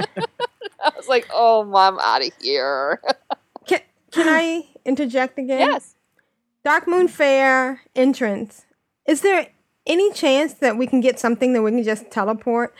I 0.84 0.92
was 0.96 1.08
like, 1.08 1.26
oh, 1.34 1.64
mom, 1.64 1.98
out 1.98 2.24
of 2.24 2.30
here. 2.40 3.02
Can, 3.66 3.80
can 4.12 4.28
I 4.28 4.68
interject 4.84 5.40
again? 5.40 5.58
yes. 5.58 5.96
Darkmoon 6.64 7.08
Faire 7.10 7.80
entrance. 7.96 8.65
Is 9.06 9.20
there 9.22 9.48
any 9.86 10.12
chance 10.12 10.54
that 10.54 10.76
we 10.76 10.86
can 10.86 11.00
get 11.00 11.18
something 11.18 11.52
that 11.52 11.62
we 11.62 11.70
can 11.70 11.82
just 11.84 12.10
teleport? 12.10 12.74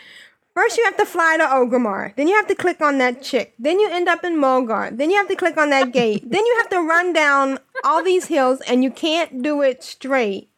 First, 0.55 0.79
you 0.79 0.85
have 0.85 0.97
to 0.97 1.05
fly 1.05 1.37
to 1.37 1.45
Orgrimmar. 1.45 2.17
Then 2.17 2.29
you 2.29 2.35
have 2.37 2.47
to 2.47 2.55
click 2.55 2.81
on 2.81 2.97
that 2.99 3.23
chick. 3.23 3.53
Then 3.59 3.79
you 3.79 3.91
end 3.91 4.09
up 4.09 4.25
in 4.25 4.37
Mulgore. 4.37 4.97
Then 4.97 5.11
you 5.11 5.17
have 5.19 5.29
to 5.29 5.37
click 5.37 5.59
on 5.59 5.69
that 5.71 5.93
gate. 5.93 6.23
then 6.29 6.45
you 6.47 6.55
have 6.57 6.71
to 6.71 6.81
run 6.81 7.13
down 7.13 7.59
all 7.85 8.03
these 8.03 8.27
hills, 8.27 8.61
and 8.63 8.83
you 8.83 8.91
can't 8.91 9.43
do 9.43 9.61
it 9.61 9.83
straight. 9.85 10.49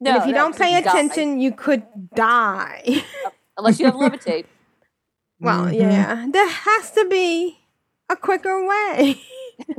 No, 0.00 0.10
and 0.10 0.20
if 0.20 0.26
you 0.26 0.32
no, 0.32 0.38
don't 0.40 0.58
pay 0.58 0.72
die. 0.72 0.78
attention, 0.80 1.40
you 1.40 1.52
could 1.52 1.84
die. 2.14 3.02
unless 3.56 3.80
you 3.80 3.86
have 3.86 3.94
levitate. 3.94 4.44
well, 5.40 5.66
Mhm. 5.66 5.80
yeah, 5.80 6.26
there 6.30 6.48
has 6.48 6.90
to 6.90 7.06
be 7.08 7.60
a 8.10 8.16
quicker 8.16 8.62
way. 8.66 9.22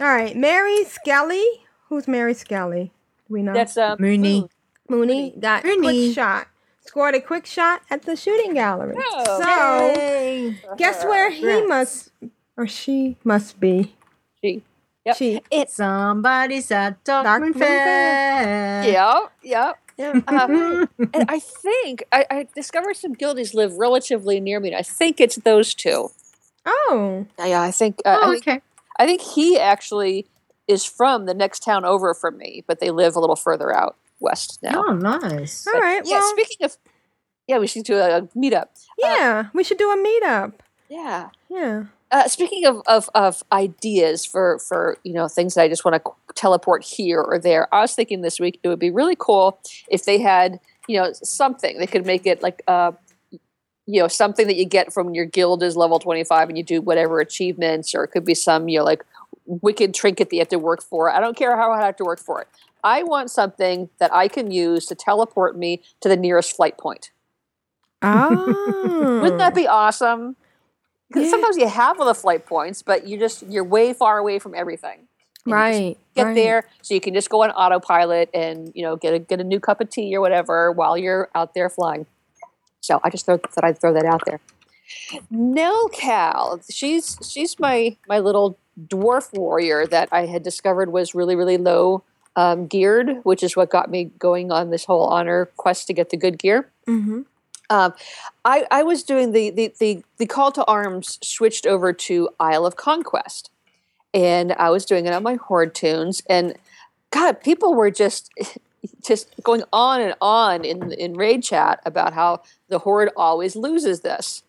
all 0.00 0.08
right, 0.08 0.36
Mary 0.36 0.84
Skelly. 0.84 1.44
Who's 1.88 2.08
Mary 2.08 2.34
Skelly? 2.34 2.90
Do 3.30 3.34
we 3.34 3.42
know? 3.42 3.52
That's 3.54 3.76
um, 3.76 3.96
Mooney. 4.00 4.48
Mooney 4.88 5.32
got 5.38 5.64
Mooney. 5.64 6.06
quick 6.08 6.14
shot. 6.16 6.48
Scored 6.84 7.14
a 7.14 7.20
quick 7.20 7.46
shot 7.46 7.82
at 7.90 8.02
the 8.02 8.16
shooting 8.16 8.54
gallery. 8.54 8.96
Oh, 8.98 9.40
so 9.40 10.00
Yay. 10.02 10.58
guess 10.76 11.04
where 11.04 11.30
he 11.30 11.42
Congrats. 11.42 11.68
must 11.68 12.10
or 12.56 12.66
she 12.66 13.16
must 13.22 13.60
be. 13.60 13.94
She. 14.42 14.64
Yep. 15.06 15.16
She. 15.16 15.40
It's 15.50 15.76
Somebody's 15.76 16.70
at 16.72 17.04
Dark, 17.04 17.24
Dark 17.24 17.40
Moon 17.42 17.50
Moon 17.52 17.60
Fair. 17.60 17.84
Fair. 17.84 18.92
yeah, 18.92 19.20
yeah. 19.44 19.72
Yeah. 19.96 20.20
Um, 20.26 20.88
and 21.12 21.26
I 21.28 21.38
think 21.38 22.02
I, 22.10 22.24
I 22.30 22.48
discovered 22.54 22.96
some 22.96 23.14
guildies 23.14 23.54
live 23.54 23.74
relatively 23.74 24.40
near 24.40 24.58
me. 24.58 24.68
And 24.70 24.76
I 24.76 24.82
think 24.82 25.20
it's 25.20 25.36
those 25.36 25.72
two. 25.74 26.10
Oh. 26.66 27.26
Yeah, 27.38 27.60
I 27.62 27.70
think. 27.70 28.00
Uh, 28.04 28.08
I 28.08 28.18
Oh, 28.26 28.30
think 28.32 28.48
okay. 28.48 28.60
I 28.98 29.06
think 29.06 29.20
he 29.20 29.58
actually 29.58 30.26
is 30.70 30.84
from 30.84 31.26
the 31.26 31.34
next 31.34 31.62
town 31.62 31.84
over 31.84 32.14
from 32.14 32.38
me, 32.38 32.64
but 32.66 32.80
they 32.80 32.90
live 32.90 33.16
a 33.16 33.20
little 33.20 33.36
further 33.36 33.74
out 33.74 33.96
west 34.20 34.58
now. 34.62 34.84
Oh, 34.86 34.92
nice. 34.94 35.66
All 35.66 35.72
But, 35.74 35.80
right. 35.82 36.02
Yeah. 36.04 36.18
well, 36.20 36.30
Speaking 36.30 36.64
of, 36.64 36.76
yeah, 37.46 37.58
we 37.58 37.66
should 37.66 37.84
do 37.84 37.96
a 37.98 38.22
meetup. 38.36 38.68
yeah. 38.98 39.46
we 39.52 39.64
should 39.64 39.78
do 39.78 39.90
a 39.90 39.96
meetup. 39.96 40.52
Yeah. 40.88 41.30
Yeah. 41.48 41.84
Uh, 42.12 42.26
speaking 42.26 42.66
of, 42.66 42.82
of, 42.86 43.08
of 43.14 43.42
ideas 43.52 44.24
for, 44.24 44.58
for 44.58 44.98
you 45.04 45.12
know 45.12 45.28
things 45.28 45.54
that 45.54 45.62
I 45.62 45.68
just 45.68 45.84
want 45.84 46.02
to 46.04 46.10
teleport 46.34 46.82
here 46.84 47.20
or 47.22 47.38
there, 47.38 47.72
I 47.72 47.82
was 47.82 47.94
thinking 47.94 48.20
this 48.22 48.40
week 48.40 48.58
it 48.62 48.68
would 48.68 48.80
be 48.80 48.90
really 48.90 49.14
cool 49.16 49.60
if 49.88 50.04
they 50.04 50.18
had 50.18 50.58
you 50.88 50.98
know 51.00 51.12
something 51.12 51.78
they 51.78 51.86
could 51.86 52.04
make 52.04 52.26
it 52.26 52.42
like 52.42 52.62
uh, 52.66 52.90
you 53.86 54.00
know 54.02 54.08
something 54.08 54.48
that 54.48 54.56
you 54.56 54.64
get 54.64 54.92
from 54.92 55.14
your 55.14 55.24
guild 55.24 55.62
is 55.62 55.76
level 55.76 56.00
twenty 56.00 56.24
five 56.24 56.48
and 56.48 56.58
you 56.58 56.64
do 56.64 56.80
whatever 56.80 57.20
achievements 57.20 57.94
or 57.94 58.02
it 58.02 58.08
could 58.08 58.24
be 58.24 58.34
some 58.34 58.68
you 58.68 58.78
know 58.80 58.84
like 58.84 59.04
wicked 59.50 59.94
trinket 59.94 60.30
that 60.30 60.36
you 60.36 60.40
have 60.40 60.48
to 60.48 60.58
work 60.58 60.82
for. 60.82 61.10
I 61.10 61.20
don't 61.20 61.36
care 61.36 61.56
how 61.56 61.72
I 61.72 61.80
have 61.84 61.96
to 61.96 62.04
work 62.04 62.20
for 62.20 62.40
it. 62.40 62.48
I 62.82 63.02
want 63.02 63.30
something 63.30 63.90
that 63.98 64.12
I 64.14 64.28
can 64.28 64.50
use 64.50 64.86
to 64.86 64.94
teleport 64.94 65.56
me 65.58 65.82
to 66.00 66.08
the 66.08 66.16
nearest 66.16 66.56
flight 66.56 66.78
point. 66.78 67.10
Oh. 68.02 69.20
Wouldn't 69.22 69.38
that 69.38 69.52
oh. 69.52 69.54
be 69.54 69.66
awesome? 69.66 70.36
Because 71.08 71.24
Yeah. 71.24 71.30
sometimes 71.30 71.56
you 71.56 71.68
have 71.68 71.98
all 72.00 72.06
the 72.06 72.14
flight 72.14 72.46
points, 72.46 72.82
but 72.82 73.06
you 73.06 73.18
just 73.18 73.42
you're 73.48 73.64
way 73.64 73.92
far 73.92 74.18
away 74.18 74.38
from 74.38 74.54
everything. 74.54 75.08
And 75.44 75.54
right? 75.54 75.98
Get 76.14 76.26
right. 76.26 76.34
there 76.34 76.64
so 76.82 76.94
you 76.94 77.00
can 77.00 77.14
just 77.14 77.30
go 77.30 77.42
on 77.42 77.50
autopilot 77.50 78.30
and 78.32 78.72
you 78.74 78.82
know 78.82 78.96
get 78.96 79.14
a 79.14 79.18
get 79.18 79.40
a 79.40 79.44
new 79.44 79.58
cup 79.58 79.80
of 79.80 79.90
tea 79.90 80.14
or 80.14 80.20
whatever 80.20 80.70
while 80.70 80.96
you're 80.96 81.28
out 81.34 81.54
there 81.54 81.68
flying. 81.68 82.06
So 82.80 83.00
I 83.02 83.10
just 83.10 83.26
thought 83.26 83.40
I'd 83.62 83.78
throw 83.78 83.92
that 83.92 84.04
out 84.04 84.22
there. 84.24 84.40
Nelcal, 85.32 86.64
she's 86.70 87.18
she's 87.28 87.58
my 87.58 87.96
my 88.08 88.18
little 88.18 88.58
dwarf 88.86 89.32
warrior 89.32 89.86
that 89.86 90.08
I 90.12 90.26
had 90.26 90.42
discovered 90.42 90.92
was 90.92 91.14
really 91.14 91.36
really 91.36 91.58
low 91.58 92.04
um, 92.36 92.66
geared, 92.66 93.20
which 93.24 93.42
is 93.42 93.56
what 93.56 93.70
got 93.70 93.90
me 93.90 94.04
going 94.18 94.52
on 94.52 94.70
this 94.70 94.84
whole 94.84 95.06
honor 95.06 95.46
quest 95.56 95.86
to 95.88 95.92
get 95.92 96.10
the 96.10 96.16
good 96.16 96.38
gear. 96.38 96.70
Mm-hmm. 96.86 97.22
Um, 97.70 97.94
I, 98.44 98.66
I 98.70 98.82
was 98.82 99.04
doing 99.04 99.32
the, 99.32 99.50
the, 99.50 99.72
the, 99.78 100.02
the 100.18 100.26
call 100.26 100.50
to 100.52 100.64
arms 100.64 101.18
switched 101.22 101.66
over 101.66 101.92
to 101.92 102.28
Isle 102.40 102.66
of 102.66 102.76
Conquest. 102.76 103.50
And 104.12 104.52
I 104.52 104.70
was 104.70 104.84
doing 104.84 105.06
it 105.06 105.12
on 105.12 105.22
my 105.22 105.36
Horde 105.36 105.74
toons. 105.74 106.20
And 106.28 106.56
God, 107.12 107.40
people 107.40 107.74
were 107.74 107.90
just 107.90 108.30
just 109.06 109.34
going 109.42 109.62
on 109.72 110.00
and 110.00 110.14
on 110.22 110.64
in, 110.64 110.92
in 110.92 111.14
raid 111.14 111.42
chat 111.42 111.80
about 111.84 112.14
how 112.14 112.42
the 112.68 112.80
Horde 112.80 113.10
always 113.16 113.54
loses 113.54 114.00
this. 114.00 114.42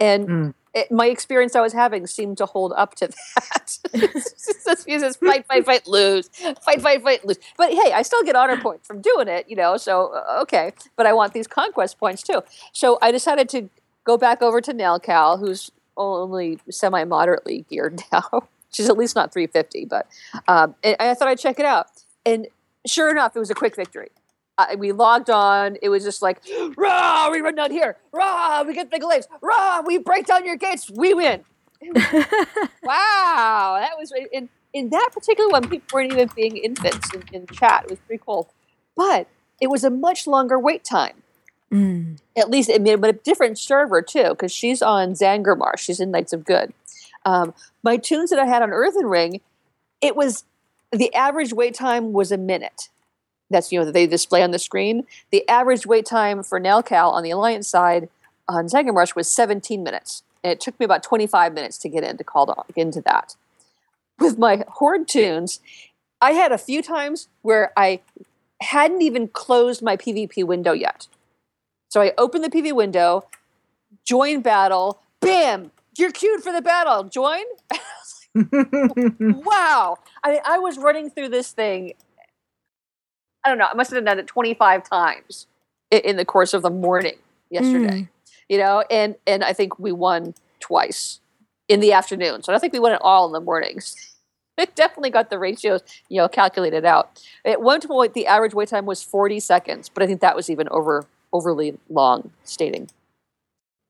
And 0.00 0.28
Mm. 0.28 0.54
it, 0.74 0.90
my 0.92 1.06
experience 1.06 1.56
I 1.56 1.60
was 1.60 1.72
having 1.72 2.06
seemed 2.06 2.38
to 2.38 2.46
hold 2.46 2.72
up 2.76 2.94
to 2.96 3.08
that. 3.36 3.78
it's 3.94 4.84
just 4.84 5.20
fight, 5.20 5.46
fight, 5.46 5.64
fight, 5.66 5.86
lose, 5.86 6.28
fight, 6.62 6.80
fight, 6.80 7.02
fight, 7.02 7.24
lose. 7.24 7.38
But 7.56 7.70
hey, 7.72 7.92
I 7.92 8.02
still 8.02 8.22
get 8.22 8.36
honor 8.36 8.56
points 8.56 8.86
from 8.86 9.00
doing 9.00 9.28
it, 9.28 9.46
you 9.48 9.56
know. 9.56 9.76
So 9.76 10.12
uh, 10.14 10.40
okay, 10.42 10.72
but 10.96 11.06
I 11.06 11.12
want 11.12 11.32
these 11.32 11.46
conquest 11.46 11.98
points 11.98 12.22
too. 12.22 12.42
So 12.72 12.98
I 13.02 13.10
decided 13.10 13.48
to 13.50 13.68
go 14.04 14.16
back 14.16 14.42
over 14.42 14.60
to 14.60 14.72
Nelcal, 14.72 15.38
who's 15.38 15.70
only 15.96 16.60
semi 16.70 17.04
moderately 17.04 17.64
geared 17.68 18.02
now. 18.12 18.48
She's 18.70 18.88
at 18.88 18.98
least 18.98 19.16
not 19.16 19.32
350, 19.32 19.86
but 19.86 20.06
um, 20.46 20.74
I 20.84 21.14
thought 21.14 21.26
I'd 21.28 21.38
check 21.38 21.58
it 21.58 21.64
out. 21.64 21.86
And 22.26 22.46
sure 22.86 23.10
enough, 23.10 23.34
it 23.34 23.38
was 23.38 23.50
a 23.50 23.54
quick 23.54 23.74
victory. 23.74 24.10
Uh, 24.58 24.74
we 24.76 24.90
logged 24.90 25.30
on. 25.30 25.76
It 25.80 25.88
was 25.88 26.02
just 26.02 26.20
like, 26.20 26.42
rah, 26.76 27.30
we 27.30 27.40
run 27.40 27.54
down 27.54 27.70
here. 27.70 27.96
Rah, 28.12 28.64
we 28.64 28.74
get 28.74 28.90
the 28.90 28.98
glaives. 28.98 29.28
Rah, 29.40 29.82
we 29.86 29.98
break 29.98 30.26
down 30.26 30.44
your 30.44 30.56
gates. 30.56 30.90
We 30.90 31.14
win. 31.14 31.44
wow, 32.82 33.78
that 33.80 33.92
was 33.96 34.12
in 34.32 34.48
in 34.72 34.90
that 34.90 35.10
particular 35.12 35.48
one. 35.48 35.68
People 35.68 35.86
weren't 35.92 36.12
even 36.12 36.28
being 36.34 36.56
infants 36.56 37.14
in, 37.14 37.22
in 37.32 37.46
chat. 37.46 37.84
It 37.84 37.90
was 37.90 37.98
pretty 38.00 38.22
cool, 38.26 38.50
but 38.96 39.28
it 39.60 39.68
was 39.68 39.84
a 39.84 39.90
much 39.90 40.26
longer 40.26 40.58
wait 40.58 40.84
time. 40.84 41.22
Mm. 41.72 42.18
At 42.36 42.50
least 42.50 42.68
it 42.68 42.82
made 42.82 43.00
but 43.00 43.10
a 43.10 43.12
different 43.12 43.58
server 43.58 44.02
too, 44.02 44.30
because 44.30 44.50
she's 44.50 44.82
on 44.82 45.12
Zangarmarsh. 45.12 45.78
She's 45.78 46.00
in 46.00 46.10
Knights 46.10 46.32
of 46.32 46.44
Good. 46.44 46.72
Um, 47.24 47.54
my 47.84 47.96
toons 47.96 48.30
that 48.30 48.38
I 48.40 48.46
had 48.46 48.62
on 48.62 48.70
Earthen 48.70 49.06
Ring, 49.06 49.40
it 50.00 50.16
was 50.16 50.44
the 50.90 51.14
average 51.14 51.52
wait 51.52 51.74
time 51.74 52.12
was 52.12 52.32
a 52.32 52.38
minute. 52.38 52.88
That's 53.50 53.72
you 53.72 53.78
know 53.78 53.84
that 53.84 53.92
they 53.92 54.06
display 54.06 54.42
on 54.42 54.50
the 54.50 54.58
screen. 54.58 55.04
The 55.30 55.48
average 55.48 55.86
wait 55.86 56.06
time 56.06 56.42
for 56.42 56.60
Nelcal 56.60 57.12
on 57.12 57.22
the 57.22 57.30
Alliance 57.30 57.68
side 57.68 58.08
on 58.48 58.66
Zangarmarsh 58.66 59.14
was 59.14 59.32
17 59.32 59.82
minutes. 59.82 60.22
And 60.44 60.52
it 60.52 60.60
took 60.60 60.78
me 60.78 60.84
about 60.84 61.02
25 61.02 61.52
minutes 61.52 61.78
to 61.78 61.88
get 61.88 62.04
into 62.04 62.24
called 62.24 62.50
on, 62.50 62.64
into 62.76 63.00
that. 63.02 63.36
With 64.18 64.38
my 64.38 64.64
Horde 64.68 65.08
toons, 65.08 65.60
I 66.20 66.32
had 66.32 66.52
a 66.52 66.58
few 66.58 66.82
times 66.82 67.28
where 67.42 67.72
I 67.76 68.00
hadn't 68.60 69.02
even 69.02 69.28
closed 69.28 69.82
my 69.82 69.96
PvP 69.96 70.44
window 70.44 70.72
yet. 70.72 71.06
So 71.88 72.00
I 72.00 72.12
opened 72.18 72.44
the 72.44 72.50
PvP 72.50 72.74
window, 72.74 73.24
join 74.04 74.40
battle, 74.40 75.00
bam, 75.20 75.70
you're 75.98 76.12
queued 76.12 76.42
for 76.42 76.52
the 76.52 76.62
battle. 76.62 77.04
Join. 77.04 77.42
wow. 78.34 79.98
I 80.22 80.30
mean, 80.30 80.40
I 80.44 80.58
was 80.58 80.78
running 80.78 81.10
through 81.10 81.30
this 81.30 81.50
thing. 81.50 81.94
I 83.44 83.48
don't 83.48 83.58
know. 83.58 83.66
I 83.70 83.74
must 83.74 83.90
have 83.92 84.04
done 84.04 84.18
it 84.18 84.26
25 84.26 84.88
times 84.88 85.46
in, 85.90 86.16
the 86.16 86.24
course 86.24 86.54
of 86.54 86.62
the 86.62 86.70
morning 86.70 87.16
yesterday. 87.50 88.02
Mm. 88.02 88.08
You 88.48 88.58
know, 88.58 88.84
and 88.90 89.14
and 89.26 89.44
I 89.44 89.52
think 89.52 89.78
we 89.78 89.92
won 89.92 90.34
twice 90.60 91.20
in 91.68 91.80
the 91.80 91.92
afternoon. 91.92 92.42
So 92.42 92.50
I 92.50 92.54
don't 92.54 92.60
think 92.60 92.72
we 92.72 92.78
won 92.78 92.92
it 92.92 93.00
all 93.02 93.26
in 93.26 93.32
the 93.32 93.40
mornings. 93.40 93.96
It 94.58 94.74
definitely 94.74 95.10
got 95.10 95.30
the 95.30 95.38
ratios, 95.38 95.82
you 96.08 96.16
know, 96.16 96.26
calculated 96.26 96.84
out. 96.84 97.22
At 97.44 97.62
one 97.62 97.80
point, 97.80 98.12
the 98.14 98.26
average 98.26 98.54
wait 98.54 98.68
time 98.68 98.86
was 98.86 99.00
40 99.04 99.38
seconds, 99.38 99.88
but 99.88 100.02
I 100.02 100.06
think 100.08 100.20
that 100.20 100.34
was 100.34 100.50
even 100.50 100.68
over 100.70 101.06
overly 101.32 101.78
long 101.88 102.32
stating. 102.42 102.90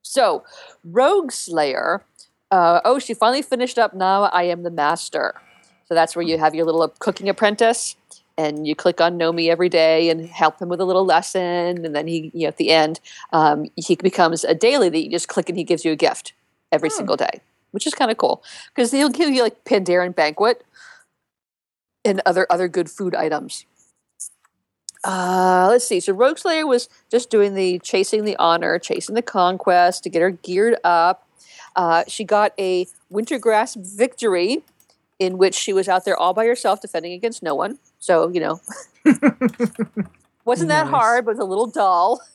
So, 0.03 0.45
Rogueslayer. 0.87 2.03
Uh, 2.51 2.81
oh, 2.85 2.99
she 2.99 3.15
finally 3.15 3.41
finished 3.41 3.79
up. 3.79 3.95
Now 3.95 4.25
I 4.25 4.43
am 4.43 4.62
the 4.62 4.70
master. 4.70 5.35
So 5.87 5.95
that's 5.95 6.15
where 6.15 6.25
you 6.25 6.39
have 6.39 6.55
your 6.55 6.66
little 6.66 6.87
cooking 6.99 7.29
apprentice, 7.29 7.97
and 8.39 8.66
you 8.66 8.77
click 8.77 9.01
on 9.01 9.19
Nomi 9.19 9.51
every 9.51 9.69
day 9.69 10.09
and 10.09 10.24
help 10.27 10.60
him 10.60 10.69
with 10.69 10.81
a 10.81 10.85
little 10.85 11.05
lesson. 11.05 11.85
And 11.85 11.94
then 11.94 12.06
he, 12.06 12.31
you 12.32 12.43
know, 12.43 12.48
at 12.48 12.56
the 12.56 12.70
end, 12.70 13.01
um, 13.32 13.66
he 13.74 13.97
becomes 13.97 14.44
a 14.44 14.55
daily 14.55 14.89
that 14.89 14.98
you 14.98 15.10
just 15.10 15.27
click 15.27 15.48
and 15.48 15.59
he 15.59 15.65
gives 15.65 15.85
you 15.85 15.90
a 15.90 15.97
gift 15.97 16.32
every 16.70 16.89
single 16.89 17.16
day, 17.16 17.40
which 17.73 17.86
is 17.86 17.94
kind 17.94 18.12
of 18.12 18.16
cool 18.16 18.43
because 18.74 18.93
he'll 18.93 19.09
give 19.09 19.28
you 19.28 19.43
like 19.43 19.65
Pandaren 19.65 20.15
banquet 20.15 20.65
and 22.05 22.23
other 22.24 22.47
other 22.48 22.69
good 22.69 22.89
food 22.89 23.15
items. 23.15 23.66
Uh, 25.05 25.66
let's 25.70 25.86
see. 25.86 26.01
So 26.01 26.15
Rogueslayer 26.15 26.66
was 26.66 26.89
just 27.10 27.31
doing 27.31 27.55
the 27.55 27.81
chasing 27.81 28.24
the 28.24 28.36
honor, 28.36 28.78
chasing 28.78 29.16
the 29.16 29.23
conquest 29.23 30.05
to 30.05 30.10
get 30.10 30.23
her 30.23 30.31
geared 30.31 30.77
up. 30.85 31.27
Uh, 31.74 32.05
she 32.06 32.24
got 32.24 32.52
a 32.59 32.86
Wintergrasp 33.12 33.97
victory 33.97 34.62
in 35.19 35.39
which 35.39 35.55
she 35.55 35.73
was 35.73 35.89
out 35.89 36.05
there 36.05 36.16
all 36.16 36.35
by 36.35 36.47
herself 36.47 36.81
defending 36.81 37.12
against 37.12 37.43
no 37.43 37.55
one. 37.55 37.78
So, 37.99 38.29
you 38.29 38.41
know, 38.41 38.61
wasn't 40.45 40.69
that 40.69 40.85
Nice. 40.87 40.91
hard, 40.91 41.25
but 41.25 41.33
it 41.33 41.39
was 41.39 41.45
a 41.45 41.49
little 41.49 41.66
dull. 41.66 42.20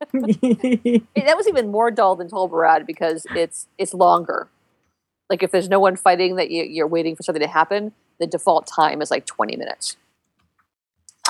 That 0.12 1.36
was 1.36 1.46
even 1.46 1.70
more 1.70 1.90
dull 1.92 2.16
than 2.16 2.28
Tol 2.28 2.48
Barad 2.50 2.86
because 2.86 3.24
it's 3.36 3.68
it's 3.78 3.94
longer. 3.94 4.48
Like 5.30 5.42
if 5.44 5.50
there's 5.52 5.68
no 5.68 5.78
one 5.78 5.94
fighting 5.96 6.34
that 6.36 6.50
you, 6.50 6.64
you're 6.64 6.88
waiting 6.88 7.14
for 7.14 7.22
something 7.22 7.40
to 7.40 7.46
happen, 7.46 7.92
the 8.18 8.26
default 8.26 8.66
time 8.66 9.00
is 9.00 9.10
like 9.12 9.26
20 9.26 9.56
minutes. 9.56 9.96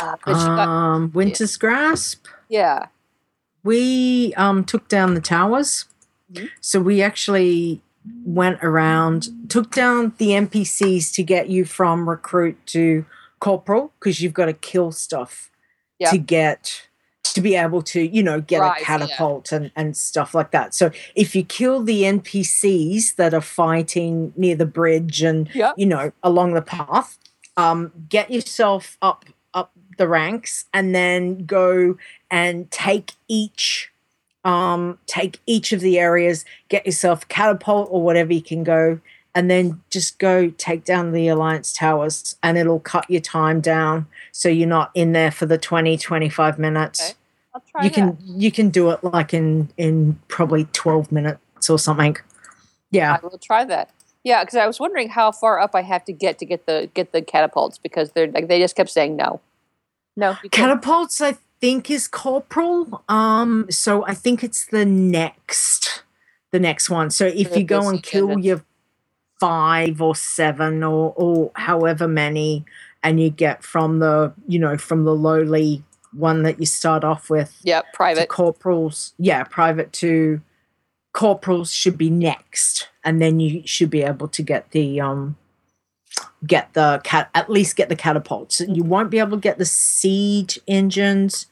Uh, 0.01 0.16
she 0.27 0.32
got, 0.32 0.69
um, 0.69 1.12
Winter's 1.12 1.57
Grasp. 1.59 2.27
yeah. 2.49 2.86
We 3.62 4.32
um, 4.36 4.65
took 4.65 4.89
down 4.89 5.15
the 5.15 5.20
towers. 5.20 5.85
Mhm. 6.32 6.49
So 6.61 6.81
we 6.81 7.01
actually 7.03 7.81
went 8.24 8.59
around, 8.65 9.28
took 9.49 9.70
down 9.70 10.15
the 10.19 10.28
NPCs 10.31 11.12
to 11.15 11.23
get 11.23 11.49
you 11.51 11.65
from 11.65 12.09
recruit 12.09 12.57
to 12.69 13.05
corporal 13.43 13.93
because 13.98 14.20
you've 14.23 14.32
got 14.32 14.47
to 14.47 14.52
kill 14.52 14.93
stuff 14.93 15.51
Yeah. 15.98 16.10
to 16.12 16.19
get 16.19 16.86
to 17.24 17.40
be 17.40 17.56
able 17.56 17.82
to 17.82 18.01
you 18.01 18.23
know 18.23 18.40
get 18.40 18.60
Rise, 18.60 18.77
a 18.77 18.81
yeah. 18.81 18.86
catapult 18.86 19.51
and, 19.51 19.73
and 19.74 19.97
stuff 19.97 20.32
like 20.32 20.52
that 20.52 20.74
so 20.74 20.93
if 21.16 21.35
you 21.35 21.43
kill 21.43 21.82
the 21.82 22.02
npcs 22.02 23.16
that 23.16 23.35
are 23.35 23.40
fighting 23.40 24.32
near 24.36 24.55
the 24.55 24.66
bridge 24.66 25.23
and 25.23 25.48
Yep. 25.55 25.74
you 25.77 25.86
know 25.86 26.12
along 26.23 26.55
the 26.55 26.62
path 26.62 27.19
um 27.56 27.90
get 28.09 28.31
yourself 28.31 28.97
up 29.02 29.24
up 29.55 29.73
the 29.98 30.06
ranks 30.06 30.66
and 30.73 30.94
then 30.94 31.44
go 31.44 31.97
and 32.31 32.70
take 32.70 33.12
each 33.27 33.90
um 34.44 34.98
take 35.06 35.40
each 35.47 35.73
of 35.73 35.81
the 35.81 35.98
areas 35.98 36.44
get 36.69 36.86
yourself 36.86 37.27
catapult 37.28 37.89
or 37.90 38.02
whatever 38.02 38.32
you 38.32 38.43
can 38.43 38.62
go 38.62 39.01
and 39.34 39.50
then 39.50 39.80
just 39.90 40.18
go 40.18 40.50
take 40.50 40.84
down 40.84 41.12
the 41.12 41.28
alliance 41.28 41.72
towers 41.72 42.36
and 42.42 42.59
it'll 42.59 42.80
cut 42.80 43.10
your 43.10 43.20
time 43.20 43.60
down 43.60 44.06
so 44.30 44.48
you're 44.48 44.68
not 44.68 44.90
in 44.94 45.12
there 45.12 45.30
for 45.30 45.46
the 45.46 45.59
20 45.59 45.96
25 45.96 46.59
minutes 46.59 47.00
Okay. 47.00 47.18
I'll 47.54 47.62
try 47.70 47.84
you 47.84 47.90
that. 47.90 47.94
can 47.94 48.18
you 48.40 48.50
can 48.50 48.70
do 48.70 48.90
it 48.90 49.04
like 49.04 49.34
in 49.34 49.68
in 49.76 50.18
probably 50.28 50.64
12 50.72 51.12
minutes 51.12 51.68
or 51.68 51.78
something 51.78 52.16
yeah 52.90 53.18
I 53.22 53.26
will 53.26 53.38
try 53.38 53.64
that. 53.64 53.90
Yeah, 54.24 54.44
because 54.44 54.56
I 54.56 54.66
was 54.68 54.78
wondering 54.78 55.09
how 55.09 55.32
far 55.32 55.59
up 55.59 55.74
I 55.74 55.82
have 55.82 56.04
to 56.04 56.12
get 56.12 56.38
to 56.38 56.46
get 56.46 56.66
the 56.66 56.88
get 56.94 57.12
the 57.12 57.22
catapults 57.22 57.78
because 57.78 58.12
they're 58.12 58.28
like 58.28 58.48
they 58.48 58.60
just 58.60 58.76
kept 58.76 58.90
saying 58.90 59.16
no, 59.16 59.40
no. 60.16 60.36
catapults 60.50 61.20
i 61.20 61.36
think 61.60 61.90
is 61.90 62.09
corporal 62.09 63.02
um 63.09 63.66
so 63.70 64.04
i 64.06 64.14
think 64.14 64.42
it's 64.42 64.66
the 64.66 64.84
next 64.84 66.02
the 66.50 66.60
next 66.60 66.90
one 66.90 67.10
so 67.10 67.26
if 67.26 67.56
you 67.56 67.64
go 67.64 67.88
and 67.88 68.02
kill 68.02 68.38
your 68.38 68.64
five 69.43 70.01
or 70.01 70.14
seven 70.14 70.85
or 70.85 71.12
or 71.16 71.51
however 71.56 72.06
many 72.06 72.64
and 73.02 73.20
you 73.20 73.28
get 73.28 73.64
from 73.64 73.98
the 73.98 74.32
you 74.47 74.56
know 74.56 74.78
from 74.78 75.02
the 75.05 75.12
lowly 75.12 75.82
one 76.12 76.44
that 76.44 76.60
you 76.60 76.66
start 76.66 77.02
off 77.02 77.28
with 77.28 77.59
yeah, 77.64 77.81
to 77.81 77.86
private. 77.93 78.28
corporals 78.28 79.14
yeah 79.19 79.43
private 79.43 79.93
to 79.93 80.40
corporals 81.12 81.73
should 81.73 81.98
be 81.98 82.09
next 82.09 82.89
and 83.05 83.20
then 83.20 83.40
you 83.40 83.66
should 83.66 83.90
be 83.90 84.05
able 84.05 84.28
to 84.28 84.44
get 84.44 84.70
the 84.70 85.01
um 85.01 85.36
get 86.47 86.73
the 86.74 87.01
cat 87.02 87.28
at 87.35 87.51
least 87.51 87.74
get 87.74 87.89
the 87.89 87.97
catapults 87.97 88.60
you 88.69 88.85
won't 88.85 89.10
be 89.10 89.19
able 89.19 89.36
to 89.36 89.40
get 89.40 89.59
the 89.59 89.64
siege 89.64 90.56
engines 90.69 91.47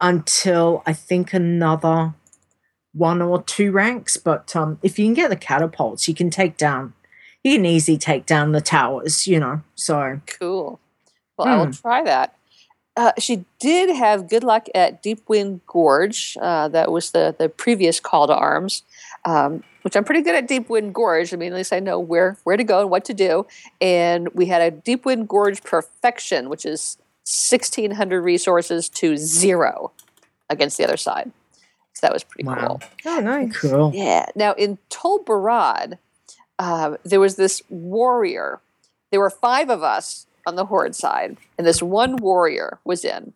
until 0.00 0.82
i 0.86 0.92
think 0.92 1.32
another 1.32 2.14
one 2.92 3.22
or 3.22 3.42
two 3.42 3.70
ranks 3.70 4.16
but 4.16 4.56
um 4.56 4.78
if 4.82 4.98
you 4.98 5.04
can 5.04 5.14
get 5.14 5.30
the 5.30 5.36
catapults 5.36 6.08
you 6.08 6.14
can 6.14 6.30
take 6.30 6.56
down 6.56 6.94
you 7.50 7.56
can 7.56 7.66
easily 7.66 7.98
take 7.98 8.26
down 8.26 8.52
the 8.52 8.60
towers 8.60 9.26
you 9.26 9.38
know 9.40 9.62
so 9.74 10.20
Cool. 10.26 10.80
Well, 11.36 11.48
I 11.48 11.56
will 11.56 11.66
Hmm. 11.66 11.70
try 11.72 12.02
that. 12.02 12.34
Uh, 12.96 13.12
she 13.18 13.44
did 13.60 13.94
have 13.94 14.26
good 14.28 14.42
luck 14.42 14.68
at 14.74 15.02
Deep 15.02 15.28
Wind 15.28 15.60
Gorge. 15.66 16.36
Uh, 16.40 16.68
that 16.68 16.90
was 16.90 17.10
the 17.10 17.34
the 17.38 17.48
previous 17.50 18.00
call 18.00 18.26
to 18.26 18.34
arms, 18.34 18.82
um, 19.26 19.62
which 19.82 19.94
I'm 19.96 20.04
pretty 20.04 20.22
good 20.22 20.34
at 20.34 20.48
Deep 20.48 20.70
Wind 20.70 20.94
Gorge. 20.94 21.34
I 21.34 21.36
mean, 21.36 21.52
at 21.52 21.56
least 21.56 21.74
I 21.74 21.78
know 21.80 22.00
where 22.00 22.38
where 22.44 22.56
to 22.56 22.64
go 22.64 22.80
and 22.80 22.88
what 22.90 23.04
to 23.04 23.12
do. 23.12 23.46
And 23.82 24.28
we 24.34 24.46
had 24.46 24.62
a 24.62 24.70
Deep 24.70 25.04
Wind 25.04 25.28
Gorge 25.28 25.62
perfection, 25.62 26.48
which 26.48 26.64
is 26.64 26.96
1,600 27.26 28.22
resources 28.22 28.88
to 28.88 29.16
zero 29.18 29.92
against 30.48 30.78
the 30.78 30.84
other 30.84 30.96
side. 30.96 31.32
So 31.92 32.06
that 32.06 32.14
was 32.14 32.24
pretty 32.24 32.46
Wow. 32.48 32.78
cool. 32.78 32.80
Oh, 33.12 33.20
nice. 33.20 33.54
cool 33.58 33.90
Yeah. 33.94 34.24
Now 34.34 34.52
in 34.54 34.78
Tol 34.88 35.22
Barad, 35.22 35.98
uh, 36.58 36.96
there 37.04 37.20
was 37.20 37.36
this 37.36 37.62
warrior. 37.68 38.60
There 39.10 39.20
were 39.20 39.30
five 39.30 39.70
of 39.70 39.82
us 39.82 40.26
on 40.46 40.56
the 40.56 40.66
horde 40.66 40.94
side, 40.94 41.36
and 41.58 41.66
this 41.66 41.82
one 41.82 42.16
warrior 42.16 42.78
was 42.84 43.04
in, 43.04 43.32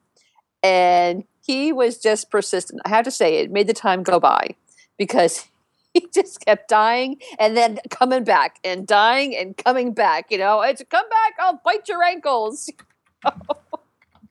and 0.62 1.24
he 1.44 1.72
was 1.72 1.98
just 1.98 2.30
persistent. 2.30 2.80
I 2.84 2.90
have 2.90 3.04
to 3.04 3.10
say, 3.10 3.38
it 3.38 3.50
made 3.50 3.66
the 3.66 3.74
time 3.74 4.02
go 4.02 4.20
by 4.20 4.54
because 4.98 5.46
he 5.94 6.06
just 6.14 6.44
kept 6.44 6.68
dying 6.68 7.20
and 7.38 7.56
then 7.56 7.80
coming 7.90 8.24
back 8.24 8.58
and 8.62 8.86
dying 8.86 9.36
and 9.36 9.56
coming 9.56 9.92
back. 9.92 10.30
You 10.30 10.38
know, 10.38 10.60
it's 10.62 10.82
come 10.88 11.08
back, 11.08 11.34
I'll 11.38 11.60
bite 11.64 11.88
your 11.88 12.02
ankles. 12.02 12.70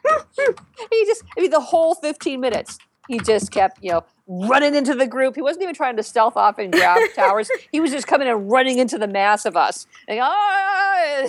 he 0.91 1.06
just, 1.06 1.24
I 1.38 1.41
mean, 1.41 1.52
the 1.52 1.60
whole 1.60 1.95
15 1.95 2.40
minutes, 2.40 2.80
he 3.10 3.18
just 3.19 3.52
kept, 3.52 3.84
you 3.84 3.91
know, 3.91 4.06
running 4.27 4.76
into 4.76 4.94
the 4.94 5.07
group. 5.07 5.34
He 5.34 5.41
wasn't 5.41 5.64
even 5.64 5.73
trying 5.73 5.98
to 5.98 6.03
stealth 6.03 6.38
off 6.38 6.60
and 6.60 6.72
grab 6.72 7.02
towers. 7.15 7.49
He 7.72 7.80
was 7.80 7.90
just 7.90 8.06
coming 8.06 8.27
and 8.27 8.52
running 8.52 8.77
into 8.77 8.99
the 8.99 9.07
mass 9.07 9.45
of 9.45 9.57
us. 9.57 9.88
And, 10.07 10.19
ah, 10.22 11.23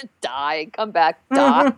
and 0.00 0.08
die, 0.20 0.66
come 0.72 0.90
back, 0.90 1.20
die. 1.32 1.72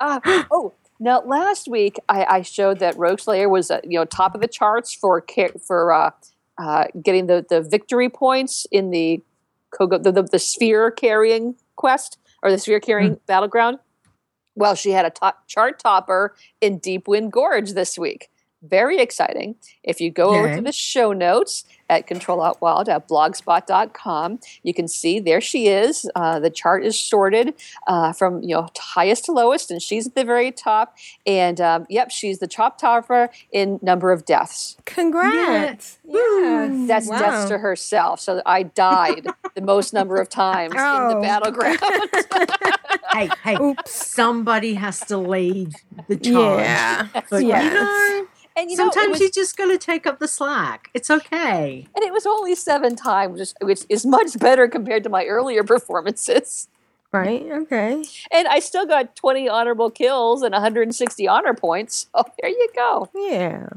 Uh, 0.00 0.20
oh, 0.50 0.72
now 0.98 1.22
last 1.22 1.68
week 1.68 2.00
I, 2.08 2.24
I 2.24 2.42
showed 2.42 2.80
that 2.80 2.96
Rogueslayer 2.96 3.48
was 3.48 3.70
uh, 3.70 3.80
you 3.84 4.00
know 4.00 4.04
top 4.04 4.34
of 4.34 4.40
the 4.40 4.48
charts 4.48 4.92
for 4.92 5.24
for 5.64 5.92
uh, 5.92 6.10
uh, 6.58 6.86
getting 7.00 7.28
the, 7.28 7.46
the 7.48 7.62
victory 7.62 8.08
points 8.08 8.66
in 8.72 8.90
the 8.90 9.22
Kogo, 9.72 10.02
the, 10.02 10.10
the, 10.10 10.22
the 10.24 10.38
sphere 10.40 10.90
carrying 10.90 11.54
quest 11.76 12.18
or 12.42 12.50
the 12.50 12.58
sphere 12.58 12.80
carrying 12.80 13.20
battleground. 13.26 13.78
Well, 14.56 14.74
she 14.74 14.90
had 14.90 15.04
a 15.04 15.10
top 15.10 15.46
chart 15.46 15.78
topper 15.78 16.34
in 16.60 16.78
Deep 16.78 17.06
Wind 17.06 17.30
Gorge 17.30 17.72
this 17.72 17.96
week. 17.96 18.28
Very 18.62 18.98
exciting. 18.98 19.54
If 19.84 20.00
you 20.00 20.10
go 20.10 20.34
over 20.34 20.56
to 20.56 20.62
the 20.62 20.72
show 20.72 21.12
notes 21.12 21.64
at 21.88 22.06
ctrlaltwow 22.08 22.86
at 22.88 23.08
blogspot.com, 23.08 24.40
you 24.62 24.74
can 24.74 24.88
see 24.88 25.20
there 25.20 25.40
she 25.40 25.68
is. 25.68 26.08
Uh, 26.14 26.38
the 26.40 26.50
chart 26.50 26.84
is 26.84 26.98
sorted 26.98 27.54
uh, 27.86 28.12
from 28.12 28.42
you 28.42 28.54
know 28.54 28.68
highest 28.78 29.24
to 29.26 29.32
lowest, 29.32 29.70
and 29.70 29.80
she's 29.80 30.06
at 30.06 30.14
the 30.14 30.24
very 30.24 30.50
top. 30.52 30.96
And 31.26 31.60
um, 31.60 31.86
yep, 31.88 32.10
she's 32.10 32.38
the 32.38 32.46
top 32.46 32.78
topper 32.78 33.30
in 33.52 33.78
number 33.82 34.12
of 34.12 34.24
deaths. 34.24 34.76
Congrats. 34.84 35.98
Yes. 36.04 36.88
That's 36.88 37.08
wow. 37.08 37.18
deaths 37.18 37.48
to 37.50 37.58
herself. 37.58 38.20
So 38.20 38.42
I 38.46 38.62
died 38.64 39.26
the 39.54 39.60
most 39.62 39.92
number 39.92 40.16
of 40.16 40.28
times 40.28 40.72
in 40.74 40.80
Oh. 40.80 41.14
the 41.14 41.20
battleground. 41.20 41.78
hey, 43.12 43.28
hey, 43.42 43.56
Oops. 43.60 44.06
somebody 44.06 44.74
has 44.74 45.00
to 45.06 45.18
lead 45.18 45.74
the 46.08 46.16
charge. 46.16 46.60
Yeah. 46.60 47.08
But 47.30 47.44
Yes. 47.44 47.64
you 47.64 47.74
know, 47.74 48.26
and 48.56 48.70
you 48.70 48.76
know, 48.76 48.84
sometimes 48.84 49.12
was- 49.12 49.20
you 49.20 49.30
just 49.30 49.56
going 49.56 49.70
to 49.70 49.78
take 49.78 50.06
up 50.06 50.18
the 50.18 50.28
slack. 50.28 50.90
It's 50.94 51.10
okay. 51.10 51.86
and 51.94 52.04
it 52.04 52.12
was 52.12 52.26
only 52.26 52.54
seven 52.54 52.96
times, 52.96 53.54
which- 53.62 53.84
is 53.88 54.06
much 54.06 54.38
better 54.38 54.66
compared 54.68 55.04
to 55.04 55.10
my 55.10 55.24
earlier 55.26 55.62
performances. 55.62 56.68
Right. 57.12 57.46
Okay. 57.50 58.02
And 58.32 58.48
I 58.48 58.58
still 58.58 58.84
got 58.84 59.14
20 59.16 59.48
honorable 59.48 59.90
kills 59.90 60.42
and 60.42 60.52
160 60.52 61.28
honor 61.28 61.54
points. 61.54 62.08
Oh, 62.12 62.24
there 62.40 62.50
you 62.50 62.68
go. 62.74 63.08
Yeah. 63.14 63.68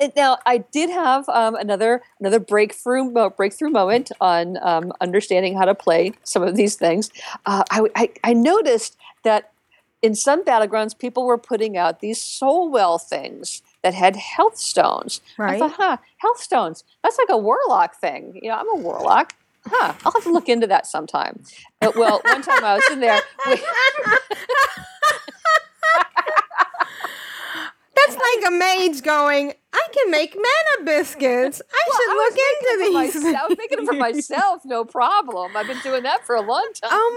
Now 0.16 0.38
I 0.46 0.58
did 0.58 0.90
have 0.90 1.28
um, 1.28 1.56
another 1.56 2.02
another 2.20 2.38
breakthrough 2.38 3.04
mo- 3.04 3.30
breakthrough 3.30 3.70
moment 3.70 4.12
on 4.20 4.58
um, 4.62 4.92
understanding 5.00 5.56
how 5.58 5.64
to 5.64 5.74
play 5.74 6.12
some 6.22 6.42
of 6.42 6.54
these 6.56 6.76
things. 6.76 7.10
Uh, 7.44 7.64
I, 7.70 7.88
I 7.96 8.10
I 8.22 8.32
noticed 8.32 8.96
that 9.24 9.50
in 10.00 10.14
some 10.14 10.44
battlegrounds, 10.44 10.96
people 10.96 11.24
were 11.26 11.38
putting 11.38 11.76
out 11.76 12.00
these 12.00 12.20
soul 12.22 12.70
well 12.70 12.98
things 12.98 13.62
that 13.84 13.94
had 13.94 14.16
health 14.16 14.56
stones. 14.56 15.20
I 15.38 15.42
Right. 15.42 15.58
thought, 15.60 15.74
huh, 15.76 15.96
health 16.16 16.40
stones. 16.40 16.82
That's 17.04 17.18
like 17.18 17.28
a 17.30 17.38
warlock 17.38 17.94
thing. 18.00 18.40
You 18.42 18.48
know, 18.48 18.56
I'm 18.56 18.68
a 18.70 18.76
warlock. 18.80 19.34
Huh. 19.66 19.92
I'll 20.04 20.12
have 20.12 20.24
to 20.24 20.32
look 20.32 20.48
into 20.48 20.66
that 20.66 20.86
sometime. 20.86 21.42
Uh, 21.80 21.92
well, 21.96 22.20
one 22.24 22.42
time 22.42 22.64
I 22.64 22.74
was 22.74 22.84
in 22.90 23.00
there. 23.00 23.20
We, 23.46 23.52
That's 28.06 28.16
like 28.16 28.48
a 28.48 28.50
mage 28.52 29.02
going, 29.02 29.52
I 29.72 29.88
can 29.92 30.10
make 30.10 30.34
mana 30.34 30.84
biscuits. 30.84 31.62
I 31.72 31.82
Well, 31.88 31.98
should 31.98 32.10
I 32.10 32.14
look 32.14 32.38
into 32.38 32.84
these. 32.84 33.22
myself- 33.22 33.42
I 33.42 33.46
was 33.48 33.58
making 33.58 33.78
it 33.80 33.86
for 33.86 33.92
myself, 33.94 34.62
no 34.64 34.84
problem. 34.84 35.56
I've 35.56 35.66
been 35.66 35.80
doing 35.82 36.02
that 36.04 36.24
for 36.26 36.34
a 36.36 36.40
long 36.40 36.68
time. 36.82 36.90
oh 36.92 37.12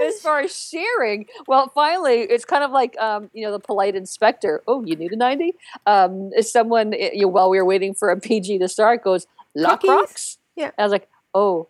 my 0.00 0.06
gosh. 0.06 0.14
as 0.14 0.20
far 0.20 0.40
as 0.40 0.56
sharing, 0.56 1.26
well, 1.46 1.68
finally, 1.74 2.20
it's 2.20 2.44
kind 2.44 2.62
of 2.64 2.70
like 2.70 2.96
um, 3.00 3.30
you 3.32 3.44
know 3.44 3.52
the 3.52 3.60
polite 3.60 3.94
inspector. 3.96 4.62
Oh, 4.66 4.84
you 4.84 4.96
need 4.96 5.12
a 5.12 5.16
ninety? 5.16 5.54
Um, 5.86 6.30
if 6.34 6.46
someone 6.46 6.94
eh, 6.94 7.10
you 7.12 7.22
know, 7.22 7.28
while 7.28 7.50
we 7.50 7.58
were 7.58 7.64
waiting 7.64 7.94
for 7.94 8.10
a 8.10 8.18
PG 8.20 8.58
to 8.58 8.68
start 8.68 9.02
goes 9.02 9.26
lock 9.54 9.80
Cookies? 9.80 9.90
rocks. 9.90 10.38
Yeah. 10.56 10.66
And 10.66 10.74
I 10.78 10.82
was 10.84 10.92
like, 10.92 11.08
oh, 11.34 11.68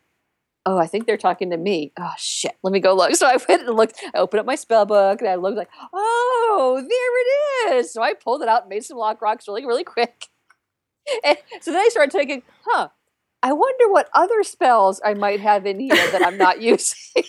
oh, 0.66 0.76
I 0.76 0.86
think 0.86 1.06
they're 1.06 1.16
talking 1.16 1.50
to 1.50 1.56
me. 1.56 1.92
Oh 1.98 2.12
shit, 2.18 2.56
let 2.62 2.72
me 2.72 2.80
go 2.80 2.94
look. 2.94 3.14
So 3.14 3.26
I 3.26 3.38
went 3.48 3.66
and 3.66 3.76
looked. 3.76 3.98
I 4.14 4.18
opened 4.18 4.40
up 4.40 4.46
my 4.46 4.56
spell 4.56 4.84
book 4.84 5.20
and 5.20 5.30
I 5.30 5.36
looked 5.36 5.56
like, 5.56 5.70
oh, 5.92 6.76
there 6.76 7.72
it 7.72 7.78
is. 7.78 7.92
So 7.92 8.02
I 8.02 8.12
pulled 8.12 8.42
it 8.42 8.48
out 8.48 8.62
and 8.62 8.68
made 8.68 8.84
some 8.84 8.98
lock 8.98 9.22
rocks 9.22 9.48
really, 9.48 9.64
really 9.64 9.84
quick. 9.84 10.26
And 11.22 11.38
so 11.60 11.70
then 11.70 11.80
I 11.80 11.88
started 11.88 12.10
thinking, 12.10 12.42
huh. 12.64 12.88
I 13.40 13.52
wonder 13.52 13.88
what 13.88 14.10
other 14.12 14.42
spells 14.42 15.00
I 15.04 15.14
might 15.14 15.38
have 15.38 15.64
in 15.64 15.78
here 15.78 15.94
that 15.94 16.20
I'm 16.26 16.36
not 16.36 16.60
using. 16.72 17.22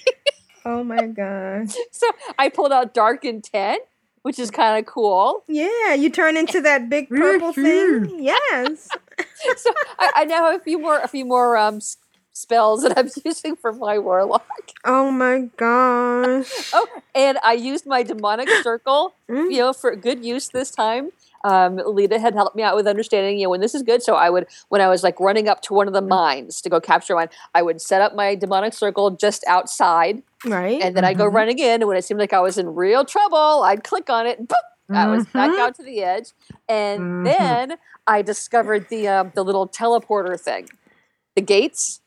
Oh 0.66 0.84
my 0.84 1.06
gosh. 1.06 1.76
So 1.92 2.08
I 2.40 2.50
pulled 2.50 2.72
out 2.72 2.96
Dark 2.96 3.24
Intent, 3.24 3.84
which 4.24 4.40
is 4.40 4.50
kind 4.50 4.80
of 4.80 4.92
cool. 4.92 5.44
Yeah, 5.48 5.94
you 5.94 6.10
turn 6.10 6.38
into 6.38 6.60
that 6.62 6.90
big 6.90 7.08
purple 7.08 7.54
thing. 7.54 8.18
Yes. 8.18 8.90
So 9.58 9.70
I, 10.00 10.12
I 10.16 10.26
now 10.26 10.50
have 10.50 10.60
a 10.60 10.64
few 10.64 10.80
more, 10.80 10.98
a 11.00 11.08
few 11.08 11.24
more 11.24 11.56
um, 11.56 11.80
spells 12.42 12.84
that 12.84 12.98
I'm 12.98 13.10
using 13.26 13.56
for 13.56 13.74
my 13.74 13.98
warlock. 13.98 14.46
Oh 14.86 15.12
my 15.12 15.50
gosh. 15.58 16.48
Oh, 16.74 16.88
and 17.16 17.38
I 17.44 17.54
used 17.54 17.86
my 17.86 18.04
demonic 18.04 18.50
circle, 18.62 19.16
Mm. 19.30 19.52
you 19.52 19.58
know, 19.60 19.74
for 19.74 19.96
good 19.96 20.24
use 20.24 20.50
this 20.50 20.70
time. 20.72 21.12
Um, 21.44 21.78
Leeta 21.78 22.20
had 22.20 22.34
helped 22.34 22.56
me 22.56 22.64
out 22.64 22.76
with 22.76 22.88
understanding, 22.88 23.38
you 23.40 23.46
know, 23.46 23.50
when 23.52 23.62
this 23.62 23.74
is 23.76 23.84
good. 23.84 24.02
So 24.04 24.16
I 24.16 24.30
would, 24.30 24.48
when 24.70 24.82
I 24.82 24.88
was 24.88 25.04
like 25.04 25.20
running 25.20 25.48
up 25.48 25.62
to 25.64 25.74
one 25.74 25.88
of 25.88 25.94
the 25.94 26.02
mines 26.02 26.62
to 26.62 26.70
go 26.70 26.80
capture 26.82 27.16
one, 27.16 27.30
I 27.54 27.62
would 27.62 27.80
set 27.82 28.02
up 28.02 28.16
my 28.16 28.36
demonic 28.36 28.74
circle 28.74 29.12
just 29.12 29.44
outside, 29.48 30.24
Right. 30.46 30.82
and 30.82 30.96
then 30.96 31.04
I'd 31.06 31.18
go 31.18 31.26
running 31.26 31.60
in. 31.60 31.82
And 31.82 31.88
when 31.88 31.98
it 31.98 32.04
seemed 32.04 32.20
like 32.20 32.34
I 32.34 32.40
was 32.42 32.58
in 32.58 32.74
real 32.76 33.06
trouble, 33.06 33.64
I'd 33.64 33.84
click 33.84 34.10
on 34.10 34.26
it, 34.28 34.40
and 34.40 34.48
boop, 34.48 34.56
I 34.94 35.08
was 35.08 35.26
back 35.28 35.52
Mhm. 35.52 35.60
out 35.60 35.76
to 35.76 35.84
the 35.84 36.02
edge. 36.04 36.32
And 36.70 37.02
Mhm. 37.02 37.24
then 37.26 37.78
I 38.08 38.22
discovered 38.22 38.88
the 38.90 39.08
um, 39.08 39.32
the 39.36 39.44
little 39.44 39.68
teleporter 39.68 40.40
thing, 40.40 40.68
the 41.36 41.42
gates. 41.42 42.02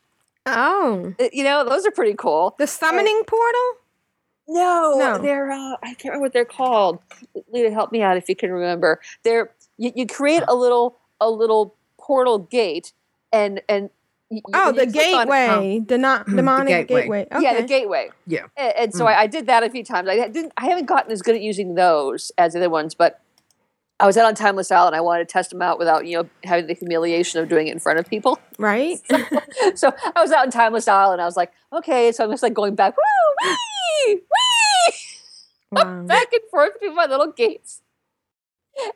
Oh. 0.46 1.14
Uh, 1.20 1.28
You 1.32 1.44
know, 1.44 1.64
those 1.68 1.86
are 1.86 1.90
pretty 1.90 2.14
cool. 2.14 2.54
The 2.58 2.66
summoning 2.66 3.22
portal? 3.26 3.72
No, 4.48 4.96
No. 4.98 5.18
they're 5.18 5.50
uh, 5.52 5.76
I 5.82 5.94
can't 5.94 6.06
remember 6.06 6.22
what 6.22 6.32
they're 6.32 6.44
called. 6.44 6.98
Leeta, 7.52 7.70
help 7.70 7.92
me 7.92 8.02
out 8.02 8.16
if 8.16 8.28
you 8.28 8.34
can 8.36 8.50
remember. 8.50 9.00
They're 9.22 9.52
you, 9.78 9.92
you 9.94 10.06
create 10.06 10.42
a 10.48 10.54
little 10.54 10.98
a 11.20 11.30
little 11.30 11.74
portal 11.98 12.38
gate, 12.38 12.92
and 13.32 13.62
and 13.68 13.90
y- 14.28 14.40
y- 14.48 14.52
Oh, 14.54 14.72
the 14.72 14.84
you 14.86 14.88
it- 14.88 14.92
gateway. 14.92 15.80
The 15.86 15.98
not 15.98 16.26
The 16.26 16.36
demonic 16.36 16.88
gateway. 16.88 17.02
gateway. 17.02 17.26
Okay. 17.30 17.42
Yeah, 17.42 17.60
the 17.60 17.66
gateway. 17.66 18.10
Yeah. 18.26 18.46
And, 18.56 18.72
and 18.76 18.94
so 18.94 19.04
Mm. 19.04 19.08
I, 19.08 19.20
I 19.20 19.26
did 19.28 19.46
that 19.46 19.62
a 19.62 19.70
few 19.70 19.84
times. 19.84 20.08
I 20.08 20.26
didn't. 20.28 20.52
I 20.56 20.64
haven't 20.66 20.86
gotten 20.86 21.12
as 21.12 21.22
good 21.22 21.36
at 21.36 21.42
using 21.42 21.74
those 21.76 22.32
as 22.36 22.54
the 22.54 22.58
other 22.58 22.70
ones, 22.70 22.94
but 22.96 23.20
I 24.00 24.06
was 24.06 24.16
out 24.16 24.26
on 24.26 24.34
Timeless 24.34 24.70
Isle 24.70 24.86
and 24.86 24.96
I 24.96 25.00
wanted 25.00 25.28
to 25.28 25.32
test 25.32 25.50
them 25.50 25.60
out 25.62 25.78
without 25.78 26.06
you 26.06 26.18
know 26.18 26.28
having 26.44 26.66
the 26.66 26.74
humiliation 26.74 27.40
of 27.40 27.48
doing 27.48 27.68
it 27.68 27.72
in 27.72 27.78
front 27.78 27.98
of 27.98 28.06
people. 28.08 28.40
Right? 28.58 28.98
so 29.74 29.92
I 30.16 30.20
was 30.20 30.32
out 30.32 30.44
in 30.46 30.50
Timeless 30.50 30.88
Isle 30.88 31.12
and 31.12 31.20
I 31.20 31.26
was 31.26 31.36
like, 31.36 31.52
okay, 31.72 32.10
so 32.10 32.24
I'm 32.24 32.30
just 32.30 32.42
like 32.42 32.54
going 32.54 32.74
back, 32.74 32.94
woo, 32.96 33.48
wee, 34.06 34.14
wee, 34.16 34.94
Wow. 35.72 36.02
back 36.02 36.32
and 36.32 36.42
forth 36.50 36.72
between 36.80 36.96
my 36.96 37.06
little 37.06 37.30
gates. 37.30 37.82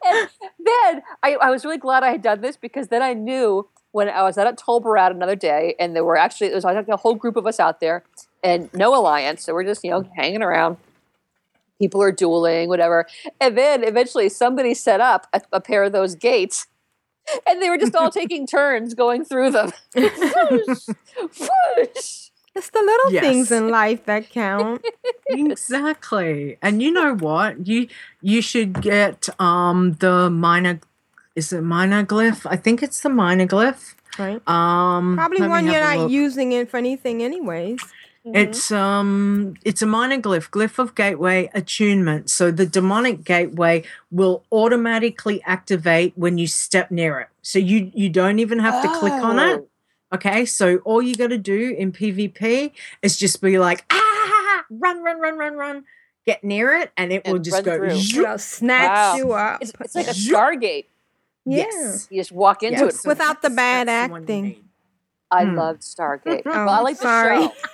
And 0.04 0.28
then 0.58 1.02
I, 1.22 1.34
I 1.34 1.50
was 1.50 1.64
really 1.64 1.78
glad 1.78 2.02
I 2.02 2.10
had 2.10 2.22
done 2.22 2.40
this 2.40 2.56
because 2.56 2.88
then 2.88 3.02
I 3.02 3.12
knew 3.12 3.68
when 3.92 4.08
I 4.08 4.22
was 4.22 4.38
out 4.38 4.46
at 4.46 4.56
Tol 4.58 4.80
Barad 4.82 5.10
another 5.10 5.36
day, 5.36 5.74
and 5.78 5.94
there 5.94 6.04
were 6.04 6.16
actually 6.16 6.48
there 6.48 6.56
was 6.56 6.64
like 6.64 6.88
a 6.88 6.96
whole 6.96 7.14
group 7.14 7.36
of 7.36 7.46
us 7.46 7.60
out 7.60 7.80
there, 7.80 8.02
and 8.42 8.68
no 8.74 8.94
alliance, 8.96 9.44
so 9.44 9.52
we're 9.52 9.64
just 9.64 9.84
you 9.84 9.90
know 9.90 10.04
hanging 10.16 10.42
around. 10.42 10.78
People 11.84 12.02
are 12.02 12.12
dueling, 12.12 12.68
whatever, 12.68 13.06
and 13.40 13.58
then 13.58 13.84
eventually 13.84 14.28
somebody 14.30 14.72
set 14.74 15.00
up 15.00 15.26
a, 15.32 15.42
a 15.52 15.60
pair 15.60 15.82
of 15.84 15.92
those 15.92 16.14
gates, 16.14 16.66
and 17.46 17.60
they 17.60 17.68
were 17.68 17.76
just 17.78 17.94
all 17.94 18.10
taking 18.20 18.46
turns 18.46 18.94
going 18.94 19.22
through 19.24 19.50
them. 19.50 19.70
Whoosh, 19.94 20.88
whoosh. 21.38 22.30
It's 22.56 22.70
the 22.70 22.78
little 22.80 23.12
Yes. 23.12 23.22
things 23.24 23.50
in 23.50 23.68
life 23.68 24.04
that 24.06 24.30
count. 24.30 24.80
exactly. 25.28 26.56
And 26.62 26.82
you 26.82 26.90
know 26.92 27.14
what? 27.16 27.66
You 27.66 27.88
you 28.22 28.40
should 28.40 28.80
get 28.80 29.28
um 29.40 29.94
the 30.00 30.30
minor 30.30 30.80
is 31.34 31.52
it 31.52 31.62
minor 31.62 32.04
glyph? 32.04 32.46
I 32.48 32.56
think 32.56 32.82
it's 32.82 33.00
the 33.00 33.08
minor 33.08 33.46
glyph. 33.46 33.94
Right? 34.18 34.40
Um 34.46 35.16
Probably 35.16 35.42
one 35.48 35.66
you're 35.66 35.80
not 35.80 35.98
look. 35.98 36.10
using 36.10 36.52
it 36.52 36.70
for 36.70 36.76
anything 36.78 37.22
anyways. 37.22 37.80
It's 38.26 38.70
um 38.70 39.54
it's 39.64 39.82
a 39.82 39.86
minor 39.86 40.18
glyph, 40.18 40.48
glyph 40.50 40.78
of 40.78 40.94
gateway 40.94 41.50
attunement. 41.52 42.30
So 42.30 42.50
the 42.50 42.64
demonic 42.64 43.22
gateway 43.24 43.84
will 44.10 44.44
automatically 44.50 45.42
activate 45.44 46.16
when 46.16 46.38
you 46.38 46.46
step 46.46 46.90
near 46.90 47.20
it. 47.20 47.28
So 47.42 47.58
you 47.58 47.90
you 47.94 48.08
don't 48.08 48.38
even 48.38 48.60
have 48.60 48.80
to 48.82 48.88
click 48.98 49.22
on 49.22 49.38
it. 49.38 49.60
Oh. 49.60 49.68
Okay, 50.14 50.44
so 50.46 50.76
all 50.78 51.02
you 51.02 51.16
got 51.16 51.28
to 51.30 51.38
do 51.38 51.74
in 51.76 51.90
PvP 51.92 52.70
is 53.02 53.16
just 53.16 53.42
be 53.42 53.58
like, 53.58 53.84
ah, 53.90 54.64
run, 54.70 55.02
run, 55.02 55.18
run, 55.20 55.36
run, 55.36 55.54
run, 55.56 55.84
get 56.24 56.44
near 56.44 56.72
it, 56.76 56.92
and 56.96 57.12
it 57.12 57.26
will 57.26 57.40
just 57.40 57.64
go. 57.64 57.76
through. 57.76 57.90
zoop. 57.90 58.24
It'll 58.24 58.38
snatch 58.38 58.90
Wow. 58.90 59.16
you 59.16 59.32
up. 59.32 59.60
It's, 59.60 59.72
it's 59.80 59.94
like 59.96 60.06
a 60.06 60.10
Stargate. 60.10 60.84
yeah. 61.44 61.64
Yes. 61.66 62.06
You 62.10 62.20
just 62.20 62.30
walk 62.32 62.62
into 62.62 62.84
Yeah, 62.84 62.88
it. 62.90 62.96
Without 63.04 63.42
the 63.42 63.50
bad 63.50 63.88
that's 63.88 64.10
one 64.10 64.22
acting. 64.22 64.44
need. 64.44 64.64
I 65.32 65.44
Hmm. 65.44 65.56
loved 65.56 65.80
Stargate. 65.82 66.42
Oh, 66.46 66.52
well, 66.52 66.68
I 66.70 66.80
like 66.80 66.96
the 66.98 67.02
sorry. 67.02 67.46
show. 67.46 67.52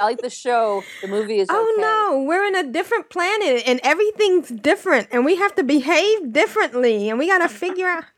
I 0.00 0.04
like 0.04 0.20
the 0.20 0.30
show. 0.30 0.82
The 1.02 1.08
movie 1.08 1.38
is 1.38 1.48
Oh 1.50 1.72
okay. 1.74 1.80
no, 1.82 2.22
we're 2.26 2.44
in 2.46 2.54
a 2.56 2.70
different 2.70 3.10
planet 3.10 3.62
and 3.66 3.80
everything's 3.82 4.48
different 4.48 5.08
and 5.10 5.24
we 5.24 5.36
have 5.36 5.54
to 5.56 5.62
behave 5.62 6.32
differently 6.32 7.08
and 7.10 7.18
we 7.18 7.26
got 7.26 7.38
to 7.38 7.48
figure 7.48 7.86
out 7.88 8.04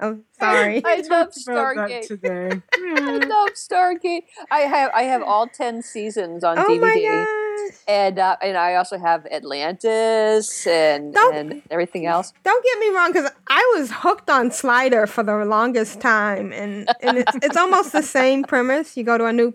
Oh, 0.00 0.20
sorry. 0.38 0.80
I 0.84 0.98
love 0.98 1.08
Talked 1.34 1.48
about 1.48 1.76
Stargate. 1.76 2.06
today. 2.06 2.62
I 2.72 3.16
love 3.18 3.48
Stargate. 3.54 4.22
I 4.48 4.60
have 4.60 4.92
I 4.94 5.02
have 5.02 5.22
all 5.24 5.48
ten 5.48 5.82
seasons 5.82 6.44
on 6.44 6.56
Oh 6.56 6.64
DVD. 6.68 6.80
my 6.80 6.94
Yes. 6.94 7.82
and 7.88 8.16
uh, 8.16 8.36
and 8.40 8.56
I 8.56 8.76
also 8.76 8.96
have 8.96 9.26
Atlantis 9.26 10.66
and 10.68 11.12
Don't- 11.12 11.34
and 11.34 11.62
everything 11.72 12.06
else. 12.06 12.32
Don't 12.44 12.64
get 12.64 12.78
me 12.78 12.94
wrong, 12.94 13.12
because 13.12 13.28
I 13.48 13.74
was 13.76 13.90
hooked 13.90 14.30
on 14.30 14.52
Slider 14.52 15.08
for 15.08 15.24
the 15.24 15.44
longest 15.44 16.00
time, 16.00 16.52
and, 16.52 16.88
and 17.02 17.18
it's, 17.18 17.32
it's 17.42 17.56
almost 17.56 17.92
the 17.92 18.02
same 18.02 18.44
premise. 18.44 18.96
You 18.96 19.02
go 19.02 19.18
to 19.18 19.26
a 19.26 19.32
new 19.32 19.52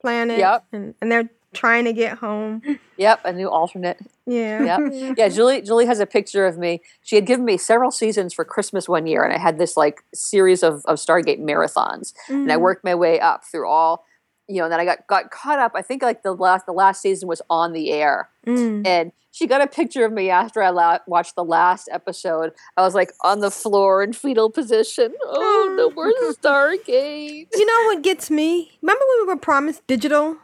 planet, 0.00 0.38
Yep. 0.38 0.64
and, 0.72 0.94
and 1.00 1.10
they're 1.12 1.28
trying 1.52 1.84
to 1.84 1.92
get 1.92 2.18
home. 2.18 2.62
Yep, 2.96 3.20
a 3.24 3.32
new 3.32 3.48
alternate. 3.50 3.98
Yeah. 4.26 4.78
Yep. 4.78 5.16
Yeah, 5.18 5.28
Julie 5.28 5.62
Julie 5.62 5.86
has 5.86 5.98
a 6.00 6.06
picture 6.06 6.46
of 6.46 6.58
me. 6.58 6.80
She 7.02 7.16
had 7.16 7.26
given 7.26 7.44
me 7.44 7.56
several 7.56 7.90
seasons 7.90 8.32
for 8.32 8.44
Christmas 8.44 8.88
one 8.88 9.06
year, 9.06 9.24
and 9.24 9.32
I 9.32 9.38
had 9.38 9.58
this 9.58 9.76
like 9.76 10.04
series 10.14 10.62
of, 10.62 10.82
of 10.86 10.98
Stargate 10.98 11.40
marathons. 11.40 12.12
And 12.28 12.50
I 12.52 12.56
Mm. 12.56 12.60
worked 12.60 12.84
my 12.84 12.94
way 12.94 13.18
up 13.18 13.44
through 13.44 13.68
all, 13.68 14.04
you 14.50 14.58
know, 14.58 14.64
and 14.64 14.72
then 14.72 14.80
I 14.80 14.84
got, 14.84 15.06
got 15.06 15.30
caught 15.30 15.58
up. 15.58 15.72
I 15.74 15.82
think 15.82 16.02
like 16.02 16.22
the 16.22 16.32
last 16.32 16.66
the 16.66 16.72
last 16.72 17.00
season 17.02 17.28
was 17.28 17.40
on 17.48 17.72
the 17.72 17.90
air. 17.92 18.28
Mm. 18.46 18.86
And 18.86 19.12
she 19.32 19.46
got 19.46 19.60
a 19.60 19.66
picture 19.68 20.04
of 20.04 20.12
me 20.12 20.28
after 20.28 20.60
I 20.62 20.70
la- 20.70 20.98
watched 21.06 21.36
the 21.36 21.44
last 21.44 21.88
episode. 21.92 22.52
I 22.76 22.82
was 22.82 22.94
like 22.94 23.12
on 23.22 23.38
the 23.40 23.50
floor 23.50 24.02
in 24.02 24.12
fetal 24.12 24.50
position. 24.50 25.14
Oh 25.24 25.74
no, 25.78 25.90
where's 25.94 26.36
Stargate? 26.36 27.46
You 27.54 27.66
know 27.66 27.94
what 27.94 28.02
gets 28.02 28.30
me? 28.30 28.72
Remember 28.82 29.02
when 29.08 29.26
we 29.26 29.32
were 29.34 29.38
promised 29.40 29.86
digital 29.86 30.36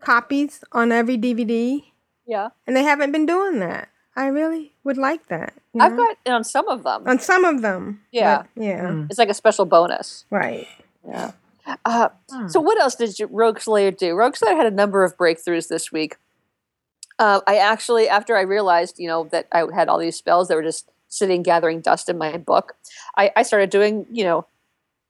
copies 0.00 0.64
on 0.72 0.90
every 0.92 1.16
DVD, 1.16 1.84
Yeah, 2.26 2.48
and 2.66 2.76
they 2.76 2.82
haven't 2.82 3.12
been 3.12 3.26
doing 3.26 3.60
that. 3.60 3.88
I 4.16 4.26
really 4.26 4.72
would 4.84 4.98
like 4.98 5.28
that. 5.28 5.54
you 5.72 5.80
I've 5.80 5.96
got 5.96 6.16
on 6.26 6.44
some 6.44 6.68
of 6.68 6.82
them. 6.82 7.04
on 7.06 7.18
some 7.18 7.44
of 7.44 7.62
them. 7.62 8.02
Yeah. 8.10 8.42
but 8.56 8.62
yeah, 8.62 9.04
It's 9.08 9.18
like 9.18 9.30
a 9.30 9.34
special 9.34 9.64
bonus. 9.64 10.24
right. 10.30 10.66
Yeah. 11.06 11.32
Uh, 11.84 12.08
So 12.48 12.60
what 12.60 12.80
else 12.80 12.94
did 12.94 13.18
you, 13.18 13.28
Rogueslayer 13.28 13.96
do? 13.96 14.14
Rogueslayer 14.14 14.56
had 14.56 14.66
a 14.66 14.70
number 14.70 15.04
of 15.04 15.16
breakthroughs 15.16 15.68
this 15.68 15.92
week. 15.92 16.16
Uh, 17.18 17.40
I 17.46 17.56
actually, 17.58 18.08
after 18.08 18.36
I 18.36 18.40
realized, 18.42 18.98
you 18.98 19.06
know, 19.08 19.24
that 19.32 19.46
I 19.52 19.64
had 19.74 19.88
all 19.88 19.98
these 19.98 20.16
spells 20.16 20.48
that 20.48 20.54
were 20.56 20.62
just 20.62 20.90
sitting 21.08 21.42
gathering 21.42 21.80
dust 21.80 22.08
in 22.08 22.18
my 22.18 22.36
book, 22.36 22.74
I, 23.16 23.30
I 23.36 23.42
started 23.42 23.70
doing, 23.70 24.06
you 24.10 24.24
know, 24.24 24.46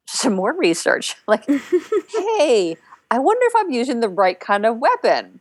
some 0.06 0.34
more 0.34 0.52
research. 0.52 1.16
Like, 1.28 1.44
hey, 2.38 2.76
I 3.10 3.18
wonder 3.18 3.46
if 3.46 3.52
I'm 3.56 3.70
using 3.70 4.00
the 4.00 4.08
right 4.08 4.38
kind 4.38 4.66
of 4.66 4.78
weapon. 4.78 5.40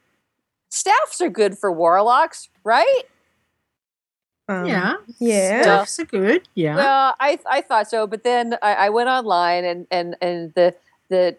Staffs 0.70 1.20
are 1.20 1.30
good 1.30 1.58
for 1.58 1.72
warlocks, 1.72 2.48
right? 2.64 3.04
Um, 4.48 4.66
Yeah. 4.66 4.94
Yeah. 5.20 5.62
Staffs 5.64 6.00
are 6.00 6.06
good. 6.06 6.48
Yeah. 6.56 6.76
Well, 6.76 7.16
I 7.20 7.40
I 7.50 7.62
thought 7.62 7.90
so, 7.90 8.08
but 8.08 8.24
then 8.24 8.56
I, 8.62 8.74
I 8.86 8.90
went 8.90 9.10
online 9.10 9.66
and 9.66 9.88
and 9.92 10.16
and 10.22 10.54
the 10.54 10.76
the 11.12 11.38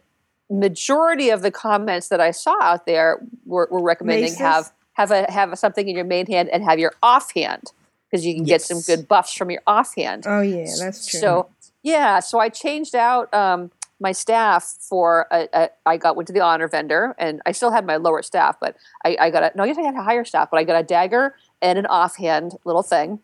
majority 0.49 1.31
of 1.31 1.43
the 1.43 1.51
comments 1.51 2.09
that 2.09 2.21
I 2.21 2.31
saw 2.31 2.57
out 2.63 2.87
there 2.87 3.21
were, 3.45 3.69
were 3.71 3.83
recommending 3.83 4.25
Maces? 4.25 4.39
have 4.39 4.73
have 4.93 5.11
a 5.11 5.31
have 5.33 5.59
something 5.59 5.89
in 5.89 5.97
your 5.97 6.05
main 6.05 6.27
hand 6.27 6.51
and 6.51 6.63
have 6.63 6.79
your 6.79 6.93
offhand 7.03 7.73
because 8.11 8.25
you 8.27 8.35
can 8.35 8.45
get 8.45 8.61
some 8.61 8.81
good 8.83 9.09
buffs 9.09 9.33
from 9.33 9.51
your 9.51 9.63
offhand. 9.67 10.25
Oh 10.27 10.43
yeah, 10.43 10.67
that's 10.79 11.07
true. 11.07 11.19
So 11.21 11.49
yeah, 11.83 12.21
so 12.21 12.39
I 12.39 12.51
changed 12.51 12.95
out 12.95 13.33
um, 13.35 13.71
my 13.99 14.13
staff 14.13 14.77
for 14.81 15.27
a, 15.33 15.49
a, 15.55 15.71
I 15.87 15.97
got 15.97 16.15
went 16.15 16.27
to 16.27 16.33
the 16.33 16.41
honor 16.41 16.69
vendor 16.69 17.15
and 17.19 17.41
I 17.47 17.53
still 17.53 17.71
had 17.71 17.87
my 17.87 17.97
lower 17.97 18.23
staff, 18.23 18.57
but 18.61 18.77
I, 19.05 19.17
I 19.19 19.31
got 19.31 19.43
a 19.43 19.57
no, 19.57 19.65
I 19.65 19.69
guess 19.69 19.79
I 19.79 19.83
had 19.83 19.95
a 19.95 20.03
higher 20.03 20.25
staff, 20.25 20.51
but 20.51 20.59
I 20.59 20.65
got 20.65 20.79
a 20.79 20.85
dagger 20.85 21.35
and 21.63 21.79
an 21.79 21.87
offhand 21.87 22.59
little 22.65 22.83
thing. 22.83 23.21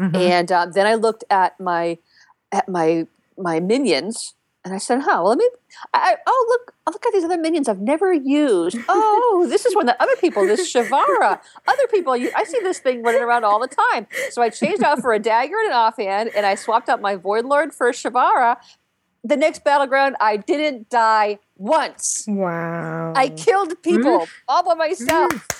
Mhm. 0.00 0.16
And 0.16 0.52
uh, 0.52 0.66
then 0.66 0.86
I 0.86 0.94
looked 0.94 1.24
at 1.30 1.58
my 1.60 1.98
at 2.50 2.68
my 2.68 3.06
my 3.36 3.60
minions, 3.60 4.34
and 4.68 4.74
I 4.74 4.78
said, 4.78 5.00
"Huh, 5.00 5.20
well, 5.22 5.30
let 5.30 5.38
me. 5.38 5.48
I, 5.94 6.16
oh, 6.26 6.46
look! 6.48 6.74
oh, 6.86 6.90
Look 6.92 7.06
at 7.06 7.12
these 7.12 7.24
other 7.24 7.38
minions 7.38 7.68
I've 7.68 7.80
never 7.80 8.12
used. 8.12 8.76
Oh, 8.88 9.46
this 9.48 9.64
is 9.64 9.74
one 9.74 9.86
that 9.86 9.96
other 9.98 10.16
people. 10.16 10.46
This 10.46 10.72
Shivarra. 10.72 11.40
Other 11.66 11.86
people. 11.90 12.12
I 12.12 12.44
see 12.44 12.58
this 12.60 12.78
thing 12.78 13.02
running 13.02 13.22
around 13.22 13.44
all 13.44 13.60
the 13.60 13.68
time. 13.68 14.06
So 14.30 14.42
I 14.42 14.50
changed 14.50 14.82
out 14.82 15.00
for 15.00 15.12
a 15.12 15.18
dagger 15.18 15.56
and 15.58 15.68
an 15.68 15.72
offhand, 15.72 16.30
and 16.36 16.44
I 16.44 16.54
swapped 16.54 16.88
out 16.88 17.00
my 17.00 17.16
Void 17.16 17.46
Lord 17.46 17.72
for 17.72 17.88
a 17.88 17.92
Shivarra. 17.92 18.56
The 19.24 19.36
next 19.36 19.64
battleground, 19.64 20.16
I 20.20 20.36
didn't 20.36 20.90
die 20.90 21.38
once. 21.56 22.24
wow. 22.28 23.12
I 23.16 23.30
killed 23.30 23.82
people 23.82 24.20
mm. 24.20 24.28
all 24.46 24.62
by 24.64 24.74
myself. 24.74 25.32
Mm. 25.32 25.54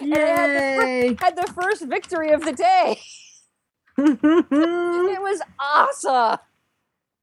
And 0.00 0.14
I 0.14 0.18
had 0.18 0.50
the, 0.50 0.86
Yay. 0.86 1.16
had 1.20 1.36
the 1.36 1.52
first 1.52 1.86
victory 1.86 2.32
of 2.32 2.44
the 2.44 2.52
day. 2.52 3.00
It 3.98 5.22
was 5.22 5.40
awesome. 5.58 6.38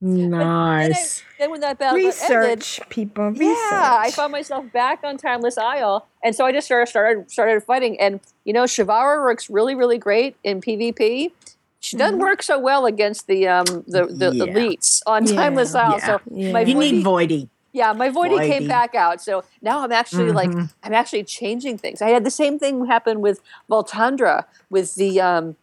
Nice. 0.04 1.24
Then 1.40 1.50
when 1.52 1.62
that 1.62 1.78
battle 1.80 1.98
ended, 1.98 2.14
research 2.14 2.80
people. 2.90 3.30
Research. 3.30 3.48
yeah, 3.72 3.98
I 4.00 4.12
found 4.12 4.32
myself 4.34 4.72
back 4.72 5.00
on 5.04 5.18
Timeless 5.18 5.58
Isle, 5.58 6.06
and 6.24 6.36
so 6.36 6.46
I 6.46 6.52
just 6.52 6.68
started 6.68 6.88
started 6.90 7.32
started 7.32 7.64
fighting. 7.64 8.00
And 8.00 8.20
you 8.44 8.52
know, 8.54 8.64
Shivarra 8.64 9.22
works 9.24 9.50
really 9.50 9.76
really 9.76 9.98
great 9.98 10.36
in 10.44 10.60
PvP. 10.62 11.32
She 11.80 11.98
doesn't 11.98 12.20
work 12.20 12.44
so 12.44 12.60
well 12.60 12.86
against 12.86 13.28
the 13.28 13.48
um 13.48 13.66
the 13.88 14.06
the 14.08 14.32
Yeah. 14.36 14.46
elites 14.46 15.02
on 15.08 15.26
Yeah. 15.26 15.36
Timeless 15.36 15.74
Isle. 15.74 15.92
Yeah. 16.00 16.06
So 16.06 16.22
Yeah. 16.32 16.52
my 16.52 16.62
You 16.62 16.76
need 16.76 17.04
voidy, 17.06 17.28
voidy. 17.30 17.50
yeah, 17.72 17.94
my 17.94 18.10
voidy 18.10 18.46
came 18.46 18.68
back 18.68 18.96
out. 18.96 19.22
So 19.22 19.44
now 19.62 19.84
I'm 19.84 19.92
actually 19.94 20.32
like 20.32 20.50
Mhm. 20.50 20.70
I'm 20.84 20.94
actually 20.94 21.24
changing 21.24 21.78
things. 21.78 22.02
I 22.02 22.10
had 22.10 22.26
the 22.26 22.32
same 22.32 22.60
thing 22.60 22.86
happen 22.88 23.22
with 23.22 23.40
Voltandra 23.70 24.46
with 24.70 24.96
the 24.96 25.22
um 25.22 25.56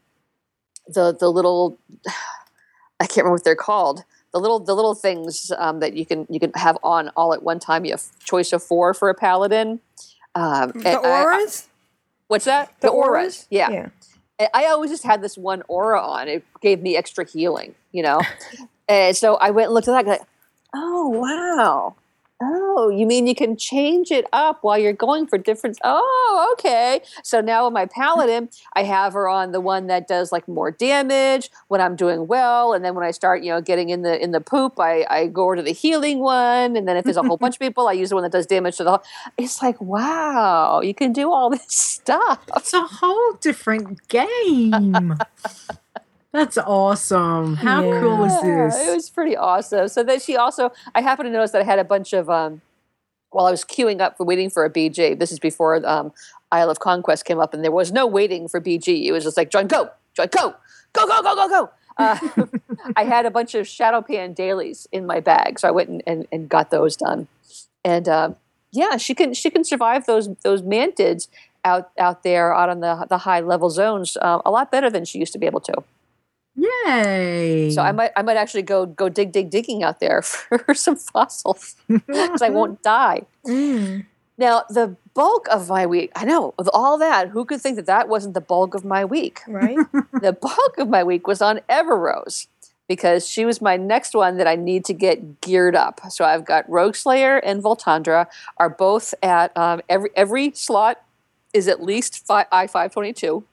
the 0.89 1.13
the 1.13 1.31
little 1.31 1.77
I 3.01 3.07
can't 3.07 3.19
remember 3.25 3.33
what 3.37 3.45
they're 3.45 3.55
called. 3.57 4.05
The 4.33 4.39
little 4.39 4.61
the 4.61 4.75
little 4.75 4.95
things 4.95 5.51
um, 5.59 5.81
that 5.81 5.95
you 5.95 6.07
can 6.07 6.27
you 6.31 6.39
can 6.39 6.53
have 6.55 6.79
on 6.83 7.09
all 7.17 7.35
at 7.35 7.43
one 7.43 7.59
time. 7.59 7.85
You 7.85 7.93
have 7.93 8.03
choice 8.21 8.53
of 8.53 8.63
four 8.63 8.95
for 8.95 9.09
a 9.11 9.15
paladin. 9.15 9.81
Um, 10.35 10.71
the 10.75 10.89
and 10.89 10.99
I- 11.07 11.09
I- 11.09 11.23
auras. 11.23 11.69
what's 12.29 12.45
that? 12.45 12.73
The 12.81 12.89
auras. 12.91 13.09
auras? 13.11 13.47
Yeah. 13.51 13.71
Yeah. 13.71 13.89
I- 14.39 14.49
I 14.55 14.67
always 14.67 14.91
just 14.91 15.03
had 15.03 15.21
this 15.23 15.37
one 15.37 15.63
aura 15.69 16.01
on. 16.01 16.29
It 16.29 16.45
gave 16.61 16.81
me 16.81 16.97
extra 16.97 17.25
healing, 17.27 17.75
you 17.93 18.03
know. 18.05 18.21
and 18.89 19.17
so 19.17 19.35
I 19.35 19.51
went 19.51 19.67
and 19.67 19.75
looked 19.75 19.89
at 19.89 19.93
that. 20.05 20.07
Like, 20.07 20.23
oh 20.75 21.09
wow. 21.09 21.97
Oh, 22.43 22.89
you 22.89 23.07
mean 23.07 23.27
you 23.27 23.35
can 23.35 23.57
change 23.57 24.11
it 24.11 24.25
up 24.33 24.59
while 24.63 24.79
you're 24.79 24.95
going 24.95 25.27
for 25.27 25.37
different? 25.37 25.79
Oh, 25.85 26.55
okay. 26.55 27.03
So 27.23 27.43
now 27.43 27.65
with 27.67 27.75
my 27.75 27.85
mm. 27.85 27.91
paladin, 27.91 28.49
I 28.75 28.85
have 28.85 29.13
her 29.13 29.29
on 29.29 29.53
the 29.53 29.61
one 29.61 29.89
that 29.89 30.09
does 30.09 30.33
like 30.33 30.49
more 30.49 30.71
damage 30.71 31.51
when 31.69 31.83
I'm 31.83 31.97
doing 31.97 32.27
well, 32.27 32.73
and 32.73 32.83
then 32.83 32.95
when 32.95 33.05
I 33.05 33.11
start, 33.11 33.43
you 33.43 33.51
know, 33.51 33.61
getting 33.61 33.91
in 33.91 34.03
the 34.03 34.23
in 34.23 34.31
the 34.31 34.41
poop, 34.41 34.81
I 34.81 35.05
I 35.11 35.27
go 35.27 35.55
to 35.55 35.63
the 35.63 35.73
healing 35.73 36.21
one, 36.21 36.77
and 36.77 36.89
then 36.89 36.97
if 36.97 37.05
there's 37.05 37.19
a 37.19 37.23
whole 37.23 37.37
bunch 37.45 37.57
of 37.57 37.61
people, 37.61 37.89
I 37.89 37.93
use 37.93 38.09
the 38.09 38.15
one 38.15 38.23
that 38.23 38.33
does 38.33 38.47
damage 38.47 38.79
to 38.79 38.85
the. 38.85 38.91
whole 38.91 39.03
It's 39.37 39.61
like 39.61 39.79
wow, 39.81 40.81
you 40.81 40.95
can 40.95 41.13
do 41.13 41.31
all 41.31 41.51
this 41.51 41.67
stuff. 41.69 42.43
It's 42.57 42.73
a 42.73 42.87
whole 42.87 43.35
different 43.41 44.09
game. 44.09 45.19
That's 46.33 46.59
awesome. 46.59 47.57
How 47.57 47.83
cool 47.83 48.25
is 48.25 48.41
this? 48.41 48.89
It 48.89 48.95
was 48.95 49.11
pretty 49.11 49.37
awesome. 49.37 49.89
So 49.89 50.03
then 50.03 50.21
she 50.21 50.37
also, 50.37 50.71
I 50.95 51.01
happened 51.01 51.27
to 51.27 51.33
notice 51.33 51.51
that 51.51 51.63
I 51.63 51.65
had 51.65 51.81
a 51.81 51.85
bunch 51.85 52.13
of, 52.13 52.31
um, 52.31 52.61
while 53.31 53.47
I 53.47 53.51
was 53.51 53.65
queuing 53.65 54.01
up 54.01 54.17
for 54.17 54.25
waiting 54.25 54.49
for 54.51 54.65
a 54.65 54.71
BG, 54.71 55.19
this 55.19 55.33
is 55.33 55.39
before 55.39 55.85
um, 55.87 56.13
Isle 56.53 56.71
of 56.71 56.79
Conquest 56.79 57.25
came 57.25 57.41
up, 57.41 57.53
and 57.55 57.65
there 57.65 57.73
was 57.73 57.93
no 57.93 58.07
waiting 58.07 58.49
for 58.49 58.61
BG. 58.61 59.05
It 59.05 59.13
was 59.13 59.25
just 59.25 59.37
like, 59.37 59.51
John, 59.51 59.67
go, 59.67 59.91
John, 60.15 60.29
go, 60.31 60.55
go, 60.93 61.07
go, 61.07 61.23
go, 61.23 61.35
go, 61.35 61.49
go. 61.49 61.71
Uh, 61.97 62.19
I 62.97 63.05
had 63.05 63.27
a 63.27 63.31
bunch 63.31 63.55
of 63.55 63.67
Shado-Pan 63.67 64.33
dailies 64.33 64.89
in 64.93 65.07
my 65.07 65.21
bag, 65.21 65.59
so 65.59 65.69
I 65.69 65.71
went 65.71 65.91
and, 65.91 66.03
and, 66.07 66.27
and 66.31 66.49
got 66.49 66.71
those 66.71 66.97
done. 66.97 67.29
And 67.85 68.09
uh, 68.09 68.35
yeah, 68.73 68.97
she 68.97 69.15
can 69.15 69.35
she 69.35 69.51
can 69.51 69.65
survive 69.65 70.07
those 70.07 70.29
those 70.43 70.63
mantids 70.63 71.29
out 71.65 71.91
out 71.99 72.23
there 72.23 72.55
out 72.55 72.69
on 72.69 72.81
the 72.81 73.07
the 73.09 73.19
high 73.19 73.41
level 73.41 73.71
zones 73.71 74.17
uh, 74.21 74.41
a 74.45 74.51
lot 74.51 74.71
better 74.71 74.91
than 74.91 75.05
she 75.05 75.19
used 75.19 75.33
to 75.33 75.39
be 75.39 75.47
able 75.47 75.61
to. 75.61 75.83
Yay. 76.61 77.71
So 77.71 77.83
I 77.83 77.93
might 77.93 78.11
I 78.17 78.23
might 78.23 78.37
actually 78.37 78.63
go 78.63 78.87
go 78.87 79.09
dig 79.09 79.33
dig 79.33 79.51
digging 79.51 79.83
out 79.83 80.01
there 80.01 80.23
for 80.23 80.75
some 80.75 80.97
fossils 80.97 81.77
because 81.89 82.43
I 82.43 82.51
won't 82.51 82.83
die. 82.83 83.23
Mm. 83.47 84.05
Now 84.37 84.65
the 84.69 84.97
bulk 85.15 85.49
of 85.51 85.71
my 85.71 85.87
week, 85.87 86.13
I 86.15 86.27
know 86.27 86.53
with 86.59 86.69
all 86.75 86.99
that, 86.99 87.29
who 87.29 87.47
could 87.47 87.61
think 87.63 87.77
that 87.77 87.87
that 87.87 88.07
wasn't 88.07 88.35
the 88.35 88.41
bulk 88.43 88.75
of 88.75 88.85
my 88.85 89.03
week? 89.03 89.41
Right. 89.49 89.79
the 90.13 90.37
bulk 90.39 90.77
of 90.77 90.91
my 90.91 91.03
week 91.03 91.27
was 91.27 91.41
on 91.41 91.61
Everrose 91.71 92.49
because 92.87 93.27
she 93.27 93.45
was 93.47 93.63
my 93.63 93.77
next 93.77 94.15
one 94.15 94.37
that 94.37 94.47
I 94.47 94.57
need 94.57 94.85
to 94.87 94.93
get 94.93 95.41
geared 95.41 95.75
up. 95.75 96.01
So 96.11 96.25
I've 96.25 96.45
got 96.45 96.69
Rogueslayer 96.69 97.41
and 97.43 97.63
Voltandra 97.63 98.27
are 98.59 98.69
both 98.69 99.15
at 99.23 99.57
um, 99.57 99.81
every 99.89 100.11
every 100.15 100.53
slot 100.53 101.03
is 101.55 101.67
at 101.67 101.83
least 101.83 102.27
fi 102.27 102.45
I 102.53 102.67
five 102.67 102.93
twenty 102.93 103.13
two. 103.13 103.45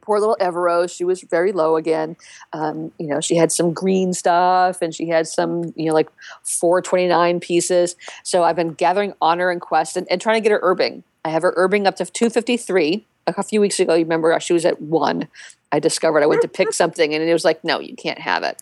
Poor 0.00 0.18
little 0.18 0.36
Everrose, 0.40 0.94
she 0.94 1.04
was 1.04 1.22
very 1.22 1.52
low 1.52 1.76
again. 1.76 2.16
Um, 2.52 2.92
you 2.98 3.06
know, 3.06 3.20
she 3.20 3.36
had 3.36 3.52
some 3.52 3.72
green 3.72 4.12
stuff 4.12 4.82
and 4.82 4.94
she 4.94 5.08
had 5.08 5.26
some, 5.26 5.72
you 5.76 5.86
know, 5.86 5.94
like 5.94 6.08
429 6.44 7.40
pieces. 7.40 7.96
So 8.22 8.42
I've 8.42 8.56
been 8.56 8.72
gathering 8.72 9.14
honor 9.20 9.50
and 9.50 9.60
quest 9.60 9.96
and, 9.96 10.06
and 10.10 10.20
trying 10.20 10.42
to 10.42 10.48
get 10.48 10.52
her 10.52 10.60
herbing. 10.60 11.02
I 11.24 11.30
have 11.30 11.42
her 11.42 11.52
herbing 11.56 11.86
up 11.86 11.96
to 11.96 12.04
253. 12.04 13.06
Like 13.26 13.38
a 13.38 13.42
few 13.42 13.60
weeks 13.60 13.78
ago, 13.78 13.94
you 13.94 14.04
remember 14.04 14.38
she 14.40 14.52
was 14.52 14.64
at 14.64 14.80
one. 14.80 15.28
I 15.70 15.78
discovered 15.78 16.22
I 16.22 16.26
went 16.26 16.42
to 16.42 16.48
pick 16.48 16.72
something 16.72 17.14
and 17.14 17.22
it 17.22 17.32
was 17.32 17.44
like, 17.44 17.62
no, 17.62 17.78
you 17.78 17.94
can't 17.94 18.18
have 18.18 18.42
it. 18.42 18.60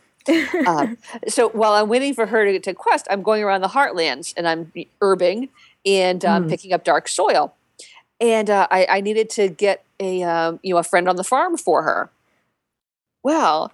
um, 0.67 0.99
so 1.29 1.49
while 1.51 1.73
I'm 1.73 1.89
waiting 1.89 2.15
for 2.15 2.27
her 2.27 2.45
to, 2.45 2.53
get 2.53 2.63
to 2.65 2.75
quest, 2.75 3.07
I'm 3.11 3.23
going 3.23 3.43
around 3.43 3.63
the 3.63 3.69
heartlands 3.69 4.35
and 4.37 4.47
I'm 4.47 4.71
herbing 5.01 5.49
and 5.87 6.25
um, 6.25 6.49
picking 6.49 6.73
up 6.73 6.85
dark 6.85 7.09
soil. 7.09 7.55
And 8.21 8.51
uh, 8.51 8.67
I, 8.71 8.87
I 8.89 9.01
needed 9.01 9.31
to 9.31 9.49
get 9.49 9.85
a 9.99 10.23
um, 10.23 10.61
you 10.63 10.75
know 10.75 10.79
a 10.79 10.85
friend 10.85 11.09
on 11.09 11.17
the 11.17 11.25
farm 11.25 11.57
for 11.57 11.83
her. 11.83 12.11
Well, 13.23 13.73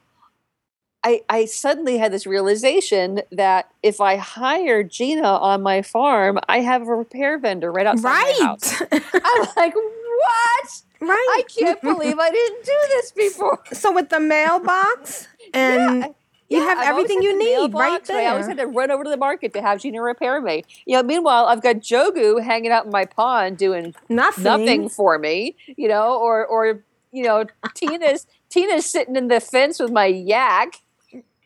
I 1.05 1.23
I 1.29 1.45
suddenly 1.45 1.99
had 1.99 2.13
this 2.13 2.27
realization 2.27 3.23
that 3.31 3.71
if 3.83 4.01
I 4.01 4.17
hire 4.17 4.83
Gina 4.83 5.23
on 5.23 5.63
my 5.63 5.83
farm, 5.83 6.39
I 6.49 6.61
have 6.61 6.83
a 6.83 6.95
repair 6.95 7.39
vendor 7.39 7.71
right 7.71 7.87
outside 7.87 8.35
my 8.41 8.47
house. 8.47 8.81
Right. 8.81 9.03
I'm 9.15 9.47
like, 9.57 9.75
what? 9.75 10.83
right. 11.01 11.29
I 11.39 11.43
can't 11.49 11.81
believe 11.83 12.19
I 12.19 12.31
didn't 12.31 12.65
do 12.65 12.79
this 12.89 13.13
before. 13.13 13.63
so 13.73 13.93
with 13.93 14.09
the 14.09 14.21
mailbox 14.21 15.29
and 15.55 16.01
Yeah, 16.01 16.09
you 16.49 16.61
have 16.61 16.79
I've 16.79 16.89
everything 16.89 17.23
you 17.23 17.39
need 17.39 17.73
right 17.75 18.01
but 18.07 18.17
I 18.17 18.27
always 18.27 18.47
had 18.47 18.59
to 18.59 18.67
run 18.67 18.91
over 18.91 19.05
to 19.05 19.11
the 19.11 19.17
market 19.17 19.53
to 19.55 19.63
have 19.63 19.81
Gina 19.81 20.01
repair 20.01 20.41
me. 20.41 20.65
You 20.85 20.97
know, 20.97 21.03
meanwhile, 21.03 21.47
I've 21.47 21.63
got 21.63 21.77
Jogu 21.77 22.43
hanging 22.43 22.71
out 22.71 22.85
in 22.85 22.91
my 22.93 23.05
pond 23.05 23.59
doing 23.59 23.95
Nothing. 24.09 24.45
nothing 24.45 24.89
for 24.89 25.19
me. 25.19 25.57
You 25.77 25.89
know, 25.89 26.19
or 26.19 26.47
or 26.47 26.83
you 27.13 27.25
know, 27.25 27.45
Tina's 27.75 28.27
Tina's 28.49 28.87
sitting 28.87 29.17
in 29.17 29.29
the 29.29 29.41
fence 29.41 29.81
with 29.81 29.91
my 29.91 30.07
yak. 30.07 30.83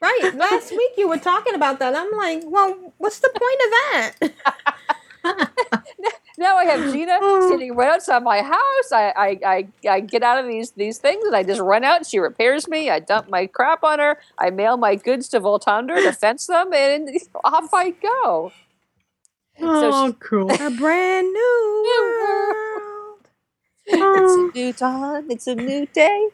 Right. 0.00 0.32
Last 0.34 0.70
week 0.76 0.92
you 0.96 1.08
were 1.08 1.18
talking 1.18 1.54
about 1.54 1.78
that. 1.78 1.94
I'm 1.94 2.10
like, 2.12 2.42
well, 2.44 2.94
what's 2.98 3.20
the 3.20 3.28
point 3.28 3.60
of 3.64 3.70
that? 3.70 4.74
Now 6.40 6.56
I 6.56 6.64
have 6.64 6.90
Gina 6.90 7.18
sitting 7.50 7.76
right 7.76 7.92
outside 7.92 8.22
my 8.22 8.40
house. 8.40 8.92
I, 8.92 9.12
I, 9.14 9.38
I, 9.44 9.68
I 9.88 10.00
get 10.00 10.22
out 10.22 10.42
of 10.42 10.50
these 10.50 10.70
these 10.70 10.96
things 10.96 11.22
and 11.22 11.36
I 11.36 11.42
just 11.42 11.60
run 11.60 11.84
out. 11.84 11.98
and 11.98 12.06
She 12.06 12.18
repairs 12.18 12.66
me. 12.66 12.88
I 12.88 12.98
dump 12.98 13.28
my 13.28 13.46
crap 13.46 13.84
on 13.84 13.98
her. 13.98 14.18
I 14.38 14.48
mail 14.48 14.78
my 14.78 14.96
goods 14.96 15.28
to 15.28 15.40
Voltander 15.40 15.96
to 16.02 16.12
fence 16.12 16.46
them, 16.46 16.72
and 16.72 17.10
off 17.44 17.74
I 17.74 17.90
go. 17.90 18.52
Oh, 19.60 20.16
cool. 20.18 20.50
A 20.50 20.70
brand 20.70 21.26
new 21.32 21.84
world. 21.90 23.28
it's 23.86 24.56
a 24.56 24.58
new 24.58 24.72
dawn. 24.72 25.30
It's 25.30 25.46
a 25.46 25.54
new 25.54 25.84
day. 25.84 26.28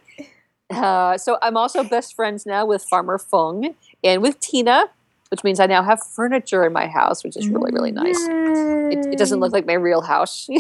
Uh, 0.71 1.19
so 1.19 1.39
I'm 1.43 1.57
also 1.57 1.83
best 1.83 2.15
friends 2.15 2.47
now 2.47 2.65
with 2.65 2.85
Farmer 2.85 3.19
Fung 3.19 3.75
and 4.05 4.23
with 4.23 4.39
Tina, 4.39 4.91
which 5.31 5.43
means 5.45 5.61
I 5.61 5.67
now 5.67 5.83
have 5.83 6.03
furniture 6.03 6.65
in 6.65 6.73
my 6.73 6.87
house, 6.87 7.25
which 7.25 7.37
is 7.37 7.49
really 7.49 7.73
really 7.73 7.93
nice. 7.93 8.19
It, 8.29 9.13
it 9.13 9.19
doesn't 9.19 9.41
look 9.41 9.53
like 9.53 9.67
my 9.67 9.75
real 9.75 10.03
house. 10.03 10.49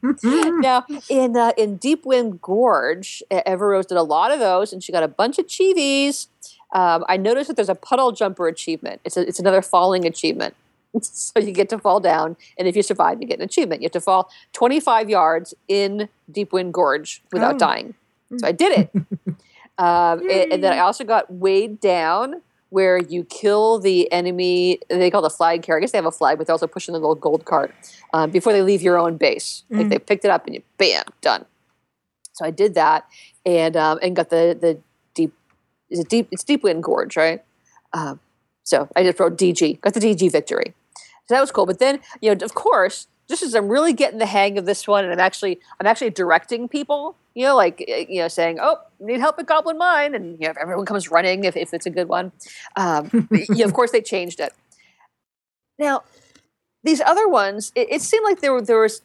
now 0.22 0.84
in 1.08 1.36
uh, 1.36 1.52
in 1.56 1.76
Deepwind 1.76 2.40
Gorge, 2.40 3.22
E- 3.32 3.40
Everose 3.46 3.86
did 3.86 3.96
a 3.98 4.02
lot 4.02 4.30
of 4.30 4.38
those, 4.38 4.72
and 4.72 4.82
she 4.82 4.92
got 4.92 5.02
a 5.02 5.08
bunch 5.08 5.38
of 5.38 5.46
chivies. 5.46 6.28
Um, 6.72 7.04
I 7.08 7.16
noticed 7.16 7.48
that 7.48 7.56
there's 7.56 7.68
a 7.68 7.74
puddle 7.74 8.12
jumper 8.12 8.46
achievement. 8.46 9.00
It's 9.04 9.16
a, 9.16 9.26
it's 9.26 9.40
another 9.40 9.62
falling 9.62 10.06
achievement. 10.06 10.54
so 11.02 11.40
you 11.40 11.52
get 11.52 11.68
to 11.70 11.78
fall 11.78 11.98
down, 12.00 12.36
and 12.58 12.68
if 12.68 12.76
you 12.76 12.82
survive, 12.82 13.20
you 13.20 13.26
get 13.26 13.38
an 13.38 13.44
achievement. 13.44 13.82
You 13.82 13.86
have 13.86 13.92
to 13.92 14.00
fall 14.00 14.30
25 14.52 15.10
yards 15.10 15.54
in 15.66 16.08
Deepwind 16.30 16.72
Gorge 16.74 17.22
without 17.32 17.56
Oh. 17.56 17.58
dying. 17.58 17.94
So 18.36 18.46
I 18.46 18.52
did 18.52 18.78
it. 18.78 18.90
um, 19.78 20.20
and, 20.20 20.52
and 20.52 20.64
then 20.64 20.72
I 20.72 20.80
also 20.80 21.02
got 21.02 21.32
weighed 21.32 21.80
down, 21.80 22.42
where 22.70 22.98
you 22.98 23.24
kill 23.24 23.78
the 23.78 24.10
enemy. 24.12 24.78
They 24.88 25.10
call 25.10 25.24
it 25.24 25.32
a 25.32 25.34
flag 25.34 25.62
carrier. 25.62 25.78
I 25.78 25.80
guess 25.82 25.92
they 25.92 25.98
have 25.98 26.04
a 26.06 26.10
flag, 26.10 26.38
but 26.38 26.46
they're 26.46 26.54
also 26.54 26.66
pushing 26.66 26.92
the 26.92 26.98
little 26.98 27.14
gold 27.14 27.44
cart 27.44 27.74
um, 28.12 28.30
before 28.30 28.52
they 28.52 28.62
leave 28.62 28.82
your 28.82 28.98
own 28.98 29.16
base. 29.16 29.64
Like 29.70 29.86
Mm. 29.86 29.90
they 29.90 29.98
picked 29.98 30.24
it 30.24 30.30
up 30.30 30.46
and 30.46 30.54
you, 30.56 30.62
bam, 30.76 31.04
done. 31.20 31.44
So 32.32 32.44
I 32.44 32.50
did 32.50 32.74
that, 32.74 33.06
and 33.44 33.76
um, 33.76 33.98
and 34.02 34.14
got 34.14 34.30
the 34.30 34.56
the 34.60 34.78
deep. 35.14 35.32
Is 35.90 35.98
it 36.00 36.08
deep? 36.08 36.28
It's 36.30 36.44
Deepwind 36.44 36.82
Gorge, 36.82 37.16
right? 37.16 37.42
Um, 37.92 38.20
so 38.62 38.88
I 38.94 39.02
just 39.02 39.18
wrote 39.18 39.36
DG. 39.38 39.80
Got 39.80 39.94
the 39.94 40.00
DG 40.00 40.30
victory. 40.30 40.74
So 41.26 41.34
that 41.34 41.40
was 41.40 41.50
cool. 41.50 41.66
But 41.66 41.78
then, 41.78 42.00
you 42.20 42.34
know, 42.34 42.44
of 42.44 42.54
course, 42.54 43.06
just 43.28 43.42
as 43.42 43.54
I'm 43.54 43.68
really 43.68 43.92
getting 43.92 44.18
the 44.18 44.26
hang 44.26 44.58
of 44.58 44.64
this 44.64 44.88
one, 44.88 45.04
and 45.04 45.12
I'm 45.12 45.20
actually 45.20 45.60
I'm 45.78 45.86
actually 45.86 46.10
directing 46.10 46.68
people. 46.68 47.16
You 47.34 47.44
know, 47.44 47.56
like 47.56 47.84
eh, 47.86 48.06
you 48.08 48.20
know, 48.20 48.28
saying, 48.28 48.58
"Oh, 48.60 48.78
need 49.00 49.20
help 49.20 49.38
at 49.38 49.46
Goblin 49.46 49.78
Mine," 49.78 50.14
and 50.14 50.40
you 50.40 50.48
know, 50.48 50.54
everyone 50.60 50.86
comes 50.86 51.10
running 51.10 51.44
if, 51.44 51.56
if 51.56 51.74
it's 51.74 51.86
a 51.86 51.90
good 51.90 52.08
one. 52.08 52.32
Um, 52.76 53.28
you 53.30 53.46
know, 53.56 53.64
of 53.64 53.74
course, 53.74 53.90
they 53.90 54.00
changed 54.00 54.40
it. 54.40 54.52
Now, 55.78 56.02
these 56.82 57.00
other 57.00 57.28
ones, 57.28 57.70
it, 57.74 57.88
it 57.90 58.02
seemed 58.02 58.24
like 58.24 58.40
there 58.40 58.52
were 58.52 58.62
there 58.62 58.80
was 58.80 59.02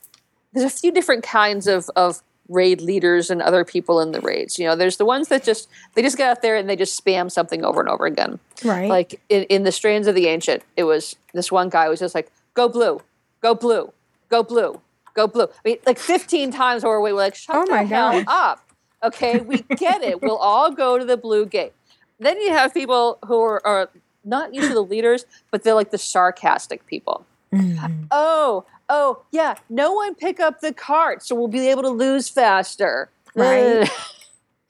there's 0.53 0.71
a 0.71 0.75
few 0.75 0.91
different 0.91 1.23
kinds 1.23 1.67
of 1.67 1.89
of 1.95 2.21
raid 2.49 2.81
leaders 2.81 3.29
and 3.29 3.41
other 3.41 3.63
people 3.65 3.99
in 3.99 4.11
the 4.11 4.21
raids. 4.21 4.59
You 4.59 4.67
know, 4.67 4.75
there's 4.75 4.97
the 4.97 5.05
ones 5.05 5.27
that 5.29 5.43
just 5.43 5.67
they 5.95 6.01
just 6.01 6.17
get 6.17 6.29
out 6.29 6.41
there 6.41 6.55
and 6.55 6.69
they 6.69 6.75
just 6.75 7.01
spam 7.01 7.29
something 7.29 7.65
over 7.65 7.81
and 7.81 7.89
over 7.89 8.05
again. 8.05 8.39
Right. 8.63 8.89
Like 8.89 9.21
in, 9.27 9.43
in 9.43 9.63
the 9.63 9.71
Strands 9.71 10.07
of 10.07 10.15
the 10.15 10.27
Ancient, 10.27 10.63
it 10.77 10.83
was 10.85 11.15
this 11.33 11.51
one 11.51 11.69
guy 11.69 11.89
was 11.89 11.99
just 11.99 12.15
like, 12.15 12.31
"Go 12.53 12.69
blue, 12.69 13.01
go 13.41 13.55
blue, 13.55 13.91
go 14.34 14.43
blue, 14.43 14.81
go 15.14 15.27
blue." 15.27 15.43
I 15.45 15.61
mean, 15.65 15.77
like 15.85 15.99
15 15.99 16.51
times 16.51 16.84
over. 16.84 16.99
We 17.01 17.11
were 17.14 17.19
like, 17.19 17.35
"Shut 17.35 17.55
Oh 17.55 17.65
the 17.65 17.72
my 17.72 17.84
hell 17.84 18.11
gosh. 18.11 18.26
up!" 18.27 18.60
Okay, 19.03 19.39
we 19.41 19.57
get 19.77 20.01
it. 20.01 20.22
We'll 20.23 20.38
all 20.51 20.72
go 20.72 20.97
to 20.97 21.05
the 21.05 21.18
blue 21.18 21.45
gate. 21.45 21.73
Then 22.19 22.39
you 22.41 22.51
have 22.51 22.73
people 22.73 23.18
who 23.27 23.39
are, 23.39 23.61
are 23.65 23.89
not 24.23 24.53
usually 24.53 24.73
the 24.76 24.81
leaders, 24.95 25.26
but 25.51 25.64
they're 25.64 25.73
like 25.81 25.91
the 25.91 25.97
sarcastic 25.97 26.85
people. 26.88 27.26
Mhm. 27.53 28.07
Oh, 28.11 28.65
oh, 28.89 29.22
yeah. 29.31 29.55
No 29.69 29.91
one 29.93 30.15
pick 30.15 30.39
up 30.39 30.61
the 30.61 30.73
cart, 30.73 31.22
so 31.23 31.35
we'll 31.35 31.47
be 31.49 31.68
able 31.69 31.84
to 31.84 31.89
lose 31.89 32.30
faster. 32.30 33.10
Right. 33.35 33.89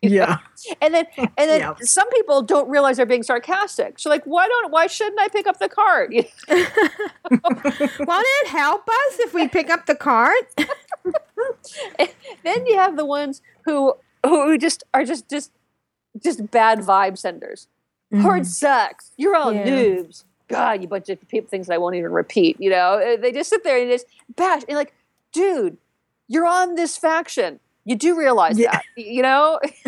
Yeah. 0.04 0.38
And 0.82 0.94
then 0.94 1.06
and 1.18 1.32
then 1.50 1.60
Yep. 1.60 1.80
some 1.82 2.10
people 2.10 2.42
don't 2.42 2.70
realize 2.70 2.96
they're 2.98 3.06
being 3.06 3.24
sarcastic. 3.24 4.00
So 4.00 4.10
like, 4.10 4.24
why 4.26 4.48
don't 4.48 4.72
why 4.72 4.88
shouldn't 4.88 5.20
I 5.20 5.28
pick 5.28 5.46
up 5.48 5.60
the 5.60 5.68
cart? 5.68 6.14
Won't 6.50 8.26
it 8.42 8.48
help 8.48 8.88
us 8.88 9.20
if 9.20 9.34
we 9.34 9.48
pick 9.50 9.70
up 9.70 9.86
the 9.88 9.96
card? 9.96 10.34
then 12.44 12.66
you 12.68 12.78
have 12.78 12.96
the 12.98 13.06
ones 13.06 13.42
who 13.66 13.94
who 14.26 14.58
just 14.58 14.84
are 14.94 15.04
just 15.06 15.30
just 15.30 15.52
just 16.22 16.50
bad 16.52 16.80
vibe 16.80 17.18
senders. 17.18 17.68
Horde 18.22 18.46
sucks. 18.46 19.12
You're 19.18 19.36
all 19.36 19.52
Yeah. 19.54 19.66
noobs. 19.66 20.24
God, 20.48 20.82
you 20.82 20.88
bunch 20.88 21.10
of 21.10 21.28
people 21.28 21.50
things 21.50 21.68
that 21.68 21.74
I 21.74 21.78
won't 21.78 21.96
even 21.96 22.12
repeat. 22.12 22.58
You 22.60 22.70
know, 22.70 22.94
Uh, 23.00 23.18
they 23.18 23.32
just 23.32 23.50
sit 23.50 23.64
there 23.64 23.78
and 23.82 23.90
just 23.90 24.06
bash. 24.36 24.62
And 24.68 24.78
like, 24.78 24.94
dude, 25.32 25.78
you're 26.28 26.46
on 26.46 26.76
this 26.76 26.96
faction. 26.98 27.60
You 27.86 27.96
do 27.96 28.18
realize 28.18 28.58
Yeah. 28.58 28.72
that, 28.72 28.84
you 28.96 29.22
know? 29.22 29.60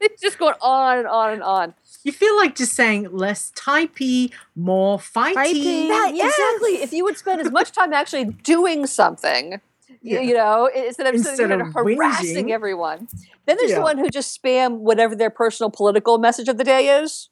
it's 0.00 0.20
just 0.20 0.38
going 0.38 0.54
on 0.60 0.98
and 0.98 1.06
on 1.08 1.30
and 1.32 1.42
on. 1.42 1.74
You 2.04 2.12
feel 2.12 2.36
like 2.36 2.54
just 2.54 2.72
saying 2.74 3.08
less 3.10 3.50
typey, 3.56 4.32
more 4.54 4.98
fighty. 4.98 5.34
Fighting. 5.34 5.86
Yeah, 5.88 6.08
Yes. 6.08 6.34
exactly. 6.38 6.82
If 6.82 6.92
you 6.92 7.04
would 7.04 7.16
spend 7.16 7.40
as 7.40 7.50
much 7.50 7.72
time 7.72 7.92
actually 7.92 8.24
doing 8.26 8.86
something, 8.86 9.60
Yeah. 10.02 10.20
you, 10.20 10.28
you 10.28 10.34
know, 10.34 10.66
instead 10.74 11.06
of 11.06 11.14
Instead 11.14 11.50
of 11.50 11.72
harassing 11.72 12.46
whinging. 12.46 12.50
everyone. 12.52 13.08
Then 13.46 13.56
there's 13.58 13.70
Yeah. 13.70 13.76
the 13.78 13.82
one 13.82 13.98
who 13.98 14.10
just 14.10 14.40
spam 14.40 14.78
whatever 14.80 15.16
their 15.16 15.30
personal 15.30 15.70
political 15.70 16.18
message 16.18 16.48
of 16.48 16.58
the 16.58 16.64
day 16.64 17.00
is. 17.00 17.30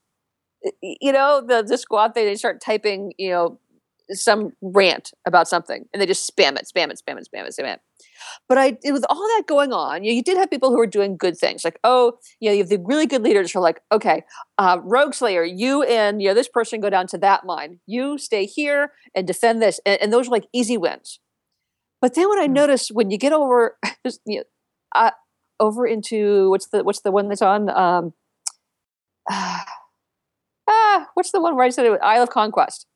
Y- 0.65 0.73
y- 0.83 0.97
You 1.01 1.13
know, 1.13 1.43
they'll 1.47 1.63
just 1.63 1.89
go 1.89 1.99
out 1.99 2.15
there 2.15 2.25
and 2.25 2.33
they 2.33 2.37
start 2.39 2.61
typing, 2.61 3.13
you 3.19 3.31
know, 3.31 3.59
some 4.13 4.53
rant 4.63 5.13
about 5.27 5.49
something 5.49 5.85
and 5.93 6.01
they 6.01 6.07
just 6.07 6.31
spam 6.31 6.57
it, 6.57 6.67
spam 6.73 6.91
it, 6.91 7.01
spam 7.07 7.19
it, 7.19 7.29
spam 7.33 7.47
it, 7.47 7.55
spam 7.59 7.73
it. 7.75 7.81
But 8.49 8.59
I, 8.59 8.77
with 8.85 9.05
all 9.09 9.17
that 9.37 9.45
going 9.47 9.73
on, 9.73 10.05
you, 10.05 10.13
you 10.13 10.23
did 10.23 10.37
have 10.37 10.51
people 10.51 10.71
who 10.71 10.77
were 10.79 10.87
doing 10.87 11.17
good 11.17 11.37
things. 11.37 11.65
Like, 11.65 11.79
oh, 11.85 12.19
you 12.41 12.49
know, 12.49 12.53
you 12.55 12.61
have 12.61 12.69
the 12.69 12.79
really 12.85 13.07
good 13.07 13.23
leaders 13.23 13.53
who 13.53 13.59
are 13.59 13.63
like, 13.63 13.81
okay, 13.91 14.23
uh, 14.59 14.79
Rogueslayer, 14.79 15.49
you 15.53 15.83
and 15.83 16.23
you 16.23 16.29
know 16.29 16.35
this 16.35 16.49
person 16.49 16.81
go 16.81 16.91
down 16.91 17.07
to 17.09 17.19
that 17.19 17.45
mine. 17.45 17.81
You 17.87 18.19
stay 18.19 18.47
here 18.47 18.93
and 19.15 19.27
defend 19.27 19.61
this, 19.63 19.81
and, 19.85 20.01
and 20.01 20.13
those 20.13 20.29
are 20.29 20.33
like 20.33 20.47
easy 20.53 20.77
wins. 20.77 21.21
But 22.01 22.15
then 22.15 22.29
what 22.29 22.39
I 22.39 22.47
Mm. 22.49 22.53
noticed 22.53 22.91
when 22.93 23.11
you 23.11 23.19
get 23.19 23.33
over, 23.33 23.79
you 24.27 24.39
know, 24.39 24.45
uh, 24.95 25.11
over 25.61 25.87
into 25.87 26.51
what's 26.51 26.69
the 26.69 26.85
what's 26.85 27.01
the 27.01 27.11
one 27.13 27.29
that's 27.29 27.43
on? 27.43 27.71
Um, 27.71 28.13
ah, 29.31 31.09
what's 31.15 31.33
the 31.33 31.41
one 31.41 31.57
where 31.57 31.65
I 31.65 31.71
said 31.71 31.87
it? 31.87 32.01
Isle 32.03 32.23
of 32.25 32.31
Conquest. 32.31 32.87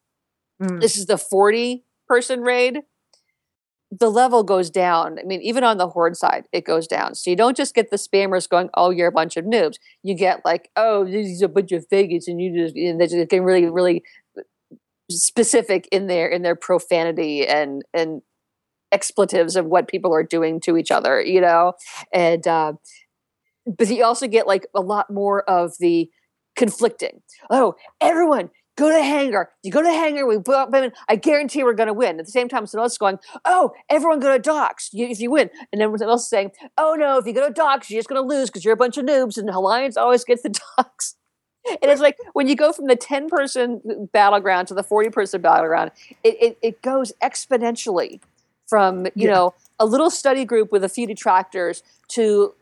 Mm. 0.60 0.80
This 0.80 0.96
is 0.96 1.06
the 1.06 1.18
forty 1.18 1.84
person 2.08 2.42
raid. 2.42 2.80
The 3.92 4.08
level 4.10 4.44
goes 4.44 4.70
down. 4.70 5.18
I 5.18 5.24
mean, 5.24 5.42
even 5.42 5.64
on 5.64 5.76
the 5.76 5.88
horde 5.88 6.16
side, 6.16 6.46
it 6.52 6.64
goes 6.64 6.86
down. 6.86 7.16
So 7.16 7.28
you 7.28 7.34
don't 7.36 7.56
just 7.56 7.74
get 7.74 7.90
the 7.90 7.96
spammers 7.96 8.48
going, 8.48 8.70
"Oh, 8.74 8.90
you're 8.90 9.08
a 9.08 9.12
bunch 9.12 9.36
of 9.36 9.44
noobs." 9.44 9.76
You 10.04 10.14
get 10.14 10.44
like, 10.44 10.70
"Oh, 10.76 11.04
these 11.04 11.42
are 11.42 11.46
a 11.46 11.48
bunch 11.48 11.72
of 11.72 11.88
faggots," 11.88 12.28
and 12.28 12.40
you 12.40 12.54
just 12.56 12.76
and 12.76 13.00
they're 13.00 13.08
just 13.08 13.28
getting 13.28 13.42
really, 13.42 13.66
really 13.68 14.04
specific 15.10 15.88
in 15.90 16.06
their 16.06 16.28
in 16.28 16.42
their 16.42 16.54
profanity 16.56 17.46
and 17.46 17.82
and 17.92 18.22
expletives 18.92 19.56
of 19.56 19.66
what 19.66 19.88
people 19.88 20.14
are 20.14 20.24
doing 20.24 20.60
to 20.60 20.76
each 20.76 20.90
other. 20.90 21.20
You 21.22 21.40
know, 21.42 21.74
and 22.12 22.46
uh, 22.46 22.74
but 23.66 23.88
you 23.88 24.04
also 24.04 24.26
get 24.26 24.46
like 24.46 24.66
a 24.74 24.80
lot 24.80 25.10
more 25.10 25.42
of 25.48 25.72
the 25.80 26.10
conflicting. 26.56 27.22
Oh, 27.50 27.74
everyone. 28.00 28.50
Go 28.80 28.88
to 28.90 29.02
hangar. 29.02 29.50
You 29.62 29.70
go 29.70 29.82
to 29.82 29.90
hangar. 29.90 30.26
We 30.26 30.38
put 30.38 30.54
up. 30.54 30.70
women. 30.70 30.92
I 31.06 31.16
guarantee 31.16 31.62
we're 31.62 31.74
going 31.74 31.88
to 31.88 31.92
win. 31.92 32.18
At 32.18 32.24
the 32.24 32.32
same 32.32 32.48
time, 32.48 32.64
someone 32.64 32.86
else 32.86 32.92
is 32.92 32.98
going. 32.98 33.18
Oh, 33.44 33.72
everyone 33.90 34.20
go 34.20 34.32
to 34.32 34.38
docks. 34.38 34.88
If 34.94 35.20
you 35.20 35.30
win, 35.30 35.50
and 35.70 35.82
then 35.82 35.88
someone 35.98 36.12
else 36.12 36.22
is 36.22 36.30
saying, 36.30 36.52
"Oh 36.78 36.94
no, 36.98 37.18
if 37.18 37.26
you 37.26 37.34
go 37.34 37.46
to 37.46 37.52
docks, 37.52 37.90
you're 37.90 37.98
just 37.98 38.08
going 38.08 38.22
to 38.22 38.26
lose 38.26 38.48
because 38.48 38.64
you're 38.64 38.72
a 38.72 38.78
bunch 38.78 38.96
of 38.96 39.04
noobs." 39.04 39.36
And 39.36 39.50
Alliance 39.50 39.98
always 39.98 40.24
gets 40.24 40.40
the 40.44 40.58
docks. 40.78 41.16
And 41.68 41.90
it's 41.90 42.00
like 42.00 42.16
when 42.32 42.48
you 42.48 42.56
go 42.56 42.72
from 42.72 42.86
the 42.86 42.96
ten 42.96 43.28
person 43.28 44.08
battleground 44.14 44.68
to 44.68 44.74
the 44.74 44.82
forty 44.82 45.10
person 45.10 45.42
battleground, 45.42 45.90
it, 46.24 46.42
it 46.42 46.58
it 46.62 46.82
goes 46.82 47.12
exponentially 47.22 48.20
from 48.66 49.04
you 49.14 49.28
Yeah. 49.28 49.34
know 49.34 49.54
a 49.78 49.84
little 49.84 50.08
study 50.08 50.46
group 50.46 50.72
with 50.72 50.84
a 50.84 50.88
few 50.88 51.06
detractors 51.06 51.82
to 52.08 52.54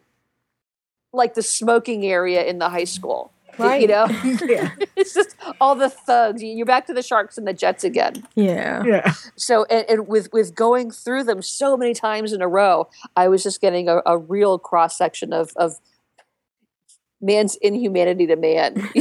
like 1.13 1.35
the 1.35 1.43
smoking 1.43 2.05
area 2.05 2.45
in 2.45 2.59
the 2.59 2.71
high 2.71 2.83
mm-hmm. 2.83 2.87
school. 2.87 3.31
Y- 3.59 3.67
Right. 3.67 3.81
You 3.83 3.89
know, 3.89 4.07
yeah. 4.47 4.71
it's 4.97 5.15
just 5.15 5.37
all 5.61 5.75
the 5.75 5.89
thugs. 5.91 6.43
You're 6.43 6.67
back 6.67 6.87
to 6.87 6.95
the 6.95 7.03
Sharks 7.03 7.37
and 7.39 7.47
the 7.47 7.53
Jets 7.53 7.85
again. 7.85 8.27
Yeah. 8.35 8.83
Yeah. 8.85 9.15
So, 9.37 9.65
and, 9.65 9.85
and 9.89 10.09
with 10.09 10.33
with 10.33 10.55
going 10.55 10.91
through 10.91 11.25
them 11.25 11.43
so 11.43 11.77
many 11.77 11.95
times 11.95 12.33
in 12.33 12.41
a 12.43 12.49
row, 12.49 12.89
I 13.17 13.29
was 13.29 13.43
just 13.43 13.61
getting 13.61 13.89
a, 13.89 14.01
a 14.07 14.17
real 14.17 14.59
cross 14.59 14.97
section 14.97 15.33
of 15.33 15.53
of 15.57 15.77
man's 17.21 17.57
inhumanity 17.57 18.27
to 18.27 18.37
man. 18.37 18.89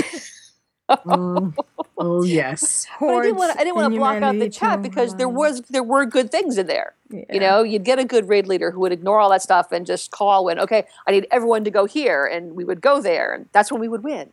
Mm. 0.89 1.53
Oh 1.97 2.23
yes. 2.23 2.87
But 2.97 3.09
I 3.09 3.21
didn't 3.23 3.35
want 3.35 3.51
to. 3.51 3.59
I 3.59 3.63
didn't 3.65 3.75
want 3.75 3.93
to 3.93 3.99
block 3.99 4.21
out 4.21 4.39
the 4.39 4.49
chat 4.49 4.81
because 4.81 5.15
there 5.15 5.27
was 5.27 5.61
there 5.69 5.83
were 5.83 6.05
good 6.05 6.31
things 6.31 6.57
in 6.57 6.67
there. 6.67 6.93
Yeah. 7.09 7.25
You 7.29 7.39
know, 7.41 7.61
you'd 7.61 7.83
get 7.83 7.99
a 7.99 8.05
good 8.05 8.29
raid 8.29 8.47
leader 8.47 8.71
who 8.71 8.79
would 8.79 8.93
ignore 8.93 9.19
all 9.19 9.29
that 9.31 9.41
stuff 9.41 9.73
and 9.73 9.85
just 9.85 10.11
call 10.11 10.45
when, 10.45 10.57
okay, 10.59 10.85
I 11.05 11.11
need 11.11 11.27
everyone 11.29 11.65
to 11.65 11.71
go 11.71 11.83
here, 11.87 12.25
and 12.25 12.55
we 12.55 12.63
would 12.63 12.79
go 12.79 13.01
there, 13.01 13.33
and 13.33 13.47
that's 13.51 13.69
when 13.69 13.81
we 13.81 13.89
would 13.89 14.01
win. 14.05 14.31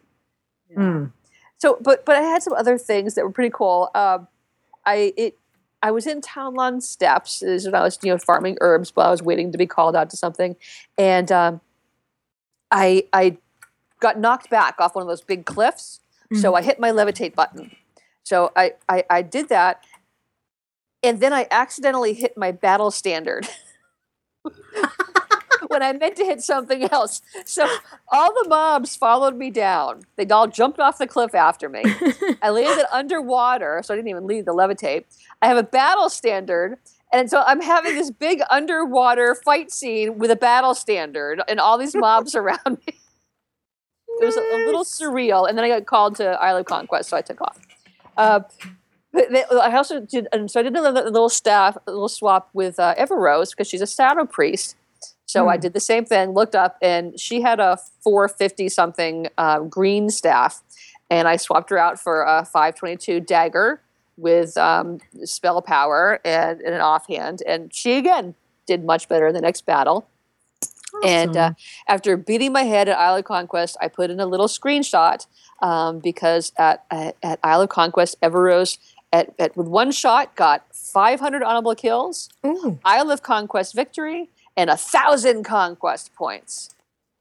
Mm. 0.77 1.13
So, 1.59 1.79
but 1.81 2.05
but 2.05 2.17
I 2.17 2.23
had 2.23 2.43
some 2.43 2.53
other 2.53 2.79
things 2.79 3.15
that 3.15 3.25
were 3.25 3.31
pretty 3.31 3.53
cool. 3.53 3.91
Um, 3.95 4.29
I 4.85 5.13
it 5.17 5.39
I 5.83 5.91
was 5.91 6.07
in 6.07 6.21
Townlong 6.21 6.83
Steppes 6.83 7.41
this 7.41 7.63
is 7.63 7.67
when 7.67 7.75
I 7.75 7.83
was 7.83 7.99
you 8.03 8.11
know 8.11 8.19
farming 8.19 8.59
herbs 8.61 8.91
while 8.95 9.09
I 9.09 9.11
was 9.11 9.23
waiting 9.23 9.53
to 9.53 9.59
be 9.59 9.67
called 9.67 9.97
out 9.97 10.11
to 10.11 10.17
something, 10.17 10.57
and 10.99 11.31
um, 11.31 11.61
I 12.71 13.05
I 13.13 13.39
got 14.01 14.19
knocked 14.19 14.51
back 14.51 14.77
off 14.79 14.95
one 14.95 15.03
of 15.03 15.09
those 15.09 15.23
big 15.23 15.47
cliffs. 15.47 16.01
So 16.41 16.55
I 16.57 16.63
hit 16.63 16.81
my 16.81 16.91
levitate 16.91 17.37
button. 17.37 17.71
So 18.25 18.51
I, 18.57 18.73
I 18.89 19.05
I 19.09 19.23
did 19.23 19.51
that, 19.51 19.85
and 21.03 21.21
then 21.21 21.33
I 21.33 21.47
accidentally 21.51 22.13
hit 22.15 22.37
my 22.37 22.51
battle 22.51 22.91
standard. 22.91 23.49
when 25.75 25.83
I 25.83 25.93
meant 25.93 26.17
to 26.17 26.25
hit 26.25 26.41
something 26.41 26.85
else. 26.85 27.21
So 27.45 27.69
all 28.09 28.33
the 28.33 28.49
mobs 28.49 28.97
followed 28.97 29.37
me 29.37 29.51
down. 29.51 30.05
They 30.17 30.25
all 30.27 30.47
jumped 30.47 30.81
off 30.81 30.97
the 30.97 31.07
cliff 31.07 31.35
after 31.35 31.69
me. 31.69 31.83
I 32.43 32.49
landed 32.51 32.87
underwater, 32.91 33.83
so 33.85 33.93
I 33.93 33.97
didn't 33.97 34.09
even 34.09 34.27
leave 34.27 34.47
the 34.47 34.55
levitate. 34.55 35.05
I 35.43 35.49
have 35.49 35.59
a 35.59 35.63
battle 35.63 36.09
standard. 36.09 36.79
And 37.13 37.31
so 37.31 37.43
I'm 37.47 37.61
having 37.61 37.95
this 37.95 38.11
big 38.11 38.41
underwater 38.51 39.35
fight 39.35 39.71
scene 39.71 40.19
with 40.19 40.31
a 40.31 40.37
battle 40.37 40.75
standard 40.75 41.43
and 41.47 41.61
all 41.61 41.77
these 41.79 41.95
mobs 41.95 42.35
around 42.35 42.79
me. 42.87 42.95
It 44.21 44.25
was 44.25 44.37
a, 44.37 44.41
a 44.41 44.59
little 44.65 44.85
surreal. 44.85 45.49
And 45.49 45.59
then 45.59 45.65
I 45.65 45.69
got 45.69 45.87
called 45.87 46.17
to 46.17 46.25
Isle 46.25 46.59
of 46.59 46.67
Conquest, 46.67 47.11
so 47.11 47.17
I 47.17 47.21
took 47.21 47.41
off. 47.41 47.59
Uh, 48.17 48.41
but 49.13 49.31
they, 49.31 49.45
I 49.45 49.77
also 49.77 50.01
did, 50.01 50.27
and 50.33 50.51
so 50.51 50.59
I 50.59 50.65
did 50.65 50.75
a 50.75 50.91
little, 50.91 51.29
staff, 51.29 51.77
a 51.87 51.91
little 51.91 52.09
swap 52.09 52.51
with 52.53 52.81
uh, 52.81 52.95
Everrose 52.99 53.51
because 53.51 53.69
she's 53.69 53.81
a 53.81 53.87
shadow 53.87 54.25
priest. 54.25 54.77
So 55.27 55.49
I 55.49 55.57
did 55.57 55.73
the 55.73 55.81
same 55.81 56.05
thing, 56.05 56.31
looked 56.31 56.55
up, 56.55 56.77
and 56.83 57.19
she 57.19 57.41
had 57.41 57.59
a 57.59 57.79
450 58.03 58.69
something 58.69 59.29
uh, 59.39 59.61
green 59.61 60.11
staff, 60.11 60.63
and 61.11 61.27
I 61.27 61.37
swapped 61.37 61.71
her 61.71 61.79
out 61.79 61.99
for 61.99 62.23
a 62.23 62.45
522 62.45 63.21
dagger 63.21 63.81
with 64.17 64.57
um, 64.57 65.01
spell 65.25 65.61
power 65.63 66.21
and, 66.25 66.61
and 66.61 66.75
an 66.75 66.81
offhand, 66.81 67.43
and 67.47 67.75
she 67.75 67.97
again 67.97 68.35
did 68.67 68.85
much 68.85 69.09
better 69.09 69.27
in 69.27 69.35
the 69.35 69.41
next 69.41 69.67
battle. 69.67 70.07
And 71.03 71.37
uh, 71.37 71.53
after 71.89 72.17
beating 72.17 72.53
my 72.53 72.63
head 72.63 72.89
at 72.89 72.97
Isle 72.97 73.17
of 73.17 73.25
Conquest, 73.25 73.77
I 73.81 73.89
put 73.89 74.11
in 74.11 74.21
a 74.21 74.27
little 74.27 74.47
screenshot 74.47 75.27
um, 75.61 75.99
because 75.99 76.53
at, 76.57 76.85
at, 76.91 77.17
at 77.23 77.41
Isle 77.43 77.63
of 77.63 77.69
Conquest, 77.69 78.17
Everose 78.23 78.79
at, 79.13 79.35
at 79.39 79.57
with 79.57 79.67
one 79.67 79.91
shot 79.91 80.35
got 80.37 80.65
500 80.73 81.43
honorable 81.43 81.75
kills, 81.75 82.29
Ooh, 82.47 82.79
Isle 82.85 83.11
of 83.11 83.23
Conquest 83.23 83.75
victory, 83.75 84.31
and 84.57 84.71
a 84.71 84.77
thousand 84.77 85.45
conquest 85.45 86.15
points. 86.15 86.71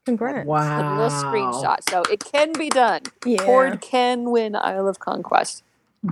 congrats. 0.06 0.46
A 0.46 0.50
Wow. 0.50 0.98
little 0.98 1.18
screenshot. 1.18 1.78
So 1.90 2.02
it 2.12 2.20
can 2.24 2.52
be 2.52 2.70
done. 2.70 3.02
Yeah. 3.26 3.44
Horde 3.46 3.80
can 3.80 4.32
win 4.32 4.54
Isle 4.56 4.88
of 4.90 5.00
Conquest. 5.00 5.64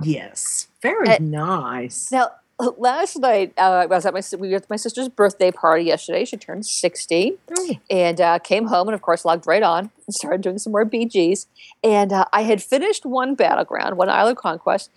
Yes. 0.02 0.68
Very 0.80 1.08
Uh, 1.10 1.18
nice. 1.20 2.10
Now, 2.10 2.30
last 2.78 3.18
night 3.18 3.52
uh, 3.58 3.60
I 3.84 3.86
was 3.86 4.06
at 4.06 4.14
my 4.14 4.22
we 4.38 4.48
were 4.50 4.56
at 4.56 4.70
my 4.70 4.76
sister's 4.76 5.08
birthday 5.10 5.50
party 5.50 5.84
yesterday. 5.84 6.24
She 6.24 6.38
turned 6.38 6.64
sixty, 6.64 7.36
Mm. 7.50 7.80
and 7.90 8.18
uh, 8.20 8.38
came 8.38 8.68
home 8.68 8.88
and 8.88 8.94
of 8.94 9.02
course 9.02 9.24
logged 9.26 9.46
right 9.46 9.62
on 9.62 9.90
and 10.06 10.14
started 10.14 10.40
doing 10.40 10.58
some 10.58 10.72
more 10.72 10.86
BGs. 10.86 11.46
And 11.84 12.12
uh, 12.14 12.24
I 12.32 12.42
had 12.44 12.62
finished 12.62 13.04
one 13.04 13.34
battleground, 13.34 13.98
one 13.98 14.08
Isle 14.08 14.28
of 14.28 14.36
Conquest, 14.38 14.90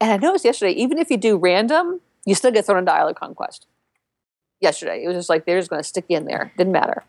and 0.00 0.12
I 0.12 0.16
noticed 0.18 0.44
yesterday 0.44 0.72
even 0.72 0.98
if 0.98 1.10
you 1.10 1.16
do 1.16 1.36
random, 1.36 2.00
you 2.24 2.34
still 2.36 2.52
get 2.52 2.64
thrown 2.64 2.78
into 2.78 2.92
Isle 2.92 3.08
of 3.08 3.16
Conquest. 3.16 3.66
Yesterday, 4.60 5.02
it 5.04 5.06
was 5.08 5.16
just 5.16 5.28
like 5.28 5.44
they're 5.44 5.58
just 5.58 5.68
going 5.70 5.82
to 5.82 5.88
stick 5.88 6.06
you 6.08 6.16
in 6.16 6.24
there. 6.24 6.52
Didn't 6.56 6.72
matter. 6.72 7.04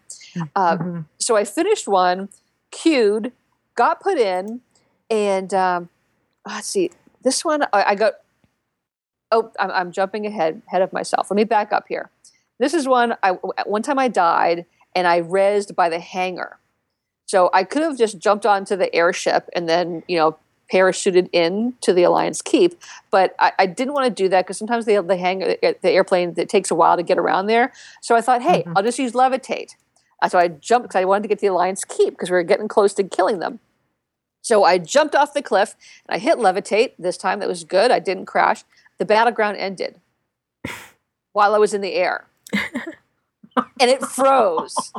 Uh, 0.55 0.77
Mhm. 0.77 1.05
so 1.17 1.35
I 1.37 1.45
finished 1.45 1.87
one, 1.87 2.29
queued, 2.71 3.31
got 3.75 4.01
put 4.01 4.17
in, 4.17 4.61
and 5.09 5.53
um, 5.53 5.89
let's 6.45 6.67
see. 6.67 6.91
This 7.23 7.43
one 7.45 7.63
I, 7.73 7.83
I 7.91 7.95
got. 7.95 8.13
Oh, 9.31 9.51
I'm, 9.59 9.71
I'm 9.71 9.91
jumping 9.91 10.25
ahead 10.25 10.61
ahead 10.67 10.81
of 10.81 10.91
myself. 10.93 11.29
Let 11.31 11.35
me 11.35 11.43
back 11.43 11.71
up 11.73 11.85
here. 11.89 12.09
This 12.59 12.73
is 12.73 12.87
one. 12.87 13.15
I 13.23 13.31
one 13.65 13.81
time 13.81 13.99
I 13.99 14.07
died 14.09 14.65
and 14.95 15.07
I 15.07 15.21
rezzed 15.21 15.75
by 15.75 15.89
the 15.89 15.99
hangar. 15.99 16.57
So 17.27 17.49
I 17.53 17.63
could 17.63 17.81
have 17.81 17.97
just 17.97 18.19
jumped 18.19 18.45
onto 18.45 18.75
the 18.75 18.93
airship 18.95 19.49
and 19.53 19.67
then 19.67 20.03
you 20.07 20.17
know 20.17 20.37
parachuted 20.71 21.29
in 21.31 21.73
to 21.81 21.93
the 21.93 22.03
Alliance 22.03 22.41
Keep, 22.41 22.79
but 23.11 23.35
I, 23.39 23.53
I 23.59 23.65
didn't 23.65 23.93
want 23.93 24.05
to 24.05 24.23
do 24.23 24.29
that 24.29 24.45
because 24.45 24.57
sometimes 24.57 24.85
the 24.85 25.01
the 25.01 25.17
hangar 25.17 25.55
uh, 25.63 25.67
uh, 25.67 25.73
the 25.81 25.91
airplane 25.91 26.33
it 26.37 26.49
takes 26.49 26.71
a 26.71 26.75
while 26.75 26.97
to 26.97 27.03
get 27.03 27.17
around 27.17 27.47
there. 27.47 27.71
So 28.01 28.15
I 28.15 28.21
thought, 28.21 28.41
hey, 28.41 28.61
mm-hmm. 28.61 28.73
I'll 28.75 28.83
just 28.83 28.99
use 28.99 29.13
levitate. 29.13 29.75
Uh, 30.21 30.29
So 30.29 30.39
I 30.39 30.47
jumped 30.47 30.89
because 30.89 30.99
I 30.99 31.05
wanted 31.05 31.23
to 31.23 31.27
get 31.29 31.39
to 31.39 31.47
the 31.47 31.51
Alliance 31.53 31.83
Keep 31.83 32.13
because 32.13 32.29
we 32.29 32.35
were 32.35 32.43
getting 32.43 32.67
close 32.67 32.93
to 32.95 33.03
killing 33.03 33.39
them. 33.39 33.59
So 34.41 34.63
I 34.63 34.77
jumped 34.77 35.15
off 35.15 35.33
the 35.33 35.41
cliff 35.41 35.75
and 36.07 36.15
I 36.15 36.19
hit 36.19 36.37
levitate. 36.37 36.93
This 36.97 37.17
time 37.17 37.39
that 37.39 37.49
was 37.49 37.63
good. 37.63 37.91
I 37.91 37.99
didn't 37.99 38.25
crash. 38.25 38.63
The 38.97 39.05
battleground 39.05 39.57
ended 39.57 39.99
while 41.33 41.53
I 41.53 41.57
was 41.57 41.73
in 41.73 41.81
the 41.81 41.93
air. 41.93 42.27
and 42.53 43.89
it 43.89 44.01
froze. 44.03 44.93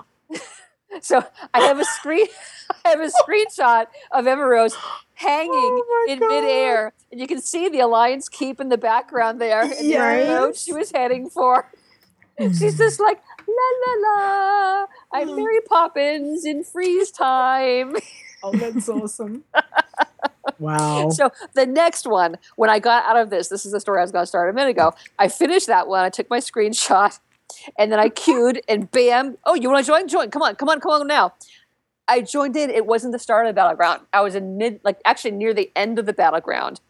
So 1.00 1.24
I 1.54 1.60
have 1.66 1.78
a 1.78 1.84
screen 1.84 2.26
I 2.84 2.90
have 2.90 3.00
a 3.00 3.10
screenshot 3.10 3.86
of 4.10 4.26
Everrose 4.26 4.76
hanging 5.14 5.50
Oh 5.52 6.06
in 6.08 6.18
God. 6.18 6.28
midair. 6.28 6.92
And 7.10 7.20
you 7.20 7.26
can 7.26 7.40
see 7.40 7.68
the 7.68 7.80
Alliance 7.80 8.28
Keep 8.28 8.60
in 8.60 8.68
the 8.68 8.78
background 8.78 9.40
there 9.40 9.62
and 9.62 9.74
Yes. 9.80 10.26
the 10.26 10.34
road 10.34 10.56
she 10.56 10.72
was 10.72 10.90
heading 10.92 11.30
for. 11.30 11.70
She's 12.38 12.74
mm. 12.74 12.78
just 12.78 13.00
like, 13.00 13.20
la 13.48 13.54
la 13.86 14.08
la. 14.08 14.86
I'm 15.12 15.28
mm. 15.28 15.36
Mary 15.36 15.60
Poppins 15.68 16.44
in 16.44 16.64
freeze 16.64 17.10
time. 17.10 17.96
Oh, 18.40 18.52
that's 18.52 18.88
awesome. 18.88 19.42
wow. 20.60 21.10
So 21.10 21.30
the 21.54 21.66
next 21.66 22.06
one, 22.06 22.38
when 22.54 22.70
I 22.70 22.78
got 22.78 23.04
out 23.04 23.16
of 23.16 23.30
this, 23.30 23.48
this 23.48 23.66
is 23.66 23.72
the 23.72 23.80
story 23.80 23.98
I 23.98 24.02
was 24.02 24.12
going 24.12 24.22
to 24.22 24.28
start 24.28 24.48
a 24.48 24.52
minute 24.52 24.70
ago. 24.70 24.94
I 25.18 25.26
finished 25.26 25.66
that 25.66 25.88
one. 25.88 26.04
I 26.04 26.08
took 26.08 26.30
my 26.30 26.38
screenshot, 26.38 27.18
and 27.78 27.90
then 27.92 27.98
I 27.98 28.08
queued, 28.08 28.60
and 28.68 28.90
bam! 28.90 29.36
Oh, 29.44 29.54
you 29.54 29.70
want 29.70 29.84
to 29.84 29.90
join? 29.90 30.08
Join! 30.08 30.30
Come 30.30 30.42
on! 30.42 30.54
Come 30.56 30.68
on! 30.68 30.80
Come 30.80 30.92
on 30.92 31.06
now! 31.06 31.34
I 32.06 32.22
joined 32.22 32.56
in. 32.56 32.70
It 32.70 32.86
wasn't 32.86 33.12
the 33.12 33.18
start 33.18 33.46
of 33.46 33.50
the 33.50 33.54
battleground. 33.54 34.02
I 34.12 34.22
was 34.22 34.34
in 34.34 34.56
mid, 34.56 34.80
like 34.82 34.98
actually 35.04 35.32
near 35.32 35.52
the 35.52 35.70
end 35.76 35.98
of 35.98 36.06
the 36.06 36.12
battleground. 36.12 36.80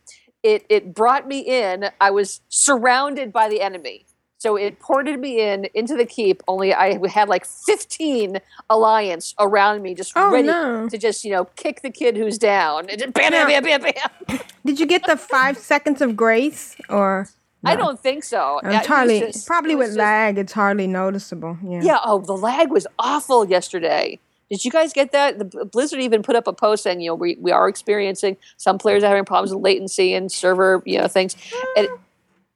It 0.43 0.65
it 0.69 0.95
brought 0.95 1.27
me 1.27 1.41
in. 1.41 1.91
I 2.01 2.11
was 2.11 2.41
surrounded 2.49 3.33
by 3.33 3.49
the 3.49 3.61
enemy. 3.61 4.07
So 4.41 4.55
it 4.55 4.79
ported 4.79 5.19
me 5.19 5.41
in 5.41 5.67
into 5.75 5.97
the 5.97 6.07
keep. 6.07 6.45
Only 6.47 6.73
I 6.73 7.01
had 7.09 7.29
like 7.29 7.45
15 7.45 8.39
alliance 8.71 9.35
around 9.41 9.83
me, 9.83 9.95
just 9.95 10.13
Oh, 10.15 10.31
ready 10.31 10.47
no. 10.47 10.89
to 10.89 10.97
just 10.97 11.25
you 11.25 11.33
know 11.33 11.47
kick 11.57 11.83
the 11.83 11.91
kid 11.91 12.17
who's 12.17 12.39
down. 12.39 12.89
And 12.89 13.01
just 13.01 13.13
bam, 13.15 13.33
bam, 13.33 13.49
bam, 13.49 13.65
bam, 13.65 13.81
bam. 13.83 14.39
Did 14.65 14.79
you 14.79 14.87
get 14.87 15.05
the 15.07 15.17
five 15.17 15.59
seconds 15.59 16.01
of 16.01 16.15
grace 16.17 16.77
or? 16.89 17.29
I 17.65 17.75
don't 17.77 17.99
think 18.01 18.23
so. 18.25 18.61
Um, 18.63 18.71
Yeah, 18.71 18.81
it 18.83 19.33
just- 19.33 19.47
probably 19.47 19.73
it 19.73 19.79
with 19.79 19.89
just- 19.89 19.99
lag, 19.99 20.39
it's 20.39 20.53
hardly 20.53 20.87
noticeable. 20.87 21.59
Yeah. 21.65 21.81
Yeah. 21.83 21.99
Oh, 22.05 22.21
the 22.21 22.37
lag 22.37 22.71
was 22.71 22.87
awful 22.99 23.45
yesterday. 23.49 24.21
Did 24.51 24.65
you 24.65 24.71
guys 24.71 24.93
get 24.95 25.13
that? 25.13 25.39
The 25.39 25.65
Blizzard 25.67 26.01
even 26.01 26.23
put 26.23 26.35
up 26.37 26.47
a 26.47 26.53
post 26.55 26.83
saying, 26.85 27.01
you 27.03 27.11
know, 27.11 27.15
we, 27.15 27.37
we 27.41 27.51
are 27.53 27.69
experiencing 27.69 28.37
some 28.57 28.79
players 28.79 29.03
are 29.05 29.09
having 29.09 29.25
problems 29.27 29.53
with 29.53 29.63
latency 29.63 30.15
and 30.15 30.33
server, 30.33 30.83
you 30.87 30.99
know, 30.99 31.07
things. 31.09 31.37
And 31.77 31.89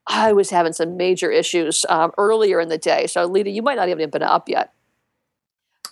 I 0.06 0.32
was 0.32 0.48
having 0.50 0.72
some 0.72 0.96
major 0.96 1.30
issues 1.30 1.84
um, 1.90 2.12
earlier 2.16 2.60
in 2.60 2.68
the 2.70 2.78
day. 2.78 3.06
So, 3.08 3.28
Leeta, 3.28 3.50
you 3.52 3.60
might 3.60 3.74
not 3.74 3.88
even 3.88 4.00
have 4.00 4.10
been 4.10 4.22
up 4.22 4.48
yet. 4.48 4.72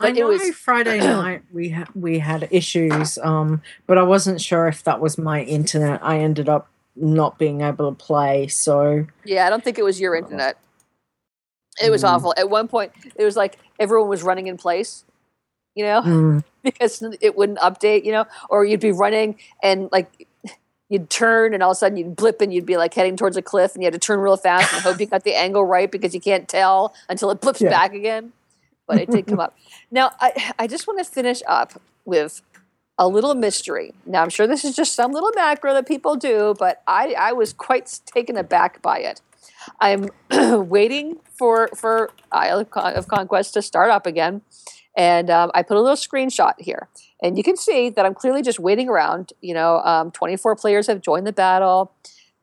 I 0.01 0.05
But 0.09 0.17
it 0.17 0.21
know 0.21 0.29
was 0.29 0.51
Friday 0.57 0.99
night 1.01 1.43
we 1.53 1.69
ha- 1.71 1.91
we 1.95 2.21
had 2.21 2.49
issues, 2.51 3.19
um, 3.19 3.61
but 3.87 3.99
I 3.99 4.03
wasn't 4.03 4.41
sure 4.41 4.67
if 4.69 4.83
that 4.85 5.01
was 5.01 5.19
my 5.19 5.43
internet. 5.43 6.01
I 6.03 6.21
ended 6.21 6.49
up 6.49 6.69
not 6.97 7.39
being 7.39 7.61
able 7.63 7.91
to 7.91 7.97
play, 7.97 8.49
so 8.49 9.07
Yeah, 9.25 9.47
I 9.47 9.51
don't 9.51 9.63
think 9.65 9.79
it 9.79 9.85
was 9.85 10.01
your 10.01 10.15
internet. 10.15 10.57
It 11.83 11.91
was 11.91 12.03
Mm. 12.03 12.09
awful. 12.09 12.35
At 12.37 12.51
one 12.51 12.69
point, 12.69 12.93
it 13.15 13.25
was 13.25 13.37
like 13.37 13.59
everyone 13.79 14.09
was 14.09 14.23
running 14.23 14.49
in 14.49 14.57
place, 14.57 15.05
you 15.75 15.85
know, 15.85 16.03
mm, 16.03 16.45
because 16.63 17.03
it 17.21 17.37
wouldn't 17.37 17.59
update, 17.59 18.05
you 18.05 18.13
know, 18.13 18.27
or 18.51 18.65
you'd 18.65 18.81
be 18.81 18.93
running 18.93 19.39
and 19.63 19.89
like 19.93 20.27
you'd 20.89 21.09
turn 21.09 21.55
and 21.55 21.63
all 21.63 21.71
of 21.71 21.77
a 21.77 21.79
sudden 21.79 21.97
you'd 21.97 22.17
blip 22.17 22.41
and 22.41 22.53
you'd 22.53 22.67
be 22.67 22.77
like 22.77 22.93
heading 22.93 23.17
towards 23.17 23.37
a 23.37 23.43
cliff 23.43 23.75
and 23.75 23.83
you 23.83 23.87
had 23.87 23.93
to 23.93 23.99
turn 23.99 24.19
real 24.19 24.37
fast 24.37 24.73
and 24.75 24.83
hope 24.83 24.99
you 25.01 25.07
got 25.07 25.23
the 25.23 25.35
angle 25.35 25.65
right 25.65 25.91
because 25.91 26.13
you 26.15 26.21
can't 26.21 26.49
tell 26.49 26.93
until 27.09 27.31
it 27.31 27.41
blips 27.41 27.61
Yeah. 27.61 27.71
back 27.71 27.95
again. 27.95 28.33
But 28.89 28.99
it 28.99 29.09
did 29.11 29.29
come 29.29 29.39
up. 29.39 29.57
Now, 29.93 30.11
I, 30.21 30.53
I 30.59 30.67
just 30.67 30.89
want 30.89 30.99
to 30.99 31.05
finish 31.05 31.43
up 31.47 31.81
with 32.05 32.43
a 33.01 33.09
little 33.09 33.35
mystery. 33.35 33.95
Now, 34.05 34.23
I'm 34.23 34.29
sure 34.29 34.47
this 34.47 34.63
is 34.63 34.77
just 34.77 34.95
some 34.95 35.11
little 35.11 35.33
macro 35.35 35.73
that 35.73 35.89
people 35.89 36.17
do, 36.17 36.55
but 36.59 36.83
I, 36.87 37.15
I 37.19 37.33
was 37.33 37.55
quite 37.55 37.99
taken 38.05 38.37
aback 38.37 38.83
by 38.83 38.99
it. 38.99 39.23
I'm 39.81 40.09
waiting 40.69 41.19
for 41.39 41.69
for 41.75 42.11
Isle 42.31 42.61
of, 42.61 42.71
Con- 42.71 42.95
of 42.95 43.09
Conquest 43.09 43.55
to 43.55 43.63
start 43.63 43.91
up 43.91 44.07
again, 44.07 44.43
and 44.95 45.31
um, 45.31 45.51
I 45.55 45.63
put 45.63 45.79
a 45.79 45.81
little 45.81 45.97
screenshot 45.97 46.53
here, 46.59 46.89
and 47.23 47.39
you 47.39 47.43
can 47.43 47.57
see 47.57 47.89
that 47.89 48.05
I'm 48.05 48.15
clearly 48.15 48.43
just 48.43 48.61
waiting 48.61 48.89
around. 48.91 49.33
You 49.41 49.55
know, 49.55 49.79
um, 49.79 50.11
24 50.11 50.57
players 50.57 50.87
have 50.87 51.01
joined 51.01 51.27
the 51.27 51.33
battle. 51.33 51.93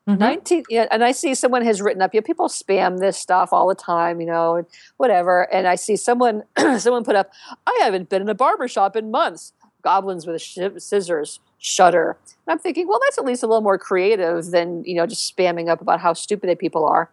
Mhm. 0.08 0.18
19 0.18 0.64
yeah, 0.70 0.86
and 0.90 1.04
I 1.04 1.12
see 1.12 1.34
someone 1.34 1.62
has 1.64 1.82
written 1.82 2.00
up, 2.02 2.14
yeah, 2.14 2.22
people 2.22 2.48
spam 2.48 2.98
this 2.98 3.18
stuff 3.18 3.52
all 3.52 3.68
the 3.68 3.74
time, 3.74 4.20
you 4.20 4.26
know, 4.26 4.56
and 4.56 4.66
whatever. 4.96 5.42
And 5.52 5.68
I 5.68 5.74
see 5.76 5.96
someone 5.96 6.44
someone 6.78 7.04
put 7.04 7.14
up, 7.14 7.30
I 7.66 7.78
haven't 7.82 8.08
been 8.08 8.22
in 8.22 8.28
a 8.28 8.34
barber 8.34 8.68
shop 8.68 8.96
in 8.96 9.10
months. 9.10 9.52
Goblins 9.82 10.26
with 10.26 10.40
shi 10.42 10.68
scissors, 10.78 11.40
shudder. 11.58 12.16
And 12.46 12.52
I'm 12.52 12.58
thinking, 12.58 12.88
well, 12.88 13.00
that's 13.04 13.18
at 13.18 13.24
least 13.24 13.42
a 13.42 13.46
little 13.46 13.62
more 13.62 13.78
creative 13.78 14.46
than, 14.46 14.84
you 14.84 14.94
know, 14.94 15.06
just 15.06 15.36
spamming 15.36 15.68
up 15.68 15.80
about 15.80 16.00
how 16.00 16.12
stupid 16.12 16.48
that 16.48 16.58
people 16.58 16.84
are. 16.86 17.10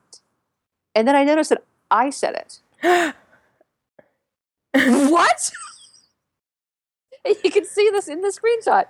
And 0.94 1.08
then 1.08 1.16
I 1.16 1.24
noticed 1.24 1.50
that 1.50 1.64
I 1.92 2.10
said 2.10 2.36
it. 2.36 3.14
what? 5.10 5.52
You 7.44 7.52
can 7.52 7.66
see 7.66 7.90
this 7.90 8.08
in 8.08 8.22
the 8.22 8.30
screenshot. 8.30 8.86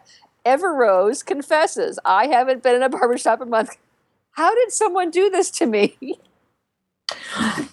Everrose 0.46 1.26
confesses, 1.26 1.98
I 2.06 2.28
haven't 2.28 2.62
been 2.62 2.76
in 2.76 2.84
a 2.84 2.90
barbershop 2.90 3.42
in 3.42 3.50
months. 3.50 3.78
How 4.32 4.54
did 4.54 4.72
someone 4.72 5.10
do 5.10 5.30
this 5.30 5.50
to 5.52 5.66
me? 5.66 5.98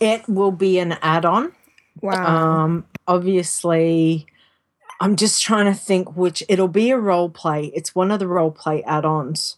It 0.00 0.26
will 0.28 0.52
be 0.52 0.78
an 0.78 0.92
add-on. 1.02 1.52
Wow. 2.00 2.64
Um, 2.64 2.86
obviously, 3.06 4.26
I'm 5.02 5.16
just 5.16 5.42
trying 5.42 5.66
to 5.66 5.74
think 5.74 6.16
which 6.16 6.44
it'll 6.48 6.68
be 6.68 6.90
a 6.90 6.96
role 6.96 7.28
play. 7.28 7.72
It's 7.74 7.92
one 7.92 8.12
of 8.12 8.20
the 8.20 8.28
role 8.28 8.52
play 8.52 8.84
add-ons 8.84 9.56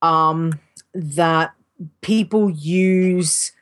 um, 0.00 0.58
that 0.94 1.52
people 2.00 2.48
use 2.48 3.52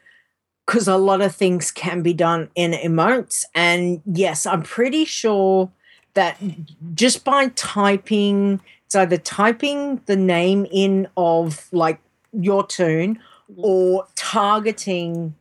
because 0.65 0.87
a 0.87 0.97
lot 0.97 1.21
of 1.21 1.35
things 1.35 1.73
can 1.73 2.03
be 2.03 2.15
done 2.15 2.51
in 2.55 2.71
emotes. 2.71 3.47
And 3.53 4.01
yes, 4.07 4.47
I'm 4.47 4.63
pretty 4.63 5.05
sure 5.05 5.73
that 6.15 6.41
just 6.95 7.25
by 7.25 7.49
typing, 7.49 8.61
it's 8.87 8.95
either 8.95 9.17
typing 9.17 10.03
the 10.07 10.17
name 10.17 10.69
in 10.71 11.09
of 11.17 11.67
like 11.73 11.99
your 12.31 12.65
toon 12.65 13.19
or 13.57 14.07
targeting 14.15 15.35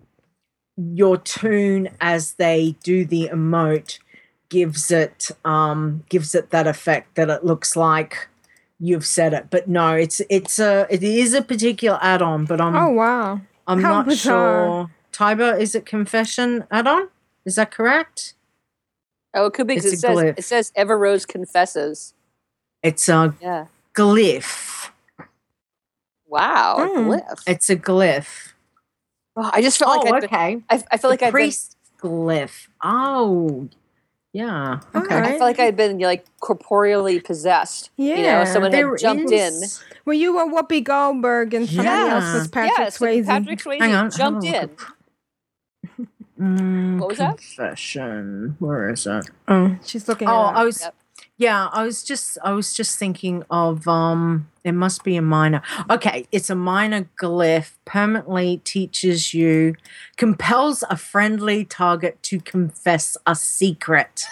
your 0.76 1.18
toon 1.18 1.90
as 2.02 2.34
they 2.34 2.78
do 2.82 3.06
the 3.06 3.30
emote 3.32 4.00
gives 4.54 4.92
it 4.92 5.32
um 5.46 6.04
gives 6.10 6.36
it 6.36 6.50
that 6.52 6.68
effect 6.68 7.16
that 7.16 7.30
it 7.36 7.44
looks 7.44 7.76
like 7.76 8.28
you've 8.80 9.06
said 9.06 9.34
it 9.34 9.46
but 9.50 9.68
no 9.68 9.88
it's 9.96 10.22
it's 10.30 10.60
a 10.60 10.86
it 10.90 11.02
is 11.04 11.34
a 11.34 11.42
particular 11.42 11.98
add-on 12.02 12.46
but 12.46 12.60
i'm 12.62 12.76
oh 12.76 12.90
wow. 12.90 13.42
i'm 13.68 13.82
how 13.82 13.90
not 13.94 14.06
bizarre. 14.06 14.66
sure 14.66 14.92
Tyber 15.12 15.60
is 15.60 15.74
it 15.76 15.86
confession 15.86 16.66
add-on 16.72 17.08
is 17.46 17.56
that 17.56 17.72
correct 17.72 18.34
Oh, 19.36 19.48
it 19.48 19.54
could 19.56 19.66
be. 19.66 19.74
It's 19.78 19.86
it 19.88 19.94
a 19.94 19.98
says 19.98 20.16
glyph. 20.18 20.38
it 20.38 20.44
says 20.46 20.72
Everrose 20.78 21.26
confesses. 21.28 22.14
it's 22.84 23.10
a 23.10 23.34
Yeah. 23.42 23.66
glyph 23.96 24.92
Wow. 26.28 26.76
a 26.78 26.88
Hmm. 26.88 27.10
Glyph. 27.10 27.42
it's 27.48 27.70
a 27.70 27.76
glyph 27.76 28.54
Oh, 29.36 29.50
I 29.52 29.62
just 29.64 29.80
felt 29.80 29.90
oh 29.98 30.02
like 30.02 30.14
I'd 30.14 30.22
been, 30.22 30.30
okay 30.30 30.64
I, 30.70 30.84
I 30.92 30.98
felt 30.98 31.10
like 31.12 31.20
the 31.22 31.26
I'd 31.28 31.34
been, 31.34 31.50
priest 31.50 31.78
glyph 32.02 32.68
oh 32.84 33.68
yeah 34.34 34.80
okay 34.96 35.16
right. 35.16 35.24
I 35.26 35.30
felt 35.30 35.42
like 35.42 35.60
I'd 35.60 35.78
been 35.78 36.00
like 36.00 36.26
corporeally 36.40 37.20
possessed. 37.20 37.92
You 37.98 38.16
know, 38.16 38.22
Yeah. 38.22 38.44
someone 38.46 38.72
There 38.72 38.90
had 38.90 39.00
jumped 39.00 39.32
in. 39.32 39.54
is- 39.54 39.82
Were 40.06 40.14
you 40.14 40.40
a 40.40 40.50
Whoopi 40.50 40.84
Goldberg 40.84 41.54
and 41.54 41.70
somebody 41.70 41.88
else 42.10 42.34
was 42.34 42.48
Patrick 42.48 42.78
yes, 42.80 42.98
Swayze? 42.98 43.26
Patrick 43.28 43.60
Swayze 43.60 43.80
Hang 43.80 43.94
on, 43.94 44.10
jumped 44.12 44.46
hold 44.48 44.56
in. 44.56 44.70
Mm, 46.40 47.00
What 47.00 47.10
was 47.10 47.20
that? 47.20 47.38
Confession. 47.38 48.56
Where 48.60 48.90
is 48.90 49.04
that? 49.04 49.30
Oh, 49.48 49.78
she's 49.86 50.08
looking. 50.08 50.28
Oh, 50.28 50.48
it. 50.50 50.54
I 50.54 50.64
was. 50.64 50.82
Yep. 50.82 50.96
Yeah, 51.38 51.68
I 51.74 51.84
was 51.84 52.04
just. 52.04 52.38
I 52.44 52.52
was 52.54 52.74
just 52.74 52.98
thinking 53.00 53.44
of. 53.50 53.88
Um, 53.88 54.50
it 54.64 54.72
must 54.74 55.04
be 55.04 55.16
a 55.18 55.22
minor. 55.22 55.62
Okay, 55.90 56.26
it's 56.32 56.50
a 56.50 56.56
minor 56.56 57.10
glyph. 57.22 57.72
Permanently 57.86 58.58
teaches 58.64 59.34
you, 59.34 59.76
compels 60.16 60.84
a 60.90 60.96
friendly 60.96 61.66
target 61.66 62.22
to 62.24 62.40
confess 62.40 63.18
a 63.26 63.36
secret. 63.36 64.26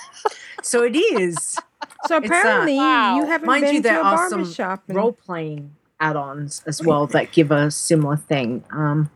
so 0.61 0.83
it 0.83 0.95
is. 0.95 1.57
so 2.05 2.17
it's, 2.17 2.27
apparently 2.27 2.77
Wow. 2.77 3.17
you 3.17 3.25
haven't 3.25 3.47
Mind 3.47 3.63
been 3.63 3.75
you, 3.75 3.81
to 3.81 3.89
there 3.89 3.99
a 3.99 4.03
are 4.03 4.15
barber 4.15 4.29
some 4.29 4.53
shop. 4.53 4.83
and- 4.87 4.95
role 4.95 5.11
playing 5.13 5.75
add-ons 5.99 6.63
as 6.65 6.81
well 6.83 7.05
that 7.07 7.31
give 7.31 7.51
a 7.51 7.69
similar 7.71 8.17
thing. 8.17 8.63
Um, 8.71 9.09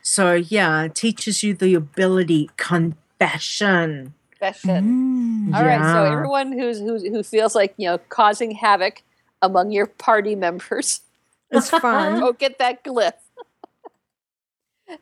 so 0.00 0.32
yeah, 0.34 0.84
it 0.84 0.94
teaches 0.94 1.42
you 1.42 1.54
the 1.54 1.74
ability 1.74 2.50
confession. 2.56 4.14
Confession. 4.42 5.48
Mm. 5.50 5.54
All 5.54 5.64
right, 5.64 5.92
so 5.92 6.04
everyone 6.04 6.52
who's, 6.52 6.80
who's 6.80 7.02
who 7.02 7.22
feels 7.22 7.54
like 7.54 7.74
you 7.76 7.88
know 7.88 7.98
causing 8.08 8.50
havoc 8.50 9.02
among 9.40 9.70
your 9.70 9.86
party 9.86 10.34
members, 10.34 11.00
It's 11.50 11.70
fun. 11.70 12.18
go 12.18 12.32
get 12.32 12.58
that 12.58 12.82
glyph. 12.82 13.12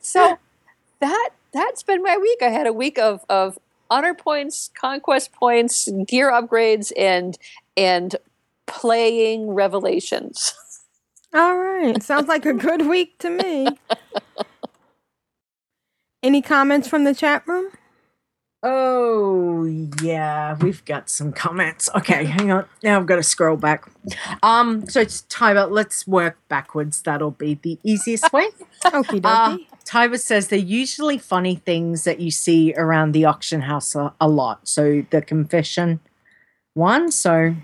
so 0.00 0.38
that 1.00 1.30
that's 1.54 1.82
been 1.82 2.02
my 2.02 2.18
week. 2.18 2.42
I 2.42 2.50
had 2.50 2.66
a 2.66 2.72
week 2.72 2.98
of 2.98 3.24
of 3.30 3.58
honor 3.88 4.14
points, 4.14 4.70
conquest 4.78 5.32
points, 5.32 5.88
gear 6.06 6.30
upgrades, 6.30 6.92
and 6.96 7.38
and 7.78 8.16
playing 8.66 9.50
revelations. 9.50 10.54
All 11.32 11.56
right. 11.56 12.02
Sounds 12.02 12.28
like 12.28 12.44
a 12.44 12.52
good 12.52 12.86
week 12.86 13.18
to 13.20 13.30
me. 13.30 13.68
Any 16.22 16.42
comments 16.42 16.88
from 16.88 17.04
the 17.04 17.14
chat 17.14 17.46
room? 17.46 17.70
Oh 18.62 19.64
yeah, 20.02 20.54
we've 20.60 20.84
got 20.84 21.08
some 21.08 21.32
comments. 21.32 21.88
Okay, 21.96 22.24
hang 22.24 22.50
on. 22.52 22.66
Now 22.82 23.00
I've 23.00 23.06
got 23.06 23.16
to 23.16 23.22
scroll 23.22 23.56
back. 23.56 23.90
Um, 24.42 24.86
so 24.88 25.00
it's 25.00 25.22
Tyber. 25.22 25.70
Let's 25.70 26.06
work 26.06 26.36
backwards. 26.48 27.00
That'll 27.02 27.30
be 27.30 27.54
the 27.54 27.78
easiest 27.82 28.32
way. 28.32 28.48
Okie 28.84 29.20
Uh. 29.24 29.56
Tyber 29.84 30.20
says 30.20 30.48
they're 30.48 30.58
usually 30.58 31.16
funny 31.18 31.56
things 31.56 32.04
that 32.04 32.20
you 32.20 32.30
see 32.30 32.74
around 32.76 33.12
the 33.12 33.24
auction 33.24 33.62
house 33.62 33.94
a, 33.94 34.12
a 34.20 34.28
lot. 34.28 34.68
So 34.68 35.04
the 35.10 35.22
confession 35.22 36.00
one. 36.74 37.10
So 37.10 37.54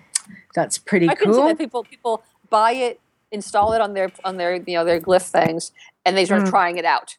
that's 0.54 0.78
pretty 0.78 1.08
I 1.10 1.14
can 1.14 1.32
see 1.34 1.40
that 1.42 1.58
people 1.58 1.84
people 1.84 2.22
buy 2.48 2.72
it, 2.72 3.00
install 3.30 3.74
it 3.74 3.82
on 3.82 3.92
their 3.92 4.10
on 4.24 4.38
their 4.38 4.54
you 4.54 4.74
know 4.74 4.84
their 4.84 5.00
glyph 5.00 5.28
things, 5.30 5.72
and 6.06 6.16
they 6.16 6.24
start 6.24 6.44
Mm. 6.44 6.48
trying 6.50 6.78
it 6.78 6.86
out. 6.86 7.18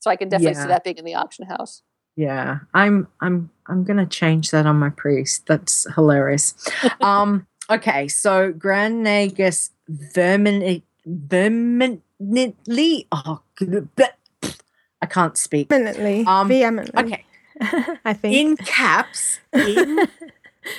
So 0.00 0.10
I 0.10 0.16
can 0.16 0.30
definitely 0.30 0.54
Yeah. 0.56 0.62
see 0.62 0.68
that 0.68 0.84
being 0.84 0.96
in 0.96 1.04
the 1.04 1.14
auction 1.14 1.44
house. 1.46 1.82
Yeah, 2.18 2.58
I'm 2.74 3.06
I'm 3.20 3.48
I'm 3.68 3.84
gonna 3.84 4.04
change 4.04 4.50
that 4.50 4.66
on 4.66 4.76
my 4.76 4.90
priest. 4.90 5.46
That's 5.46 5.86
hilarious. 5.94 6.52
um, 7.00 7.46
okay, 7.70 8.08
so 8.08 8.50
Grand 8.50 9.06
Nagus 9.06 9.70
vermin 9.88 10.82
verminantly 11.06 13.06
oh 13.12 13.40
I 15.00 15.06
can't 15.06 15.38
speak. 15.38 15.68
Vehemently. 15.68 16.24
Um, 16.26 16.48
vehemently. 16.48 17.04
Okay, 17.04 17.24
I 18.04 18.12
think. 18.14 18.34
in 18.34 18.56
caps 18.56 19.38
in 19.54 20.08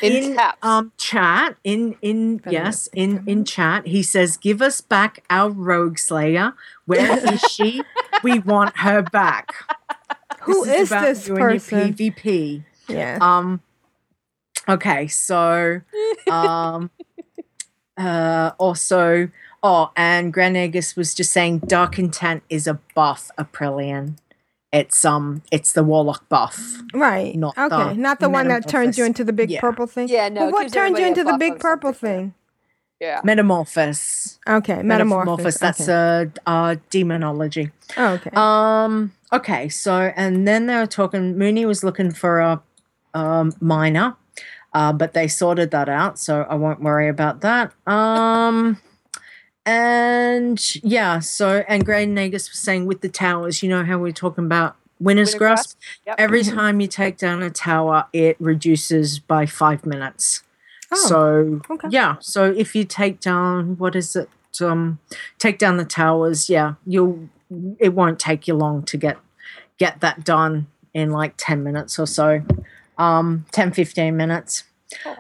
In, 0.02 0.36
caps. 0.36 0.58
um 0.62 0.92
chat 0.98 1.56
in 1.64 1.96
in 2.02 2.42
yes 2.50 2.88
in 2.94 3.24
in 3.28 3.46
chat 3.46 3.88
he 3.88 4.04
says 4.04 4.36
give 4.36 4.62
us 4.62 4.82
back 4.82 5.24
our 5.30 5.52
Rogueslayer 5.52 6.54
where 6.86 7.34
is 7.34 7.42
she 7.42 7.82
we 8.24 8.40
want 8.40 8.76
her 8.78 9.02
back 9.02 9.54
Who 10.42 10.66
this 10.66 10.82
is 10.82 10.92
about 10.92 11.02
this 11.06 11.28
you 11.28 11.36
and 11.36 11.42
your 11.42 11.50
person? 11.52 11.94
pvp 11.94 12.64
Yeah. 12.88 13.18
um 13.22 13.62
okay 14.68 15.08
so 15.08 15.82
um 16.30 16.90
uh 17.98 18.52
also 18.58 19.30
oh 19.64 19.92
and 19.96 20.32
grand 20.34 20.56
was 20.96 21.14
just 21.14 21.32
saying 21.32 21.60
dark 21.60 22.00
intent 22.00 22.44
is 22.50 22.68
a 22.68 22.80
buff 22.96 23.30
aprillian 23.38 24.18
it's 24.72 25.04
um 25.04 25.42
it's 25.52 25.74
the 25.74 25.84
warlock 25.84 26.30
buff 26.30 26.60
right. 26.94 27.36
not 27.36 27.58
okay. 27.58 27.90
the 27.90 27.94
Not 27.96 28.20
the 28.20 28.30
one 28.30 28.48
that 28.50 28.68
turns 28.68 28.98
you 28.98 29.06
into 29.06 29.24
the 29.24 29.34
big 29.34 29.50
Yeah. 29.50 29.62
purple 29.62 29.88
thing. 29.88 30.08
yeah, 30.10 30.30
no. 30.30 30.42
Well, 30.42 30.50
it 30.50 30.54
what 30.54 30.62
gives 30.64 30.74
turned 30.74 30.98
you 31.00 31.06
into 31.06 31.24
the 31.24 31.38
big 31.38 31.60
purple 31.60 31.92
thing? 31.94 32.34
Yeah. 33.00 33.22
metamorphosis 33.24 34.40
Okay. 34.48 34.84
metamorphosis 34.84 35.60
Metamorphosis. 35.60 35.60
that's 35.60 35.90
okay. 35.90 36.32
a 36.46 36.50
uh 36.50 36.76
demonology 36.92 37.72
Oh, 37.98 38.14
okay. 38.14 38.30
um 38.36 39.12
okay 39.32 39.70
so 39.70 40.12
and 40.16 40.48
then 40.48 40.66
they 40.66 40.76
were 40.76 40.88
talking 40.88 41.38
mooney 41.38 41.66
was 41.66 41.84
looking 41.84 42.12
for 42.12 42.40
a 42.40 42.62
um 43.14 43.52
minor 43.60 44.16
uh, 44.72 44.94
but 44.94 45.14
they 45.14 45.28
sorted 45.28 45.72
that 45.72 45.90
out 45.90 46.20
so 46.20 46.44
i 46.50 46.56
won't 46.56 46.82
worry 46.82 47.08
about 47.08 47.42
that 47.42 47.74
um 47.88 48.78
and 49.70 50.84
yeah, 50.84 51.20
so 51.20 51.64
and 51.68 51.86
Grand 51.86 52.18
Nagus 52.18 52.50
was 52.50 52.58
saying 52.60 52.88
with 52.88 53.02
the 53.02 53.10
towers, 53.10 53.62
you 53.62 53.70
know 53.70 53.84
how 53.84 54.00
we 54.00 54.10
are 54.10 54.14
talking 54.14 54.46
about 54.46 54.76
winner's 55.00 55.36
Wintergrasp. 55.36 55.76
Yep. 56.08 56.16
Every 56.18 56.44
time 56.44 56.80
you 56.80 56.88
take 56.88 57.18
down 57.18 57.44
a 57.44 57.52
tower, 57.52 58.08
it 58.12 58.36
reduces 58.40 59.20
by 59.20 59.46
five 59.46 59.86
minutes. 59.86 60.42
Oh, 60.92 61.08
so 61.08 61.62
okay. 61.70 61.88
yeah, 61.92 62.16
so 62.20 62.52
if 62.52 62.76
you 62.76 62.84
take 62.84 63.20
down 63.20 63.78
what 63.78 63.96
is 63.96 64.16
it? 64.16 64.30
Um, 64.60 65.00
take 65.38 65.60
down 65.60 65.78
the 65.78 65.86
towers. 65.86 66.50
Yeah, 66.50 66.74
you'll. 66.88 67.30
It 67.80 67.94
won't 67.94 68.20
take 68.20 68.48
you 68.48 68.56
long 68.56 68.84
to 68.84 68.98
get 68.98 69.18
get 69.78 70.02
that 70.02 70.24
done 70.24 70.68
in 70.94 71.12
like 71.12 71.34
ten 71.38 71.64
minutes 71.64 71.98
or 72.00 72.06
so. 72.08 72.42
Um, 72.98 73.46
10, 73.54 73.72
15 73.72 74.18
minutes. 74.18 74.66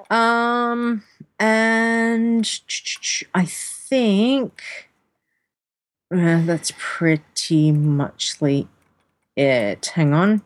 Um, 0.10 1.04
and 1.40 2.62
I 3.34 3.46
think 3.46 4.62
uh, 6.14 6.44
that's 6.46 6.74
pretty 6.78 7.72
muchly 7.72 8.68
it. 9.38 9.86
Hang 9.96 10.14
on. 10.14 10.42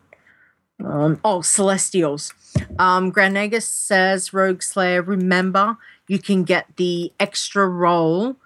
Um, 0.84 1.20
oh, 1.24 1.40
Celestials. 1.40 2.32
Um, 2.78 3.10
Grand 3.10 3.36
Nagus 3.36 3.62
says, 3.62 4.30
Rogueslayer, 4.30 5.04
remember 5.04 5.76
you 6.06 6.18
can 6.18 6.44
get 6.44 6.76
the 6.76 7.12
extra 7.18 7.66
roll 7.66 8.36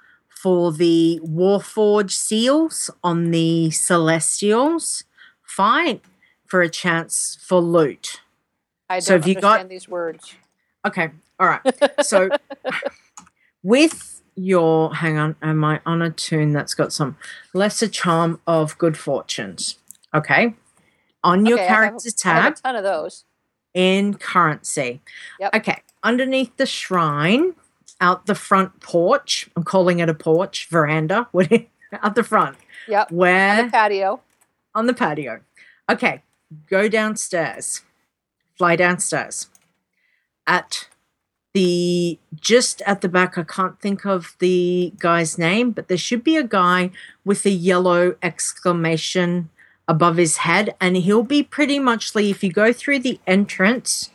for 0.42 0.72
the 0.72 1.20
Warforge 1.24 2.12
seals 2.12 2.90
on 3.02 3.30
the 3.30 3.70
Celestials. 3.70 5.04
Fine 5.42 6.00
for 6.46 6.62
a 6.62 6.68
chance 6.68 7.38
for 7.42 7.60
loot. 7.60 8.20
I 8.88 8.94
don't 8.96 9.02
So 9.02 9.12
have 9.14 9.26
you 9.26 9.34
got- 9.34 9.44
understand 9.60 9.70
these 9.70 9.88
words. 9.88 10.34
Okay. 10.86 11.10
All 11.40 11.46
right. 11.48 11.60
So 12.04 12.28
with 13.62 14.22
your 14.36 14.94
hang 14.94 15.18
on, 15.18 15.36
am 15.42 15.64
I 15.64 15.80
on 15.84 16.02
a 16.02 16.10
toon 16.10 16.52
that's 16.52 16.74
got 16.74 16.92
some 16.92 17.16
lesser 17.52 17.88
charm 17.88 18.40
of 18.46 18.76
good 18.78 18.96
fortunes? 18.96 19.76
Okay. 20.14 20.54
On 21.24 21.44
your 21.44 21.58
Okay, 21.58 21.66
character 21.66 22.08
I 22.24 22.28
have 22.34 22.44
tab 22.44 22.52
a 22.52 22.56
ton 22.62 22.76
of 22.76 22.84
those. 22.84 23.24
in 23.74 24.14
currency. 24.14 25.00
Yep. 25.40 25.54
Okay. 25.56 25.82
Underneath 26.02 26.56
the 26.56 26.66
shrine, 26.66 27.54
out 28.00 28.26
the 28.26 28.34
front 28.34 28.80
porch. 28.80 29.48
I'm 29.56 29.64
calling 29.64 29.98
it 29.98 30.08
a 30.08 30.14
porch, 30.14 30.68
veranda. 30.70 31.28
What 31.32 31.50
out 32.02 32.14
the 32.14 32.22
front. 32.22 32.56
Yep. 32.86 33.10
Where 33.12 33.58
On 33.60 33.64
the 33.66 33.70
patio. 33.72 34.20
on 34.74 34.86
the 34.86 34.94
patio. 34.94 35.40
Okay, 35.90 36.22
go 36.68 36.86
downstairs. 36.88 37.80
Fly 38.58 38.76
downstairs. 38.76 39.48
At 40.46 40.86
the 41.54 42.18
just 42.38 42.82
at 42.82 43.00
the 43.00 43.08
back, 43.08 43.38
I 43.38 43.42
can't 43.42 43.80
think 43.80 44.04
of 44.04 44.36
the 44.38 44.92
guy's 44.98 45.38
name, 45.38 45.70
but 45.70 45.88
there 45.88 45.96
should 45.96 46.22
be 46.22 46.36
a 46.36 46.42
guy 46.42 46.90
with 47.24 47.46
a 47.46 47.50
yellow 47.50 48.16
exclamation 48.22 49.48
above 49.86 50.18
his 50.18 50.38
head, 50.38 50.74
and 50.80 50.96
he'll 50.98 51.22
be 51.22 51.42
pretty 51.42 51.78
muchly 51.78 52.30
if 52.30 52.44
you 52.44 52.52
go 52.52 52.70
through 52.72 52.98
the 52.98 53.18
entrance 53.26 54.10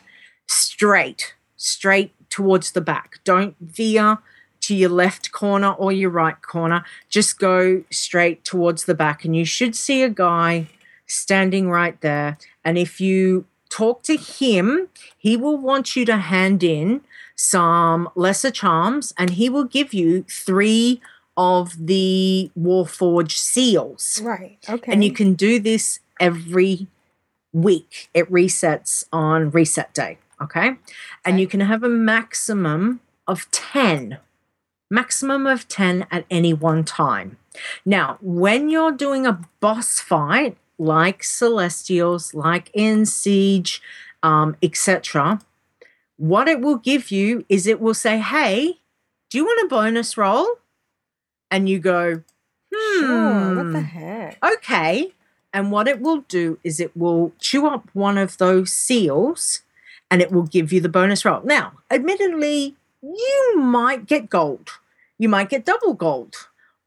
straight, 0.47 1.33
straight 1.55 2.13
towards 2.33 2.71
the 2.71 2.81
back. 2.81 3.19
Don't 3.23 3.55
veer 3.61 4.17
to 4.61 4.73
your 4.73 4.89
left 4.89 5.31
corner 5.31 5.71
or 5.73 5.91
your 5.91 6.09
right 6.09 6.41
corner. 6.41 6.83
Just 7.07 7.37
go 7.37 7.83
straight 7.91 8.43
towards 8.43 8.85
the 8.85 8.95
back, 8.95 9.23
and 9.23 9.35
you 9.35 9.45
should 9.45 9.75
see 9.75 10.01
a 10.01 10.09
guy 10.09 10.67
standing 11.05 11.69
right 11.69 12.01
there. 12.01 12.39
And 12.65 12.75
if 12.75 12.99
you 12.99 13.45
talk 13.69 14.01
to 14.03 14.17
him, 14.17 14.87
he 15.15 15.37
will 15.37 15.59
want 15.59 15.95
you 15.95 16.05
to 16.05 16.17
hand 16.17 16.63
in 16.63 17.01
some 17.35 18.09
lesser 18.15 18.49
charms, 18.49 19.13
and 19.15 19.31
he 19.31 19.47
will 19.47 19.65
give 19.65 19.93
you 19.93 20.25
three 20.27 21.01
of 21.37 21.85
the 21.85 22.49
Warforge 22.59 23.37
seals. 23.37 24.19
Right. 24.23 24.57
Okay. 24.67 24.91
And 24.91 25.03
you 25.03 25.11
can 25.11 25.35
do 25.35 25.59
this 25.59 25.99
every 26.19 26.87
week. 27.51 28.09
It 28.15 28.31
resets 28.31 29.05
on 29.13 29.51
reset 29.51 29.93
day. 29.93 30.17
Okay. 30.43 30.75
And 31.23 31.39
you 31.39 31.47
can 31.47 31.61
have 31.61 31.83
a 31.83 31.89
maximum 31.89 32.99
of 33.27 33.49
10. 33.51 34.17
Maximum 34.89 35.47
of 35.47 35.67
10 35.67 36.05
at 36.11 36.25
any 36.29 36.53
one 36.53 36.83
time. 36.83 37.37
Now, 37.85 38.17
when 38.21 38.69
you're 38.69 38.91
doing 38.91 39.25
a 39.25 39.39
boss 39.59 39.99
fight, 39.99 40.57
like 40.77 41.23
Celestials, 41.23 42.33
like 42.33 42.69
in 42.73 43.05
Siege, 43.05 43.81
um, 44.21 44.55
etc., 44.61 45.39
what 46.17 46.47
it 46.47 46.61
will 46.61 46.77
give 46.77 47.11
you 47.11 47.45
is 47.49 47.67
it 47.67 47.79
will 47.79 47.93
say, 47.93 48.19
Hey, 48.19 48.79
do 49.29 49.37
you 49.37 49.45
want 49.45 49.65
a 49.65 49.67
bonus 49.67 50.17
roll? 50.17 50.47
And 51.49 51.69
you 51.69 51.79
go, 51.79 52.23
Hmm. 52.73 52.99
Sure. 52.99 53.55
What 53.55 53.71
the 53.73 53.81
heck? 53.81 54.37
Okay. 54.43 55.13
And 55.53 55.71
what 55.71 55.87
it 55.87 56.01
will 56.01 56.21
do 56.21 56.57
is 56.63 56.79
it 56.79 56.95
will 56.97 57.31
chew 57.39 57.67
up 57.67 57.87
one 57.93 58.17
of 58.17 58.37
those 58.37 58.71
seals 58.71 59.61
and 60.13 60.21
it 60.21 60.31
will 60.31 60.43
give 60.43 60.71
you 60.71 60.79
the 60.79 60.89
bonus 60.89 61.25
roll. 61.25 61.41
Now, 61.43 61.71
admittedly, 61.89 62.75
you 63.01 63.53
might 63.57 64.05
get 64.05 64.29
gold. 64.29 64.69
You 65.17 65.27
might 65.27 65.49
get 65.49 65.65
double 65.65 65.95
gold. 65.95 66.35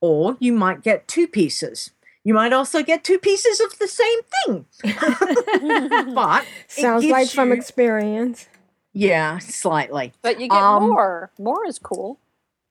Or 0.00 0.36
you 0.38 0.52
might 0.52 0.82
get 0.84 1.08
two 1.08 1.26
pieces. 1.26 1.90
You 2.22 2.34
might 2.34 2.52
also 2.52 2.84
get 2.84 3.02
two 3.02 3.18
pieces 3.18 3.58
of 3.58 3.76
the 3.80 3.88
same 3.88 4.20
thing. 4.36 4.66
but 6.14 6.44
Sounds 6.68 7.02
gives 7.02 7.10
like 7.12 7.28
from 7.30 7.50
experience. 7.50 8.46
yeah, 8.92 9.38
slightly. 9.38 10.12
But 10.22 10.38
you 10.40 10.46
get 10.48 10.56
Um, 10.62 10.84
more. 10.90 11.30
More 11.36 11.66
is 11.66 11.80
cool. 11.80 12.18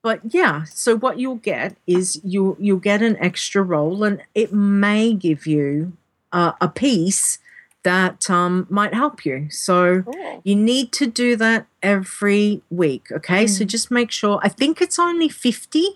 but 0.04 0.22
yeah 0.24 0.64
so 0.66 0.96
what 0.96 1.18
you'll 1.20 1.42
get 1.54 1.76
is 1.88 2.22
you'll 2.24 2.56
you'll 2.60 2.78
get 2.92 3.02
an 3.02 3.18
extra 3.20 3.62
roll 3.64 4.04
and 4.06 4.22
it 4.36 4.54
may 4.54 5.14
give 5.14 5.46
you 5.48 5.92
uh, 6.32 6.52
a 6.62 6.70
piece 6.70 7.40
that 7.86 8.30
um, 8.30 8.68
might 8.70 8.94
help 8.94 9.26
you 9.26 9.48
so 9.50 10.02
Cool. 10.02 10.42
you 10.44 10.56
need 10.56 10.92
to 11.00 11.06
do 11.08 11.36
that 11.38 11.66
every 11.82 12.62
week 12.70 13.04
okay 13.12 13.48
so 13.48 13.64
Mm. 13.64 13.68
just 13.68 13.90
make 14.00 14.12
sure 14.12 14.40
i 14.44 14.50
think 14.50 14.82
it's 14.82 15.00
only 15.00 15.30
50 15.30 15.96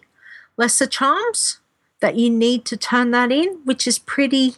lesser 0.58 0.88
charms 0.88 1.60
that 2.00 2.16
you 2.16 2.30
need 2.30 2.64
to 2.72 2.76
turn 2.78 3.12
that 3.12 3.32
in 3.32 3.50
which 3.66 3.86
is 3.88 3.98
pretty 4.00 4.56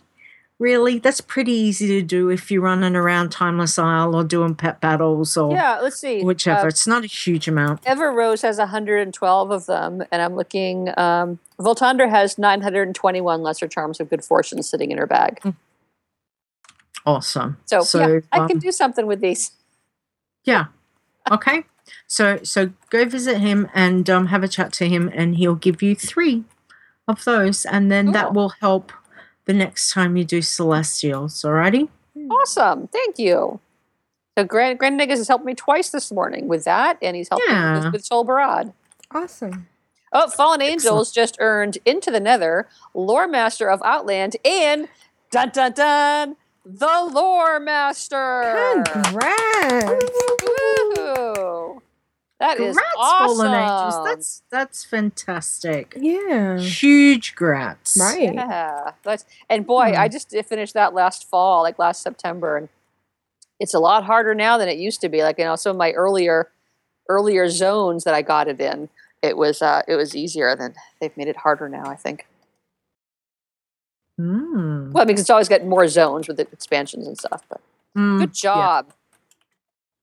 really 0.60 1.00
that's 1.00 1.22
pretty 1.22 1.54
easy 1.54 1.88
to 1.88 2.04
do 2.04 2.30
if 2.30 2.52
you're 2.52 2.62
running 2.62 2.96
around 2.96 3.32
timeless 3.32 3.80
isle 3.80 4.16
or 4.16 4.24
doing 4.24 4.54
pet 4.54 4.80
battles 4.80 5.36
or 5.36 5.52
Yeah, 5.54 5.80
let's 5.82 6.00
see. 6.00 6.22
whichever 6.24 6.66
Uh, 6.68 6.74
it's 6.74 6.86
not 6.86 7.04
a 7.04 7.08
huge 7.08 7.48
amount 7.48 7.80
Ever 7.86 8.12
Rose 8.12 8.44
has 8.44 8.60
112 8.60 9.50
of 9.58 9.66
them, 9.66 10.04
and 10.12 10.22
I'm 10.22 10.36
looking. 10.36 10.94
Um, 10.98 11.40
Voltandra 11.60 12.08
has 12.12 12.38
921 12.38 13.42
lesser 13.42 13.68
charms 13.68 14.00
of 14.00 14.08
good 14.12 14.24
fortune 14.24 14.62
sitting 14.62 14.92
in 14.92 15.00
her 15.00 15.08
bag. 15.08 15.42
Awesome 17.06 17.58
So, 17.66 17.84
yeah, 18.00 18.20
I 18.32 18.40
um, 18.40 18.48
can 18.48 18.60
do 18.60 18.72
something 18.72 19.08
with 19.08 19.22
these. 19.22 19.52
Yeah. 20.44 20.66
Okay. 21.30 21.64
So 22.08 22.40
so 22.44 22.72
go 22.90 23.06
visit 23.06 23.40
him 23.40 23.70
and 23.74 24.10
um, 24.10 24.28
have 24.28 24.44
a 24.44 24.48
chat 24.48 24.74
to 24.74 24.88
him, 24.88 25.10
and 25.14 25.36
he'll 25.36 25.56
give 25.56 25.82
you 25.82 25.96
three 25.96 26.44
of 27.08 27.24
those, 27.24 27.66
and 27.66 27.92
then 27.92 28.12
that 28.12 28.34
will 28.34 28.50
help 28.62 28.92
the 29.46 29.54
next 29.54 29.92
time 29.92 30.16
you 30.18 30.24
do 30.24 30.42
celestials. 30.42 31.42
Alrighty. 31.42 31.90
Awesome, 32.30 32.88
thank 32.88 33.18
you. 33.18 33.60
So 34.38 34.44
Grand 34.44 34.80
Grand 34.80 35.00
Nagus 35.00 35.18
has 35.18 35.28
helped 35.28 35.46
me 35.46 35.54
twice 35.54 35.90
this 35.90 36.12
morning 36.12 36.48
with 36.48 36.64
that, 36.66 36.98
and 37.02 37.16
he's 37.16 37.30
helped 37.30 37.46
me 37.48 37.54
Yeah. 37.54 37.86
with, 37.86 37.94
with 37.94 38.10
Tol 38.10 38.26
Barad. 38.26 38.74
Awesome. 39.12 39.68
Oh, 40.14 40.30
Fallen 40.30 40.62
Angels 40.62 41.12
just 41.12 41.38
earned 41.40 41.78
Into 41.86 42.12
the 42.12 42.20
Nether, 42.20 42.68
Lore 42.94 43.28
Master 43.28 43.70
of 43.70 43.82
Outland, 43.84 44.36
and 44.44 44.88
dun 45.32 45.50
dun 45.54 45.72
dun, 45.72 46.36
the 46.66 47.10
Lore 47.12 47.60
Master. 47.60 48.84
Congrats. 48.86 50.06
Woohoo! 50.42 51.82
That 52.40 52.60
is 52.60 52.76
Grats, 52.76 52.82
awesome. 52.98 53.54
angels. 53.54 54.06
That's 54.06 54.44
that's 54.50 54.84
fantastic. 54.84 55.96
Yeah. 55.96 56.58
Huge 56.58 57.36
grats. 57.36 58.00
Right. 58.00 58.34
Yeah, 58.34 58.94
that's 59.04 59.26
and 59.48 59.66
boy, 59.66 59.94
I 59.96 60.08
just 60.08 60.32
finished 60.48 60.74
that 60.74 60.96
last 60.96 61.30
fall, 61.30 61.62
like 61.62 61.78
last 61.78 62.02
September, 62.02 62.58
and 62.58 62.70
it's 63.60 63.76
a 63.76 63.80
lot 63.80 64.06
harder 64.06 64.34
now 64.34 64.58
than 64.58 64.70
it 64.70 64.80
used 64.80 65.02
to 65.02 65.10
be. 65.10 65.22
Like 65.22 65.38
you 65.38 65.46
know, 65.46 65.56
some 65.56 65.72
of 65.72 65.78
my 65.78 65.92
earlier 65.92 66.50
earlier 67.10 67.48
zones 67.48 68.06
that 68.06 68.16
I 68.16 68.24
got 68.24 68.48
it 68.48 68.60
in, 68.60 68.90
it 69.22 69.38
was 69.38 69.62
uh, 69.62 69.84
it 69.88 69.96
was 69.96 70.16
easier. 70.16 70.56
Than 70.56 70.74
they've 71.00 71.16
made 71.16 71.28
it 71.28 71.38
harder 71.38 71.70
now. 71.70 71.86
I 71.86 71.96
think. 71.96 72.26
Mm. 74.22 74.92
Well, 74.92 75.06
because 75.06 75.22
it's 75.22 75.30
always 75.30 75.50
got 75.50 75.66
more 75.66 75.88
zones 75.88 76.28
with 76.28 76.38
the 76.38 76.48
expansions 76.52 77.08
and 77.08 77.18
stuff. 77.18 77.44
But 77.50 77.62
Mm, 77.98 78.20
good 78.20 78.34
job. 78.34 78.94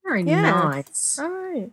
Very 0.05 0.23
Yeah. 0.23 0.43
nice. 0.43 1.19
All 1.19 1.29
right. 1.31 1.71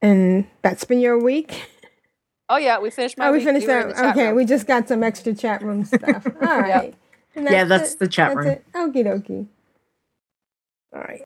And 0.00 0.46
that's 0.62 0.84
been 0.84 1.00
your 1.00 1.18
week. 1.18 1.68
Oh 2.48 2.56
yeah, 2.56 2.78
we 2.80 2.90
finished 2.90 3.16
my. 3.16 3.28
Oh, 3.28 3.32
we 3.32 3.38
week. 3.38 3.46
finished 3.46 3.66
that. 3.66 3.98
Okay, 4.10 4.26
room. 4.28 4.36
we 4.36 4.44
just 4.44 4.66
got 4.66 4.88
some 4.88 5.02
extra 5.02 5.32
chat 5.32 5.62
room 5.62 5.84
stuff. 5.86 6.26
All 6.26 6.60
right. 6.60 6.94
And 7.34 7.46
Yeah, 7.46 7.64
that's 7.64 7.92
it. 7.94 7.98
the 8.00 8.08
chat 8.08 8.34
That's 8.34 8.46
room. 8.46 8.54
it. 8.56 8.64
Okie 8.74 9.04
dokie. 9.06 9.46
All 10.94 11.00
right. 11.00 11.22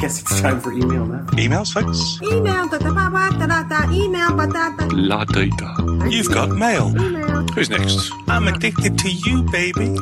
Guess 0.00 0.22
it's 0.22 0.40
time 0.40 0.60
for 0.60 0.72
email 0.72 1.04
now. 1.04 1.24
Emails, 1.36 1.72
folks? 1.72 2.18
Email, 2.22 2.68
da 2.68 2.78
da 2.78 2.90
ba 2.90 3.10
ba 3.12 3.28
da 3.38 3.46
da 3.46 3.62
da, 3.68 3.92
email, 3.92 4.32
ba 4.34 4.46
da 4.46 4.74
da. 4.74 4.86
La 4.92 5.24
data. 5.24 5.76
You've 6.08 6.32
got 6.32 6.48
mail. 6.48 6.88
Email. 6.96 7.44
Who's 7.54 7.68
next? 7.68 8.10
I'm 8.26 8.48
addicted 8.48 8.96
to 8.98 9.10
you, 9.10 9.42
baby. 9.52 9.92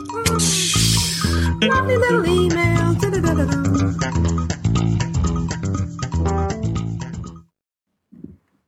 Mm. 1.58 1.68
Lovely 1.68 1.96
little 1.96 2.26
email. 2.26 2.94
Da 2.94 3.10
da 3.10 3.20
da 3.20 3.34
da 3.34 3.44
da. 3.44 3.58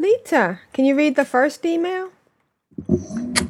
Leeta, 0.03 0.59
can 0.73 0.85
you 0.85 0.97
read 0.97 1.15
the 1.15 1.25
first 1.25 1.65
email? 1.65 2.11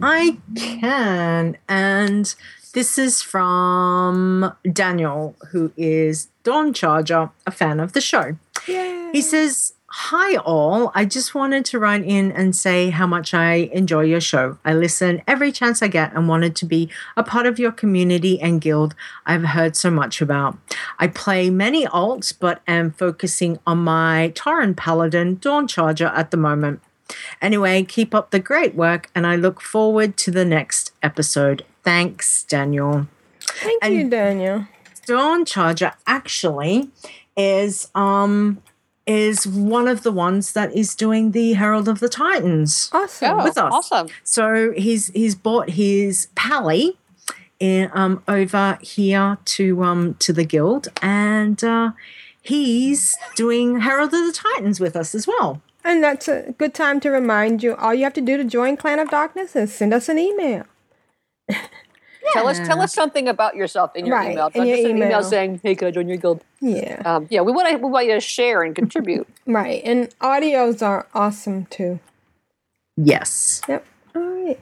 I 0.03 0.37
can. 0.55 1.57
And 1.67 2.35
this 2.73 2.99
is 2.99 3.23
from 3.23 4.55
Daniel, 4.73 5.37
who 5.51 5.73
is 5.77 6.29
Dawn 6.43 6.73
Charger, 6.73 7.31
a 7.47 7.51
fan 7.51 7.81
of 7.81 7.93
the 7.93 8.01
show. 8.01 8.37
He 9.13 9.23
says, 9.23 9.75
Hi, 9.93 10.37
all. 10.37 10.93
I 10.95 11.05
just 11.05 11.35
wanted 11.35 11.65
to 11.65 11.79
write 11.81 12.05
in 12.05 12.31
and 12.31 12.55
say 12.55 12.91
how 12.91 13.09
much 13.09 13.35
I 13.35 13.71
enjoy 13.73 14.03
your 14.03 14.21
show. 14.21 14.57
I 14.65 14.73
listen 14.73 15.21
every 15.27 15.51
chance 15.51 15.83
I 15.83 15.89
get 15.89 16.15
and 16.15 16.29
wanted 16.29 16.55
to 16.57 16.65
be 16.65 16.89
a 17.17 17.25
part 17.25 17.47
of 17.47 17.59
your 17.59 17.73
community 17.73 18.41
and 18.41 18.61
guild 18.61 18.95
I've 19.27 19.47
heard 19.47 19.75
so 19.75 19.91
much 19.91 20.21
about. 20.23 20.57
I 21.01 21.09
play 21.09 21.51
many 21.51 21.87
alts, 21.87 22.33
but 22.39 22.63
am 22.69 22.93
focusing 22.93 23.59
on 23.67 23.79
my 23.79 24.33
Tauren 24.37 24.77
Paladin 24.77 25.39
Dawn 25.41 25.67
Charger 25.67 26.13
at 26.15 26.31
the 26.31 26.37
moment. 26.37 26.81
Anyway, 27.43 27.83
keep 27.83 28.15
up 28.15 28.31
the 28.31 28.39
great 28.39 28.77
work, 28.77 29.11
and 29.13 29.27
I 29.27 29.35
look 29.35 29.61
forward 29.61 30.17
to 30.19 30.31
the 30.31 30.45
next 30.45 30.93
episode. 31.03 31.65
Thanks, 31.83 32.43
Daniel. 32.45 33.07
Thank 33.41 33.85
you, 33.85 34.09
Daniel. 34.09 34.67
Dawn 35.07 35.45
Charger 35.45 35.93
actually 36.07 36.91
is 37.37 37.89
um 37.95 38.63
is 39.07 39.47
one 39.47 39.89
of 39.89 40.03
the 40.03 40.13
ones 40.13 40.53
that 40.53 40.73
is 40.75 40.95
doing 40.95 41.33
the 41.33 41.55
Herald 41.55 41.89
of 41.89 42.01
the 42.01 42.09
Titans 42.09 42.91
Awesome. 42.93 43.41
Oh, 43.41 43.45
with 43.45 43.59
us. 43.59 43.73
awesome. 43.73 44.09
So 44.25 44.73
he's 44.77 45.09
he's 45.09 45.35
bought 45.35 45.71
his 45.71 46.29
pally 46.35 46.99
in, 47.59 47.91
um 47.93 48.23
over 48.29 48.79
here 48.83 49.39
to 49.47 49.83
um 49.83 50.15
to 50.21 50.33
the 50.33 50.45
guild 50.45 50.89
and 51.03 51.63
uh 51.65 51.91
he's 52.43 53.17
doing 53.37 53.81
Herald 53.81 54.13
of 54.15 54.27
the 54.27 54.33
Titans 54.33 54.81
with 54.81 54.95
us 54.97 55.15
as 55.15 55.27
well. 55.27 55.61
And 55.83 56.05
that's 56.05 56.29
a 56.29 56.55
good 56.59 56.75
time 56.75 57.01
to 57.01 57.11
remind 57.11 57.63
you 57.63 57.75
all 57.77 57.95
you 57.95 58.05
have 58.05 58.13
to 58.15 58.21
do 58.21 58.37
to 58.37 58.45
join 58.45 58.77
Clan 58.77 58.99
of 58.99 59.11
Darkness 59.11 59.57
is 59.57 59.73
send 59.75 59.95
us 59.95 60.09
an 60.09 60.19
email. 60.19 60.67
Tell 62.33 62.47
us 62.49 62.59
tell 62.59 62.81
us 62.81 62.93
something 62.95 63.27
about 63.29 63.57
yourself 63.57 63.97
in 63.97 64.07
your 64.07 64.17
Right, 64.17 64.33
email. 64.33 64.47
in 64.49 64.53
Don't 64.53 64.67
your 64.67 64.77
just 64.77 64.83
send 64.87 64.93
an 64.93 64.97
email 64.99 65.09
email. 65.19 65.23
saying, 65.23 65.61
"Hey, 65.63 65.75
can 65.75 65.89
I 65.89 65.91
join 65.91 66.07
your 66.09 66.17
guild?" 66.19 66.45
Yeah. 66.61 67.01
Um, 67.05 67.27
yeah, 67.31 67.41
we 67.41 67.51
want 67.51 67.69
to 67.71 67.77
we 67.77 67.89
want 67.91 68.07
you 68.07 68.13
to 68.15 68.21
share 68.21 68.63
and 68.63 68.75
contribute. 68.77 69.27
Right. 69.47 69.83
And 69.85 70.11
audios 70.21 70.81
are 70.87 71.07
awesome 71.15 71.67
too. 71.67 71.99
Yes. 72.97 73.63
Yep. 73.69 73.85
All 74.15 74.23
right. 74.23 74.61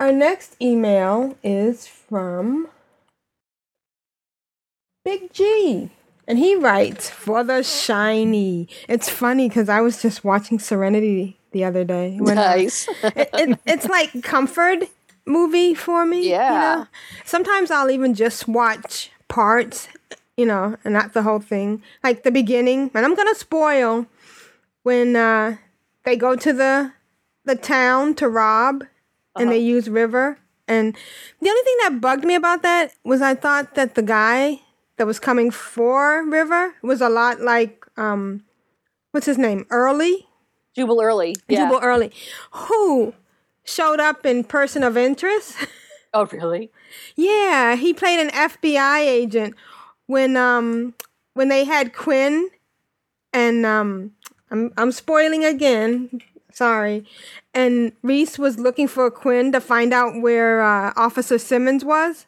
Our 0.00 0.10
next 0.10 0.56
email 0.60 1.36
is 1.44 1.86
from 1.86 2.68
Big 5.04 5.32
G. 5.32 5.90
And 6.26 6.38
he 6.38 6.54
writes, 6.54 7.10
For 7.10 7.42
the 7.44 7.62
shiny. 7.62 8.68
It's 8.88 9.08
funny 9.08 9.48
because 9.48 9.68
I 9.68 9.80
was 9.80 10.00
just 10.00 10.24
watching 10.24 10.58
Serenity 10.58 11.38
the 11.50 11.64
other 11.64 11.84
day. 11.84 12.16
when 12.20 12.38
I- 12.38 12.56
nice. 12.56 12.88
it, 13.02 13.28
it, 13.34 13.58
it's 13.66 13.86
like 13.88 14.22
comfort 14.22 14.84
movie 15.26 15.74
for 15.74 16.04
me. 16.06 16.24
you 16.24 16.30
Yeah. 16.30 16.60
know? 16.60 16.86
Sometimes 17.24 17.70
I'll 17.70 17.90
even 17.90 18.14
just 18.14 18.48
watch 18.48 19.10
parts, 19.28 19.88
you 20.36 20.46
know, 20.46 20.76
and 20.84 20.92
not 20.94 21.12
the 21.12 21.22
whole 21.22 21.40
thing. 21.40 21.82
Like 22.04 22.22
the 22.22 22.30
beginning, 22.30 22.90
and 22.94 23.04
I'm 23.04 23.14
gonna 23.14 23.34
spoil 23.34 24.06
when 24.82 25.16
uh, 25.16 25.56
they 26.04 26.16
go 26.16 26.36
to 26.36 26.52
the 26.52 26.92
the 27.44 27.56
town 27.56 28.14
to 28.14 28.28
rob, 28.28 28.84
and 29.36 29.50
they 29.50 29.58
use 29.58 29.88
River. 29.88 30.38
And 30.68 30.96
the 31.40 31.48
only 31.50 31.62
thing 31.62 31.76
that 31.82 32.00
bugged 32.00 32.24
me 32.24 32.34
about 32.36 32.62
that 32.62 32.94
was 33.04 33.20
I 33.20 33.34
thought 33.34 33.74
that 33.74 33.94
the 33.96 34.02
guy 34.02 34.60
that 34.96 35.06
was 35.06 35.18
coming 35.18 35.50
for 35.50 36.24
River 36.24 36.74
was 36.82 37.00
a 37.00 37.08
lot 37.08 37.40
like 37.40 37.84
um, 37.96 38.44
what's 39.10 39.26
his 39.26 39.38
name, 39.38 39.66
Early. 39.70 40.26
Jubal 40.76 41.02
early. 41.02 41.34
Yeah. 41.48 41.64
Jubal 41.66 41.80
Early, 41.82 42.10
who 42.52 43.12
showed 43.64 44.00
up 44.00 44.26
in 44.26 44.44
Person 44.44 44.82
of 44.82 44.96
Interest. 44.96 45.56
Oh, 46.14 46.26
really? 46.26 46.70
yeah, 47.16 47.74
he 47.74 47.94
played 47.94 48.20
an 48.20 48.28
FBI 48.28 49.00
agent 49.00 49.54
when 50.06 50.36
um 50.36 50.94
when 51.32 51.48
they 51.48 51.64
had 51.64 51.94
Quinn 51.94 52.50
and 53.32 53.64
um 53.64 54.12
I'm 54.50 54.72
I'm 54.76 54.92
spoiling 54.92 55.44
again. 55.44 56.20
Sorry. 56.52 57.06
And 57.54 57.92
Reese 58.02 58.38
was 58.38 58.58
looking 58.58 58.86
for 58.86 59.10
Quinn 59.10 59.52
to 59.52 59.60
find 59.60 59.92
out 59.92 60.20
where 60.20 60.62
uh, 60.62 60.92
Officer 60.96 61.38
Simmons 61.38 61.84
was. 61.84 62.26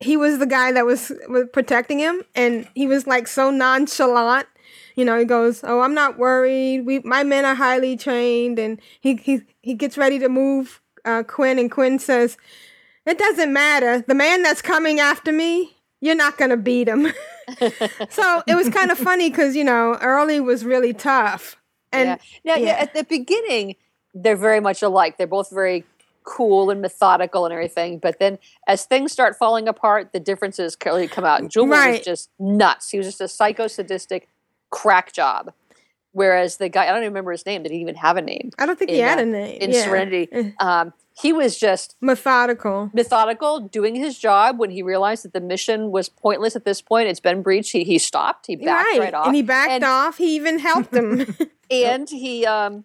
He 0.00 0.16
was 0.16 0.38
the 0.38 0.46
guy 0.46 0.72
that 0.72 0.86
was, 0.86 1.12
was 1.28 1.46
protecting 1.52 1.98
him, 1.98 2.22
and 2.34 2.68
he 2.74 2.86
was 2.86 3.06
like 3.06 3.28
so 3.28 3.50
nonchalant. 3.50 4.46
You 4.96 5.04
know, 5.04 5.18
he 5.18 5.24
goes, 5.26 5.62
"Oh, 5.62 5.80
I'm 5.80 5.94
not 5.94 6.18
worried. 6.18 6.86
We, 6.86 7.00
my 7.00 7.22
men 7.22 7.44
are 7.44 7.54
highly 7.54 7.96
trained." 7.96 8.58
And 8.58 8.80
he 9.00 9.16
he 9.16 9.42
he 9.62 9.74
gets 9.74 9.96
ready 9.98 10.18
to 10.18 10.28
move 10.28 10.80
uh, 11.04 11.22
Quinn, 11.22 11.58
and 11.58 11.70
Quinn 11.70 11.98
says, 11.98 12.36
"It 13.04 13.18
doesn't 13.18 13.52
matter. 13.52 14.00
The 14.00 14.14
man 14.14 14.42
that's 14.42 14.62
coming 14.62 14.98
after 14.98 15.32
me, 15.32 15.76
you're 16.00 16.14
not 16.16 16.38
gonna 16.38 16.56
beat 16.56 16.88
him." 16.88 17.12
so 18.10 18.42
it 18.46 18.56
was 18.56 18.70
kind 18.70 18.90
of 18.90 18.98
funny 19.10 19.28
because 19.30 19.54
you 19.54 19.64
know 19.64 19.96
Early 20.00 20.40
was 20.40 20.64
really 20.64 20.94
tough, 20.94 21.56
and 21.92 22.18
yeah. 22.42 22.54
Now, 22.56 22.60
yeah. 22.60 22.72
at 22.72 22.94
the 22.94 23.04
beginning, 23.04 23.76
they're 24.14 24.34
very 24.34 24.60
much 24.60 24.82
alike. 24.82 25.18
They're 25.18 25.26
both 25.26 25.50
very 25.50 25.84
cool 26.24 26.70
and 26.70 26.80
methodical 26.82 27.44
and 27.44 27.52
everything. 27.52 27.98
But 27.98 28.18
then, 28.18 28.38
as 28.66 28.84
things 28.86 29.12
start 29.12 29.36
falling 29.36 29.68
apart, 29.68 30.12
the 30.12 30.20
differences 30.20 30.74
clearly 30.74 31.06
come 31.06 31.24
out. 31.24 31.42
Was 31.42 31.56
Right. 31.56 32.02
just 32.02 32.30
nuts. 32.38 32.90
He 32.90 32.98
was 32.98 33.06
just 33.06 33.20
a 33.20 33.28
psycho 33.28 33.68
sadistic 33.68 34.28
crack 34.70 35.12
job. 35.12 35.52
Whereas 36.12 36.56
the 36.56 36.70
guy, 36.70 36.84
I 36.84 36.88
don't 36.88 36.98
even 37.02 37.08
remember 37.10 37.32
his 37.32 37.44
name. 37.44 37.62
Did 37.62 37.72
he 37.72 37.78
even 37.78 37.94
have 37.96 38.16
a 38.16 38.22
name? 38.22 38.50
I 38.58 38.64
don't 38.64 38.78
think 38.78 38.90
he 38.90 39.00
had 39.00 39.18
uh, 39.18 39.22
a 39.22 39.26
name 39.26 39.58
in 39.60 39.70
Yeah. 39.70 39.84
Serenity. 39.84 40.28
Eh, 40.32 40.50
Um, 40.58 40.94
he 41.20 41.32
was 41.32 41.58
just 41.58 41.96
methodical. 42.00 42.90
methodical, 42.94 43.60
doing 43.60 43.94
his 43.94 44.18
job. 44.18 44.58
When 44.58 44.70
he 44.70 44.82
realized 44.82 45.24
that 45.24 45.32
the 45.32 45.40
mission 45.40 45.90
was 45.90 46.08
pointless 46.08 46.56
at 46.56 46.64
this 46.64 46.80
point, 46.82 47.08
it's 47.08 47.20
been 47.20 47.42
breached. 47.42 47.72
He, 47.72 47.84
he 47.84 47.98
stopped. 47.98 48.46
He 48.46 48.56
backed 48.56 48.98
right, 48.98 49.14
off, 49.14 49.26
and 49.26 49.36
he 49.36 49.42
backed 49.42 49.72
and, 49.72 49.84
off. 49.84 50.18
He 50.18 50.36
even 50.36 50.58
helped 50.58 50.94
him. 50.94 51.34
and 51.70 52.08
he, 52.08 52.44
um, 52.46 52.84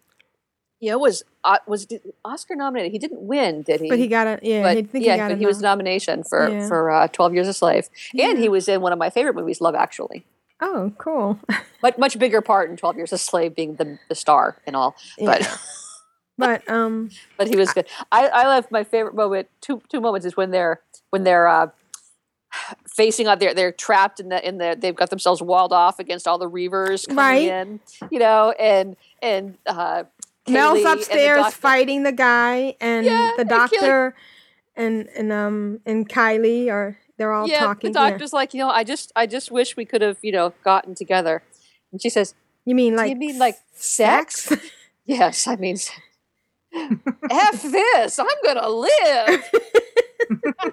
you 0.80 0.92
know, 0.92 0.98
was 0.98 1.24
uh, 1.44 1.58
was 1.68 1.88
Oscar 2.26 2.56
nominated. 2.56 2.92
He 2.92 3.00
didn't 3.00 3.22
win, 3.22 3.64
did 3.64 3.82
he? 3.82 3.90
but 3.90 4.00
he 4.00 4.08
got 4.08 4.28
a 4.28 4.40
yeah. 4.42 4.62
but 4.64 4.90
think 4.90 5.06
yeah, 5.06 5.14
he 5.14 5.18
got 5.18 5.30
but 5.30 5.36
a 5.36 5.38
he 5.38 5.46
was 5.46 5.62
nom- 5.62 5.78
nomination 5.78 6.24
for 6.24 6.50
Yeah. 6.50 6.68
for 6.68 6.90
uh, 6.92 7.08
Twelve 7.10 7.34
Years 7.34 7.48
a 7.48 7.54
Slave, 7.54 7.90
and 8.14 8.20
Yeah. 8.20 8.36
he 8.36 8.50
was 8.50 8.68
in 8.68 8.82
one 8.82 8.92
of 8.94 9.00
my 9.00 9.10
favorite 9.10 9.36
movies, 9.36 9.62
Love 9.62 9.76
Actually. 9.76 10.26
Oh, 10.62 10.94
cool. 10.98 11.40
Much 11.84 11.98
much 11.98 12.20
bigger 12.20 12.42
part 12.42 12.70
in 12.70 12.78
Twelve 12.78 12.96
Years 12.96 13.12
a 13.12 13.18
Slave, 13.18 13.56
being 13.56 13.76
the 13.76 13.98
the 14.08 14.14
star 14.16 14.58
and 14.68 14.76
all. 14.76 14.96
But 15.20 15.42
Yeah. 15.42 15.58
But 16.38 16.70
um, 16.78 17.10
but 17.38 17.48
he 17.48 17.56
was 17.56 17.74
good. 17.74 17.88
I 18.12 18.28
I 18.28 18.44
love 18.46 18.68
my 18.70 18.84
favorite 18.84 19.16
moment. 19.16 19.48
Two 19.62 19.82
two 19.90 20.00
moments 20.00 20.26
is 20.28 20.38
when 20.38 20.52
they're 20.52 20.82
when 21.10 21.24
they're. 21.24 21.48
Uh, 21.48 21.68
facing 22.86 23.28
out 23.28 23.40
there 23.40 23.54
they're 23.54 23.72
trapped 23.72 24.20
in 24.20 24.28
the 24.28 24.46
in 24.46 24.58
the 24.58 24.76
they've 24.78 24.98
got 24.98 25.10
themselves 25.10 25.42
walled 25.42 25.72
off 25.72 26.00
against 26.00 26.28
all 26.28 26.38
the 26.38 26.50
reavers 26.50 27.08
coming 27.08 27.18
Right. 27.18 27.48
in 27.48 27.80
you 28.12 28.20
know 28.20 28.52
and 28.60 28.98
and 29.22 29.58
uh 29.66 30.04
Mel's 30.50 30.84
the 30.84 30.92
upstairs 30.92 31.38
doctor- 31.44 31.56
fighting 31.58 32.04
the 32.04 32.12
guy, 32.12 32.76
and 32.82 33.06
Yeah, 33.06 33.32
the 33.38 33.46
doctor, 33.46 34.16
and 34.76 35.08
and 35.16 35.32
um 35.32 35.80
and 35.86 36.10
Kaylee 36.10 36.70
are 36.70 36.98
they're 37.22 37.34
all 37.34 37.48
yeah, 37.48 37.60
talking. 37.60 37.92
the 37.92 38.00
doctor's 38.00 38.34
like, 38.34 38.54
you 38.56 38.60
know, 38.60 38.70
I 38.70 38.84
just, 38.84 39.12
I 39.16 39.28
just 39.28 39.52
wish 39.52 39.78
we 39.78 39.86
could 39.86 40.02
have, 40.02 40.18
you 40.24 40.32
know, 40.32 40.54
gotten 40.64 40.96
together. 40.96 41.44
And 41.92 42.02
she 42.02 42.10
says, 42.10 42.34
You 42.66 42.74
mean 42.74 42.94
"Do 42.94 42.98
like 42.98 43.10
you 43.12 43.16
mean 43.16 43.38
like 43.38 43.56
sex?" 43.76 44.52
yes, 45.06 45.46
I 45.46 45.56
mean, 45.58 45.78
F 47.30 47.62
this. 47.62 48.18
I'm 48.18 48.28
gonna 48.44 48.70
live. 48.70 49.44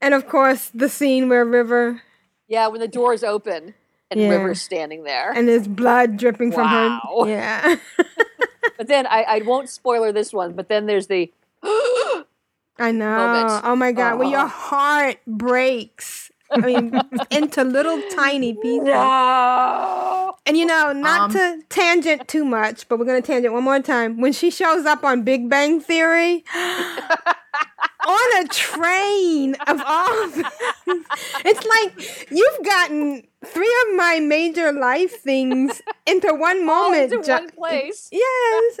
and 0.00 0.14
of 0.14 0.28
course 0.28 0.70
the 0.74 0.88
scene 0.88 1.28
where 1.28 1.44
River 1.44 2.02
Yeah, 2.48 2.68
when 2.68 2.80
the 2.80 2.88
doors 2.88 3.22
open 3.24 3.74
and 4.10 4.20
Yeah. 4.20 4.28
River's 4.30 4.62
standing 4.62 5.04
there. 5.04 5.32
and 5.32 5.48
there's 5.48 5.66
blood 5.68 6.16
dripping 6.16 6.52
from 6.52 6.70
Wow. 6.70 7.00
her. 7.24 7.28
Yeah, 7.28 7.76
but 8.78 8.86
then 8.86 9.06
I, 9.06 9.22
I 9.24 9.38
won't 9.42 9.68
spoiler 9.68 10.12
this 10.12 10.32
one. 10.32 10.52
But 10.52 10.68
then 10.68 10.86
there's 10.86 11.06
the 11.08 11.32
I 12.78 12.90
know. 12.90 13.16
Moment. 13.16 13.62
Oh 13.64 13.76
my 13.76 13.92
god, 13.92 14.18
when 14.18 14.30
your 14.30 14.46
heart 14.46 15.18
breaks. 15.26 16.30
I 16.50 16.58
mean, 16.58 17.00
into 17.30 17.64
little 17.64 18.00
tiny 18.14 18.54
pieces. 18.54 18.86
And 20.46 20.56
you 20.58 20.66
know, 20.66 20.92
not 20.92 21.20
Um, 21.22 21.32
to 21.32 21.62
tangent 21.68 22.28
too 22.28 22.44
much, 22.44 22.86
but 22.88 22.98
we're 22.98 23.06
gonna 23.06 23.22
tangent 23.22 23.52
one 23.54 23.64
more 23.64 23.80
time. 23.80 24.20
When 24.20 24.32
she 24.32 24.50
shows 24.50 24.84
up 24.86 25.04
on 25.04 25.22
Big 25.22 25.48
Bang 25.48 25.80
Theory, 25.80 26.44
on 28.06 28.44
a 28.44 28.48
train 28.48 29.54
of 29.66 29.80
all. 29.84 30.28
It's 31.46 31.64
like 31.66 32.30
you've 32.30 32.64
gotten 32.64 33.26
three 33.44 33.74
of 33.88 33.96
my 33.96 34.20
major 34.20 34.72
life 34.72 35.20
things 35.22 35.80
into 36.06 36.32
one 36.34 36.64
moment. 36.66 37.12
into 37.12 37.30
one 37.30 37.50
place. 37.50 38.08
Yes. 38.12 38.80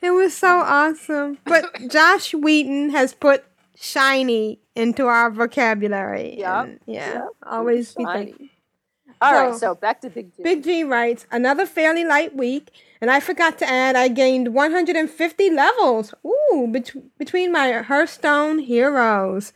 It 0.00 0.10
was 0.10 0.36
so 0.36 0.48
awesome. 0.60 1.38
But 1.44 1.64
Joss 1.88 2.32
Whedon 2.34 2.90
has 2.90 3.14
put 3.14 3.44
shiny 3.76 4.58
into 4.74 5.06
our 5.06 5.30
vocabulary. 5.30 6.38
Yep, 6.38 6.64
and 6.64 6.80
yeah. 6.86 7.12
yep. 7.14 7.28
Always 7.44 7.94
be 7.94 8.04
Shiny. 8.04 8.50
All 9.20 9.32
right, 9.32 9.52
So- 9.52 9.58
so 9.58 9.74
back 9.74 10.00
to 10.00 10.10
Big 10.10 10.34
G. 10.36 10.42
Big 10.42 10.64
G 10.64 10.82
writes, 10.84 11.26
another 11.30 11.66
fairly 11.66 12.04
light 12.04 12.34
week, 12.34 12.70
and 13.00 13.10
I 13.10 13.20
forgot 13.20 13.58
to 13.58 13.68
add 13.68 13.94
I 13.94 14.08
gained 14.08 14.52
150 14.54 15.50
levels. 15.50 16.14
Ooh, 16.26 16.68
bet- 16.70 17.18
between 17.18 17.52
my 17.52 17.72
Hearthstone 17.82 18.58
heroes. 18.60 19.52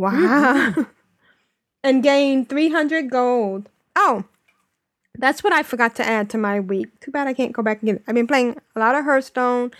Mm-hmm. 0.00 0.76
Wow. 0.78 0.86
and 1.84 2.02
gained 2.02 2.48
300 2.48 3.10
gold. 3.10 3.68
Oh, 3.96 4.24
that's 5.18 5.44
what 5.44 5.52
I 5.52 5.62
forgot 5.62 5.94
to 5.96 6.06
add 6.06 6.30
to 6.30 6.38
my 6.38 6.60
week. 6.60 7.00
Too 7.00 7.10
bad 7.10 7.26
I 7.26 7.34
can't 7.34 7.52
go 7.52 7.62
back 7.62 7.80
and 7.82 7.86
get 7.86 7.96
it. 7.96 8.02
I've 8.06 8.14
been 8.14 8.26
playing 8.26 8.56
a 8.74 8.80
lot 8.80 8.94
of 8.94 9.04
Hearthstone. 9.04 9.70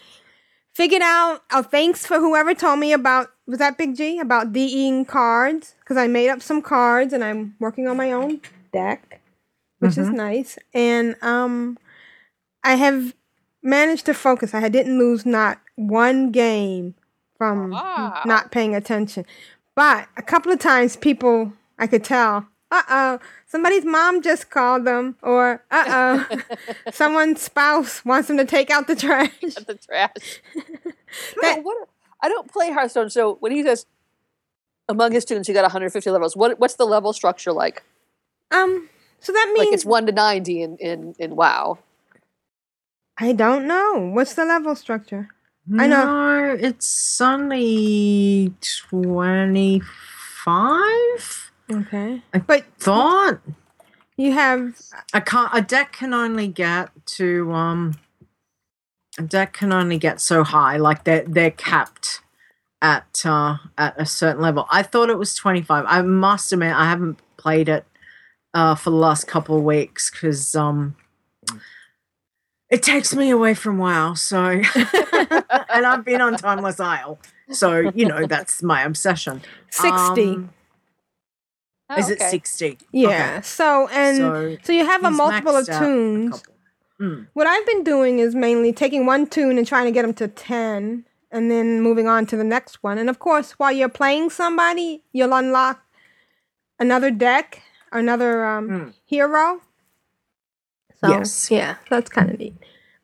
Figured 0.75 1.03
out, 1.03 1.43
oh, 1.53 1.63
thanks 1.63 2.07
for 2.07 2.19
whoever 2.19 2.55
told 2.55 2.79
me 2.79 2.93
about, 2.93 3.31
was 3.47 3.59
that 3.59 3.77
Big 3.77 3.95
G? 3.97 4.19
About 4.19 4.53
DEing 4.53 5.05
cards. 5.05 5.75
Because 5.81 5.97
I 5.97 6.07
made 6.07 6.31
up 6.31 6.41
some 6.41 6.63
cards 6.63 7.13
and 7.13 7.23
I'm 7.23 7.57
working 7.61 7.87
on 7.89 7.97
my 7.97 8.13
own 8.13 8.41
deck 8.73 9.23
which 9.83 9.99
is 9.99 10.09
nice. 10.11 10.59
And 10.73 11.17
um, 11.23 11.77
I 12.63 12.77
have 12.77 13.15
managed 13.65 14.07
to 14.07 14.15
focus. 14.15 14.55
I 14.55 14.69
didn't 14.69 14.97
lose 14.97 15.27
not 15.27 15.61
one 15.75 16.31
game 16.31 16.95
from 17.37 17.73
Ah. 17.75 18.23
not 18.25 18.53
paying 18.53 18.77
attention. 18.77 19.27
But 19.75 20.07
a 20.17 20.23
couple 20.23 20.53
of 20.53 20.61
times, 20.61 20.95
people 20.95 21.53
I 21.81 21.89
could 21.89 22.05
tell, 22.05 22.47
uh 22.73 22.83
oh, 22.89 23.19
somebody's 23.47 23.85
mom 23.85 24.23
just 24.23 24.51
called 24.51 24.85
them, 24.85 25.17
or 25.23 25.63
uh 25.71 25.85
oh, 25.87 26.27
someone's 26.93 27.41
spouse 27.43 28.05
wants 28.05 28.27
them 28.29 28.37
to 28.39 28.45
take 28.45 28.71
out 28.71 28.87
the 28.89 28.97
trash. 28.97 29.31
At 29.57 29.67
the 29.67 29.75
trash. 29.75 30.41
That- 31.43 31.59
no, 31.59 31.63
what, 31.63 31.89
I 32.23 32.29
don't 32.31 32.51
play 32.51 32.73
Hearthstone, 32.73 33.11
so 33.11 33.37
when 33.41 33.53
he 33.53 33.63
says 33.63 33.85
among 34.89 35.13
his 35.13 35.23
students 35.23 35.47
he 35.47 35.53
got 35.55 35.63
150 35.63 36.09
levels, 36.11 36.35
what 36.35 36.59
what's 36.59 36.75
the 36.77 36.87
level 36.87 37.13
structure 37.13 37.53
like? 37.53 37.83
Um, 38.51 38.89
so 39.21 39.31
that 39.33 39.51
means 39.55 39.67
Like 39.67 39.75
it's 39.75 39.85
one 39.85 40.07
to 40.07 40.13
90 40.13 40.63
in 40.63 40.77
in 40.79 41.15
in 41.19 41.37
WoW. 41.37 41.79
I 43.19 43.33
don't 43.33 43.67
know. 43.67 44.11
What's 44.15 44.33
the 44.35 44.47
level 44.47 44.75
structure? 44.75 45.29
I 45.79 45.87
know. 45.87 46.57
It's 46.59 47.21
only 47.21 48.53
25? 48.89 51.42
Okay, 51.71 52.23
I 52.35 52.39
but 52.39 52.65
Thought 52.79 53.41
you 54.17 54.33
have 54.33 54.81
a 55.13 55.21
can't 55.21 55.51
a 55.53 55.61
deck 55.63 55.93
can 55.93 56.13
only 56.13 56.49
get 56.49 56.91
to 57.07 57.53
um 57.53 57.99
a 59.19 59.23
deck 59.23 59.53
can 59.53 59.73
only 59.73 59.99
get 59.99 60.21
so 60.21 60.45
high. 60.45 60.77
Like 60.77 61.05
they're 61.05 61.25
they're 61.27 61.51
capped 61.51 62.21
at 62.81 63.23
uh 63.25 63.59
at 63.79 63.95
a 64.01 64.07
certain 64.07 64.43
level. 64.43 64.67
I 64.71 64.83
thought 64.83 65.11
it 65.11 65.19
was 65.19 65.35
25. 65.35 65.85
I 65.87 66.03
must 66.03 66.53
admit 66.53 66.75
I 66.75 66.87
haven't 66.87 67.19
played 67.37 67.69
it 67.69 67.85
uh 68.55 68.75
for 68.75 68.91
the 68.91 68.97
last 68.97 69.27
couple 69.27 69.57
of 69.57 69.63
weeks 69.63 70.11
because 70.11 70.55
um 70.55 70.97
it 72.71 72.83
takes 72.83 73.15
me 73.15 73.29
away 73.29 73.53
from 73.53 73.77
WoW, 73.77 74.15
so 74.15 74.39
and 74.75 75.87
I've 75.87 76.07
been 76.07 76.23
on 76.23 76.37
Timeless 76.39 76.81
Isle. 76.81 77.19
So, 77.51 77.93
you 77.95 78.07
know, 78.07 78.27
that's 78.27 78.63
my 78.63 78.83
obsession. 78.83 79.43
60. 79.69 79.91
Um, 79.91 80.51
Oh, 81.91 81.99
is 81.99 82.09
it 82.09 82.21
60? 82.21 82.79
Yeah. 82.93 83.41
So 83.43 83.89
and 83.89 84.17
so, 84.17 84.57
So 84.63 84.73
you 84.73 84.85
have 84.87 85.05
a 85.05 85.11
multiple 85.11 85.57
of 85.57 85.67
maxed 85.67 85.71
out 85.75 85.83
a 85.83 85.87
toons. 85.87 86.43
Mm. 87.01 87.27
What 87.35 87.47
I've 87.47 87.67
been 87.67 87.85
doing 87.85 88.19
is 88.19 88.35
mainly 88.35 88.73
taking 88.73 89.05
one 89.07 89.27
toon 89.27 89.59
and 89.59 89.67
trying 89.67 89.87
to 89.87 89.91
get 89.91 90.03
them 90.03 90.15
to 90.15 90.29
ten, 90.29 91.05
and 91.31 91.51
then 91.51 91.81
moving 91.81 92.07
on 92.09 92.27
to 92.27 92.37
the 92.37 92.45
next 92.45 92.83
one. 92.83 92.97
And 92.99 93.11
of 93.11 93.19
course, 93.19 93.53
while 93.53 93.73
you're 93.73 93.89
playing 93.89 94.31
somebody, 94.31 95.03
you'll 95.13 95.33
unlock 95.35 95.83
another 96.79 97.11
deck, 97.11 97.63
another 97.91 98.45
um, 98.47 98.69
Mm. 98.69 98.93
hero. 99.05 99.61
So, 101.01 101.09
Yes. 101.09 101.51
Yeah, 101.51 101.77
that's 101.91 102.09
kind 102.09 102.31
of 102.31 102.39
neat. 102.39 102.55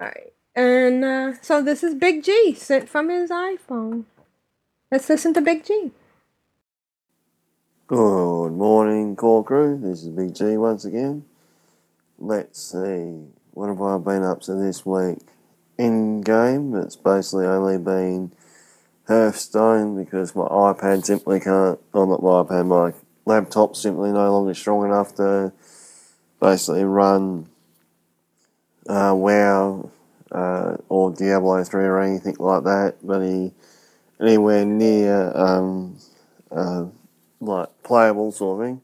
All 0.01 0.07
right. 0.07 0.33
And 0.55 1.05
uh, 1.05 1.33
so 1.43 1.63
this 1.63 1.83
is 1.83 1.95
Big 1.95 2.23
G 2.23 2.55
sent 2.55 2.89
from 2.89 3.09
his 3.11 3.31
iPhone. 3.31 4.05
Let's 4.93 5.09
listen 5.09 5.35
to 5.35 5.41
Big 5.41 5.65
G. 5.65 5.91
Good 7.89 8.51
morning, 8.51 9.17
core 9.17 9.43
crew. 9.43 9.79
This 9.79 10.03
is 10.03 10.11
Big 10.11 10.35
G 10.35 10.59
once 10.59 10.85
again. 10.85 11.25
Let's 12.19 12.61
see, 12.61 13.25
what 13.53 13.69
have 13.69 13.81
I 13.81 13.97
been 13.97 14.23
up 14.25 14.43
to 14.43 14.55
this 14.57 14.85
week? 14.85 15.21
In 15.79 16.21
game, 16.21 16.75
it's 16.75 16.97
basically 16.97 17.47
only 17.47 17.79
been 17.79 18.33
Hearthstone 19.07 19.97
because 19.97 20.37
my 20.37 20.43
iPad 20.43 21.07
simply 21.07 21.41
can't, 21.41 21.79
oh 21.95 22.05
not 22.05 22.23
my 22.23 22.43
iPad, 22.43 22.67
my 22.67 22.93
laptop 23.25 23.75
simply 23.75 24.13
no 24.13 24.33
longer 24.33 24.53
strong 24.53 24.85
enough 24.85 25.15
to 25.15 25.55
basically 26.43 26.85
run 26.85 27.49
uh, 28.87 29.15
WoW 29.17 29.91
uh, 30.31 30.77
or 30.91 31.11
Diablo 31.13 31.65
3 31.65 31.85
or 31.85 32.03
anything 32.03 32.37
like 32.39 32.65
that, 32.65 32.97
but 33.03 33.21
he, 33.21 33.53
anywhere 34.21 34.67
near 34.67 35.33
um, 35.35 35.97
uh, 36.51 36.85
like 37.41 37.69
playable 37.83 38.33
sort 38.33 38.61
of 38.61 38.67
thing. 38.67 38.81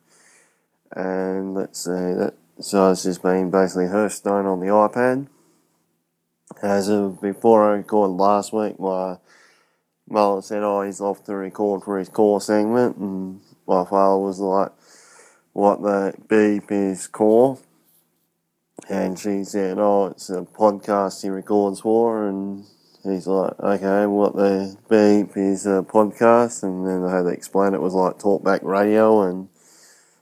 And 0.92 1.54
let's 1.54 1.84
see 1.84 1.90
that 1.90 2.34
so 2.60 2.92
it's 2.92 3.02
just 3.02 3.22
been 3.22 3.50
basically 3.50 3.88
Hearthstone 3.88 4.46
on 4.46 4.60
the 4.60 4.66
iPad. 4.66 5.26
As 6.62 6.88
of 6.88 7.20
before 7.20 7.72
I 7.72 7.76
recorded 7.76 8.14
last 8.14 8.52
week, 8.52 8.78
my 8.78 9.16
mother 10.08 10.40
said, 10.40 10.62
"Oh, 10.62 10.82
he's 10.82 11.00
off 11.00 11.24
to 11.24 11.34
record 11.34 11.82
for 11.82 11.98
his 11.98 12.08
core 12.08 12.40
segment," 12.40 12.96
and 12.96 13.40
my 13.66 13.84
father 13.84 14.18
was 14.18 14.38
like, 14.38 14.70
"What 15.52 15.82
the 15.82 16.14
beep 16.28 16.70
is 16.70 17.08
core?" 17.08 17.58
And 18.88 19.18
she 19.18 19.42
said, 19.42 19.78
"Oh, 19.78 20.06
it's 20.06 20.30
a 20.30 20.42
podcast 20.42 21.22
he 21.22 21.30
records 21.30 21.80
for," 21.80 22.24
and 22.26 22.64
he's 23.04 23.26
like, 23.26 23.58
okay, 23.60 24.06
what 24.06 24.34
the 24.34 24.76
beep 24.88 25.36
is 25.36 25.66
a 25.66 25.82
podcast, 25.82 26.62
and 26.62 26.86
then 26.86 27.04
I 27.04 27.16
had 27.16 27.22
to 27.24 27.28
explain 27.28 27.74
it 27.74 27.80
was 27.80 27.94
like 27.94 28.18
talkback 28.18 28.62
radio 28.62 29.22
and 29.22 29.48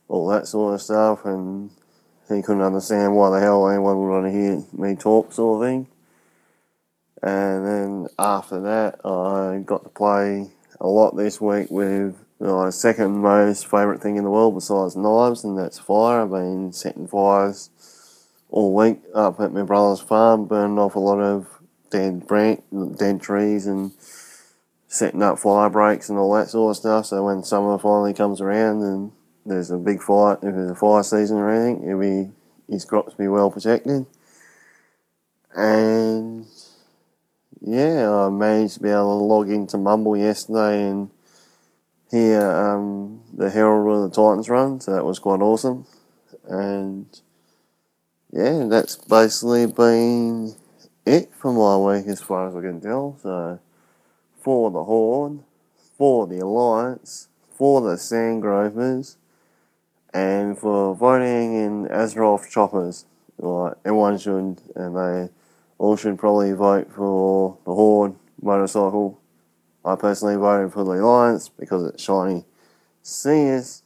all 0.09 0.29
that 0.29 0.47
sort 0.47 0.75
of 0.75 0.83
stuff, 0.83 1.25
and 1.25 1.71
he 2.29 2.43
couldn't 2.43 2.63
understand 2.63 3.15
why 3.15 3.31
the 3.31 3.41
hell 3.41 3.69
anyone 3.69 3.99
would 3.99 4.09
want 4.11 4.27
to 4.27 4.33
hear 4.33 4.63
me 4.73 4.97
talk, 4.97 5.33
sort 5.33 5.63
of 5.63 5.69
thing. 5.69 5.87
And 7.23 7.67
then 7.67 8.09
after 8.19 8.61
that, 8.63 9.05
I 9.07 9.63
got 9.65 9.85
to 9.85 9.91
play 9.91 10.51
a 10.81 10.87
lot 10.89 11.17
this 11.17 11.41
week 11.41 11.71
with 11.71 12.17
my 12.41 12.71
second 12.71 13.19
most 13.19 13.67
favourite 13.67 14.01
thing 14.01 14.17
in 14.17 14.25
the 14.25 14.31
world 14.31 14.55
besides 14.55 14.97
knives, 14.97 15.45
and 15.45 15.57
that's 15.57 15.79
fire. 15.79 16.23
I've 16.23 16.31
been 16.31 16.73
setting 16.73 17.07
fires 17.07 17.71
all 18.51 18.75
week 18.75 19.01
up 19.15 19.39
at 19.41 19.53
my 19.53 19.63
brother's 19.63 20.01
farm, 20.01 20.47
burning 20.47 20.79
off 20.79 20.97
a 20.97 20.99
lot 20.99 21.21
of 21.21 21.47
dead 21.93 22.27
branch, 22.27 22.63
dead 22.99 23.21
trees, 23.21 23.67
and 23.67 23.93
setting 24.89 25.23
up 25.23 25.39
fire 25.39 25.71
breaks 25.71 26.09
and 26.09 26.19
all 26.19 26.35
that 26.35 26.49
sort 26.49 26.71
of 26.71 26.77
stuff. 26.77 27.07
So 27.07 27.25
when 27.25 27.45
summer 27.45 27.79
finally 27.79 28.15
comes 28.15 28.41
around 28.41 28.83
and 28.83 29.13
there's 29.47 29.71
a 29.71 29.79
big 29.79 30.03
fire, 30.03 30.35
if 30.35 30.41
there's 30.41 30.71
a 30.71 30.75
fire 30.75 31.03
season 31.05 31.37
or 31.37 31.51
anything, 31.51 31.89
it'll 31.89 32.01
be 32.01 32.31
his 32.69 32.85
crops 32.85 33.15
be 33.15 33.29
well 33.29 33.51
protected. 33.51 34.07
And 35.55 36.47
yeah, 37.61 38.11
I 38.11 38.29
managed 38.31 38.75
to 38.75 38.81
be 38.81 38.89
able 38.89 39.19
to 39.19 39.25
log 39.25 39.51
into 39.51 39.79
Mumble 39.79 40.17
yesterday 40.17 40.89
and 40.89 41.11
hear 42.11 42.43
um, 42.43 43.23
the 43.33 43.51
Herald 43.51 44.05
of 44.05 44.11
the 44.11 44.17
Titans 44.17 44.49
run, 44.49 44.81
so 44.81 44.93
that 44.93 45.05
was 45.05 45.19
quite 45.19 45.41
awesome. 45.41 45.87
And 46.49 47.07
yeah, 48.33 48.67
that's 48.69 48.97
basically 48.97 49.67
been 49.67 50.55
it 51.07 51.33
for 51.35 51.53
my 51.53 51.77
week 51.97 52.07
as 52.07 52.21
far 52.21 52.49
as 52.49 52.57
I 52.57 52.61
can 52.61 52.81
tell. 52.81 53.19
So, 53.23 53.59
for 54.41 54.71
the 54.71 54.85
Horde, 54.85 55.41
for 55.97 56.27
the 56.27 56.39
Alliance, 56.41 57.29
for 57.51 57.81
the 57.81 57.97
Sandgropers, 57.97 59.17
and 60.13 60.59
for 60.59 60.95
voting 60.95 61.55
in 61.55 61.89
Azeroth 61.89 62.51
Choppers. 62.51 63.07
Like, 63.39 63.75
everyone 63.85 64.19
should, 64.19 64.61
and 64.77 64.97
they 64.97 65.29
all 65.79 65.97
should 65.97 66.19
probably 66.19 66.53
vote 66.53 66.93
for 66.93 67.59
the 67.65 67.75
Horde 67.75 68.15
motorcycle. 68.41 69.21
I 69.85 69.97
personally 69.97 70.37
voted 70.37 70.73
for 70.73 70.85
the 70.85 70.93
Alliance 70.93 71.49
because 71.49 71.85
it's 71.85 72.03
shiny. 72.03 72.45
Seers. 73.03 73.83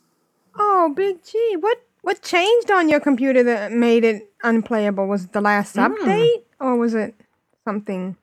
Oh, 0.59 0.93
Big 0.95 1.25
G, 1.25 1.57
what 1.59 1.79
what 2.03 2.23
changed 2.23 2.71
on 2.71 2.89
your 2.89 3.01
computer 3.01 3.43
that 3.43 3.73
made 3.73 4.05
it 4.05 4.31
unplayable? 4.43 5.07
Was 5.07 5.25
it 5.25 5.33
the 5.33 5.41
last 5.41 5.75
Hmm. 5.75 5.81
update, 5.81 6.43
or 6.61 6.77
was 6.77 6.95
it 6.95 7.15
something 7.65 8.17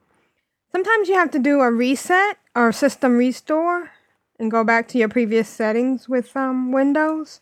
Sometimes 0.72 1.07
you 1.07 1.14
have 1.14 1.30
to 1.30 1.38
do 1.39 1.60
a 1.61 1.72
reset 1.72 2.38
or 2.55 2.72
system 2.72 3.15
restore 3.15 3.91
and 4.39 4.49
go 4.49 4.64
back 4.64 4.88
to 4.88 4.97
your 4.97 5.07
previous 5.07 5.47
settings 5.47 6.10
with 6.10 6.35
um, 6.35 6.72
Windows. 6.72 7.41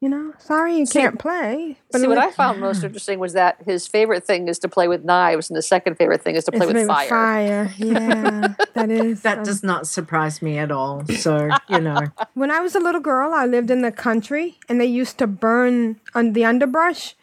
You 0.00 0.08
know, 0.08 0.32
sorry 0.38 0.78
you 0.78 0.86
See- 0.86 0.98
can't 0.98 1.16
play. 1.16 1.76
See, 1.94 2.00
what 2.08 2.08
would- 2.08 2.18
I 2.18 2.32
found 2.32 2.58
most 2.58 2.82
interesting 2.88 3.20
was 3.20 3.34
that 3.34 3.58
his 3.66 3.86
favorite 3.86 4.24
thing 4.24 4.48
is 4.48 4.58
to 4.60 4.68
play 4.68 4.88
with 4.88 5.04
knives, 5.04 5.48
and 5.48 5.56
the 5.56 5.62
second 5.62 5.94
favorite 5.96 6.22
thing 6.22 6.34
is 6.34 6.44
to 6.46 6.50
play 6.50 6.66
It's 6.66 6.72
with 6.74 6.86
fire. 6.88 7.08
fire. 7.08 7.74
Yeah, 7.78 8.54
that 8.74 8.90
is. 8.90 9.22
That 9.22 9.38
um, 9.38 9.44
does 9.44 9.62
not 9.62 9.86
surprise 9.86 10.42
me 10.42 10.58
at 10.58 10.72
all. 10.72 11.04
So, 11.06 11.50
you 11.68 11.80
know. 11.80 12.00
When 12.34 12.50
I 12.50 12.58
was 12.58 12.74
a 12.74 12.80
little 12.80 13.00
girl, 13.00 13.32
I 13.32 13.46
lived 13.46 13.70
in 13.70 13.82
the 13.82 13.92
country, 13.92 14.58
and 14.68 14.80
they 14.80 14.86
used 14.86 15.18
to 15.18 15.28
burn 15.28 16.00
on 16.16 16.32
the 16.32 16.44
underbrush 16.44 17.14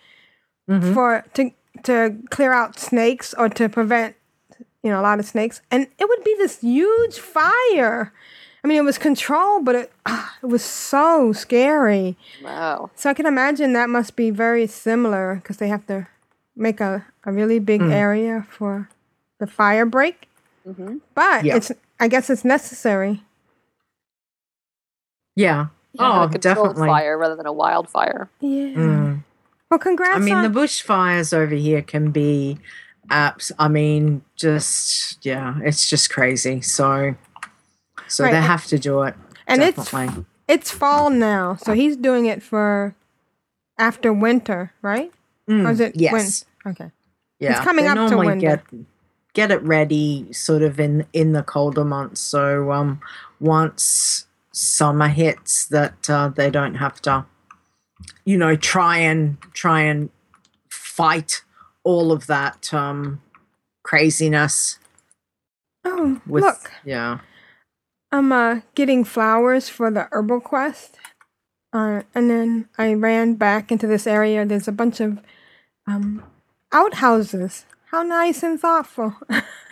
Mhm. 0.70 0.94
for 0.94 1.26
to 1.34 1.52
to 1.84 2.16
clear 2.30 2.54
out 2.54 2.80
snakes 2.80 3.34
or 3.34 3.50
to 3.50 3.70
prevent 3.70 4.16
you 4.84 4.92
know 4.92 5.00
a 5.00 5.04
lot 5.04 5.20
of 5.20 5.26
snakes, 5.26 5.62
and 5.72 5.88
it 6.00 6.08
would 6.10 6.24
be 6.24 6.36
this 6.38 6.62
huge 6.62 7.20
fire. 7.20 8.14
I 8.64 8.68
mean, 8.68 8.78
it 8.78 8.84
was 8.84 8.98
controlled, 8.98 9.66
but 9.66 9.76
it 9.76 9.92
ah, 10.06 10.36
it 10.42 10.48
was 10.48 10.64
so 10.64 11.32
scary. 11.34 12.18
Wow. 12.44 12.92
So 12.96 13.10
I 13.10 13.14
can 13.14 13.26
imagine 13.26 13.74
that 13.74 13.90
must 13.90 14.16
be 14.16 14.30
very 14.30 14.68
similar 14.68 15.36
because 15.36 15.58
they 15.58 15.68
have 15.70 15.86
to 15.88 16.08
make 16.56 16.82
a, 16.82 17.06
a 17.24 17.32
really 17.32 17.60
big 17.60 17.82
Mm. 17.82 17.92
area 17.92 18.48
for 18.50 18.90
the 19.40 19.48
fire 19.48 19.86
break. 19.86 20.28
hmm 20.66 20.98
But 21.16 21.46
Yeah. 21.46 21.56
it's 21.58 21.72
I 22.00 22.08
guess 22.08 22.30
it's 22.30 22.44
necessary. 22.46 23.24
Yeah. 25.36 25.68
Oh, 26.00 26.06
Oh, 26.06 26.22
a 26.24 26.30
controlled 26.30 26.42
definitely. 26.42 26.88
fire 26.90 27.18
rather 27.18 27.36
than 27.36 27.46
a 27.46 27.54
wildfire. 27.54 28.30
Yeah. 28.40 28.68
Mm. 28.76 29.24
Well, 29.70 29.80
congrats. 29.80 30.16
I 30.16 30.20
mean, 30.20 30.34
on, 30.36 30.44
the 30.44 30.60
bushfires 30.60 31.34
over 31.34 31.56
here 31.56 31.82
can 31.82 32.12
be 32.12 32.58
apps. 33.10 33.52
I 33.60 33.68
mean, 33.68 34.22
just 34.36 35.26
yeah, 35.26 35.60
it's 35.64 35.90
just 35.90 36.10
crazy. 36.10 36.62
So, 36.62 37.16
so 38.08 38.24
Right, 38.24 38.32
they 38.32 38.42
have 38.42 38.66
to 38.68 38.80
do 38.80 39.02
it. 39.04 39.16
and 39.48 39.62
definitely. 39.62 40.24
it's 40.48 40.70
it's 40.70 40.72
fall 40.72 41.10
now, 41.10 41.56
so 41.56 41.74
he's 41.74 41.98
doing 41.98 42.26
it 42.26 42.42
for 42.42 42.96
after 43.78 44.14
winter, 44.14 44.72
right? 44.82 45.12
or 45.50 45.72
is 45.72 45.80
Mm, 45.80 45.88
it 45.88 45.96
yes. 45.96 46.46
When, 46.64 46.74
okay. 46.74 46.92
yeah, 47.40 47.52
it's 47.52 47.60
coming 47.62 47.86
they 47.86 47.92
up 47.92 48.10
to 48.10 48.18
winter. 48.18 48.40
Get 48.40 48.64
get 49.34 49.52
it 49.52 49.62
ready, 49.64 50.32
sort 50.34 50.62
of 50.64 50.80
in 50.80 51.06
in 51.14 51.34
the 51.34 51.44
colder 51.44 51.84
months. 51.86 52.22
So 52.22 52.72
um, 52.72 53.00
once 53.40 54.26
summer 54.52 55.08
hits, 55.10 55.66
that 55.68 56.10
uh, 56.10 56.30
they 56.30 56.50
don't 56.50 56.76
have 56.76 57.02
to, 57.04 57.26
you 58.26 58.38
know, 58.38 58.56
try 58.56 58.98
and 58.98 59.38
try 59.54 59.82
and 59.82 60.10
fight 60.70 61.44
all 61.84 62.12
of 62.12 62.28
that 62.28 62.74
um, 62.74 63.22
craziness. 63.84 64.80
Oh, 65.86 66.22
With 66.28 66.44
look, 66.44 66.72
yeah. 66.84 67.20
I'm 68.12 68.32
uh 68.32 68.62
getting 68.76 69.04
flowers 69.04 69.70
for 69.70 69.92
the 69.92 70.08
herbal 70.12 70.42
quest. 70.42 70.98
Uh, 71.74 72.02
and 72.16 72.30
then 72.30 72.70
I 72.78 72.94
ran 72.94 73.36
back 73.36 73.72
into 73.72 73.88
this 73.88 74.08
area. 74.08 74.46
There's 74.46 74.68
a 74.68 74.72
bunch 74.72 75.00
of 75.00 75.20
um 75.86 76.24
outhouses. 76.72 77.66
How 77.92 78.04
nice 78.04 78.44
and 78.44 78.60
thoughtful. 78.60 79.16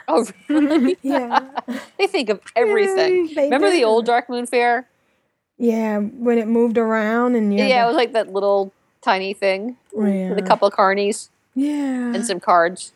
Oh, 0.08 0.26
really? 0.48 0.98
yeah. 1.02 1.50
they 1.98 2.08
think 2.08 2.30
of 2.30 2.40
everything. 2.56 3.34
They 3.34 3.46
Remember 3.46 3.72
the 3.72 3.84
old 3.84 4.08
Darkmoon 4.08 4.48
Faire? 4.48 4.88
Yeah, 5.58 6.00
when 6.00 6.38
it 6.38 6.48
moved 6.48 6.78
around 6.78 7.36
and 7.36 7.54
Yeah, 7.54 7.68
yeah, 7.68 7.84
it 7.84 7.88
was 7.88 7.96
like 7.96 8.14
that 8.14 8.32
little 8.32 8.74
tiny 9.02 9.34
thing 9.34 9.78
oh, 9.96 10.02
with 10.02 10.38
a 10.38 10.42
couple 10.42 10.68
of 10.68 10.74
carnies 10.74 11.30
yeah. 11.54 12.14
and 12.14 12.26
some 12.26 12.40
cards. 12.40 12.92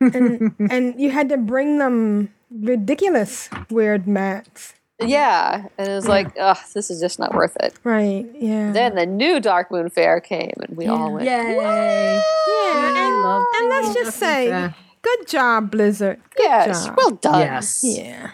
and 0.00 0.54
and 0.70 1.00
you 1.00 1.10
had 1.10 1.28
to 1.28 1.36
bring 1.36 1.78
them 1.78 2.32
ridiculous 2.50 3.50
weird 3.70 4.06
mats. 4.06 4.74
Yeah, 5.00 5.66
and 5.76 5.88
it 5.88 5.94
was 5.94 6.06
like, 6.06 6.32
ugh, 6.38 6.56
this 6.72 6.88
is 6.88 7.00
just 7.00 7.18
not 7.18 7.34
worth 7.34 7.56
it. 7.56 7.74
Right. 7.82 8.26
Yeah. 8.38 8.70
Then 8.72 8.94
the 8.94 9.04
new 9.04 9.40
Darkmoon 9.40 9.92
Faire 9.92 10.20
came, 10.20 10.52
and 10.60 10.76
we 10.76 10.86
all 10.86 11.12
went, 11.12 11.26
Yay! 11.26 11.56
yeah. 11.56 13.06
And, 13.06 13.22
love 13.24 13.42
and 13.56 13.68
let's 13.68 13.92
just 13.92 14.18
say, 14.18 14.48
Fair. 14.48 14.74
good 15.02 15.26
job, 15.26 15.72
Blizzard. 15.72 16.20
Good 16.36 16.44
yes, 16.44 16.86
job. 16.86 16.94
well 16.96 17.10
done. 17.10 17.40
Yes. 17.40 17.80
Yeah. 17.82 18.30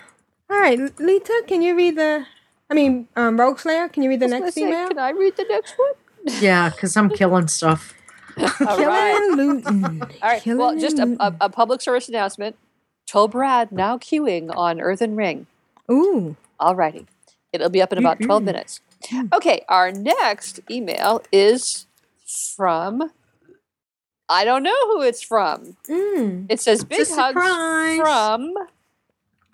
All 0.50 0.60
right, 0.60 0.78
Leeta, 0.78 1.42
can 1.46 1.62
you 1.62 1.74
read 1.74 1.96
the? 1.96 2.26
I 2.70 2.74
mean, 2.74 3.08
um, 3.16 3.36
Rogueslayer, 3.36 3.92
can 3.92 4.02
you 4.02 4.08
read 4.08 4.20
the 4.20 4.28
next 4.28 4.54
say, 4.54 4.62
email? 4.62 4.88
Can 4.88 4.98
I 4.98 5.10
read 5.10 5.36
the 5.36 5.46
next 5.48 5.74
one? 5.76 5.92
Yeah, 6.40 6.68
because 6.68 6.98
I'm 6.98 7.08
killing 7.08 7.48
stuff. 7.48 7.94
All 8.36 8.48
Killing 8.50 8.86
right. 8.86 9.22
and 9.22 9.36
looting. 9.36 10.02
All 10.22 10.28
right. 10.28 10.46
well, 10.46 10.78
just 10.78 10.98
a, 10.98 11.16
a, 11.18 11.34
a 11.40 11.48
public 11.48 11.80
service 11.80 12.10
announcement. 12.10 12.56
Tol 13.06 13.26
Barad 13.26 13.72
now 13.72 13.96
queuing 13.96 14.54
on 14.54 14.82
Earthen 14.82 15.16
Ring. 15.16 15.46
Ooh. 15.90 16.36
All 16.60 16.76
righty. 16.76 17.06
It'll 17.54 17.70
be 17.70 17.80
up 17.80 17.90
in 17.90 17.98
about 17.98 18.20
12 18.20 18.42
minutes. 18.42 18.80
Okay, 19.32 19.64
our 19.68 19.90
next 19.92 20.60
email 20.70 21.22
is 21.32 21.86
from 22.54 23.10
I 24.28 24.44
don't 24.44 24.62
know 24.62 24.76
who 24.88 25.02
it's 25.02 25.22
from. 25.22 25.76
Mm. 25.88 26.46
It 26.48 26.60
says 26.60 26.84
big 26.84 27.08
hugs 27.08 27.08
surprise. 27.08 27.98
from 27.98 28.54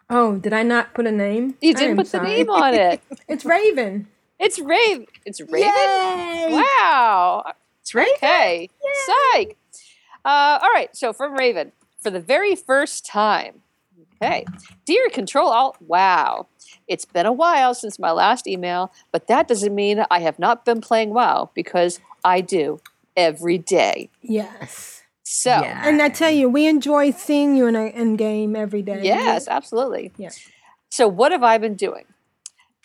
Oh, 0.09 0.37
did 0.37 0.53
I 0.53 0.63
not 0.63 0.95
put 0.95 1.07
a 1.07 1.13
name? 1.13 1.57
you 1.61 1.75
didn't 1.75 1.97
put 1.97 2.13
the 2.13 2.21
name 2.21 2.49
on 2.49 2.75
it. 2.75 3.01
It's 3.29 3.45
Raven. 3.45 4.07
It's 4.39 4.59
Raven. 4.59 5.07
It's 5.25 5.41
Raven? 5.41 5.61
Yay! 5.61 6.49
Wow. 6.51 7.53
It's 7.81 7.95
Raven. 7.95 8.13
Okay. 8.17 8.71
Psych. 9.07 9.57
Uh, 10.25 10.59
all 10.63 10.71
right. 10.73 10.95
So 10.95 11.13
from 11.13 11.35
Raven 11.35 11.73
for 11.99 12.11
the 12.11 12.21
very 12.21 12.55
first 12.55 13.05
time. 13.07 13.63
Okay. 14.23 14.45
Dear 14.85 15.09
Control 15.11 15.49
Alt. 15.49 15.77
Wow. 15.81 16.47
It's 16.89 17.05
been 17.05 17.27
a 17.27 17.33
while 17.33 17.75
since 17.75 17.99
my 17.99 18.13
last 18.13 18.47
email, 18.47 18.93
but 19.13 19.27
that 19.27 19.49
doesn't 19.49 19.75
mean 19.75 20.05
I 20.11 20.21
have 20.21 20.39
not 20.39 20.65
been 20.65 20.81
playing 20.81 21.11
WoW 21.11 21.51
because 21.55 22.01
I 22.25 22.41
do 22.41 22.81
every 23.17 23.59
day. 23.59 24.09
Yes. 24.23 24.96
So, 25.29 25.51
Yeah. 25.51 25.83
And 25.85 26.01
I 26.01 26.09
tell 26.09 26.31
you, 26.31 26.49
we 26.49 26.69
enjoy 26.69 27.11
seeing 27.11 27.57
you 27.57 27.67
in 27.67 27.75
a 27.75 27.87
in 27.87 28.15
game 28.17 28.55
every 28.55 28.81
day. 28.81 29.01
yes, 29.03 29.49
absolutely. 29.49 30.13
Yeah. 30.17 30.29
So, 30.91 31.09
what 31.09 31.33
have 31.33 31.43
I 31.43 31.59
been 31.59 31.75
doing? 31.75 32.05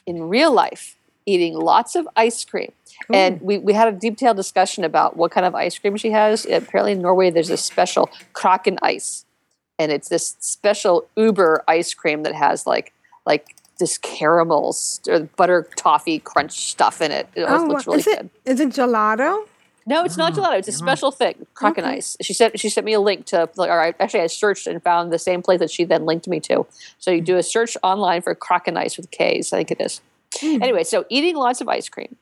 In 0.07 0.23
real 0.27 0.51
life, 0.51 0.95
eating 1.27 1.53
lots 1.53 1.95
of 1.95 2.07
ice 2.15 2.43
cream. 2.43 2.71
And 3.13 3.39
we, 3.41 3.59
we 3.59 3.73
had 3.73 3.87
a 3.87 3.91
detailed 3.91 4.37
discussion 4.37 4.83
about 4.83 5.15
what 5.17 5.29
kind 5.31 5.45
of 5.45 5.53
ice 5.53 5.77
cream 5.77 5.95
she 5.97 6.09
has. 6.09 6.45
Apparently, 6.47 6.93
in 6.93 7.01
Norway, 7.03 7.29
there's 7.29 7.51
a 7.51 7.57
special 7.57 8.09
Kraken 8.33 8.79
ice. 8.81 9.23
And 9.77 9.91
it's 9.91 10.09
this 10.09 10.35
special 10.39 11.07
Uber 11.15 11.63
ice 11.67 11.93
cream 11.93 12.23
that 12.23 12.33
has 12.33 12.65
like 12.65 12.91
like 13.27 13.55
this 13.79 13.99
caramels 13.99 14.99
or 15.07 15.21
butter 15.37 15.67
toffee 15.75 16.17
crunch 16.17 16.53
stuff 16.71 17.01
in 17.01 17.11
it. 17.11 17.27
It 17.35 17.43
Oh, 17.43 17.65
looks 17.67 17.85
really 17.85 17.99
is 17.99 18.07
it 18.07 18.17
good. 18.17 18.29
is 18.45 18.59
it 18.59 18.69
gelato? 18.69 19.45
No, 19.85 20.03
it's 20.03 20.17
not 20.17 20.37
oh, 20.37 20.41
gelato. 20.41 20.59
It's 20.59 20.67
a 20.67 20.71
special 20.71 21.11
thing, 21.11 21.45
Kraken 21.53 21.83
Okay. 21.83 21.97
ice. 21.97 22.15
She 22.21 22.33
sent 22.33 22.59
she 22.59 22.69
sent 22.69 22.85
me 22.85 22.93
a 22.93 22.99
link 22.99 23.25
to 23.27 23.49
like. 23.55 23.69
Or 23.69 23.81
I, 23.81 23.93
actually, 23.99 24.21
I 24.21 24.27
searched 24.27 24.67
and 24.67 24.81
found 24.83 25.11
the 25.11 25.19
same 25.19 25.41
place 25.41 25.59
that 25.59 25.71
she 25.71 25.83
then 25.85 26.05
linked 26.05 26.27
me 26.27 26.39
to. 26.41 26.65
So 26.99 27.11
you 27.11 27.21
do 27.21 27.37
a 27.37 27.43
search 27.43 27.75
online 27.81 28.21
for 28.21 28.35
Kraken 28.35 28.77
ice 28.77 28.97
with 28.97 29.09
K's. 29.11 29.51
I 29.51 29.57
think 29.57 29.71
it 29.71 29.81
is. 29.81 30.01
Hmm. 30.39 30.61
Anyway, 30.61 30.83
so 30.83 31.05
eating 31.09 31.35
lots 31.35 31.61
of 31.61 31.67
ice 31.67 31.89
cream, 31.89 32.15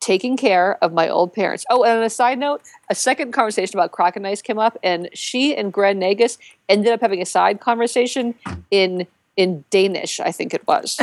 taking 0.00 0.36
care 0.36 0.76
of 0.84 0.92
my 0.92 1.08
old 1.08 1.32
parents. 1.32 1.64
Oh, 1.70 1.82
and 1.84 1.98
on 1.98 2.04
a 2.04 2.10
side 2.10 2.38
note, 2.38 2.60
a 2.90 2.94
second 2.94 3.32
conversation 3.32 3.78
about 3.78 3.92
Kraken 3.92 4.26
ice 4.26 4.42
came 4.42 4.58
up, 4.58 4.78
and 4.82 5.08
she 5.14 5.56
and 5.56 5.72
Grand 5.72 6.00
Nagus 6.00 6.38
ended 6.68 6.92
up 6.92 7.00
having 7.00 7.22
a 7.22 7.26
side 7.26 7.60
conversation 7.60 8.34
in 8.70 9.06
in 9.36 9.64
Danish, 9.70 10.18
I 10.20 10.32
think 10.32 10.54
it 10.54 10.66
was, 10.66 10.98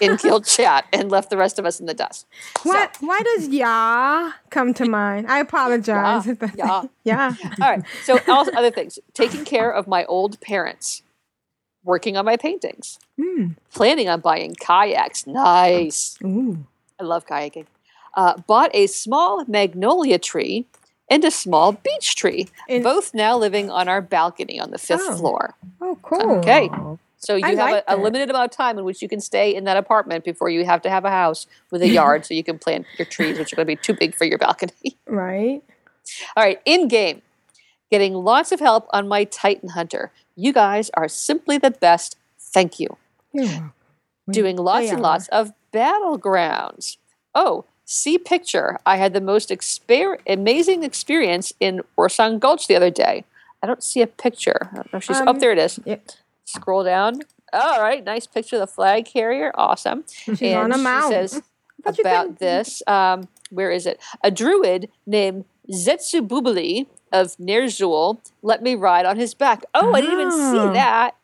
in 0.00 0.16
guild 0.22 0.46
chat, 0.46 0.86
and 0.92 1.10
left 1.10 1.30
the 1.30 1.36
rest 1.36 1.58
of 1.58 1.66
us 1.66 1.80
in 1.80 1.86
the 1.86 1.94
dust. 1.94 2.26
Why 2.62 2.88
why 3.00 3.20
does 3.20 3.48
ya 3.48 4.32
come 4.50 4.72
to 4.74 4.84
mind? 5.00 5.26
I 5.28 5.38
apologize. 5.40 6.26
Ya. 6.56 6.84
yeah. 7.04 7.34
All 7.60 7.70
right. 7.70 7.82
So 8.04 8.18
also 8.28 8.52
other 8.52 8.70
things: 8.70 8.98
taking 9.14 9.44
care 9.44 9.70
of 9.72 9.86
my 9.88 10.04
old 10.04 10.40
parents, 10.40 11.02
working 11.84 12.16
on 12.16 12.24
my 12.24 12.36
paintings, 12.36 12.98
Mm. 13.20 13.56
planning 13.74 14.08
on 14.08 14.20
buying 14.20 14.54
kayaks. 14.54 15.26
Nice. 15.26 16.16
Ooh. 16.24 16.64
I 17.00 17.04
love 17.04 17.26
kayaking. 17.26 17.66
Uh, 18.14 18.36
bought 18.46 18.70
a 18.74 18.86
small 18.86 19.44
magnolia 19.46 20.18
tree 20.18 20.66
and 21.10 21.24
a 21.24 21.30
small 21.30 21.72
beech 21.72 22.14
tree, 22.16 22.48
And- 22.68 22.82
both 22.84 23.12
now 23.12 23.36
living 23.36 23.70
on 23.70 23.88
our 23.88 24.00
balcony 24.00 24.58
on 24.60 24.70
the 24.70 24.78
fifth 24.78 25.02
Oh. 25.08 25.16
floor. 25.16 25.54
Oh, 25.80 25.98
cool. 26.02 26.38
Okay. 26.38 26.70
So 27.22 27.36
you 27.36 27.44
I 27.44 27.50
have 27.50 27.58
like 27.58 27.84
a, 27.86 27.94
a 27.94 27.96
limited 27.96 28.28
amount 28.30 28.46
of 28.52 28.56
time 28.56 28.78
in 28.78 28.84
which 28.84 29.00
you 29.00 29.08
can 29.08 29.20
stay 29.20 29.54
in 29.54 29.64
that 29.64 29.76
apartment 29.76 30.24
before 30.24 30.48
you 30.50 30.64
have 30.64 30.82
to 30.82 30.90
have 30.90 31.04
a 31.04 31.10
house 31.10 31.46
with 31.70 31.80
a 31.82 31.88
yard 31.88 32.26
so 32.26 32.34
you 32.34 32.42
can 32.44 32.58
plant 32.58 32.84
your 32.98 33.06
trees, 33.06 33.38
which 33.38 33.52
are 33.52 33.56
going 33.56 33.66
to 33.66 33.72
be 33.72 33.76
too 33.76 33.94
big 33.94 34.14
for 34.14 34.24
your 34.24 34.38
balcony. 34.38 34.72
Right. 35.06 35.62
All 36.36 36.42
right, 36.42 36.60
in 36.64 36.88
game, 36.88 37.22
getting 37.90 38.12
lots 38.14 38.50
of 38.50 38.58
help 38.60 38.86
on 38.92 39.06
my 39.06 39.22
Titan 39.24 39.68
Hunter. 39.70 40.10
You 40.34 40.52
guys 40.52 40.90
are 40.94 41.06
simply 41.08 41.58
the 41.58 41.70
best. 41.70 42.16
Thank 42.38 42.80
you. 42.80 42.96
You're. 43.32 43.72
We- 44.26 44.32
Doing 44.34 44.56
lots 44.56 44.90
and 44.90 45.00
lots 45.00 45.28
of 45.28 45.52
battlegrounds. 45.72 46.96
Oh, 47.34 47.64
see 47.84 48.18
picture. 48.18 48.78
I 48.86 48.96
had 48.96 49.14
the 49.14 49.20
most 49.20 49.48
exper- 49.50 50.18
amazing 50.26 50.84
experience 50.84 51.52
in 51.60 51.82
Warsong 51.98 52.38
Gulch 52.40 52.66
the 52.68 52.76
other 52.76 52.90
day. 52.90 53.24
I 53.62 53.66
don't 53.66 53.82
see 53.82 54.00
a 54.02 54.06
picture. 54.06 54.68
I 54.72 54.76
don't 54.76 54.92
know 54.92 54.96
if 54.98 55.04
she's 55.04 55.16
Um, 55.18 55.28
oh, 55.28 55.32
there 55.34 55.52
it 55.52 55.58
is. 55.58 55.78
Yep. 55.84 56.08
Scroll 56.52 56.84
down. 56.84 57.20
All 57.52 57.80
right, 57.82 58.02
nice 58.04 58.26
picture 58.26 58.56
of 58.56 58.60
the 58.60 58.66
flag 58.66 59.04
carrier. 59.04 59.52
Awesome. 59.54 60.04
She's 60.10 60.40
and 60.42 60.58
on 60.58 60.72
a 60.72 60.76
she 60.76 60.82
mount. 60.82 61.12
says 61.12 61.42
about 62.00 62.38
this. 62.38 62.82
Um, 62.86 63.28
where 63.50 63.70
is 63.70 63.86
it? 63.86 64.00
A 64.22 64.30
druid 64.30 64.88
named 65.06 65.44
Zetsububili 65.70 66.86
of 67.12 67.36
Ner'zhul 67.36 68.18
let 68.42 68.62
me 68.62 68.74
ride 68.74 69.04
on 69.06 69.16
his 69.18 69.34
back. 69.34 69.64
Oh, 69.74 69.92
I 69.94 70.00
didn't 70.00 70.18
even 70.20 70.32
Ah. 70.32 70.50
see 70.52 70.72
that. 70.74 71.14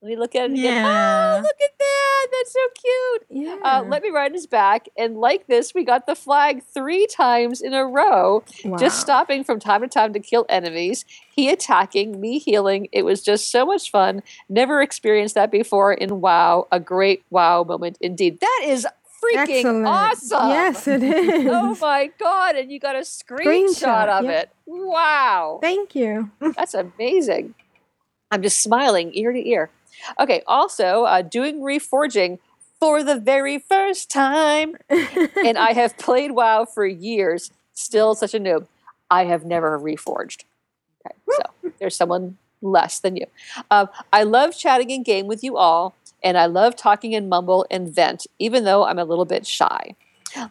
Let 0.00 0.08
me 0.10 0.16
look 0.16 0.36
at 0.36 0.50
it 0.50 0.52
again. 0.52 0.64
Yeah. 0.64 1.36
Oh, 1.38 1.42
look 1.42 1.56
at 1.60 1.78
that. 1.78 2.26
That's 2.30 2.52
so 2.52 2.60
cute. 2.80 3.26
Yeah. 3.44 3.56
Uh, 3.64 3.84
let 3.88 4.00
me 4.02 4.10
ride 4.10 4.32
his 4.32 4.46
back. 4.46 4.88
And 4.96 5.16
like 5.16 5.48
this, 5.48 5.74
we 5.74 5.82
got 5.84 6.06
the 6.06 6.14
flag 6.14 6.62
three 6.62 7.06
times 7.08 7.60
in 7.60 7.74
a 7.74 7.84
row, 7.84 8.44
Wow. 8.64 8.76
just 8.76 9.00
stopping 9.00 9.42
from 9.42 9.58
time 9.58 9.80
to 9.80 9.88
time 9.88 10.12
to 10.12 10.20
kill 10.20 10.46
enemies. 10.48 11.04
He 11.34 11.50
attacking, 11.50 12.20
me 12.20 12.38
healing. 12.38 12.88
It 12.92 13.04
was 13.04 13.22
just 13.22 13.50
so 13.50 13.66
much 13.66 13.90
fun. 13.90 14.22
Never 14.48 14.82
experienced 14.82 15.34
that 15.34 15.50
before 15.50 15.92
in 15.92 16.20
WoW. 16.20 16.68
A 16.70 16.78
great 16.78 17.24
WoW 17.30 17.64
moment 17.64 17.98
indeed. 18.00 18.38
That 18.40 18.64
is 18.66 18.86
freaking 19.20 19.48
Excellent. 19.58 19.86
awesome. 19.86 20.48
Yes, 20.50 20.86
it 20.86 21.02
is. 21.02 21.46
Oh 21.50 21.76
my 21.80 22.08
god! 22.20 22.54
And 22.54 22.70
you 22.70 22.78
got 22.78 22.94
a 22.94 23.00
screenshot, 23.00 23.40
Screenshot, 23.42 24.08
of 24.20 24.24
yep. 24.26 24.44
it. 24.44 24.50
Wow, 24.66 25.58
Thank 25.60 25.96
you. 25.96 26.30
that's 26.56 26.74
amazing. 26.74 27.54
I'm 28.30 28.42
just 28.42 28.60
smiling 28.62 29.10
ear 29.14 29.32
to 29.32 29.48
ear. 29.48 29.70
Okay, 30.18 30.42
also 30.46 31.04
uh, 31.04 31.22
doing 31.22 31.60
reforging 31.60 32.38
for 32.80 33.02
the 33.02 33.18
very 33.18 33.58
first 33.58 34.10
time, 34.10 34.76
and 34.88 35.58
I 35.58 35.72
have 35.72 35.96
played 35.98 36.32
WoW 36.32 36.64
for 36.64 36.86
years. 36.86 37.50
Still 37.74 38.14
such 38.14 38.34
a 38.34 38.40
noob. 38.40 38.66
I 39.10 39.24
have 39.24 39.44
never 39.44 39.78
reforged. 39.78 40.44
Okay, 41.06 41.16
so 41.30 41.70
there's 41.78 41.96
someone 41.96 42.36
less 42.60 43.00
than 43.00 43.16
you. 43.16 43.26
Um, 43.70 43.88
I 44.12 44.24
love 44.24 44.56
chatting 44.56 44.90
in 44.90 45.02
game 45.02 45.26
with 45.26 45.42
you 45.42 45.56
all, 45.56 45.94
and 46.22 46.36
I 46.36 46.46
love 46.46 46.76
talking 46.76 47.14
and 47.14 47.28
mumble 47.28 47.66
and 47.70 47.88
vent, 47.88 48.26
even 48.38 48.64
though 48.64 48.84
I'm 48.84 48.98
a 48.98 49.04
little 49.04 49.24
bit 49.24 49.46
shy. 49.46 49.94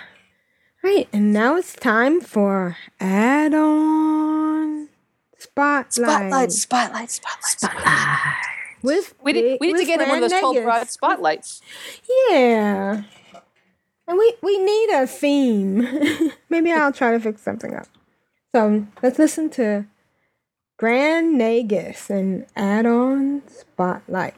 Right, 0.80 1.08
and 1.12 1.32
now 1.32 1.56
it's 1.56 1.74
time 1.74 2.20
for 2.20 2.76
add-on 3.00 4.88
spotlight. 5.36 5.92
Spotlight, 5.92 6.52
spotlight, 6.52 7.10
spotlight, 7.10 7.58
spotlight. 7.58 8.34
With 8.84 9.12
We 9.24 9.32
need, 9.32 9.58
we 9.60 9.72
need 9.72 9.80
to 9.80 9.86
get 9.86 10.00
in 10.00 10.08
one 10.08 10.18
of 10.18 10.30
those 10.30 10.30
Fran 10.30 10.52
12 10.52 10.62
broad 10.62 10.88
spotlights. 10.88 11.62
Yeah. 12.30 13.02
And 14.06 14.18
we, 14.18 14.34
we 14.40 14.56
need 14.58 14.90
a 14.90 15.08
theme. 15.08 16.30
Maybe 16.48 16.70
I'll 16.70 16.92
try 16.92 17.10
to 17.10 17.18
fix 17.18 17.42
something 17.42 17.74
up. 17.74 17.88
So 18.54 18.86
let's 19.02 19.18
listen 19.18 19.50
to 19.50 19.86
Grand 20.76 21.40
Nagus 21.40 22.10
and 22.10 22.46
add 22.56 22.84
on 22.84 23.42
Spotlight. 23.46 24.34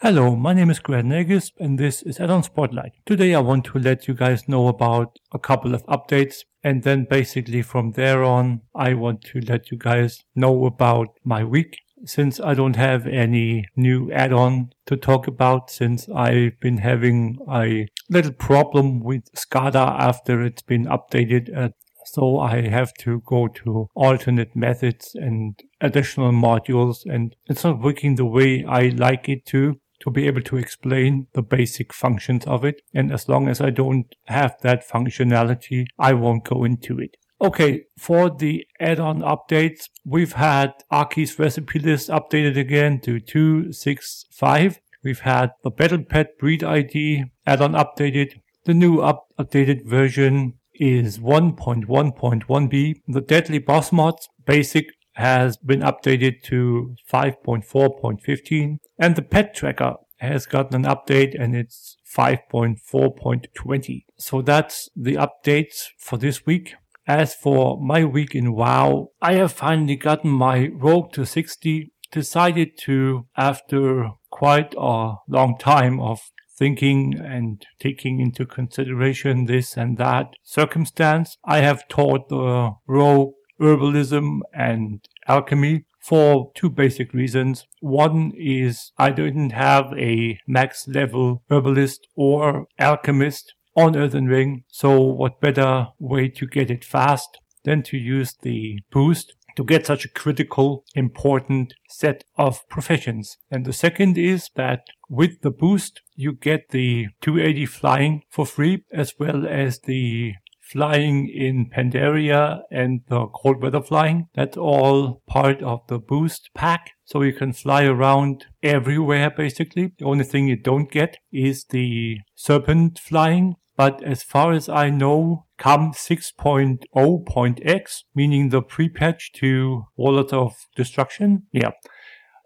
Hello, 0.00 0.36
my 0.36 0.54
name 0.54 0.70
is 0.70 0.78
Grand 0.78 1.10
Nagus 1.10 1.50
and 1.58 1.76
this 1.76 2.00
is 2.02 2.20
Add-on 2.20 2.44
Spotlight. 2.44 2.92
Today 3.04 3.34
I 3.34 3.40
want 3.40 3.64
to 3.64 3.80
let 3.80 4.06
you 4.06 4.14
guys 4.14 4.48
know 4.48 4.68
about 4.68 5.18
a 5.32 5.40
couple 5.40 5.74
of 5.74 5.84
updates 5.86 6.44
and 6.62 6.84
then 6.84 7.04
basically 7.10 7.62
from 7.62 7.90
there 7.92 8.22
on 8.22 8.60
I 8.76 8.94
want 8.94 9.22
to 9.32 9.40
let 9.40 9.72
you 9.72 9.76
guys 9.76 10.20
know 10.36 10.66
about 10.66 11.08
my 11.24 11.42
week 11.42 11.80
since 12.04 12.38
I 12.38 12.54
don't 12.54 12.76
have 12.76 13.08
any 13.08 13.66
new 13.74 14.12
add-on 14.12 14.70
to 14.86 14.96
talk 14.96 15.26
about 15.26 15.68
since 15.68 16.08
I've 16.08 16.60
been 16.60 16.78
having 16.78 17.38
a 17.50 17.88
little 18.08 18.32
problem 18.32 19.00
with 19.00 19.24
Skada 19.32 19.98
after 19.98 20.42
it's 20.42 20.62
been 20.62 20.86
updated 20.86 21.56
uh, 21.56 21.70
so 22.12 22.38
I 22.38 22.68
have 22.68 22.92
to 23.00 23.22
go 23.26 23.48
to 23.48 23.88
alternate 23.94 24.56
methods 24.56 25.12
and 25.14 25.58
additional 25.80 26.32
modules 26.32 26.98
and 27.04 27.34
it's 27.46 27.64
not 27.64 27.80
working 27.80 28.14
the 28.14 28.24
way 28.24 28.64
I 28.64 28.88
like 28.88 29.28
it 29.28 29.46
to 29.46 29.80
to 30.00 30.10
be 30.10 30.26
able 30.26 30.40
to 30.40 30.56
explain 30.56 31.26
the 31.34 31.42
basic 31.42 31.92
functions 31.92 32.46
of 32.46 32.64
it. 32.64 32.82
And 32.94 33.12
as 33.12 33.28
long 33.28 33.48
as 33.48 33.60
I 33.60 33.70
don't 33.70 34.06
have 34.26 34.56
that 34.62 34.88
functionality, 34.88 35.84
I 35.98 36.14
won't 36.14 36.44
go 36.44 36.64
into 36.64 36.98
it. 36.98 37.16
Okay, 37.42 37.84
for 37.98 38.28
the 38.28 38.66
add-on 38.80 39.20
updates, 39.20 39.88
we've 40.04 40.34
had 40.34 40.72
Ackis 40.92 41.38
recipe 41.38 41.78
list 41.78 42.10
updated 42.10 42.58
again 42.58 43.00
to 43.00 43.18
265. 43.18 44.80
We've 45.02 45.20
had 45.20 45.52
the 45.64 45.70
Battle 45.70 46.04
Pet 46.04 46.38
Breed 46.38 46.62
ID 46.62 47.24
add-on 47.46 47.72
updated. 47.72 48.40
The 48.66 48.74
new 48.74 49.00
up- 49.00 49.28
updated 49.38 49.86
version 49.86 50.54
is 50.80 51.18
1.1.1b. 51.18 52.94
The 53.06 53.20
Deadly 53.20 53.58
Boss 53.58 53.92
Mods 53.92 54.28
basic 54.44 54.86
has 55.12 55.58
been 55.58 55.80
updated 55.80 56.42
to 56.44 56.96
5.4.15 57.12 58.78
and 58.98 59.14
the 59.14 59.22
pet 59.22 59.54
tracker 59.54 59.96
has 60.16 60.46
gotten 60.46 60.84
an 60.84 60.90
update 60.90 61.38
and 61.38 61.54
it's 61.54 61.96
5.4.20. 62.16 64.04
So 64.18 64.42
that's 64.42 64.88
the 64.96 65.14
updates 65.16 65.88
for 65.98 66.16
this 66.16 66.46
week. 66.46 66.74
As 67.06 67.34
for 67.34 67.80
my 67.80 68.04
week 68.04 68.34
in 68.34 68.54
WoW, 68.54 69.08
I 69.20 69.34
have 69.34 69.52
finally 69.52 69.96
gotten 69.96 70.30
my 70.30 70.68
rogue 70.72 71.12
to 71.12 71.26
60, 71.26 71.92
decided 72.12 72.78
to, 72.78 73.26
after 73.36 74.10
quite 74.30 74.74
a 74.78 75.14
long 75.28 75.58
time 75.58 76.00
of 76.00 76.20
thinking 76.60 77.18
and 77.18 77.66
taking 77.80 78.20
into 78.20 78.44
consideration 78.44 79.46
this 79.46 79.76
and 79.76 79.96
that 79.96 80.26
circumstance, 80.44 81.38
I 81.44 81.62
have 81.62 81.88
taught 81.88 82.30
uh, 82.30 82.36
the 82.36 82.70
rogue 82.86 83.32
herbalism 83.60 84.40
and 84.52 85.00
alchemy 85.26 85.86
for 86.00 86.52
two 86.54 86.70
basic 86.70 87.12
reasons. 87.14 87.66
One 87.80 88.32
is 88.36 88.92
I 88.98 89.10
didn't 89.10 89.50
have 89.50 89.86
a 89.96 90.38
max 90.46 90.86
level 90.86 91.42
herbalist 91.50 92.06
or 92.14 92.66
alchemist 92.78 93.54
on 93.74 93.96
Earthen 93.96 94.26
Ring, 94.26 94.64
so 94.68 95.00
what 95.00 95.40
better 95.40 95.88
way 95.98 96.28
to 96.28 96.46
get 96.46 96.70
it 96.70 96.84
fast 96.84 97.38
than 97.64 97.82
to 97.84 97.96
use 97.96 98.34
the 98.42 98.80
boost 98.90 99.34
to 99.56 99.64
get 99.64 99.86
such 99.86 100.04
a 100.04 100.10
critical, 100.10 100.84
important 100.94 101.74
set 101.88 102.24
of 102.36 102.68
professions. 102.68 103.36
And 103.50 103.64
the 103.64 103.72
second 103.72 104.18
is 104.18 104.50
that 104.56 104.80
with 105.08 105.40
the 105.42 105.50
boost, 105.50 106.00
you 106.14 106.32
get 106.32 106.70
the 106.70 107.08
280 107.20 107.66
flying 107.66 108.22
for 108.30 108.46
free, 108.46 108.84
as 108.92 109.14
well 109.18 109.46
as 109.46 109.80
the 109.80 110.34
flying 110.70 111.28
in 111.28 111.68
Pandaria 111.68 112.60
and 112.70 113.00
the 113.08 113.26
cold 113.26 113.60
weather 113.60 113.82
flying. 113.82 114.28
That's 114.34 114.56
all 114.56 115.22
part 115.26 115.62
of 115.62 115.80
the 115.88 115.98
boost 115.98 116.50
pack. 116.54 116.92
So 117.04 117.22
you 117.22 117.32
can 117.32 117.52
fly 117.52 117.84
around 117.84 118.46
everywhere 118.62 119.30
basically. 119.30 119.92
The 119.98 120.04
only 120.04 120.24
thing 120.24 120.46
you 120.46 120.56
don't 120.56 120.90
get 120.90 121.16
is 121.32 121.64
the 121.64 122.18
serpent 122.36 123.00
flying. 123.00 123.56
But 123.76 124.02
as 124.04 124.22
far 124.22 124.52
as 124.52 124.68
I 124.68 124.90
know, 124.90 125.46
come 125.60 125.92
6.0.x, 125.92 128.04
meaning 128.14 128.48
the 128.48 128.62
pre-patch 128.62 129.30
to 129.34 129.84
Warlords 129.96 130.32
of 130.32 130.54
Destruction, 130.74 131.42
yeah, 131.52 131.72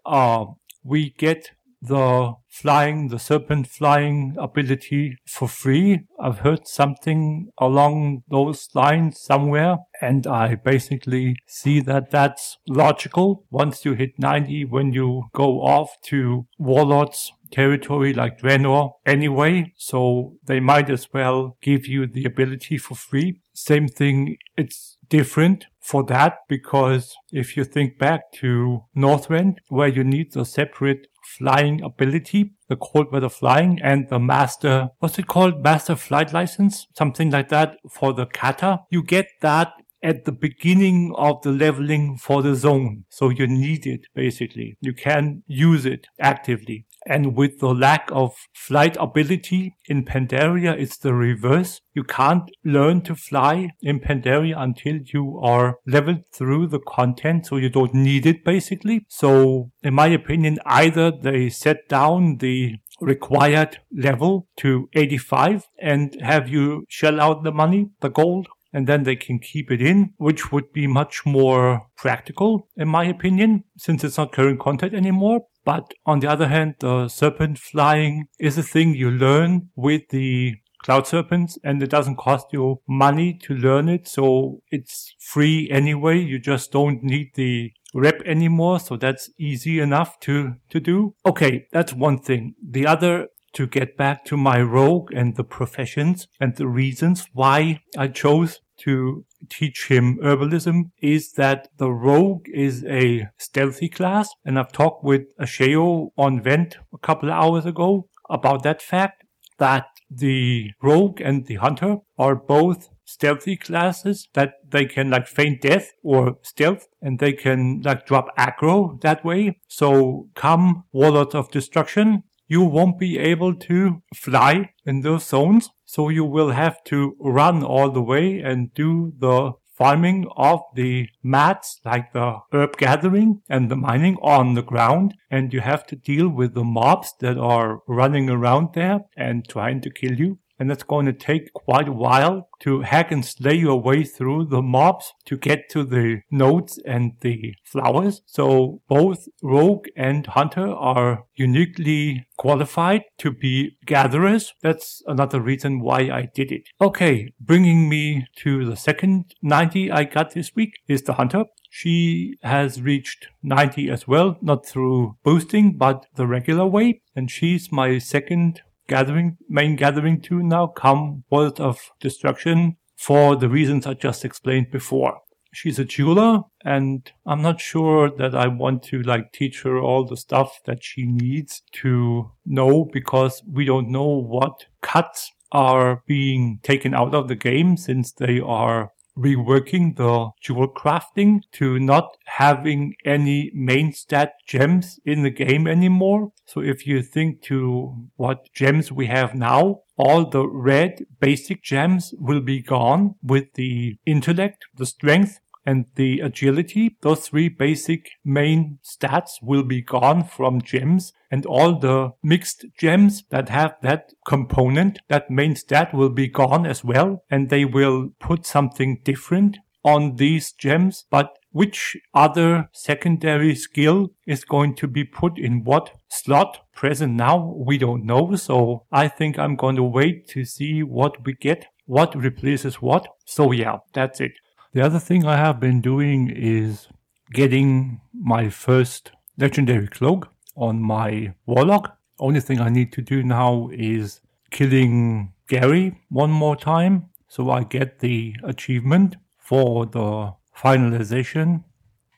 uh, 0.05 0.45
we 0.83 1.11
get 1.11 1.51
the 1.87 2.33
flying, 2.49 3.09
the 3.09 3.19
serpent 3.19 3.67
flying 3.67 4.35
ability 4.39 5.17
for 5.27 5.47
free. 5.47 6.05
I've 6.19 6.39
heard 6.39 6.67
something 6.67 7.49
along 7.59 8.23
those 8.29 8.69
lines 8.73 9.19
somewhere, 9.19 9.77
and 10.01 10.25
I 10.25 10.55
basically 10.55 11.35
see 11.47 11.81
that 11.81 12.11
that's 12.11 12.57
logical. 12.67 13.45
Once 13.49 13.83
you 13.83 13.93
hit 13.93 14.11
90, 14.17 14.65
when 14.65 14.93
you 14.93 15.23
go 15.33 15.61
off 15.61 15.97
to 16.05 16.47
Warlord's 16.57 17.33
territory 17.51 18.13
like 18.13 18.39
Draenor 18.39 18.91
anyway, 19.05 19.73
so 19.77 20.33
they 20.45 20.59
might 20.59 20.89
as 20.89 21.07
well 21.13 21.57
give 21.61 21.87
you 21.87 22.07
the 22.07 22.25
ability 22.25 22.77
for 22.77 22.95
free. 22.95 23.41
Same 23.53 23.87
thing, 23.87 24.37
it's 24.57 24.97
different 25.09 25.65
for 25.79 26.03
that 26.03 26.37
because 26.49 27.15
if 27.31 27.55
you 27.55 27.63
think 27.63 27.97
back 27.97 28.21
to 28.33 28.83
Northrend, 28.97 29.57
where 29.69 29.87
you 29.87 30.03
need 30.03 30.33
the 30.33 30.45
separate 30.45 31.07
flying 31.25 31.81
ability, 31.81 32.53
the 32.69 32.75
cold 32.75 33.11
weather 33.11 33.29
flying 33.29 33.79
and 33.83 34.07
the 34.09 34.19
master, 34.19 34.89
what's 34.99 35.19
it 35.19 35.27
called? 35.27 35.63
Master 35.63 35.95
flight 35.95 36.33
license? 36.33 36.87
Something 36.95 37.31
like 37.31 37.49
that 37.49 37.77
for 37.89 38.13
the 38.13 38.25
kata. 38.25 38.81
You 38.89 39.03
get 39.03 39.27
that 39.41 39.73
at 40.03 40.25
the 40.25 40.31
beginning 40.31 41.13
of 41.17 41.41
the 41.41 41.51
leveling 41.51 42.17
for 42.17 42.43
the 42.43 42.53
zone. 42.53 43.05
So 43.09 43.29
you 43.29 43.47
need 43.47 43.87
it 43.87 44.01
basically. 44.13 44.77
You 44.79 44.93
can 44.93 45.43
use 45.47 45.85
it 45.85 46.07
actively. 46.19 46.85
And 47.05 47.35
with 47.35 47.59
the 47.59 47.73
lack 47.73 48.09
of 48.11 48.33
flight 48.53 48.97
ability 48.99 49.75
in 49.87 50.05
Pandaria, 50.05 50.77
it's 50.77 50.97
the 50.97 51.13
reverse. 51.13 51.81
You 51.93 52.03
can't 52.03 52.49
learn 52.63 53.01
to 53.01 53.15
fly 53.15 53.69
in 53.81 53.99
Pandaria 53.99 54.55
until 54.57 54.97
you 55.13 55.39
are 55.41 55.75
leveled 55.85 56.23
through 56.33 56.67
the 56.67 56.79
content, 56.79 57.45
so 57.45 57.57
you 57.57 57.69
don't 57.69 57.93
need 57.93 58.25
it 58.25 58.43
basically. 58.43 59.05
So, 59.07 59.71
in 59.83 59.93
my 59.93 60.07
opinion, 60.07 60.57
either 60.65 61.11
they 61.11 61.49
set 61.49 61.87
down 61.87 62.37
the 62.37 62.75
required 63.01 63.77
level 63.95 64.47
to 64.57 64.89
85 64.93 65.65
and 65.79 66.17
have 66.21 66.47
you 66.49 66.85
shell 66.89 67.19
out 67.19 67.43
the 67.43 67.51
money, 67.51 67.89
the 68.01 68.09
gold, 68.09 68.47
and 68.75 68.87
then 68.87 69.03
they 69.03 69.15
can 69.15 69.39
keep 69.39 69.71
it 69.71 69.81
in, 69.81 70.13
which 70.17 70.51
would 70.51 70.73
be 70.73 70.85
much 70.85 71.25
more 71.25 71.87
practical, 71.95 72.67
in 72.75 72.89
my 72.89 73.05
opinion, 73.05 73.63
since 73.77 74.03
it's 74.03 74.17
not 74.17 74.33
current 74.33 74.59
content 74.59 74.93
anymore. 74.93 75.45
But 75.63 75.93
on 76.05 76.19
the 76.19 76.27
other 76.27 76.49
hand, 76.49 76.75
the 76.81 77.07
serpent 77.07 77.57
flying 77.57 78.27
is 78.37 78.57
a 78.57 78.63
thing 78.63 78.93
you 78.93 79.09
learn 79.09 79.69
with 79.77 80.09
the 80.09 80.55
cloud 80.83 81.07
serpents 81.07 81.57
and 81.63 81.81
it 81.81 81.89
doesn't 81.89 82.17
cost 82.17 82.47
you 82.51 82.81
money 82.85 83.39
to 83.43 83.53
learn 83.55 83.87
it. 83.87 84.09
So 84.09 84.59
it's 84.69 85.15
free 85.19 85.69
anyway. 85.71 86.19
You 86.19 86.37
just 86.37 86.73
don't 86.73 87.01
need 87.01 87.31
the 87.35 87.71
rep 87.93 88.21
anymore. 88.25 88.81
So 88.81 88.97
that's 88.97 89.31
easy 89.39 89.79
enough 89.79 90.19
to, 90.19 90.55
to 90.69 90.79
do. 90.81 91.15
Okay. 91.25 91.67
That's 91.71 91.93
one 91.93 92.19
thing. 92.19 92.55
The 92.61 92.85
other 92.85 93.27
to 93.53 93.65
get 93.65 93.95
back 93.95 94.25
to 94.25 94.35
my 94.35 94.61
rogue 94.61 95.11
and 95.13 95.37
the 95.37 95.43
professions 95.43 96.27
and 96.41 96.57
the 96.57 96.67
reasons 96.67 97.25
why 97.31 97.79
I 97.97 98.09
chose 98.09 98.59
to 98.79 99.25
teach 99.49 99.87
him 99.89 100.17
herbalism 100.23 100.91
is 101.01 101.33
that 101.33 101.69
the 101.77 101.91
rogue 101.91 102.47
is 102.53 102.83
a 102.85 103.27
stealthy 103.37 103.89
class. 103.89 104.29
And 104.43 104.57
I've 104.59 104.71
talked 104.71 105.03
with 105.03 105.23
Asheo 105.39 106.09
on 106.17 106.41
Vent 106.41 106.77
a 106.93 106.97
couple 106.97 107.29
of 107.29 107.35
hours 107.35 107.65
ago 107.65 108.07
about 108.29 108.63
that 108.63 108.81
fact 108.81 109.23
that 109.57 109.85
the 110.09 110.71
rogue 110.81 111.21
and 111.21 111.45
the 111.45 111.55
hunter 111.55 111.97
are 112.17 112.35
both 112.35 112.89
stealthy 113.05 113.55
classes 113.55 114.27
that 114.33 114.53
they 114.67 114.85
can 114.85 115.09
like 115.09 115.27
feign 115.27 115.59
death 115.61 115.91
or 116.03 116.37
stealth 116.41 116.87
and 117.01 117.19
they 117.19 117.33
can 117.33 117.81
like 117.83 118.05
drop 118.05 118.35
aggro 118.37 118.99
that 119.01 119.23
way. 119.23 119.59
So 119.67 120.27
come 120.35 120.85
Warlords 120.91 121.35
of 121.35 121.51
Destruction, 121.51 122.23
you 122.47 122.63
won't 122.63 122.99
be 122.99 123.17
able 123.17 123.55
to 123.55 124.01
fly 124.13 124.71
in 124.85 125.01
those 125.01 125.25
zones 125.25 125.69
so 125.85 126.09
you 126.09 126.25
will 126.25 126.51
have 126.51 126.83
to 126.85 127.15
run 127.19 127.63
all 127.63 127.89
the 127.89 128.01
way 128.01 128.39
and 128.39 128.73
do 128.73 129.13
the 129.17 129.53
farming 129.75 130.25
of 130.37 130.61
the 130.73 131.07
mats, 131.21 131.81
like 131.83 132.13
the 132.13 132.39
herb 132.53 132.77
gathering 132.77 133.41
and 133.49 133.69
the 133.69 133.75
mining 133.75 134.17
on 134.21 134.53
the 134.53 134.63
ground. 134.63 135.13
And 135.29 135.53
you 135.53 135.59
have 135.59 135.85
to 135.87 135.95
deal 135.95 136.29
with 136.29 136.53
the 136.53 136.63
mobs 136.63 137.13
that 137.19 137.37
are 137.37 137.79
running 137.87 138.29
around 138.29 138.69
there 138.73 139.01
and 139.17 139.47
trying 139.47 139.81
to 139.81 139.89
kill 139.89 140.13
you 140.13 140.39
and 140.59 140.71
it's 140.71 140.83
going 140.83 141.05
to 141.05 141.13
take 141.13 141.53
quite 141.53 141.87
a 141.87 141.93
while 141.93 142.49
to 142.61 142.81
hack 142.81 143.11
and 143.11 143.25
slay 143.25 143.55
your 143.55 143.81
way 143.81 144.03
through 144.03 144.45
the 144.45 144.61
mobs 144.61 145.13
to 145.25 145.37
get 145.37 145.69
to 145.69 145.83
the 145.83 146.21
nodes 146.31 146.79
and 146.85 147.13
the 147.21 147.53
flowers. 147.63 148.21
So 148.25 148.81
both 148.87 149.27
rogue 149.43 149.87
and 149.95 150.25
hunter 150.25 150.67
are 150.67 151.25
uniquely 151.35 152.25
qualified 152.37 153.03
to 153.19 153.31
be 153.31 153.77
gatherers. 153.85 154.53
That's 154.61 155.01
another 155.07 155.41
reason 155.41 155.79
why 155.79 156.09
I 156.11 156.29
did 156.33 156.51
it. 156.51 156.63
Okay, 156.81 157.33
bringing 157.39 157.89
me 157.89 158.27
to 158.37 158.65
the 158.65 158.75
second 158.75 159.33
90 159.41 159.91
I 159.91 160.03
got 160.03 160.31
this 160.31 160.55
week 160.55 160.73
is 160.87 161.03
the 161.03 161.13
hunter. 161.13 161.45
She 161.69 162.37
has 162.41 162.81
reached 162.81 163.27
90 163.43 163.89
as 163.89 164.07
well, 164.07 164.37
not 164.41 164.65
through 164.65 165.17
boosting, 165.23 165.77
but 165.77 166.05
the 166.15 166.25
regular 166.25 166.65
way. 166.65 167.01
And 167.15 167.29
she's 167.29 167.71
my 167.71 167.97
second 167.97 168.61
gathering, 168.87 169.37
main 169.49 169.75
gathering 169.75 170.21
to 170.21 170.41
now 170.41 170.67
come 170.67 171.23
World 171.29 171.59
of 171.59 171.91
Destruction 171.99 172.77
for 172.95 173.35
the 173.35 173.49
reasons 173.49 173.85
I 173.85 173.93
just 173.93 174.25
explained 174.25 174.71
before. 174.71 175.19
She's 175.53 175.79
a 175.79 175.85
jeweler 175.85 176.41
and 176.65 177.09
I'm 177.25 177.41
not 177.41 177.61
sure 177.61 178.09
that 178.17 178.35
I 178.35 178.47
want 178.47 178.83
to 178.83 179.01
like 179.01 179.31
teach 179.31 179.63
her 179.63 179.79
all 179.79 180.05
the 180.05 180.17
stuff 180.17 180.59
that 180.65 180.83
she 180.83 181.05
needs 181.05 181.61
to 181.73 182.31
know 182.45 182.85
because 182.91 183.41
we 183.49 183.63
don't 183.63 183.89
know 183.89 184.03
what 184.03 184.65
cuts 184.81 185.31
are 185.51 186.03
being 186.05 186.59
taken 186.63 186.93
out 186.93 187.15
of 187.15 187.29
the 187.29 187.35
game 187.35 187.77
since 187.77 188.11
they 188.11 188.41
are 188.41 188.91
reworking 189.17 189.95
the 189.95 190.29
jewel 190.41 190.67
crafting 190.67 191.41
to 191.53 191.79
not 191.79 192.17
having 192.25 192.95
any 193.05 193.51
main 193.53 193.93
stat 193.93 194.33
gems 194.45 194.99
in 195.05 195.23
the 195.23 195.29
game 195.29 195.67
anymore. 195.67 196.31
So 196.45 196.61
if 196.61 196.85
you 196.85 197.01
think 197.01 197.41
to 197.43 198.07
what 198.15 198.51
gems 198.53 198.91
we 198.91 199.07
have 199.07 199.33
now, 199.33 199.81
all 199.97 200.29
the 200.29 200.45
red 200.47 201.05
basic 201.19 201.63
gems 201.63 202.13
will 202.17 202.41
be 202.41 202.61
gone 202.61 203.15
with 203.23 203.53
the 203.53 203.97
intellect, 204.05 204.65
the 204.75 204.85
strength, 204.85 205.39
and 205.65 205.85
the 205.95 206.19
agility. 206.19 206.97
Those 207.01 207.27
three 207.27 207.49
basic 207.49 208.11
main 208.23 208.79
stats 208.83 209.41
will 209.41 209.63
be 209.63 209.81
gone 209.81 210.23
from 210.23 210.61
gems 210.61 211.13
and 211.31 211.45
all 211.45 211.79
the 211.79 212.11
mixed 212.23 212.65
gems 212.77 213.23
that 213.29 213.49
have 213.49 213.75
that 213.81 214.13
component, 214.27 214.99
that 215.09 215.29
main 215.29 215.55
stat 215.55 215.93
will 215.93 216.09
be 216.09 216.27
gone 216.27 216.65
as 216.65 216.83
well. 216.83 217.23
And 217.29 217.49
they 217.49 217.65
will 217.65 218.09
put 218.19 218.45
something 218.45 219.01
different 219.03 219.57
on 219.83 220.15
these 220.15 220.51
gems, 220.51 221.05
but 221.11 221.37
which 221.51 221.95
other 222.13 222.69
secondary 222.73 223.55
skill 223.55 224.09
is 224.27 224.43
going 224.43 224.75
to 224.75 224.87
be 224.87 225.05
put 225.05 225.37
in 225.37 225.63
what 225.63 225.91
slot 226.09 226.59
present 226.73 227.13
now? 227.13 227.53
We 227.55 227.77
don't 227.77 228.03
know. 228.03 228.35
So 228.35 228.85
I 228.91 229.07
think 229.07 229.39
I'm 229.39 229.55
going 229.55 229.77
to 229.77 229.83
wait 229.83 230.27
to 230.29 230.43
see 230.43 230.83
what 230.83 231.23
we 231.25 231.33
get, 231.33 231.67
what 231.85 232.13
replaces 232.15 232.81
what. 232.81 233.07
So 233.25 233.51
yeah, 233.51 233.77
that's 233.93 234.19
it. 234.19 234.33
The 234.75 234.81
other 234.81 234.99
thing 234.99 235.25
I 235.25 235.37
have 235.37 235.61
been 235.61 235.79
doing 235.79 236.29
is 236.29 236.89
getting 237.31 238.01
my 238.13 238.49
first 238.49 239.13
legendary 239.37 239.87
cloak 239.87 240.27
on 240.57 240.81
my 240.81 241.33
warlock. 241.45 241.97
Only 242.19 242.41
thing 242.41 242.59
I 242.59 242.67
need 242.67 242.91
to 242.91 243.01
do 243.01 243.23
now 243.23 243.69
is 243.71 244.19
killing 244.51 245.31
Gary 245.47 246.01
one 246.09 246.29
more 246.29 246.57
time 246.57 247.05
so 247.29 247.51
I 247.51 247.63
get 247.63 247.99
the 247.99 248.35
achievement 248.43 249.15
for 249.37 249.85
the 249.85 250.33
finalization 250.53 251.63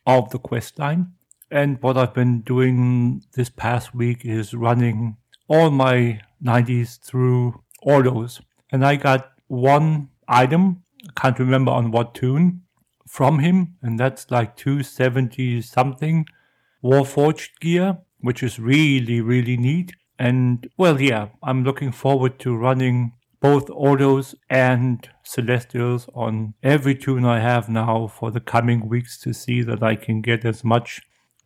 of 0.08 0.32
the 0.32 0.40
quest 0.40 0.80
line. 0.80 1.12
And 1.52 1.80
what 1.84 1.96
I've 1.96 2.16
been 2.16 2.42
doing 2.42 3.22
this 3.34 3.52
past 3.52 3.94
week 3.94 4.26
is 4.26 4.56
running 4.56 5.18
all 5.48 5.70
my 5.70 6.22
90s 6.44 7.00
through 7.02 7.62
Ordos. 7.86 8.42
And 8.72 8.84
I 8.84 8.96
got 8.96 9.30
one 9.46 10.10
item 10.28 10.86
can't 11.16 11.40
remember 11.40 11.72
on 11.72 11.92
what 11.92 12.14
toon 12.14 12.64
from 13.08 13.40
him, 13.40 13.76
and 13.82 14.00
that's 14.00 14.30
like 14.30 14.56
270 14.58 15.62
something 15.62 16.26
Warforged 16.84 17.60
gear, 17.60 17.98
which 18.20 18.44
is 18.44 18.60
really, 18.60 19.22
really 19.22 19.58
neat. 19.58 19.94
And 20.20 20.70
well, 20.78 21.02
yeah, 21.02 21.30
I'm 21.44 21.64
looking 21.64 21.92
forward 21.92 22.40
to 22.40 22.56
running 22.56 23.14
both 23.40 23.68
Ordos 23.68 24.36
and 24.50 25.08
Celestials 25.24 26.10
on 26.14 26.54
every 26.64 26.96
toon 26.96 27.24
I 27.26 27.40
have 27.40 27.70
now 27.70 28.08
for 28.08 28.32
the 28.32 28.40
coming 28.40 28.88
weeks 28.90 29.20
to 29.20 29.34
see 29.34 29.62
that 29.64 29.84
I 29.84 29.96
can 29.96 30.22
get 30.22 30.44
as 30.46 30.64
much 30.64 31.02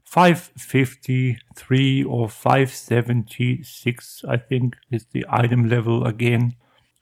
553 0.05 2.03
or 2.03 2.29
576, 2.29 4.25
I 4.27 4.37
think, 4.37 4.75
is 4.89 5.05
the 5.11 5.25
item 5.29 5.69
level 5.69 6.05
again, 6.05 6.55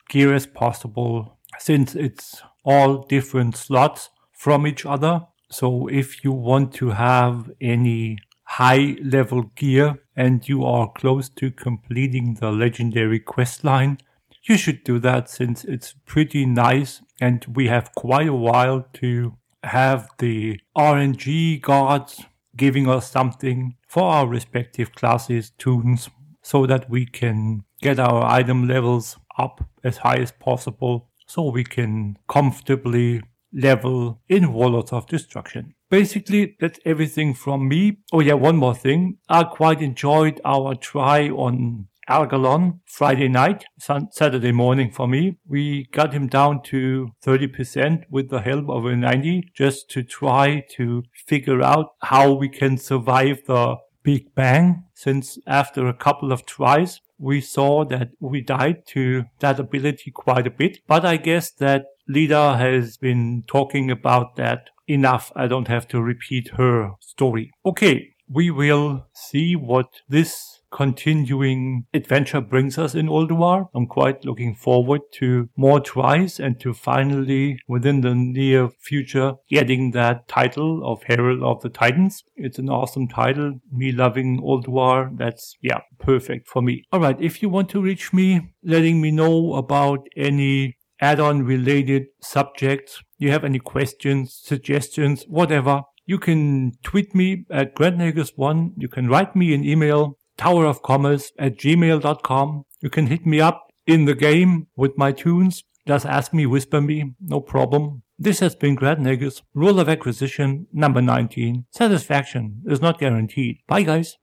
gear 0.09 0.33
as 0.33 0.45
possible 0.45 1.39
since 1.57 1.95
it's 1.95 2.41
all 2.63 3.03
different 3.03 3.55
slots 3.55 4.09
from 4.31 4.65
each 4.65 4.85
other. 4.85 5.27
So 5.51 5.87
if 5.87 6.23
you 6.23 6.31
want 6.31 6.73
to 6.75 6.91
have 6.91 7.51
any 7.59 8.17
high 8.43 8.95
level 9.03 9.43
gear 9.55 9.99
and 10.15 10.47
you 10.47 10.63
are 10.65 10.91
close 10.91 11.29
to 11.29 11.51
completing 11.51 12.35
the 12.35 12.51
legendary 12.51 13.19
quest 13.19 13.63
line, 13.63 13.99
you 14.43 14.57
should 14.57 14.83
do 14.83 14.99
that 14.99 15.29
since 15.29 15.63
it's 15.63 15.93
pretty 16.05 16.45
nice 16.45 17.01
and 17.19 17.45
we 17.53 17.67
have 17.67 17.93
quite 17.95 18.27
a 18.27 18.33
while 18.33 18.85
to 18.93 19.37
have 19.63 20.09
the 20.19 20.59
RNG 20.77 21.61
gods 21.61 22.23
giving 22.55 22.87
us 22.89 23.11
something 23.11 23.75
for 23.87 24.03
our 24.03 24.27
respective 24.27 24.93
classes, 24.93 25.51
toons, 25.57 26.09
so 26.41 26.65
that 26.65 26.89
we 26.89 27.05
can 27.05 27.63
get 27.81 27.99
our 27.99 28.23
item 28.23 28.67
levels 28.67 29.17
up 29.37 29.65
as 29.83 29.97
high 29.97 30.17
as 30.17 30.31
possible 30.31 31.08
so 31.29 31.49
we 31.49 31.63
can 31.63 32.17
comfortably 32.27 33.21
level 33.53 34.19
in 34.27 34.51
Warlords 34.51 34.91
of 34.91 35.07
Destruction. 35.07 35.75
Basically, 35.89 36.55
that's 36.59 36.79
everything 36.85 37.33
from 37.33 37.67
me. 37.67 37.99
Oh 38.11 38.19
yeah, 38.19 38.33
one 38.33 38.57
more 38.57 38.75
thing. 38.75 39.17
I 39.29 39.43
quite 39.43 39.81
enjoyed 39.81 40.41
our 40.43 40.75
try 40.75 41.29
on 41.29 41.87
Algalon 42.09 42.79
Friday 42.85 43.27
night, 43.27 43.65
Saturday 43.79 44.51
morning 44.51 44.89
for 44.91 45.07
me. 45.07 45.37
We 45.47 45.85
got 45.91 46.13
him 46.13 46.27
down 46.27 46.63
to 46.63 47.09
30% 47.23 48.05
with 48.09 48.29
the 48.29 48.41
help 48.41 48.67
of 48.67 48.85
a 48.85 48.95
90 48.95 49.51
just 49.55 49.89
to 49.91 50.03
try 50.03 50.63
to 50.75 51.03
figure 51.27 51.61
out 51.61 51.89
how 52.01 52.33
we 52.33 52.49
can 52.49 52.77
survive 52.77 53.43
the 53.45 53.77
Big 54.03 54.33
Bang 54.33 54.85
since 54.95 55.37
after 55.45 55.87
a 55.87 55.93
couple 55.93 56.31
of 56.31 56.45
tries, 56.45 56.99
we 57.19 57.41
saw 57.41 57.85
that 57.85 58.11
we 58.19 58.41
died 58.41 58.87
to 58.87 59.25
that 59.39 59.59
ability 59.59 60.11
quite 60.11 60.47
a 60.47 60.51
bit. 60.51 60.79
But 60.87 61.05
I 61.05 61.17
guess 61.17 61.51
that 61.51 61.85
Leeta 62.09 62.57
has 62.57 62.97
been 62.97 63.43
talking 63.45 63.91
about 63.91 64.37
that 64.37 64.69
enough. 64.87 65.31
I 65.35 65.47
don't 65.47 65.67
have 65.67 65.87
to 65.89 66.01
repeat 66.01 66.51
her 66.57 66.91
story. 67.01 67.51
Okay. 67.65 68.13
We 68.31 68.51
will 68.51 69.07
see 69.13 69.55
what 69.55 69.87
this 70.07 70.58
continuing 70.71 71.85
adventure 71.93 72.41
brings 72.41 72.77
us 72.77 72.95
in 72.95 73.07
Ulduar. 73.07 73.69
I'm 73.73 73.87
quite 73.87 74.25
looking 74.25 74.55
forward 74.55 75.01
to 75.13 75.49
more 75.55 75.79
tries 75.79 76.39
and 76.39 76.59
to 76.61 76.73
finally, 76.73 77.59
within 77.67 78.01
the 78.01 78.15
near 78.15 78.69
future, 78.69 79.33
getting 79.49 79.91
that 79.91 80.27
title 80.27 80.81
of 80.89 81.03
Herald 81.03 81.43
of 81.43 81.61
the 81.61 81.69
Titans. 81.69 82.23
It's 82.35 82.59
an 82.59 82.69
awesome 82.69 83.07
title. 83.07 83.59
Me 83.71 83.91
loving 83.91 84.41
Ulduar, 84.41 85.17
that's, 85.17 85.55
yeah, 85.61 85.79
perfect 85.99 86.47
for 86.47 86.61
me. 86.61 86.83
Alright, 86.93 87.21
if 87.21 87.41
you 87.41 87.49
want 87.49 87.69
to 87.69 87.81
reach 87.81 88.13
me, 88.13 88.53
letting 88.63 89.01
me 89.01 89.11
know 89.11 89.55
about 89.55 90.07
any 90.15 90.77
add-on 91.01 91.43
related 91.43 92.07
subjects, 92.21 93.01
you 93.17 93.31
have 93.31 93.43
any 93.43 93.59
questions, 93.59 94.39
suggestions, 94.43 95.23
whatever, 95.27 95.83
you 96.05 96.17
can 96.17 96.71
tweet 96.83 97.13
me 97.13 97.45
at 97.51 97.75
grandnegus1. 97.75 98.71
You 98.77 98.87
can 98.87 99.07
write 99.07 99.35
me 99.35 99.53
an 99.53 99.63
email 99.63 100.17
towerofcommerce 100.39 101.31
at 101.37 101.57
gmail.com. 101.57 102.65
You 102.81 102.89
can 102.89 103.07
hit 103.07 103.25
me 103.25 103.41
up 103.41 103.71
in 103.85 104.05
the 104.05 104.15
game 104.15 104.67
with 104.75 104.97
my 104.97 105.11
toons. 105.11 105.63
Just 105.85 106.05
ask 106.05 106.33
me, 106.33 106.45
whisper 106.45 106.81
me, 106.81 107.13
no 107.19 107.41
problem. 107.41 108.03
This 108.17 108.39
has 108.39 108.55
been 108.55 108.75
Grand 108.75 108.99
Nagus, 108.99 109.41
Rule 109.53 109.79
of 109.79 109.89
Acquisition 109.89 110.67
number 110.73 111.01
19. 111.01 111.65
Satisfaction 111.71 112.61
is 112.67 112.81
not 112.81 112.99
guaranteed. 112.99 113.59
Bye, 113.67 113.83
guys. 113.83 114.17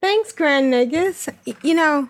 Thanks, 0.00 0.32
Grand 0.32 0.72
Nagus. 0.72 1.28
You 1.62 1.74
know, 1.74 2.08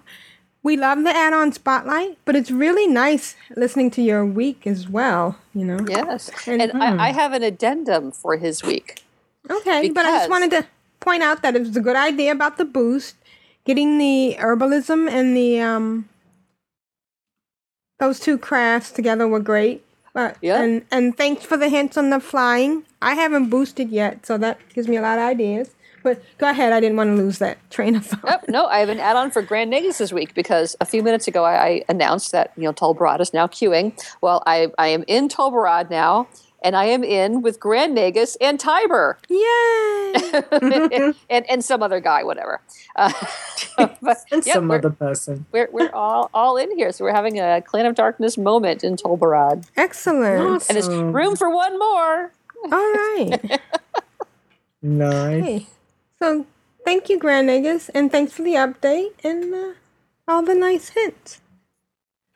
we 0.63 0.77
love 0.77 1.03
the 1.03 1.11
add 1.11 1.33
on 1.33 1.53
spotlight, 1.53 2.19
but 2.25 2.37
it's 2.37 2.51
really 2.51 2.87
nice 2.87 3.37
listening 3.57 3.91
to 3.93 4.03
your 4.03 4.25
week 4.25 4.67
as 4.67 4.89
well, 4.89 5.37
you 5.55 5.65
know? 5.65 5.79
Yes. 5.89 6.31
And, 6.47 6.61
and 6.61 6.83
I, 6.83 7.09
I, 7.09 7.13
hmm. 7.13 7.19
have 7.19 7.33
an 7.33 7.43
addendum 7.43 8.13
for 8.13 8.37
his 8.37 8.63
week. 8.63 9.03
Okay, 9.51 9.91
but 9.91 10.07
I 10.07 10.19
just 10.19 10.31
wanted 10.31 10.51
to 10.53 10.67
point 11.01 11.23
out 11.23 11.43
that 11.43 11.55
it 11.55 11.61
was 11.61 11.77
a 11.77 11.81
good 11.81 11.97
idea 11.97 12.33
about 12.33 12.57
the 12.57 12.65
boost 12.65 13.17
getting 13.65 13.99
the 13.99 14.37
herbalism 14.39 15.11
and 15.11 15.37
the 15.37 15.61
um 15.61 16.09
those 17.99 18.21
two 18.21 18.39
crafts 18.39 18.91
together 18.91 19.27
were 19.27 19.41
great. 19.41 19.85
But 20.13 20.37
yeah. 20.41 20.63
and 20.63 20.85
and 20.91 21.17
thanks 21.17 21.45
for 21.45 21.57
the 21.57 21.69
hints 21.69 21.97
on 21.97 22.11
the 22.11 22.21
flying. 22.21 22.85
I 23.03 23.15
haven't 23.15 23.51
boosted 23.51 23.91
yet, 23.91 24.25
so 24.25 24.39
that 24.39 24.61
gives 24.73 24.89
me 24.89 24.97
a 24.97 25.03
lot 25.03 25.19
of 25.19 25.25
ideas. 25.25 25.75
But 26.05 26.23
go 26.39 26.49
ahead. 26.51 26.73
I 26.73 26.81
didn't 26.81 26.99
want 26.99 27.17
to 27.17 27.23
lose 27.23 27.39
that 27.39 27.59
train 27.71 27.97
of 27.97 28.05
thought. 28.07 28.25
Nope, 28.25 28.41
no, 28.49 28.67
I 28.67 28.79
have 28.81 28.91
an 28.91 29.01
add-on 29.01 29.31
for 29.31 29.41
Grand 29.41 29.73
Nagus 29.73 29.99
this 29.99 30.13
week 30.13 30.35
because 30.35 30.77
a 30.81 30.85
few 30.85 31.03
minutes 31.03 31.27
ago 31.27 31.45
I, 31.45 31.67
I 31.67 31.85
announced 31.89 32.31
that 32.33 32.53
you 32.57 32.65
know 32.65 32.73
Tol 32.73 32.95
Barad 32.95 33.21
is 33.21 33.33
now 33.33 33.47
queuing. 33.47 33.99
Well, 34.21 34.43
I 34.47 34.71
I 34.79 34.89
am 34.89 35.05
in 35.09 35.29
Tol 35.29 35.51
Barad 35.51 35.91
now, 35.91 36.29
and 36.65 36.75
I 36.75 36.87
am 36.87 37.05
in 37.05 37.43
with 37.43 37.61
Grand 37.61 37.97
Nagus 37.97 38.37
and 38.41 38.59
Tyber. 38.59 39.19
Yay! 39.29 40.15
and, 40.51 41.15
and, 41.31 41.51
and, 41.51 41.65
some 41.65 41.83
other 41.83 42.01
guy, 42.01 42.25
whatever. 42.25 42.63
Uh, 42.97 43.13
but, 44.01 44.25
and 44.33 44.43
some 44.43 44.71
other 44.71 44.91
person. 44.91 45.45
We're, 45.53 45.69
we're 45.71 45.93
all, 45.93 46.31
all 46.33 46.57
in 46.57 46.77
here. 46.77 46.91
So 46.91 47.05
we're 47.05 47.13
having 47.13 47.39
a 47.39 47.61
Clan 47.61 47.85
of 47.85 47.95
Darkness 47.95 48.39
moment 48.39 48.83
in 48.83 48.97
Tol 48.97 49.19
Barad. 49.19 49.67
Excellent. 49.77 50.41
Awesome. 50.41 50.77
And 50.77 50.79
it's 50.79 50.89
room 50.89 51.37
for 51.37 51.55
one 51.55 51.79
more. 51.79 52.33
All 52.65 52.93
right. 52.93 53.61
nice. 54.83 55.45
Hey, 55.45 55.67
so 56.19 56.47
thank 56.87 57.11
you, 57.11 57.19
Grand 57.19 57.49
Nagus, 57.49 57.91
and 57.95 58.11
thanks 58.11 58.33
for 58.33 58.43
the 58.43 58.55
update 58.55 59.13
and 59.23 59.55
uh, 59.55 59.73
all 60.27 60.43
the 60.43 60.55
nice 60.55 60.91
hints. 60.91 61.43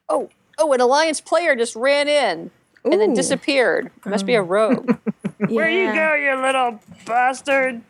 Oh, 0.07 0.29
oh, 0.59 0.71
an 0.75 0.83
Alliance 0.83 1.23
player 1.23 1.57
just 1.57 1.75
ran 1.75 2.09
in 2.09 2.51
and 2.93 3.01
then 3.01 3.15
disappeared. 3.15 3.91
It 4.05 4.09
must 4.09 4.27
be 4.27 4.35
a 4.35 4.43
rogue. 4.43 4.97
Where 5.49 5.71
you 5.71 5.93
go, 5.93 6.15
you 6.15 6.41
little 6.41 6.81
bastard? 7.07 7.83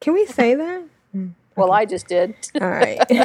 Can 0.00 0.12
we 0.14 0.26
say 0.26 0.54
that? 0.54 0.82
Well, 1.56 1.72
I 1.72 1.86
just 1.86 2.06
did. 2.06 2.34
All 2.60 2.68
right. 2.68 3.00
All 3.10 3.16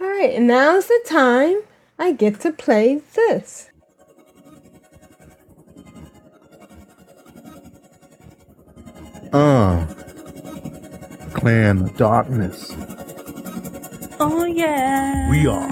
right, 0.00 0.32
and 0.34 0.46
now's 0.46 0.86
the 0.86 1.00
time 1.06 1.58
I 1.98 2.12
get 2.12 2.40
to 2.40 2.52
play 2.52 3.02
this. 3.14 3.68
Uh, 9.30 9.84
Clan 11.34 11.82
of 11.82 11.96
Darkness. 11.98 12.74
Oh, 14.18 14.44
yeah. 14.44 15.30
We 15.30 15.46
are 15.46 15.68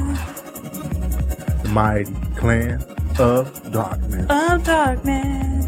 the 1.63 1.71
mighty 1.71 2.13
clan 2.37 2.85
of 3.19 3.73
darkness. 3.73 4.27
Of 4.29 4.65
darkness. 4.65 5.67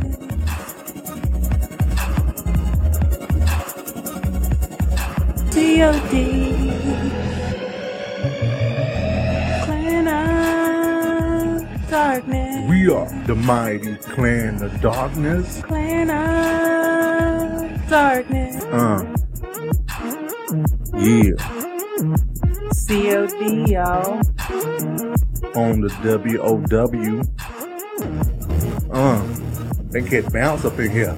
D.O.D. 5.51 6.73
Clan 9.65 10.09
of 10.09 11.91
darkness. 11.91 12.71
We 12.71 12.89
are 12.91 13.09
the 13.27 13.35
mighty 13.35 13.97
clan 13.97 14.63
of 14.63 14.81
darkness. 14.81 15.63
Clan 15.63 16.11
of 16.11 17.89
darkness. 17.89 18.63
Uh. 18.65 19.05
Yeah. 20.99 21.37
C.O.D. 22.73 23.73
y'all 23.73 24.21
on 25.55 25.81
the 25.81 25.89
WOW. 26.03 27.23
Uh, 28.93 29.23
they 29.91 30.01
get 30.01 30.33
bounce 30.33 30.65
up 30.65 30.79
in 30.79 30.91
here. 30.91 31.17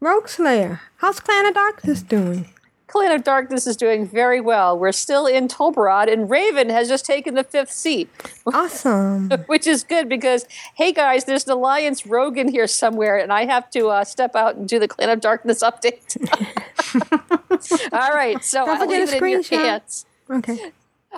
Rogueslayer, 0.00 0.80
how's 0.96 1.20
Clan 1.20 1.46
of 1.46 1.54
Darkness 1.54 2.02
doing? 2.02 2.53
Clan 2.94 3.10
of 3.10 3.24
Darkness 3.24 3.66
is 3.66 3.76
doing 3.76 4.06
very 4.06 4.40
well. 4.40 4.78
We're 4.78 4.92
still 4.92 5.26
in 5.26 5.48
Tol 5.48 5.72
Barad, 5.72 6.10
and 6.12 6.30
Raven 6.30 6.70
has 6.70 6.86
just 6.86 7.04
taken 7.04 7.34
the 7.34 7.42
fifth 7.42 7.72
seat. 7.72 8.08
Awesome. 8.46 9.30
Which 9.46 9.66
is 9.66 9.82
good 9.82 10.08
because, 10.08 10.46
hey 10.76 10.92
guys, 10.92 11.24
there's 11.24 11.44
an 11.46 11.54
Alliance 11.54 12.06
Rogue 12.06 12.38
in 12.38 12.46
here 12.46 12.68
somewhere, 12.68 13.18
and 13.18 13.32
I 13.32 13.46
have 13.46 13.68
to 13.70 13.88
uh, 13.88 14.04
step 14.04 14.36
out 14.36 14.54
and 14.54 14.68
do 14.68 14.78
the 14.78 14.86
Clan 14.86 15.10
of 15.10 15.20
Darkness 15.20 15.60
update. 15.60 16.16
All 17.92 18.14
right, 18.14 18.44
so 18.44 18.64
I'll 18.64 18.86
leave 18.86 19.12
it 19.12 19.20
in 19.20 19.28
your 19.28 19.42
hands. 19.42 20.06
Okay. 20.30 20.70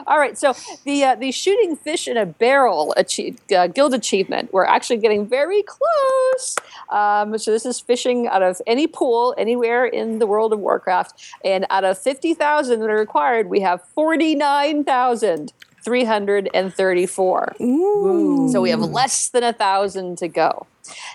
All 0.06 0.18
right, 0.18 0.36
so 0.36 0.54
the 0.84 1.04
uh, 1.04 1.14
the 1.14 1.32
shooting 1.32 1.76
fish 1.76 2.06
in 2.06 2.16
a 2.16 2.26
barrel 2.26 2.92
achieve, 2.96 3.38
uh, 3.56 3.66
guild 3.68 3.94
achievement, 3.94 4.52
we're 4.52 4.64
actually 4.64 4.98
getting 4.98 5.26
very 5.26 5.62
close. 5.62 6.56
Um, 6.90 7.38
so 7.38 7.50
this 7.50 7.64
is 7.64 7.80
fishing 7.80 8.26
out 8.28 8.42
of 8.42 8.60
any 8.66 8.86
pool 8.86 9.34
anywhere 9.38 9.86
in 9.86 10.18
the 10.18 10.26
world 10.26 10.52
of 10.52 10.58
Warcraft, 10.58 11.36
and 11.44 11.66
out 11.70 11.84
of 11.84 11.98
fifty 11.98 12.34
thousand 12.34 12.80
that 12.80 12.90
are 12.90 12.98
required, 12.98 13.48
we 13.48 13.60
have 13.60 13.82
forty 13.94 14.34
nine 14.34 14.84
thousand. 14.84 15.52
334. 15.86 17.56
Ooh. 17.60 18.48
So 18.50 18.60
we 18.60 18.70
have 18.70 18.80
less 18.80 19.28
than 19.28 19.44
a 19.44 19.52
thousand 19.52 20.18
to 20.18 20.26
go. 20.26 20.66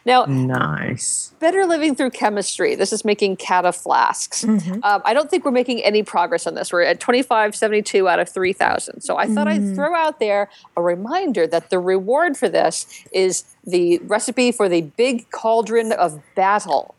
Now, 0.06 0.26
nice. 0.26 1.34
Better 1.40 1.66
living 1.66 1.96
through 1.96 2.12
chemistry. 2.12 2.76
This 2.76 2.94
is 2.94 3.06
making 3.06 3.38
cata 3.38 3.72
flasks. 3.72 4.44
Mm-hmm. 4.44 4.84
Um, 4.84 5.02
I 5.06 5.14
don't 5.14 5.30
think 5.30 5.46
we're 5.46 5.52
making 5.52 5.84
any 5.84 6.04
progress 6.04 6.48
on 6.48 6.56
this. 6.56 6.72
We're 6.72 6.84
at 6.84 7.00
2572 7.00 8.08
out 8.08 8.20
of 8.20 8.30
3,000. 8.30 9.02
So 9.02 9.18
I 9.18 9.28
thought 9.28 9.48
mm. 9.48 9.52
I'd 9.52 9.76
throw 9.76 9.96
out 9.96 10.20
there 10.20 10.50
a 10.76 10.82
reminder 10.82 11.48
that 11.48 11.70
the 11.70 11.80
reward 11.80 12.38
for 12.38 12.50
this 12.50 12.86
is 13.12 13.44
the 13.66 14.00
recipe 14.00 14.52
for 14.52 14.68
the 14.70 14.82
big 14.82 15.30
cauldron 15.32 15.92
of 15.92 16.22
battle. 16.36 16.96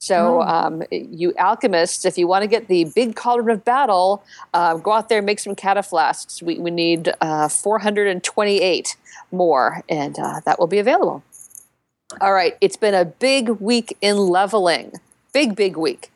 So, 0.00 0.42
oh. 0.42 0.42
um, 0.42 0.82
you 0.90 1.34
alchemists, 1.38 2.04
if 2.04 2.16
you 2.16 2.28
want 2.28 2.42
to 2.42 2.48
get 2.48 2.68
the 2.68 2.84
big 2.94 3.16
cauldron 3.16 3.56
of 3.56 3.64
battle, 3.64 4.22
uh, 4.54 4.76
go 4.76 4.92
out 4.92 5.08
there 5.08 5.18
and 5.18 5.26
make 5.26 5.40
some 5.40 5.56
cataflasks. 5.56 6.40
We, 6.40 6.58
we 6.58 6.70
need 6.70 7.12
uh, 7.20 7.48
428 7.48 8.96
more, 9.32 9.82
and 9.88 10.16
uh, 10.18 10.40
that 10.44 10.58
will 10.58 10.68
be 10.68 10.78
available. 10.78 11.24
All 12.20 12.32
right, 12.32 12.56
it's 12.60 12.76
been 12.76 12.94
a 12.94 13.04
big 13.04 13.48
week 13.48 13.96
in 14.00 14.16
leveling. 14.16 14.92
Big, 15.34 15.54
big 15.54 15.76
week. 15.76 16.10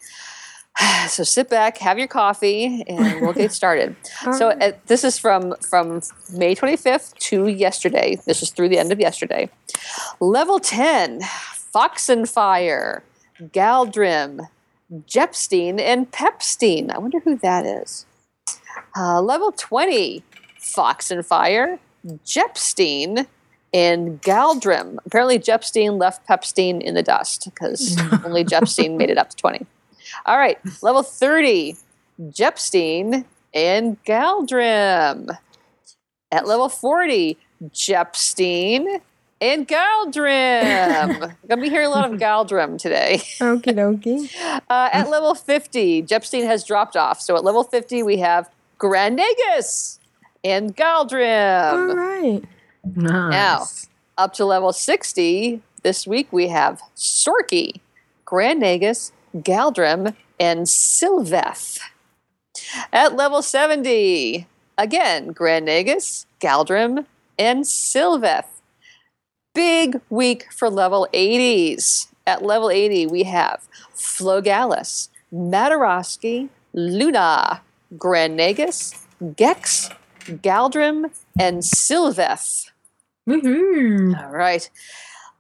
so 1.09 1.23
sit 1.23 1.51
back, 1.51 1.79
have 1.79 1.99
your 1.99 2.09
coffee, 2.09 2.83
and 2.89 3.21
we'll 3.21 3.35
get 3.35 3.53
started. 3.53 3.95
So 4.33 4.51
uh, 4.51 4.73
this 4.87 5.03
is 5.05 5.19
from 5.19 5.55
from 5.61 6.01
May 6.33 6.55
25th 6.55 7.15
to 7.29 7.49
yesterday. 7.49 8.17
This 8.25 8.41
is 8.41 8.51
through 8.51 8.69
the 8.69 8.79
end 8.79 8.93
of 8.93 9.01
yesterday. 9.01 9.51
Level 10.21 10.61
10, 10.61 11.21
Fox 11.73 12.09
and 12.09 12.29
Fire, 12.29 13.03
Galdrim, 13.41 14.49
Jepstein, 15.07 15.81
and 15.81 16.11
Pepstein. 16.11 16.91
I 16.91 16.99
wonder 16.99 17.19
who 17.19 17.37
that 17.39 17.67
is. 17.67 18.07
Uh, 18.97 19.21
level 19.21 19.53
20, 19.53 20.23
Fox 20.59 21.11
and 21.11 21.27
Fire, 21.27 21.81
Jepstein, 22.25 23.27
and 23.73 24.20
Galdrim. 24.23 24.99
Apparently, 25.07 25.39
Jepstein 25.39 25.99
left 25.99 26.26
Pepstein 26.26 26.81
in 26.81 26.94
the 26.94 27.02
dust 27.02 27.44
because 27.44 27.97
only 28.25 28.44
Jepstein 28.44 28.97
made 28.97 29.10
it 29.10 29.18
up 29.18 29.31
to 29.31 29.36
20. 29.36 29.67
All 30.26 30.39
right, 30.39 30.59
level 30.83 31.02
30, 31.02 31.76
Jepstein 32.31 33.25
and 33.55 34.02
Galdrim. 34.05 35.36
At 36.31 36.47
level 36.47 36.68
40, 36.68 37.36
Jepstein 37.73 39.01
and 39.41 39.67
Galdrim. 39.67 41.34
Gonna 41.49 41.60
be 41.60 41.68
hearing 41.68 41.89
a 41.89 41.91
lot 41.91 42.10
of 42.10 42.18
Galdrim 42.18 42.78
today. 42.78 43.18
Okie 43.39 43.75
dokie. 43.75 44.31
Uh, 44.70 44.89
at 44.91 45.10
level 45.10 45.34
50, 45.34 46.01
Jepstein 46.02 46.47
has 46.47 46.65
dropped 46.65 46.97
off. 46.97 47.20
So 47.20 47.36
at 47.36 47.44
level 47.44 47.62
50, 47.62 48.02
we 48.02 48.18
have 48.18 48.49
Grandagus 48.78 49.99
and 50.42 50.75
Galdrim. 50.75 51.73
All 51.73 51.94
right. 51.94 52.42
Now, 52.85 53.67
up 54.19 54.33
to 54.35 54.44
level 54.44 54.73
60, 54.73 55.61
this 55.83 56.07
week 56.07 56.33
we 56.33 56.49
have 56.49 56.81
Sorky, 56.94 57.81
Grandagus, 58.25 59.12
Galdrim, 59.36 60.15
and 60.39 60.67
Sylveth. 60.67 61.78
At 62.93 63.17
level 63.17 63.43
70, 63.43 64.47
again, 64.77 65.33
Grandagus, 65.33 66.27
Galdrim, 66.41 67.07
and 67.39 67.65
Sylveth. 67.65 68.61
Big 69.55 70.01
week 70.11 70.52
for 70.52 70.69
level 70.70 71.07
80s. 71.12 72.09
At 72.27 72.43
level 72.43 72.70
80, 72.70 73.07
we 73.07 73.25
have 73.25 73.67
Flogalis, 73.94 75.09
Mataroski, 75.33 76.49
Luna, 76.73 77.61
Grandagus, 77.97 79.07
Gex, 79.36 79.91
Galdrim, 80.25 81.11
and 81.39 81.62
Sylveth. 81.62 82.72
Woohoo. 83.28 84.20
All 84.20 84.31
right. 84.31 84.68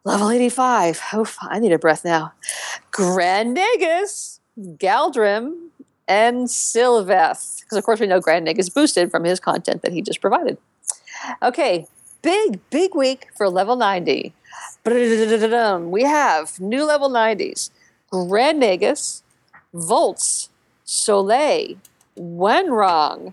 Level 0.04 0.30
85. 0.30 1.02
Oof, 1.14 1.38
I 1.42 1.58
need 1.58 1.72
a 1.72 1.78
breath 1.78 2.04
now. 2.04 2.32
Grandagus, 2.90 4.40
Galdrim, 4.58 5.68
and 6.08 6.46
Sylveth. 6.46 7.60
Because, 7.60 7.78
of 7.78 7.84
course, 7.84 8.00
we 8.00 8.06
know 8.06 8.20
Grandagus 8.20 8.68
boosted 8.68 9.10
from 9.10 9.24
his 9.24 9.40
content 9.40 9.82
that 9.82 9.92
he 9.92 10.02
just 10.02 10.20
provided. 10.20 10.58
Okay. 11.42 11.86
Big, 12.22 12.60
big 12.70 12.94
week 12.94 13.28
for 13.36 13.48
level 13.48 13.76
90. 13.76 14.32
Ba-da-da-da-da-dum. 14.84 15.90
We 15.90 16.02
have 16.02 16.60
new 16.60 16.84
level 16.84 17.08
90s 17.10 17.70
Grandagus, 18.12 19.22
Volts, 19.72 20.50
Soleil, 20.84 21.76
Wenrong, 22.18 23.32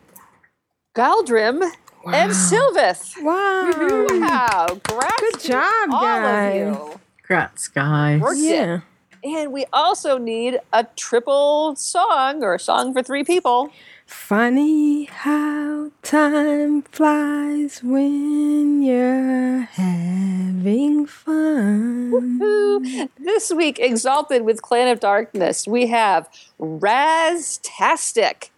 Galdrim, 0.95 1.71
and 2.05 2.31
Sylveth. 2.31 3.21
Wow. 3.21 4.07
Wow, 4.19 4.67
congrats 4.83 5.21
Good 5.21 5.39
to 5.41 5.47
job, 5.47 5.89
all 5.91 6.01
guys. 6.01 6.61
of 6.61 6.67
you. 6.91 6.99
Congrats, 7.23 7.67
guys. 7.67 8.21
Worked 8.21 8.39
Yeah. 8.39 8.75
it. 8.75 8.81
And 9.21 9.51
we 9.51 9.65
also 9.73 10.17
need 10.17 10.59
a 10.71 10.85
triple 10.95 11.75
song 11.75 12.41
or 12.41 12.53
a 12.55 12.59
song 12.59 12.93
for 12.93 13.03
three 13.03 13.23
people. 13.25 13.69
Funny 14.05 15.03
how 15.05 15.91
time 16.03 16.81
flies 16.83 17.81
when 17.83 18.81
you're 18.81 19.61
having 19.73 21.05
fun. 21.05 22.11
Woo. 22.39 22.79
This 23.19 23.51
week, 23.51 23.77
Exalted 23.77 24.43
with 24.43 24.61
Clan 24.61 24.87
of 24.87 24.99
Darkness, 25.01 25.67
we 25.67 25.87
have 25.87 26.29
Raztastic, 26.59 28.49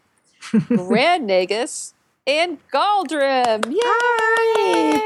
Grand 0.67 1.27
Nagus, 1.29 1.93
and 2.27 2.58
Galdrim. 2.69 3.66
Yay! 3.72 5.00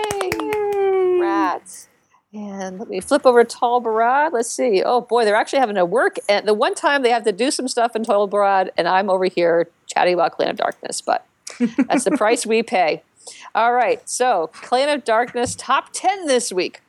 Rats. 1.19 1.87
And 2.33 2.79
let 2.79 2.89
me 2.89 2.99
flip 2.99 3.25
over 3.25 3.43
to 3.45 3.55
Tol 3.55 3.81
Barad. 3.81 4.33
Let's 4.33 4.51
see. 4.51 4.83
Oh 4.83 4.99
boy, 5.01 5.23
they're 5.23 5.35
actually 5.35 5.59
having 5.59 5.75
to 5.75 5.85
work. 5.85 6.17
And 6.27 6.45
the 6.45 6.53
one 6.53 6.75
time 6.75 7.01
they 7.01 7.09
have 7.09 7.23
to 7.23 7.31
do 7.31 7.49
some 7.49 7.67
stuff 7.67 7.95
in 7.95 8.03
Tol 8.03 8.27
Barad, 8.27 8.69
and 8.77 8.87
I'm 8.87 9.09
over 9.09 9.25
here 9.25 9.69
chatting 9.87 10.13
about 10.13 10.33
Clan 10.33 10.49
of 10.49 10.57
Darkness, 10.57 10.99
but 10.99 11.25
that's 11.87 12.03
the 12.03 12.11
price 12.17 12.45
we 12.45 12.61
pay. 12.61 13.03
All 13.55 13.73
right, 13.73 14.07
so 14.07 14.49
Clan 14.53 14.89
of 14.89 15.05
Darkness 15.05 15.55
top 15.55 15.89
10 15.93 16.27
this 16.27 16.51
week. 16.51 16.81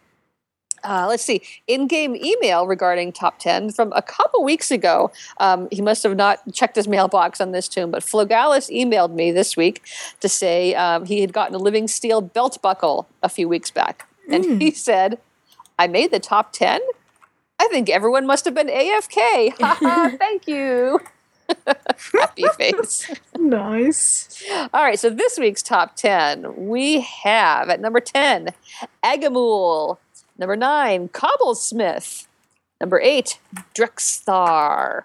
Uh, 0.86 1.06
let's 1.08 1.24
see, 1.24 1.42
in 1.66 1.88
game 1.88 2.14
email 2.14 2.66
regarding 2.66 3.12
top 3.12 3.40
10 3.40 3.72
from 3.72 3.92
a 3.94 4.02
couple 4.02 4.44
weeks 4.44 4.70
ago. 4.70 5.10
Um, 5.38 5.66
he 5.72 5.82
must 5.82 6.04
have 6.04 6.16
not 6.16 6.40
checked 6.52 6.76
his 6.76 6.86
mailbox 6.86 7.40
on 7.40 7.50
this 7.50 7.66
toon, 7.66 7.90
but 7.90 8.02
Flogalis 8.02 8.70
emailed 8.70 9.12
me 9.12 9.32
this 9.32 9.56
week 9.56 9.82
to 10.20 10.28
say 10.28 10.74
um, 10.74 11.04
he 11.04 11.20
had 11.20 11.32
gotten 11.32 11.54
a 11.56 11.58
living 11.58 11.88
steel 11.88 12.20
belt 12.20 12.62
buckle 12.62 13.08
a 13.22 13.28
few 13.28 13.48
weeks 13.48 13.70
back. 13.70 14.08
And 14.30 14.60
he 14.62 14.70
said, 14.70 15.18
I 15.78 15.86
made 15.86 16.10
the 16.10 16.20
top 16.20 16.52
10? 16.52 16.80
I 17.58 17.68
think 17.68 17.88
everyone 17.88 18.26
must 18.26 18.44
have 18.44 18.54
been 18.54 18.68
AFK. 18.68 19.52
Ha 19.60 19.78
ha, 19.80 20.12
Thank 20.18 20.46
you. 20.46 21.00
Happy 22.12 22.44
face. 22.58 23.10
Nice. 23.38 24.42
All 24.74 24.82
right, 24.82 24.98
so 24.98 25.10
this 25.10 25.38
week's 25.38 25.62
top 25.62 25.96
10, 25.96 26.68
we 26.68 27.00
have 27.00 27.70
at 27.70 27.80
number 27.80 28.00
10, 28.00 28.50
Agamul. 29.04 29.98
Number 30.38 30.56
9, 30.56 31.08
Cobblesmith. 31.08 32.26
Number 32.80 33.00
8, 33.00 33.38
Drexthar. 33.74 35.02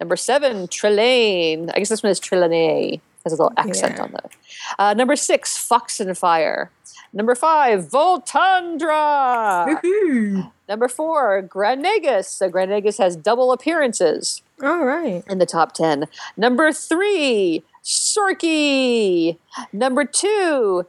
Number 0.00 0.16
7, 0.16 0.68
Trelane. 0.68 1.70
I 1.74 1.78
guess 1.78 1.88
this 1.88 2.02
one 2.02 2.10
is 2.12 2.20
Trelane. 2.20 3.00
Has 3.24 3.32
a 3.32 3.36
little 3.42 3.52
accent 3.56 3.96
Yeah. 3.96 4.02
on 4.04 4.12
that. 4.12 4.30
Uh, 4.78 4.94
number 4.94 5.16
6, 5.16 5.56
Fox 5.58 5.98
and 6.00 6.16
Fire. 6.16 6.70
Number 7.12 7.34
5, 7.34 7.86
Voltundra. 7.90 9.80
Woohoo. 9.82 10.52
Number 10.68 10.86
4, 10.88 11.42
Granegus. 11.42 12.26
So 12.26 12.48
Granegus 12.50 12.98
has 12.98 13.16
double 13.16 13.50
appearances 13.50 14.42
All 14.62 14.84
right. 14.84 15.24
in 15.28 15.38
the 15.38 15.46
top 15.46 15.72
10. 15.72 16.06
Number 16.36 16.72
three, 16.72 17.64
Sorky. 17.82 19.38
Number 19.72 20.04
two, 20.04 20.86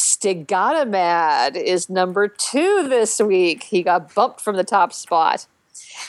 Stigatomad 0.00 1.56
is 1.56 1.90
number 1.90 2.26
two 2.26 2.88
this 2.88 3.20
week. 3.20 3.64
He 3.64 3.82
got 3.82 4.14
bumped 4.14 4.40
from 4.40 4.56
the 4.56 4.64
top 4.64 4.92
spot. 4.92 5.46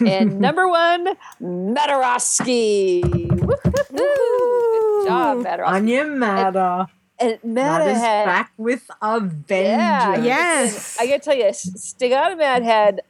And 0.05 0.39
number 0.45 0.67
one, 0.69 1.15
Mataroski. 1.41 3.03
Woo-hoo-hoo. 3.03 5.01
Good 5.01 5.07
job, 5.07 5.37
Mataroski. 5.39 5.67
Anya 5.67 6.05
Mata. 6.05 6.87
And 7.19 7.37
Mata 7.43 7.85
Mata's 7.85 7.97
had 7.97 8.25
back 8.25 8.51
with 8.57 8.89
a 9.01 9.19
vengeance. 9.19 9.67
yeah, 9.77 10.23
Yes. 10.23 10.97
I 10.99 11.05
gotta 11.07 11.19
tell 11.19 11.35
you, 11.35 11.45
Stigatomad 11.45 12.63
had. 12.63 13.01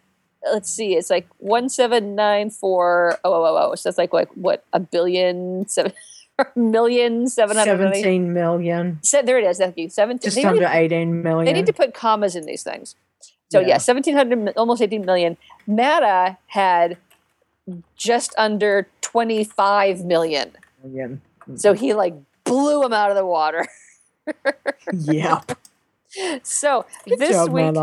Let's 0.43 0.71
see, 0.71 0.95
it's 0.95 1.11
like 1.11 1.27
one 1.37 1.69
seven 1.69 2.15
nine 2.15 2.49
four 2.49 3.19
oh 3.23 3.31
oh 3.31 3.45
oh 3.45 3.69
oh. 3.71 3.75
So 3.75 3.87
that's 3.89 3.99
like 3.99 4.11
like 4.11 4.29
what 4.33 4.65
a 4.73 4.79
billion 4.79 5.67
seven 5.67 5.93
million 6.55 7.27
seven 7.27 7.57
hundred 7.57 7.77
million. 7.79 7.93
17 7.93 8.33
million. 8.33 8.99
Se- 9.03 9.21
there 9.23 9.37
it 9.39 9.45
is. 9.45 9.57
Thank 9.57 9.77
you. 9.77 9.89
Seventeen. 9.89 10.31
Just 10.31 10.37
under 10.45 10.61
need, 10.61 10.67
18 10.93 11.23
million. 11.23 11.45
they 11.45 11.53
need 11.53 11.65
to 11.67 11.73
put 11.73 11.93
commas 11.93 12.35
in 12.35 12.45
these 12.45 12.63
things. 12.63 12.95
So 13.51 13.59
yeah, 13.59 13.67
Yeah. 13.67 13.77
seventeen 13.77 14.15
hundred, 14.15 14.53
almost 14.57 14.81
eighteen 14.81 15.05
million. 15.05 15.37
Mata 15.67 16.37
had 16.47 16.97
just 17.95 18.33
under 18.37 18.87
twenty 19.01 19.43
five 19.43 20.03
million. 20.05 20.51
Million. 20.83 21.21
So 21.55 21.73
he 21.73 21.93
like 21.93 22.13
blew 22.43 22.83
him 22.83 22.93
out 22.93 23.09
of 23.11 23.17
the 23.17 23.25
water. 23.25 23.67
Yep. 24.93 25.57
So 26.43 26.85
Good 27.07 27.19
this 27.19 27.29
job, 27.31 27.51
week. 27.51 27.73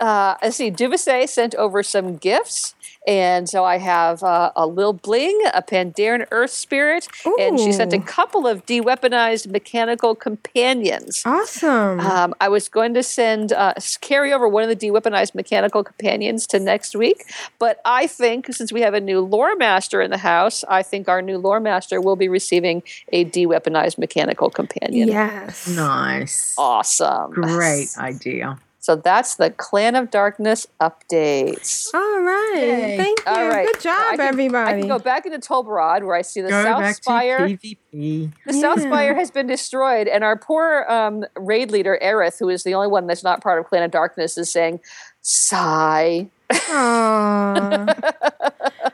Uh, 0.00 0.36
let's 0.42 0.56
see, 0.56 0.70
Duvasay 0.70 1.28
sent 1.28 1.54
over 1.54 1.82
some 1.82 2.16
gifts. 2.16 2.74
And 3.06 3.48
so 3.48 3.64
I 3.64 3.76
have 3.76 4.22
uh, 4.22 4.50
a 4.56 4.66
Lil 4.66 4.94
Bling, 4.94 5.38
a 5.52 5.62
Pandaren 5.62 6.26
Earth 6.30 6.52
Spirit, 6.52 7.06
and 7.38 7.60
she 7.60 7.70
sent 7.70 7.92
a 7.92 7.98
couple 7.98 8.46
of 8.46 8.64
de-weaponized 8.64 9.46
mechanical 9.48 10.14
companions. 10.14 11.22
Awesome. 11.26 12.00
Um, 12.00 12.34
I 12.40 12.48
was 12.48 12.70
going 12.70 12.94
to 12.94 13.02
send 13.02 13.52
uh, 13.52 13.74
carry 14.00 14.32
over 14.32 14.48
one 14.48 14.62
of 14.62 14.70
the 14.70 14.74
de-weaponized 14.74 15.34
mechanical 15.34 15.84
companions 15.84 16.46
to 16.46 16.58
next 16.58 16.96
week, 16.96 17.24
but 17.58 17.80
I 17.84 18.06
think 18.06 18.52
since 18.54 18.72
we 18.72 18.80
have 18.80 18.94
a 18.94 19.00
new 19.00 19.20
lore 19.20 19.54
master 19.56 20.00
in 20.00 20.10
the 20.10 20.18
house, 20.18 20.64
I 20.66 20.82
think 20.82 21.06
our 21.06 21.20
new 21.20 21.36
lore 21.36 21.60
master 21.60 22.00
will 22.00 22.16
be 22.16 22.28
receiving 22.28 22.82
a 23.12 23.24
de-weaponized 23.24 23.98
mechanical 23.98 24.48
companion. 24.48 25.08
yes. 25.08 25.68
Nice. 25.68 26.54
Awesome. 26.56 27.32
Great 27.32 27.98
idea. 27.98 28.58
So 28.84 28.96
that's 28.96 29.36
the 29.36 29.48
Clan 29.48 29.96
of 29.96 30.10
Darkness 30.10 30.66
updates. 30.78 31.88
All 31.94 32.20
right. 32.20 32.52
Yay. 32.56 32.96
Thank 32.98 33.18
you. 33.20 33.24
All 33.32 33.48
right. 33.48 33.66
Good 33.66 33.80
job, 33.80 33.96
I 33.96 34.16
can, 34.18 34.54
I 34.54 34.78
can 34.78 34.88
go 34.88 34.98
back 34.98 35.24
into 35.24 35.38
Tol 35.38 35.64
Barad 35.64 36.02
where 36.04 36.14
I 36.14 36.20
see 36.20 36.42
the 36.42 36.50
Go 36.50 36.62
South 36.62 36.80
back 36.82 36.96
Spire. 36.96 37.48
to 37.48 37.56
PvP. 37.56 38.30
The 38.44 38.52
South 38.52 38.82
Spire 38.82 39.14
has 39.14 39.30
been 39.30 39.46
destroyed, 39.46 40.06
and 40.06 40.22
our 40.22 40.36
poor 40.36 40.84
um, 40.86 41.24
raid 41.34 41.70
leader, 41.70 41.98
Aerith, 42.02 42.38
who 42.38 42.50
is 42.50 42.62
the 42.62 42.74
only 42.74 42.88
one 42.88 43.06
that's 43.06 43.24
not 43.24 43.42
part 43.42 43.58
of 43.58 43.64
Clan 43.64 43.84
of 43.84 43.90
Darkness, 43.90 44.36
is 44.36 44.50
saying, 44.50 44.80
sigh. 45.22 46.28
Aw. 46.52 47.86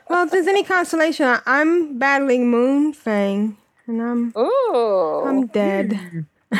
well, 0.09 0.23
if 0.23 0.31
there's 0.31 0.47
any 0.47 0.63
consolation, 0.63 1.25
I- 1.25 1.41
I'm 1.45 1.99
battling 1.99 2.49
Moonfang, 2.49 3.57
and 3.87 4.01
I'm 4.01 4.33
Ooh. 4.37 5.23
I'm 5.25 5.47
dead. 5.47 5.99
I 6.53 6.57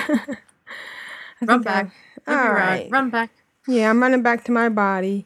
am 1.40 1.48
think 1.48 1.51
I- 1.51 1.58
back. 1.60 1.92
All 2.32 2.51
right. 2.53 2.69
right. 2.84 2.88
Run 2.92 3.10
back. 3.10 3.32
Yeah, 3.68 3.90
I'm 3.90 4.01
running 4.01 4.22
back 4.24 4.43
to 4.45 4.51
my 4.51 4.69
body. 4.69 5.26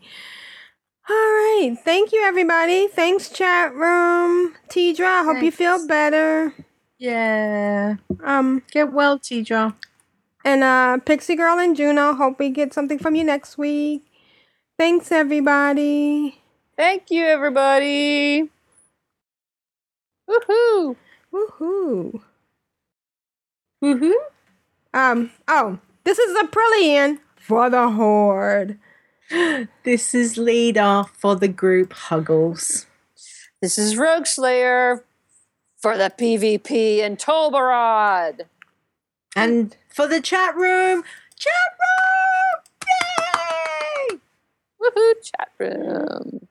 All 1.08 1.16
right. 1.16 1.76
Thank 1.84 2.12
you, 2.12 2.24
everybody. 2.24 2.88
Thanks, 2.88 3.30
chat 3.30 3.74
room. 3.76 4.56
Tedrah, 4.70 5.22
I 5.22 5.24
hope 5.24 5.44
you 5.44 5.52
feel 5.52 5.88
better. 5.88 6.54
Yeah. 6.98 7.96
Um, 8.24 8.64
Get 8.72 8.92
well, 8.92 9.20
Tedrah. 9.20 9.76
and 10.44 10.64
uh, 10.64 10.98
Pixie 11.06 11.36
Girl 11.36 11.60
and 11.60 11.76
Juno, 11.76 12.14
hope 12.14 12.40
we 12.40 12.50
get 12.50 12.74
something 12.74 12.98
from 13.00 13.16
you 13.16 13.24
next 13.24 13.58
week. 13.58 14.04
Thanks, 14.78 15.12
everybody. 15.12 16.42
Thank 16.76 17.10
you, 17.12 17.24
everybody. 17.24 18.50
Woohoo. 20.30 20.96
Woohoo. 21.32 22.22
Woohoo. 23.84 24.14
Um, 24.94 25.32
oh, 25.48 25.78
this 26.06 26.20
is 26.20 26.38
Aprillian 26.38 27.20
for 27.36 27.70
the 27.70 27.90
Horde. 27.92 28.80
This 29.84 30.16
is 30.16 30.38
leader 30.38 31.04
for 31.14 31.36
the 31.36 31.48
group 31.48 31.94
Huggles. 31.94 32.86
This 33.62 33.78
is 33.78 33.96
Rogueslayer 33.96 35.02
for 35.78 35.98
the 35.98 36.12
PvP 36.16 37.00
in 37.00 37.18
Tol 37.18 37.52
Barad. 37.52 38.42
And 39.36 39.76
for 39.90 40.08
the 40.08 40.22
chat 40.22 40.56
room, 40.56 41.04
chat 41.36 41.54
room! 41.82 42.88
Yay! 44.12 44.18
Woohoo, 44.82 45.14
chat 45.24 45.50
room. 45.60 46.48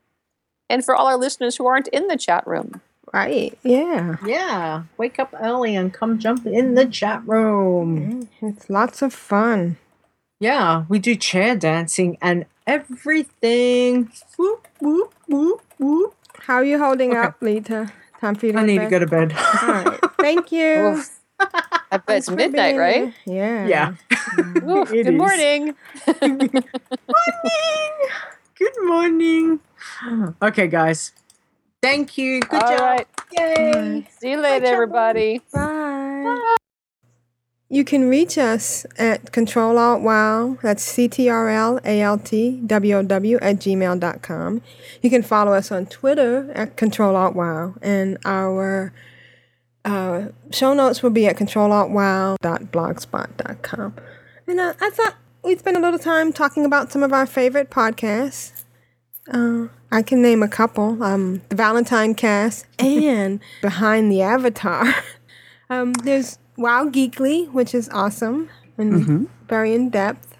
And 0.68 0.84
for 0.84 0.94
all 0.94 1.06
our 1.06 1.16
listeners 1.16 1.56
who 1.56 1.66
aren't 1.66 1.88
in 1.88 2.08
the 2.08 2.16
chat 2.16 2.46
room. 2.46 2.80
Right, 3.14 3.56
yeah. 3.62 4.16
Yeah. 4.26 4.82
Wake 4.98 5.20
up 5.20 5.32
early 5.40 5.76
and 5.76 5.94
come 5.94 6.18
jump 6.18 6.46
in 6.46 6.74
the 6.74 6.82
mm-hmm. 6.82 6.90
chat 6.90 7.22
room. 7.24 8.28
It's 8.42 8.68
lots 8.68 9.02
of 9.02 9.14
fun. 9.14 9.76
Yeah, 10.40 10.84
we 10.88 10.98
do 10.98 11.14
chair 11.14 11.54
dancing 11.54 12.18
and 12.20 12.44
everything. 12.66 14.10
Whoop, 14.36 14.66
whoop, 14.80 15.14
whoop, 15.28 15.62
whoop. 15.78 16.16
How 16.40 16.56
are 16.56 16.64
you 16.64 16.76
holding 16.80 17.10
Okay. 17.10 17.20
up, 17.20 17.38
Leeta? 17.40 17.92
Time 18.20 18.34
for 18.34 18.46
you 18.46 18.52
to 18.52 18.58
I 18.58 18.66
need 18.66 18.80
to 18.80 18.90
go 18.90 18.98
to 18.98 19.06
bed. 19.06 19.32
All 19.62 19.68
right. 19.68 20.00
Thank 20.18 20.50
you. 20.50 20.74
Oof. 20.98 21.20
I 21.38 21.98
bet 21.98 22.18
it's 22.18 22.30
midnight, 22.30 22.76
right? 22.76 23.14
Yeah. 23.26 23.66
yeah. 23.68 23.94
Oof, 24.68 24.92
It 24.92 25.04
good 25.04 25.14
is. 25.14 25.18
morning. 25.18 25.74
morning. 26.20 26.50
Good 28.58 28.84
morning. 28.84 29.60
Okay, 30.42 30.66
guys. 30.66 31.12
Thank 31.84 32.16
you. 32.16 32.40
Good 32.40 32.62
All 32.62 32.70
job. 32.70 32.80
right. 32.80 33.06
Yay. 33.32 34.06
See 34.18 34.30
you 34.30 34.40
later, 34.40 34.64
everybody. 34.66 35.42
Bye. 35.52 36.56
You 37.68 37.84
can 37.84 38.08
reach 38.08 38.38
us 38.38 38.86
at 38.98 39.32
Control 39.32 39.76
Alt 39.76 40.00
Wow. 40.00 40.56
That's 40.62 40.82
C 40.82 41.08
T 41.08 41.28
R 41.28 41.50
L 41.50 41.78
A 41.84 42.00
L 42.00 42.16
T 42.18 42.62
W 42.64 42.96
O 42.96 43.02
W 43.02 43.36
at 43.42 43.56
gmail.com. 43.56 44.62
You 45.02 45.10
can 45.10 45.22
follow 45.22 45.52
us 45.52 45.70
on 45.72 45.86
Twitter 45.86 46.52
at 46.52 46.76
Control 46.76 47.16
Alt 47.16 47.34
Wow. 47.34 47.74
And 47.82 48.18
our 48.24 48.92
uh, 49.84 50.28
show 50.52 50.72
notes 50.72 51.02
will 51.02 51.10
be 51.10 51.26
at 51.26 51.36
controlaltwow.blogspot.com. 51.36 53.94
And 54.46 54.60
uh, 54.60 54.74
I 54.80 54.90
thought 54.90 55.16
we'd 55.42 55.58
spend 55.58 55.76
a 55.76 55.80
little 55.80 55.98
time 55.98 56.32
talking 56.32 56.64
about 56.64 56.92
some 56.92 57.02
of 57.02 57.12
our 57.12 57.26
favorite 57.26 57.70
podcasts. 57.70 58.62
Uh, 59.30 59.66
I 59.94 60.02
can 60.02 60.20
name 60.20 60.42
a 60.42 60.48
couple 60.48 61.00
um, 61.04 61.40
The 61.50 61.54
Valentine 61.56 62.16
Cast 62.16 62.66
and 62.80 63.38
Behind 63.62 64.10
the 64.10 64.22
Avatar. 64.22 64.92
Um, 65.70 65.94
there's 65.94 66.38
Wow 66.58 66.90
Geekly, 66.90 67.50
which 67.50 67.74
is 67.74 67.88
awesome 67.88 68.50
and 68.76 69.28
very 69.48 69.74
in 69.74 69.88
depth. 69.88 70.36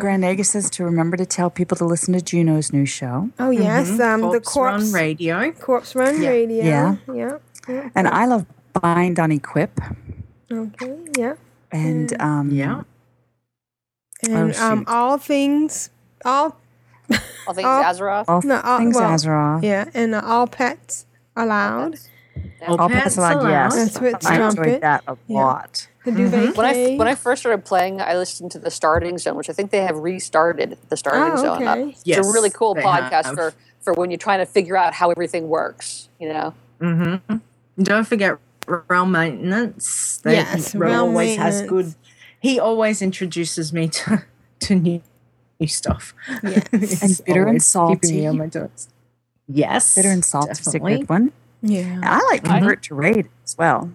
Grand 0.00 0.24
Nagus 0.24 0.46
says 0.46 0.68
to 0.70 0.84
remember 0.84 1.16
to 1.16 1.24
tell 1.24 1.48
people 1.48 1.76
to 1.76 1.84
listen 1.84 2.12
to 2.14 2.20
Juno's 2.20 2.72
new 2.72 2.84
show. 2.84 3.30
Oh, 3.38 3.50
yes. 3.50 4.00
Um, 4.00 4.20
the 4.32 4.40
Corpse 4.40 4.86
Run 4.86 4.92
Radio. 4.92 5.52
Corpse 5.52 5.94
Run 5.94 6.20
Yeah. 6.20 6.28
Radio. 6.28 6.64
Yeah. 6.64 6.96
Yeah. 7.14 7.38
yeah. 7.68 7.90
And 7.94 8.08
I 8.08 8.26
love 8.26 8.44
Bind 8.72 9.20
on 9.20 9.30
Equip. 9.30 9.78
Okay. 10.50 10.98
Yeah. 11.16 11.34
And 11.70 12.20
um, 12.20 12.50
Yeah. 12.50 12.82
And 14.28 14.54
Oh, 14.56 14.66
um, 14.72 14.84
all 14.88 15.18
things, 15.18 15.88
all 16.24 16.56
All 17.46 17.54
things 17.54 17.66
All- 17.66 17.82
Azeroth. 17.84 18.24
all 18.28 18.42
No, 18.42 18.60
all- 18.60 18.78
things 18.78 18.94
well, 18.96 19.10
Azeroth. 19.10 19.62
yeah, 19.62 19.84
and 19.94 20.14
uh, 20.14 20.22
all 20.24 20.46
pets 20.46 21.06
allowed. 21.36 21.98
All 22.66 22.80
All 22.80 22.88
pets 22.88 23.16
allowed, 23.16 23.46
yes. 23.48 23.74
That's 23.74 24.00
with 24.00 24.26
I 24.26 24.36
Trumpet. 24.36 24.58
enjoyed 24.66 24.80
that 24.82 25.02
a 25.06 25.16
Yeah. 25.26 25.38
lot. 25.44 25.88
The 26.04 26.12
duvet 26.12 26.56
When 26.56 26.66
I 26.66 26.96
when 26.96 27.08
I 27.08 27.14
first 27.14 27.42
started 27.42 27.64
playing, 27.64 28.00
I 28.00 28.16
listened 28.16 28.50
to 28.52 28.58
the 28.58 28.70
Starting 28.70 29.18
Zone, 29.18 29.36
which 29.36 29.48
I 29.50 29.52
think 29.52 29.70
they 29.70 29.82
have 29.82 29.96
restarted 29.98 30.76
the 30.88 30.96
Starting 30.96 31.32
Oh, 31.34 31.36
Zone 31.42 31.62
up. 31.66 31.78
okay. 31.78 31.90
It's 31.90 32.02
Yes, 32.04 32.26
a 32.26 32.32
really 32.32 32.50
cool 32.50 32.74
podcast 32.74 33.24
have. 33.26 33.34
for 33.34 33.52
for 33.80 33.92
when 33.94 34.10
you're 34.10 34.18
trying 34.18 34.38
to 34.38 34.46
figure 34.46 34.76
out 34.76 34.94
how 34.94 35.10
everything 35.10 35.48
works. 35.48 36.08
You 36.18 36.32
know, 36.32 36.54
Mm-hmm. 36.80 37.36
Don't 37.82 38.04
forget 38.04 38.38
realm 38.88 39.12
maintenance. 39.12 40.20
They- 40.22 40.34
Yes, 40.34 40.74
Ro 40.74 40.88
realm 40.88 41.08
always 41.10 41.36
has 41.36 41.62
good. 41.62 41.94
He 42.40 42.58
always 42.58 43.02
introduces 43.02 43.72
me 43.72 43.88
to 43.88 44.22
to 44.60 44.74
new, 44.74 45.02
new 45.62 45.68
stuff. 45.68 46.14
Yes. 46.42 46.68
And 47.02 47.20
bitter 47.26 47.46
and 47.46 47.62
always 47.74 48.00
keeping 48.00 48.16
me 48.16 48.22
salty. 48.22 48.26
on 48.26 48.38
my 48.38 48.48
toes. 48.48 48.88
Yes, 49.48 49.94
Bitter 49.94 50.10
and 50.10 50.24
Salt 50.24 50.50
is 50.50 50.74
a 50.74 50.78
good 50.78 51.08
one. 51.08 51.32
yeah. 51.62 51.80
And 51.82 52.04
I 52.04 52.18
like 52.30 52.44
Convert 52.44 52.82
to 52.84 52.94
Raid 52.94 53.28
as 53.44 53.56
well. 53.58 53.90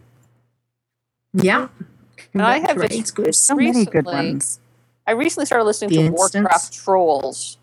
Yeah, 1.33 1.67
and 2.33 2.41
I 2.41 2.59
have 2.59 2.69
Convert 2.69 2.91
to 2.91 2.97
just 2.97 3.17
Raid's 3.17 3.25
There's 3.25 3.37
so 3.37 3.55
many 3.55 3.85
good 3.85 4.05
ones. 4.05 4.59
I 5.05 5.11
recently 5.11 5.45
started 5.45 5.63
listening 5.65 5.89
The 5.91 5.95
to 5.97 6.01
Instance. 6.07 6.33
Warcraft 6.43 6.73
Trolls. 6.73 7.57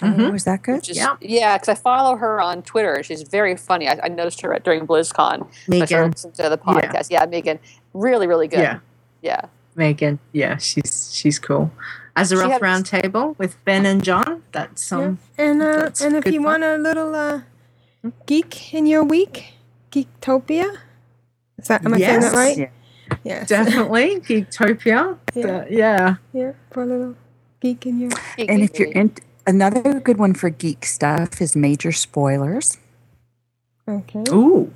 Mhm. 0.00 0.30
Oh, 0.30 0.34
is 0.34 0.44
that 0.44 0.62
good? 0.62 0.88
Is, 0.88 0.96
Yeah. 0.96 1.16
yeah, 1.20 1.56
because 1.56 1.68
I 1.68 1.74
follow 1.74 2.16
her 2.16 2.40
on 2.40 2.62
Twitter. 2.62 3.02
She's 3.02 3.22
very 3.22 3.56
funny. 3.56 3.88
I, 3.88 4.00
I 4.04 4.08
noticed 4.08 4.40
her 4.40 4.52
at, 4.52 4.64
during 4.64 4.86
BlizzCon. 4.86 5.46
So 5.66 5.80
I 5.82 5.84
started 5.84 6.16
Megan. 6.16 6.32
to 6.32 6.48
the 6.48 6.58
podcast. 6.58 7.08
Yeah, 7.10 7.24
Megan, 7.26 7.58
really, 7.92 8.26
really 8.26 8.48
good. 8.48 8.58
Yeah, 8.60 8.78
yeah. 9.22 9.42
Megan. 9.76 10.18
Yeah, 10.32 10.56
she's 10.56 11.10
she's 11.14 11.38
cool. 11.38 11.70
She 12.16 12.22
Azeroth 12.22 12.50
had- 12.52 12.62
Roundtable 12.62 13.36
with 13.38 13.62
Ben 13.64 13.84
and 13.86 14.02
John. 14.04 14.42
That's 14.52 14.92
um. 14.92 15.18
And 15.36 15.60
uh, 15.62 15.76
That's 15.76 16.00
and 16.00 16.16
if 16.16 16.26
you 16.26 16.42
fun. 16.42 16.60
want 16.60 16.64
a 16.64 16.76
little 16.78 17.14
uh, 17.14 17.40
geek 18.26 18.72
in 18.72 18.86
your 18.86 19.02
week, 19.04 19.54
Geektopia. 19.90 20.76
Is 21.58 21.68
that 21.68 21.84
am 21.84 21.94
I 21.94 21.98
saying 21.98 22.20
that 22.20 22.32
right? 22.34 22.58
Yeah. 22.58 22.70
Yes. 23.24 23.48
Definitely 23.56 24.20
Geektopia. 24.20 25.18
Yeah. 25.34 25.42
The- 25.42 25.66
yeah. 25.70 26.16
yeah, 26.32 26.52
for 26.70 26.82
a 26.84 26.86
little 26.86 27.16
geek 27.60 27.84
in 27.86 27.98
your. 28.00 28.10
And 28.38 28.62
if 28.62 28.78
you're 28.78 28.92
in, 28.92 29.12
another 29.46 29.98
good 30.00 30.18
one 30.18 30.34
for 30.34 30.50
geek 30.50 30.84
stuff 30.86 31.40
is 31.42 31.56
Major 31.56 31.90
Spoilers. 31.92 32.78
Okay. 33.88 34.22
Ooh. 34.30 34.72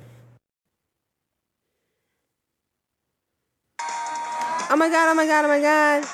Oh 4.71 4.75
my 4.75 4.89
god! 4.89 5.09
Oh 5.09 5.15
my 5.15 5.25
god! 5.25 5.45
Oh 5.45 5.47
my 5.47 5.61
god! 5.61 6.05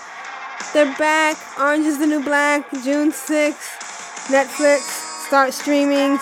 They're 0.73 0.93
back. 0.97 1.37
Orange 1.59 1.85
is 1.85 1.99
the 1.99 2.07
New 2.07 2.23
Black. 2.23 2.69
June 2.83 3.11
sixth. 3.11 4.27
Netflix 4.27 4.79
start 5.27 5.53
streaming. 5.53 6.17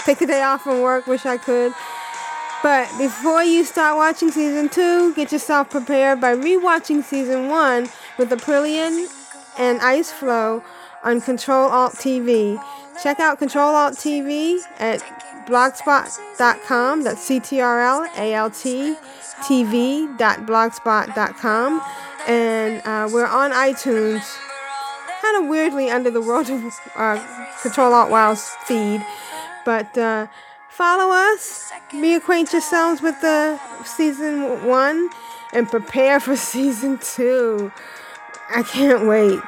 Take 0.00 0.18
the 0.18 0.26
day 0.26 0.42
off 0.42 0.62
from 0.62 0.80
work. 0.80 1.06
Wish 1.06 1.24
I 1.24 1.36
could. 1.36 1.72
But 2.62 2.88
before 2.96 3.42
you 3.42 3.64
start 3.64 3.96
watching 3.96 4.30
season 4.30 4.68
two, 4.68 5.12
get 5.14 5.32
yourself 5.32 5.70
prepared 5.70 6.20
by 6.20 6.36
rewatching 6.36 7.02
season 7.02 7.48
one 7.48 7.88
with 8.18 8.30
Aprillian 8.30 9.08
and 9.58 9.80
Ice 9.80 10.12
Flow 10.12 10.62
on 11.02 11.20
Control 11.20 11.68
Alt 11.68 11.94
TV. 11.94 12.62
Check 13.02 13.18
out 13.20 13.38
Control 13.38 13.74
Alt 13.74 13.94
TV 13.94 14.60
at 14.78 15.02
blogspot.com. 15.46 17.02
That's 17.02 17.20
C 17.20 17.40
T 17.40 17.60
R 17.60 17.82
L 17.82 18.06
A 18.16 18.34
L 18.34 18.50
T 18.50 18.94
TV.blogspot.com. 19.42 21.82
And 22.26 22.82
uh, 22.84 23.08
we're 23.12 23.26
on 23.26 23.50
iTunes, 23.52 24.22
kind 25.20 25.42
of 25.42 25.48
weirdly 25.48 25.90
under 25.90 26.10
the 26.10 26.20
World 26.20 26.48
of 26.50 26.80
uh, 26.94 27.52
Control 27.62 27.92
Alt 27.92 28.10
Wow's 28.10 28.48
feed. 28.66 29.04
But 29.64 29.96
uh, 29.98 30.26
follow 30.68 31.12
us, 31.12 31.72
reacquaint 31.90 32.52
yourselves 32.52 33.02
with 33.02 33.20
the 33.20 33.58
season 33.84 34.64
one, 34.66 35.10
and 35.52 35.68
prepare 35.68 36.20
for 36.20 36.36
season 36.54 36.98
two. 36.98 37.72
I 38.54 38.62
can't 38.62 39.06
wait. 39.06 39.40